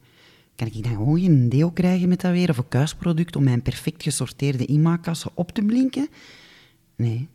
Kan 0.57 0.67
ik 0.67 0.83
dan 0.83 0.93
gewoon 0.93 1.21
geen 1.21 1.49
deo 1.49 1.71
krijgen 1.71 2.09
met 2.09 2.21
dat 2.21 2.33
weer, 2.33 2.51
of 2.51 2.59
een 2.59 2.69
kuisproduct 2.69 3.37
om 3.37 3.45
mijn 3.45 3.63
perfect 3.63 4.03
gesorteerde 4.03 4.65
inmaakkassen 4.65 5.31
op 5.35 5.53
te 5.53 5.63
blinken? 5.63 6.09
Nee, 6.97 7.29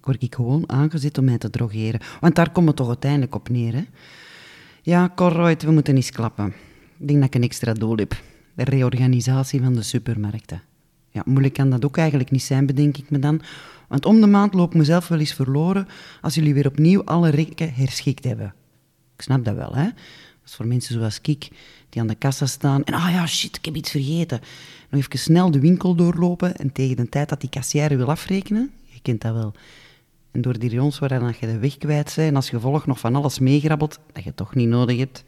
word 0.00 0.22
ik 0.22 0.34
gewoon 0.34 0.68
aangezet 0.70 1.18
om 1.18 1.24
mij 1.24 1.38
te 1.38 1.50
drogeren. 1.50 2.00
Want 2.20 2.34
daar 2.34 2.52
komt 2.52 2.66
het 2.66 2.76
toch 2.76 2.88
uiteindelijk 2.88 3.34
op 3.34 3.48
neer, 3.48 3.74
hè? 3.74 3.84
Ja, 4.82 5.12
Colruyt, 5.14 5.62
we 5.62 5.70
moeten 5.70 5.96
eens 5.96 6.10
klappen. 6.10 6.46
Ik 6.98 7.08
denk 7.08 7.18
dat 7.18 7.28
ik 7.28 7.34
een 7.34 7.42
extra 7.42 7.72
doel 7.72 7.96
heb. 7.96 8.22
De 8.54 8.64
reorganisatie 8.64 9.60
van 9.60 9.74
de 9.74 9.82
supermarkten. 9.82 10.62
Ja, 11.10 11.22
moeilijk 11.24 11.54
kan 11.54 11.70
dat 11.70 11.84
ook 11.84 11.96
eigenlijk 11.96 12.30
niet 12.30 12.42
zijn, 12.42 12.66
bedenk 12.66 12.96
ik 12.96 13.10
me 13.10 13.18
dan. 13.18 13.40
Want 13.88 14.06
om 14.06 14.20
de 14.20 14.26
maand 14.26 14.54
loop 14.54 14.70
ik 14.70 14.78
mezelf 14.78 15.08
wel 15.08 15.18
eens 15.18 15.32
verloren 15.32 15.86
als 16.20 16.34
jullie 16.34 16.54
weer 16.54 16.66
opnieuw 16.66 17.04
alle 17.04 17.28
rekken 17.28 17.74
herschikt 17.74 18.24
hebben. 18.24 18.54
Ik 19.16 19.22
snap 19.22 19.44
dat 19.44 19.54
wel, 19.54 19.74
hè? 19.74 19.84
Dat 19.84 20.52
is 20.52 20.54
voor 20.54 20.66
mensen 20.66 20.94
zoals 20.94 21.18
ik, 21.22 21.48
die 21.94 22.02
aan 22.02 22.08
de 22.08 22.14
kassa 22.14 22.46
staan 22.46 22.84
en 22.84 22.94
ah 22.94 23.10
ja, 23.10 23.26
shit, 23.26 23.56
ik 23.56 23.64
heb 23.64 23.76
iets 23.76 23.90
vergeten. 23.90 24.40
Nog 24.90 25.00
even 25.00 25.18
snel 25.18 25.50
de 25.50 25.60
winkel 25.60 25.94
doorlopen 25.94 26.56
en 26.56 26.72
tegen 26.72 26.96
de 26.96 27.08
tijd 27.08 27.28
dat 27.28 27.40
die 27.40 27.50
kassière 27.50 27.96
wil 27.96 28.10
afrekenen, 28.10 28.70
je 28.84 29.00
kent 29.02 29.20
dat 29.20 29.34
wel, 29.34 29.54
en 30.30 30.40
door 30.40 30.58
die 30.58 30.68
rioons 30.68 30.98
waar 30.98 31.08
dan 31.08 31.34
je 31.40 31.46
de 31.46 31.58
weg 31.58 31.78
kwijt 31.78 32.12
bent 32.16 32.28
en 32.28 32.36
als 32.36 32.48
gevolg 32.48 32.86
nog 32.86 32.98
van 32.98 33.14
alles 33.14 33.38
meegrabbelt 33.38 33.98
dat 34.12 34.24
je 34.24 34.34
toch 34.34 34.54
niet 34.54 34.68
nodig 34.68 34.98
hebt. 34.98 35.24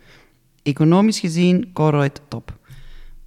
Economisch 0.62 1.20
gezien, 1.20 1.72
Colruyt 1.72 2.20
top. 2.28 2.58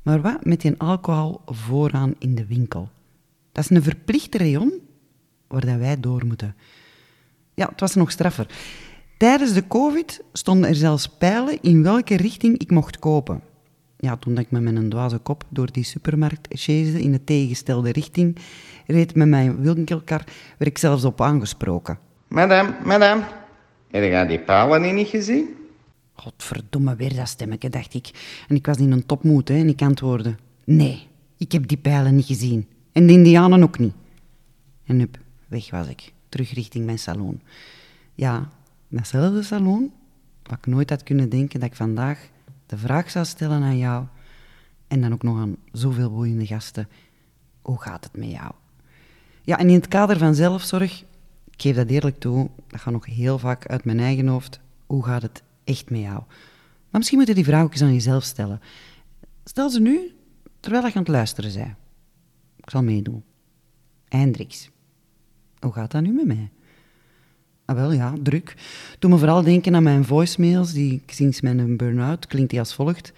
Maar 0.02 0.22
wat 0.22 0.46
met 0.46 0.62
die 0.62 0.76
alcohol 0.78 1.42
vooraan 1.46 2.16
in 2.18 2.36
de 2.36 2.46
winkel? 2.46 2.90
Dat 3.52 3.64
is 3.64 3.70
een 3.70 3.84
verplichte 3.84 4.38
rayon 4.38 4.74
waar 5.48 5.66
dat 5.66 5.78
wij 5.78 6.00
door 6.00 6.26
moeten. 6.26 6.56
Ja, 7.54 7.68
het 7.70 7.80
was 7.80 7.96
nog 7.96 8.12
straffer. 8.12 8.48
Tijdens 9.20 9.54
de 9.54 9.68
COVID 9.68 10.24
stonden 10.34 10.70
er 10.70 10.76
zelfs 10.76 11.08
pijlen 11.08 11.62
in 11.62 11.84
welke 11.84 12.18
richting 12.18 12.58
ik 12.58 12.72
mocht 12.72 13.00
kopen. 13.00 13.42
Ja, 13.98 14.18
toen 14.18 14.38
ik 14.38 14.52
met 14.52 14.62
mijn 14.62 14.90
dwaze 14.90 15.18
kop 15.18 15.44
door 15.50 15.72
die 15.72 15.84
supermarkt 15.84 16.68
in 16.68 17.12
de 17.12 17.24
tegengestelde 17.24 17.92
richting, 17.92 18.38
reed 18.88 19.16
met 19.16 19.28
mijn 19.28 19.62
winkelkar, 19.62 20.24
werd 20.58 20.72
ik 20.72 20.78
zelfs 20.78 21.04
op 21.04 21.22
aangesproken. 21.22 22.00
Madame, 22.28 22.76
madame, 22.84 23.24
heb 23.92 24.04
je 24.04 24.26
die 24.28 24.40
palen 24.40 24.96
niet 24.96 25.08
gezien? 25.08 25.48
Godverdomme, 26.14 26.96
weer 26.96 27.16
dat 27.16 27.28
stemmetje, 27.28 27.70
dacht 27.70 27.94
ik. 27.94 28.10
En 28.48 28.56
ik 28.56 28.66
was 28.66 28.78
in 28.78 28.92
een 28.92 29.06
topmoed, 29.06 29.48
hè, 29.48 29.56
en 29.56 29.68
ik 29.68 29.82
antwoordde... 29.82 30.36
Nee, 30.64 31.08
ik 31.38 31.52
heb 31.52 31.68
die 31.68 31.78
pijlen 31.78 32.16
niet 32.16 32.26
gezien. 32.26 32.68
En 32.92 33.08
de 33.08 33.14
indianen 33.14 33.64
ook 33.64 33.80
niet. 33.80 33.94
En 34.86 35.00
hup, 35.00 35.18
weg 35.48 35.70
was 35.70 35.88
ik. 35.88 36.14
Terug 36.30 36.54
richting 36.54 36.86
mijn 36.86 37.00
salon. 37.00 37.42
Ja, 38.16 38.50
datzelfde 38.90 39.44
salon, 39.44 39.94
wat 40.44 40.58
ik 40.58 40.66
nooit 40.66 40.90
had 40.90 41.04
kunnen 41.04 41.30
denken 41.30 41.60
dat 41.60 41.70
ik 41.70 41.76
vandaag 41.76 42.30
de 42.66 42.78
vraag 42.78 43.10
zou 43.10 43.26
stellen 43.26 43.62
aan 43.62 43.78
jou... 43.78 44.06
En 44.90 45.02
dan 45.02 45.14
ook 45.14 45.24
nog 45.24 45.38
aan 45.38 45.58
zoveel 45.72 46.12
boeiende 46.12 46.46
gasten. 46.46 46.88
Hoe 47.62 47.82
gaat 47.82 48.04
het 48.04 48.18
met 48.18 48.30
jou? 48.32 48.52
Ja, 49.42 49.58
en 49.58 49.68
in 49.68 49.76
het 49.76 49.88
kader 49.88 50.18
van 50.18 50.36
zelfzorg, 50.36 51.02
ik 51.52 51.62
geef 51.62 51.76
dat 51.76 51.88
eerlijk 51.88 52.20
toe, 52.20 52.50
dat 52.68 52.80
gaat 52.80 52.94
nog 52.94 53.06
heel 53.06 53.40
vaak 53.40 53.68
uit 53.68 53.86
mijn 53.86 54.00
eigen 54.00 54.28
hoofd. 54.28 54.60
Hoe 54.86 55.06
gaat 55.06 55.22
het 55.22 55.44
echt 55.64 55.90
met 55.90 56.00
jou? 56.00 56.24
Maar 56.90 57.00
misschien 57.00 57.18
moet 57.18 57.28
je 57.28 57.34
die 57.34 57.44
vraag 57.44 57.64
ook 57.64 57.72
eens 57.72 57.82
aan 57.82 57.94
jezelf 57.94 58.24
stellen. 58.24 58.62
Stel 59.44 59.70
ze 59.70 59.80
nu, 59.80 60.16
terwijl 60.60 60.86
je 60.86 60.94
aan 60.94 61.02
het 61.02 61.08
luisteren 61.08 61.54
bent. 61.54 61.76
Ik 62.56 62.70
zal 62.70 62.84
meedoen. 62.84 63.24
Hendrix, 64.08 64.70
hoe 65.60 65.74
gaat 65.74 65.92
dat 65.92 66.02
nu 66.02 66.12
met 66.14 66.28
mij? 66.28 66.52
Ah, 67.70 67.76
wel 67.76 67.92
ja, 67.92 68.14
druk. 68.24 68.56
Doe 69.00 69.12
me 69.12 69.18
vooral 69.18 69.44
denken 69.44 69.76
aan 69.76 69.84
mijn 69.84 70.06
voicemails, 70.06 70.74
die 70.74 71.02
sinds 71.06 71.42
mijn 71.42 71.78
burn-out 71.78 72.28
klinkt 72.28 72.50
die 72.50 72.60
als 72.60 72.74
volgt. 72.74 73.14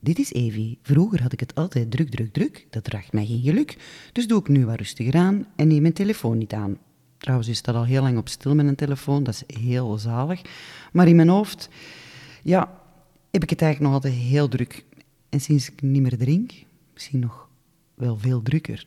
Dit 0.00 0.18
is 0.18 0.32
Evie. 0.32 0.78
Vroeger 0.82 1.22
had 1.22 1.32
ik 1.32 1.40
het 1.40 1.54
altijd 1.54 1.90
druk, 1.90 2.10
druk, 2.10 2.32
druk. 2.32 2.66
Dat 2.70 2.84
draagt 2.84 3.12
mij 3.12 3.26
geen 3.26 3.40
geluk. 3.40 3.76
Dus 4.12 4.26
doe 4.26 4.40
ik 4.40 4.48
nu 4.48 4.66
wat 4.66 4.76
rustiger 4.76 5.14
aan 5.14 5.46
en 5.56 5.68
neem 5.68 5.82
mijn 5.82 5.94
telefoon 5.94 6.38
niet 6.38 6.52
aan. 6.52 6.78
Trouwens, 7.18 7.48
is 7.48 7.62
dat 7.62 7.74
al 7.74 7.84
heel 7.84 8.02
lang 8.02 8.18
op 8.18 8.28
stil 8.28 8.54
met 8.54 8.66
een 8.66 8.74
telefoon. 8.74 9.24
Dat 9.24 9.44
is 9.46 9.60
heel 9.60 9.98
zalig. 9.98 10.42
Maar 10.92 11.08
in 11.08 11.16
mijn 11.16 11.28
hoofd, 11.28 11.68
ja, 12.42 12.80
heb 13.30 13.42
ik 13.42 13.50
het 13.50 13.62
eigenlijk 13.62 13.92
nog 13.92 14.02
altijd 14.02 14.22
heel 14.22 14.48
druk. 14.48 14.84
En 15.28 15.40
sinds 15.40 15.70
ik 15.70 15.82
niet 15.82 16.02
meer 16.02 16.18
drink, 16.18 16.52
misschien 16.92 17.18
nog 17.20 17.48
wel 17.94 18.18
veel 18.18 18.42
drukker. 18.42 18.86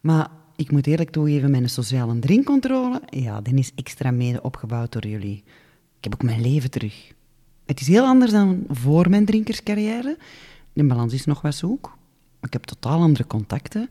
Maar 0.00 0.30
ik 0.62 0.70
moet 0.70 0.86
eerlijk 0.86 1.10
toegeven, 1.10 1.50
mijn 1.50 1.70
sociale 1.70 2.18
drinkcontrole, 2.18 3.02
ja, 3.06 3.40
die 3.40 3.54
is 3.54 3.72
extra 3.74 4.10
mede 4.10 4.42
opgebouwd 4.42 4.92
door 4.92 5.06
jullie. 5.06 5.42
Ik 5.96 6.04
heb 6.04 6.14
ook 6.14 6.22
mijn 6.22 6.40
leven 6.40 6.70
terug. 6.70 7.12
Het 7.66 7.80
is 7.80 7.86
heel 7.86 8.04
anders 8.04 8.32
dan 8.32 8.64
voor 8.68 9.10
mijn 9.10 9.24
drinkerscarrière. 9.24 10.18
De 10.72 10.84
balans 10.84 11.12
is 11.12 11.24
nog 11.24 11.40
wat 11.40 11.54
zoek. 11.54 11.96
Ik 12.40 12.52
heb 12.52 12.64
totaal 12.64 13.00
andere 13.00 13.26
contacten. 13.26 13.90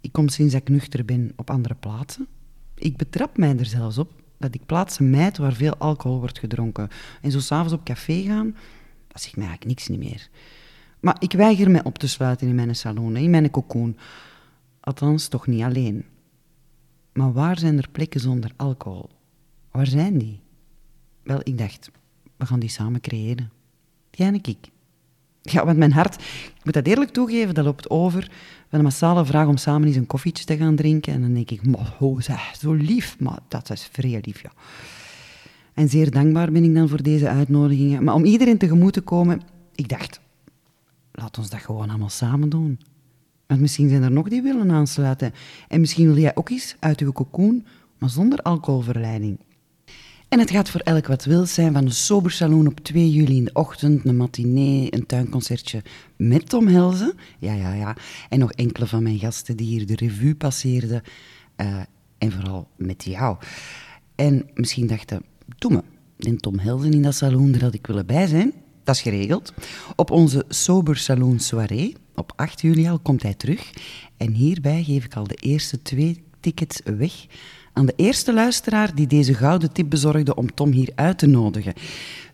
Ik 0.00 0.12
kom 0.12 0.28
sinds 0.28 0.54
ik 0.54 0.68
nuchter 0.68 1.04
ben 1.04 1.32
op 1.36 1.50
andere 1.50 1.74
plaatsen. 1.74 2.26
Ik 2.74 2.96
betrap 2.96 3.36
mij 3.36 3.58
er 3.58 3.66
zelfs 3.66 3.98
op 3.98 4.12
dat 4.38 4.54
ik 4.54 4.66
plaatsen 4.66 5.10
mijd 5.10 5.38
waar 5.38 5.52
veel 5.52 5.76
alcohol 5.76 6.18
wordt 6.18 6.38
gedronken. 6.38 6.88
En 7.22 7.30
zo 7.30 7.40
s'avonds 7.40 7.72
op 7.72 7.84
café 7.84 8.22
gaan, 8.22 8.56
dat 9.08 9.22
zegt 9.22 9.36
mij 9.36 9.46
eigenlijk 9.46 9.76
niks 9.76 9.88
niet 9.88 10.10
meer. 10.10 10.28
Maar 11.00 11.16
ik 11.18 11.32
weiger 11.32 11.70
mij 11.70 11.84
op 11.84 11.98
te 11.98 12.08
sluiten 12.08 12.48
in 12.48 12.54
mijn 12.54 12.76
salon, 12.76 13.16
in 13.16 13.30
mijn 13.30 13.50
cocoon. 13.50 13.96
Althans, 14.84 15.28
toch 15.28 15.46
niet 15.46 15.62
alleen. 15.62 16.04
Maar 17.12 17.32
waar 17.32 17.58
zijn 17.58 17.78
er 17.78 17.88
plekken 17.92 18.20
zonder 18.20 18.50
alcohol? 18.56 19.10
Waar 19.70 19.86
zijn 19.86 20.18
die? 20.18 20.40
Wel, 21.22 21.40
ik 21.42 21.58
dacht, 21.58 21.90
we 22.36 22.46
gaan 22.46 22.60
die 22.60 22.68
samen 22.68 23.00
creëren. 23.00 23.50
Jij 24.10 24.26
en 24.26 24.34
ik. 24.34 24.56
Ja, 25.42 25.64
want 25.64 25.78
mijn 25.78 25.92
hart, 25.92 26.14
ik 26.54 26.64
moet 26.64 26.74
dat 26.74 26.86
eerlijk 26.86 27.10
toegeven, 27.10 27.54
dat 27.54 27.64
loopt 27.64 27.90
over 27.90 28.30
van 28.68 28.78
een 28.78 28.84
massale 28.84 29.24
vraag 29.24 29.46
om 29.46 29.56
samen 29.56 29.86
eens 29.86 29.96
een 29.96 30.06
koffietje 30.06 30.44
te 30.44 30.56
gaan 30.56 30.76
drinken. 30.76 31.12
En 31.12 31.20
dan 31.20 31.34
denk 31.34 31.50
ik, 31.50 31.60
ho, 31.98 32.20
zeg, 32.20 32.56
zo 32.56 32.72
lief, 32.72 33.18
maar 33.18 33.38
dat 33.48 33.70
is 33.70 33.88
vrij 33.92 34.20
lief, 34.22 34.42
ja. 34.42 34.52
En 35.74 35.88
zeer 35.88 36.10
dankbaar 36.10 36.52
ben 36.52 36.64
ik 36.64 36.74
dan 36.74 36.88
voor 36.88 37.02
deze 37.02 37.28
uitnodigingen. 37.28 38.04
Maar 38.04 38.14
om 38.14 38.24
iedereen 38.24 38.58
tegemoet 38.58 38.92
te 38.92 39.00
komen, 39.00 39.40
ik 39.74 39.88
dacht, 39.88 40.20
laat 41.12 41.38
ons 41.38 41.50
dat 41.50 41.60
gewoon 41.60 41.88
allemaal 41.88 42.08
samen 42.08 42.48
doen. 42.48 42.78
Want 43.46 43.60
misschien 43.60 43.88
zijn 43.88 44.02
er 44.02 44.12
nog 44.12 44.28
die 44.28 44.42
willen 44.42 44.70
aansluiten. 44.70 45.32
En 45.68 45.80
misschien 45.80 46.06
wil 46.06 46.18
jij 46.18 46.36
ook 46.36 46.50
eens 46.50 46.76
uit 46.78 47.00
uw 47.00 47.12
cocoon, 47.12 47.64
maar 47.98 48.10
zonder 48.10 48.38
alcoholverleiding. 48.38 49.38
En 50.28 50.38
het 50.38 50.50
gaat 50.50 50.70
voor 50.70 50.80
elk 50.80 51.06
wat 51.06 51.24
wil 51.24 51.46
zijn, 51.46 51.72
van 51.72 51.84
een 51.84 51.92
sober 51.92 52.30
salon 52.30 52.66
op 52.66 52.80
2 52.80 53.10
juli 53.10 53.36
in 53.36 53.44
de 53.44 53.52
ochtend, 53.52 54.04
een 54.04 54.16
matinee, 54.16 54.94
een 54.94 55.06
tuinconcertje 55.06 55.82
met 56.16 56.48
Tom 56.48 56.66
Helzen. 56.66 57.12
Ja, 57.38 57.52
ja, 57.52 57.72
ja. 57.72 57.96
En 58.28 58.38
nog 58.38 58.52
enkele 58.52 58.86
van 58.86 59.02
mijn 59.02 59.18
gasten 59.18 59.56
die 59.56 59.66
hier 59.66 59.86
de 59.86 59.96
revue 59.96 60.34
passeerden. 60.34 61.02
Uh, 61.56 61.80
en 62.18 62.32
vooral 62.32 62.68
met 62.76 63.04
jou. 63.04 63.36
En 64.14 64.50
misschien 64.54 64.86
dachten, 64.86 65.22
doe 65.58 65.72
me, 65.72 65.82
en 66.18 66.36
Tom 66.36 66.58
Helzen 66.58 66.92
in 66.92 67.02
dat 67.02 67.14
salon, 67.14 67.52
daar 67.52 67.62
had 67.62 67.74
ik 67.74 67.86
willen 67.86 68.06
bij 68.06 68.26
zijn. 68.26 68.52
Dat 68.84 68.94
is 68.94 69.02
geregeld. 69.02 69.52
Op 69.96 70.10
onze 70.10 70.44
Sober 70.48 70.96
Saloon 70.96 71.40
Soirée, 71.40 71.94
op 72.14 72.32
8 72.36 72.60
juli 72.60 72.88
al, 72.88 72.98
komt 72.98 73.22
hij 73.22 73.34
terug. 73.34 73.70
En 74.16 74.32
hierbij 74.32 74.82
geef 74.82 75.04
ik 75.04 75.16
al 75.16 75.26
de 75.26 75.34
eerste 75.34 75.82
twee 75.82 76.22
tickets 76.40 76.80
weg 76.84 77.26
aan 77.74 77.86
de 77.86 77.92
eerste 77.96 78.34
luisteraar 78.34 78.94
die 78.94 79.06
deze 79.06 79.34
gouden 79.34 79.72
tip 79.72 79.90
bezorgde 79.90 80.34
om 80.34 80.54
Tom 80.54 80.70
hier 80.70 80.90
uit 80.94 81.18
te 81.18 81.26
nodigen. 81.26 81.72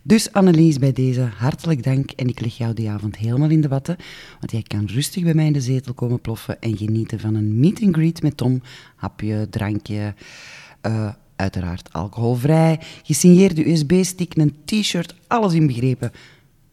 Dus 0.03 0.33
Annelies, 0.33 0.79
bij 0.79 0.93
deze 0.93 1.21
hartelijk 1.21 1.83
dank 1.83 2.11
en 2.11 2.29
ik 2.29 2.41
leg 2.41 2.57
jou 2.57 2.75
die 2.75 2.91
avond 2.91 3.17
helemaal 3.17 3.51
in 3.51 3.61
de 3.61 3.69
watten, 3.69 3.97
want 4.39 4.53
jij 4.53 4.63
kan 4.63 4.87
rustig 4.87 5.23
bij 5.23 5.35
mij 5.35 5.47
in 5.47 5.53
de 5.53 5.61
zetel 5.61 5.95
komen 5.95 6.21
ploffen 6.21 6.61
en 6.61 6.77
genieten 6.77 7.21
van 7.21 7.35
een 7.35 7.59
meet 7.59 7.83
and 7.83 7.95
greet 7.95 8.23
met 8.23 8.37
Tom. 8.37 8.63
Hapje, 8.97 9.47
drankje, 9.51 10.15
uh, 10.87 11.13
uiteraard 11.37 11.93
alcoholvrij, 11.93 12.81
gesigneerde 13.03 13.71
USB-stick, 13.71 14.37
een 14.37 14.57
t-shirt, 14.65 15.15
alles 15.27 15.53
inbegrepen. 15.53 16.13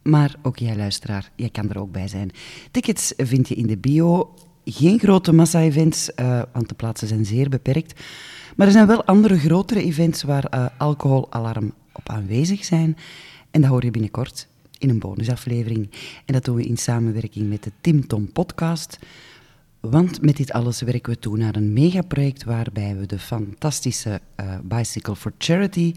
Maar 0.08 0.36
ook 0.42 0.58
jij 0.58 0.76
luisteraar, 0.76 1.32
jij 1.36 1.50
kan 1.50 1.70
er 1.70 1.80
ook 1.80 1.92
bij 1.92 2.08
zijn. 2.08 2.32
Tickets 2.72 3.14
vind 3.18 3.48
je 3.48 3.56
in 3.56 3.68
de 3.68 3.78
bio. 3.78 4.34
Geen 4.66 5.00
grote 5.00 5.34
massa-events, 5.34 6.10
uh, 6.16 6.42
want 6.54 6.70
de 6.70 6.76
plaatsen 6.76 7.08
zijn 7.08 7.26
zeer 7.26 7.50
beperkt. 7.50 8.02
Maar 8.56 8.68
er 8.68 8.74
zijn 8.74 8.88
wel 8.88 9.04
andere 9.04 9.40
grotere 9.40 9.84
events 9.84 10.24
waar 10.24 10.46
uh, 10.54 10.66
alcoholalarm 10.78 11.74
op 11.94 12.10
aanwezig 12.10 12.66
zijn. 12.66 12.98
En 13.52 13.62
dat 13.62 13.70
hoor 13.70 13.84
je 13.84 13.92
binnenkort 13.92 14.48
in 14.78 14.90
een 14.90 15.00
bonusaflevering. 15.00 15.90
En 16.26 16.34
dat 16.34 16.46
doen 16.46 16.56
we 16.56 16.64
in 16.64 16.78
samenwerking 16.78 17.50
met 17.50 17.64
de 17.64 17.72
Tim 17.82 18.08
Tom 18.08 18.32
podcast. 18.32 19.00
Want 19.80 20.22
met 20.22 20.38
dit 20.38 20.52
alles 20.52 20.82
werken 20.82 21.14
we 21.14 21.20
toe 21.20 21.38
naar 21.38 21.56
een 21.56 21.74
megaproject 21.74 22.44
waarbij 22.44 22.98
we 22.98 23.06
de 23.06 23.20
fantastische 23.20 24.22
uh, 24.40 24.56
Bicycle 24.64 25.16
for 25.16 25.34
Charity 25.38 25.94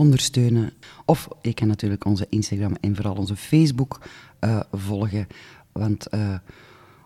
ondersteunen. 0.00 0.72
Of 1.04 1.28
je 1.42 1.54
kan 1.54 1.68
natuurlijk 1.68 2.04
onze 2.04 2.26
Instagram 2.28 2.76
en 2.80 2.96
vooral 2.96 3.14
onze 3.14 3.36
Facebook 3.36 4.00
uh, 4.40 4.60
volgen. 4.72 5.26
Want 5.72 6.06
uh, 6.14 6.34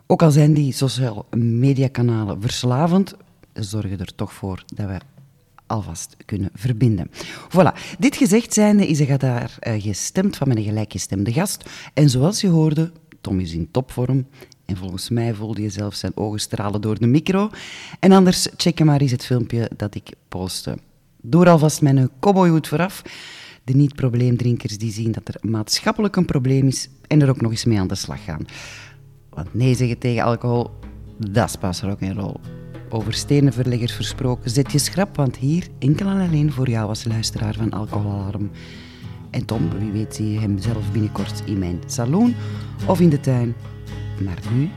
ook 0.06 0.22
al 0.22 0.30
zijn 0.30 0.54
die 0.54 0.72
sociale 0.72 1.24
mediakanalen 1.36 2.40
verslavend, 2.40 3.14
zorgen 3.52 3.98
er 3.98 4.14
toch 4.14 4.32
voor 4.32 4.64
dat 4.74 4.86
we 4.86 4.98
alvast 5.66 6.16
kunnen 6.24 6.50
verbinden. 6.54 7.10
Voilà, 7.48 7.96
dit 7.98 8.16
gezegd 8.16 8.52
zijnde 8.52 8.86
is 8.86 9.00
er 9.00 9.18
daar 9.18 9.58
uh, 9.60 9.82
gestemd 9.82 10.36
van 10.36 10.48
mijn 10.48 10.62
gelijkgestemde 10.62 11.32
gast. 11.32 11.70
En 11.94 12.10
zoals 12.10 12.40
je 12.40 12.48
hoorde, 12.48 12.92
Tom 13.20 13.40
is 13.40 13.52
in 13.52 13.70
topvorm. 13.70 14.26
En 14.64 14.76
volgens 14.76 15.08
mij 15.08 15.34
voelde 15.34 15.62
je 15.62 15.70
zelfs 15.70 15.98
zijn 15.98 16.16
ogen 16.16 16.40
stralen 16.40 16.80
door 16.80 16.98
de 16.98 17.06
micro. 17.06 17.50
En 18.00 18.12
anders 18.12 18.48
check 18.56 18.84
maar 18.84 19.00
eens 19.00 19.10
het 19.10 19.24
filmpje 19.24 19.70
dat 19.76 19.94
ik 19.94 20.10
postte. 20.28 20.78
Door 21.26 21.48
alvast 21.48 21.82
mijn 21.82 22.10
cowboyhoed 22.20 22.68
vooraf. 22.68 23.02
De 23.64 23.72
niet-probleemdrinkers 23.72 24.78
die 24.78 24.92
zien 24.92 25.12
dat 25.12 25.28
er 25.28 25.50
maatschappelijk 25.50 26.16
een 26.16 26.24
probleem 26.24 26.66
is 26.66 26.88
en 27.06 27.22
er 27.22 27.28
ook 27.28 27.40
nog 27.40 27.50
eens 27.50 27.64
mee 27.64 27.78
aan 27.78 27.88
de 27.88 27.94
slag 27.94 28.24
gaan. 28.24 28.44
Want 29.30 29.54
nee 29.54 29.74
zeggen 29.74 29.98
tegen 29.98 30.24
alcohol, 30.24 30.70
dat 31.30 31.48
is 31.48 31.56
pas 31.56 31.80
rock'n'roll 31.80 32.36
over 32.88 33.12
stenenverleggers 33.12 33.92
versproken, 33.92 34.50
zet 34.50 34.72
je 34.72 34.78
schrap, 34.78 35.16
want 35.16 35.36
hier 35.36 35.68
enkel 35.78 36.06
en 36.06 36.28
alleen 36.28 36.52
voor 36.52 36.68
jou 36.68 36.88
als 36.88 37.04
luisteraar 37.04 37.54
van 37.54 37.70
Alcoholalarm. 37.70 38.50
En 39.30 39.44
Tom, 39.44 39.70
wie 39.78 39.90
weet 39.90 40.14
zie 40.14 40.32
je 40.32 40.40
hem 40.40 40.58
zelf 40.58 40.92
binnenkort 40.92 41.42
in 41.46 41.58
mijn 41.58 41.78
salon 41.86 42.34
of 42.86 43.00
in 43.00 43.08
de 43.08 43.20
tuin. 43.20 43.54
Maar 44.24 44.38
nu 44.52 44.68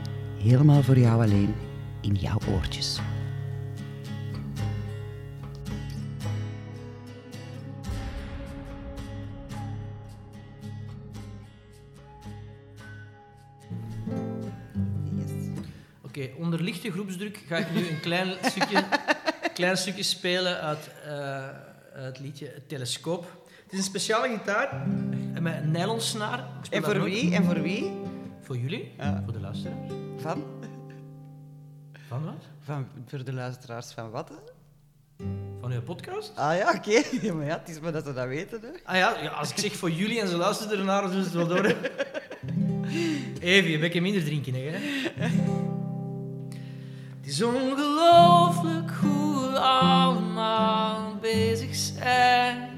helemaal 0.42 0.82
voor 0.82 0.98
jou 0.98 1.22
alleen 1.22 1.54
in 2.00 2.14
jouw 2.14 2.38
oortjes. 2.54 3.00
Onder 16.36 16.62
lichte 16.62 16.90
groepsdruk 16.90 17.42
ga 17.46 17.56
ik 17.56 17.70
nu 17.74 17.88
een 17.88 18.00
klein 18.00 18.36
stukje, 18.50 18.84
klein 19.54 19.76
stukje 19.76 20.02
spelen 20.02 20.60
uit 20.60 20.90
uh, 21.06 21.46
het 21.92 22.18
liedje 22.18 22.62
Telescoop. 22.66 23.22
Het 23.62 23.72
is 23.72 23.78
een 23.78 23.84
speciale 23.84 24.28
gitaar 24.28 24.86
met 25.40 25.54
een 25.56 25.70
nylonsnaar. 25.70 26.44
En 26.70 26.82
voor 26.82 27.02
wie? 27.02 27.34
En 27.34 27.44
voor 27.44 27.62
wie? 27.62 27.92
Voor 28.42 28.56
jullie, 28.56 28.92
voor 29.24 29.32
de 29.32 29.40
luisteraars. 29.40 29.92
Van? 30.16 30.44
Van 32.08 32.24
wat? 32.24 32.44
Van, 32.60 32.86
voor 33.06 33.24
de 33.24 33.32
luisteraars 33.32 33.92
van 33.92 34.10
wat? 34.10 34.32
Van 35.60 35.72
uw 35.72 35.82
podcast? 35.82 36.32
Ah 36.34 36.56
ja, 36.56 36.74
oké. 36.74 37.02
Okay. 37.16 37.30
maar 37.30 37.46
ja, 37.46 37.58
het 37.58 37.68
is 37.68 37.80
maar 37.80 37.92
dat 37.92 38.04
ze 38.06 38.12
dat 38.12 38.26
weten. 38.26 38.60
Hè. 38.60 38.68
Ah 38.84 38.96
ja, 38.96 39.20
ja, 39.22 39.30
als 39.30 39.50
ik 39.50 39.58
zeg 39.58 39.72
voor 39.72 39.90
jullie 39.90 40.20
en 40.20 40.28
ze 40.28 40.36
luisteren 40.36 40.78
ernaar, 40.78 41.02
dan 41.02 41.10
zullen 41.10 41.30
ze 41.30 41.38
het 41.38 41.46
wel 41.46 41.56
door. 41.56 41.74
Even, 43.40 43.92
je 43.92 44.00
minder 44.00 44.24
drinken, 44.24 44.54
hè? 44.54 44.78
Is 47.38 47.44
ongelooflijk 47.44 48.90
hoe 49.00 49.50
we 49.50 49.58
allemaal 49.58 51.16
bezig 51.20 51.74
zijn. 51.74 52.68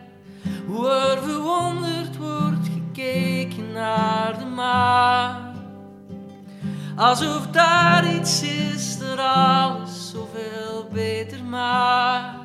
Hoe 0.67 0.89
er 0.89 1.23
verwonderd 1.23 2.17
wordt 2.17 2.69
gekeken 2.73 3.73
naar 3.73 4.39
de 4.39 4.45
maan. 4.45 5.55
Alsof 6.97 7.47
daar 7.47 8.15
iets 8.15 8.43
is 8.43 8.99
dat 8.99 9.19
alles 9.19 10.11
zoveel 10.11 10.89
beter 10.93 11.45
maakt. 11.45 12.39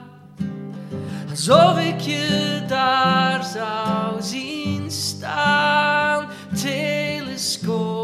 Alsof 1.30 1.80
ik 1.80 2.00
je 2.00 2.62
daar 2.68 3.44
zou 3.44 4.22
zien 4.22 4.92
staan. 4.92 6.28
Telescoop. 6.62 7.95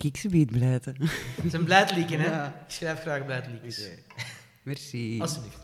Dan 0.00 0.10
ik 0.10 0.16
ze 0.16 0.28
beet 0.28 0.50
blijten. 0.50 0.96
Het 1.42 1.50
zijn 1.50 1.64
blijdlieken, 1.64 2.20
hè? 2.20 2.30
Ja. 2.30 2.46
Ik 2.46 2.72
schrijf 2.72 3.00
graag 3.00 3.24
blijdliekjes. 3.24 3.88
Merci. 4.62 5.20
Alsjeblieft. 5.20 5.58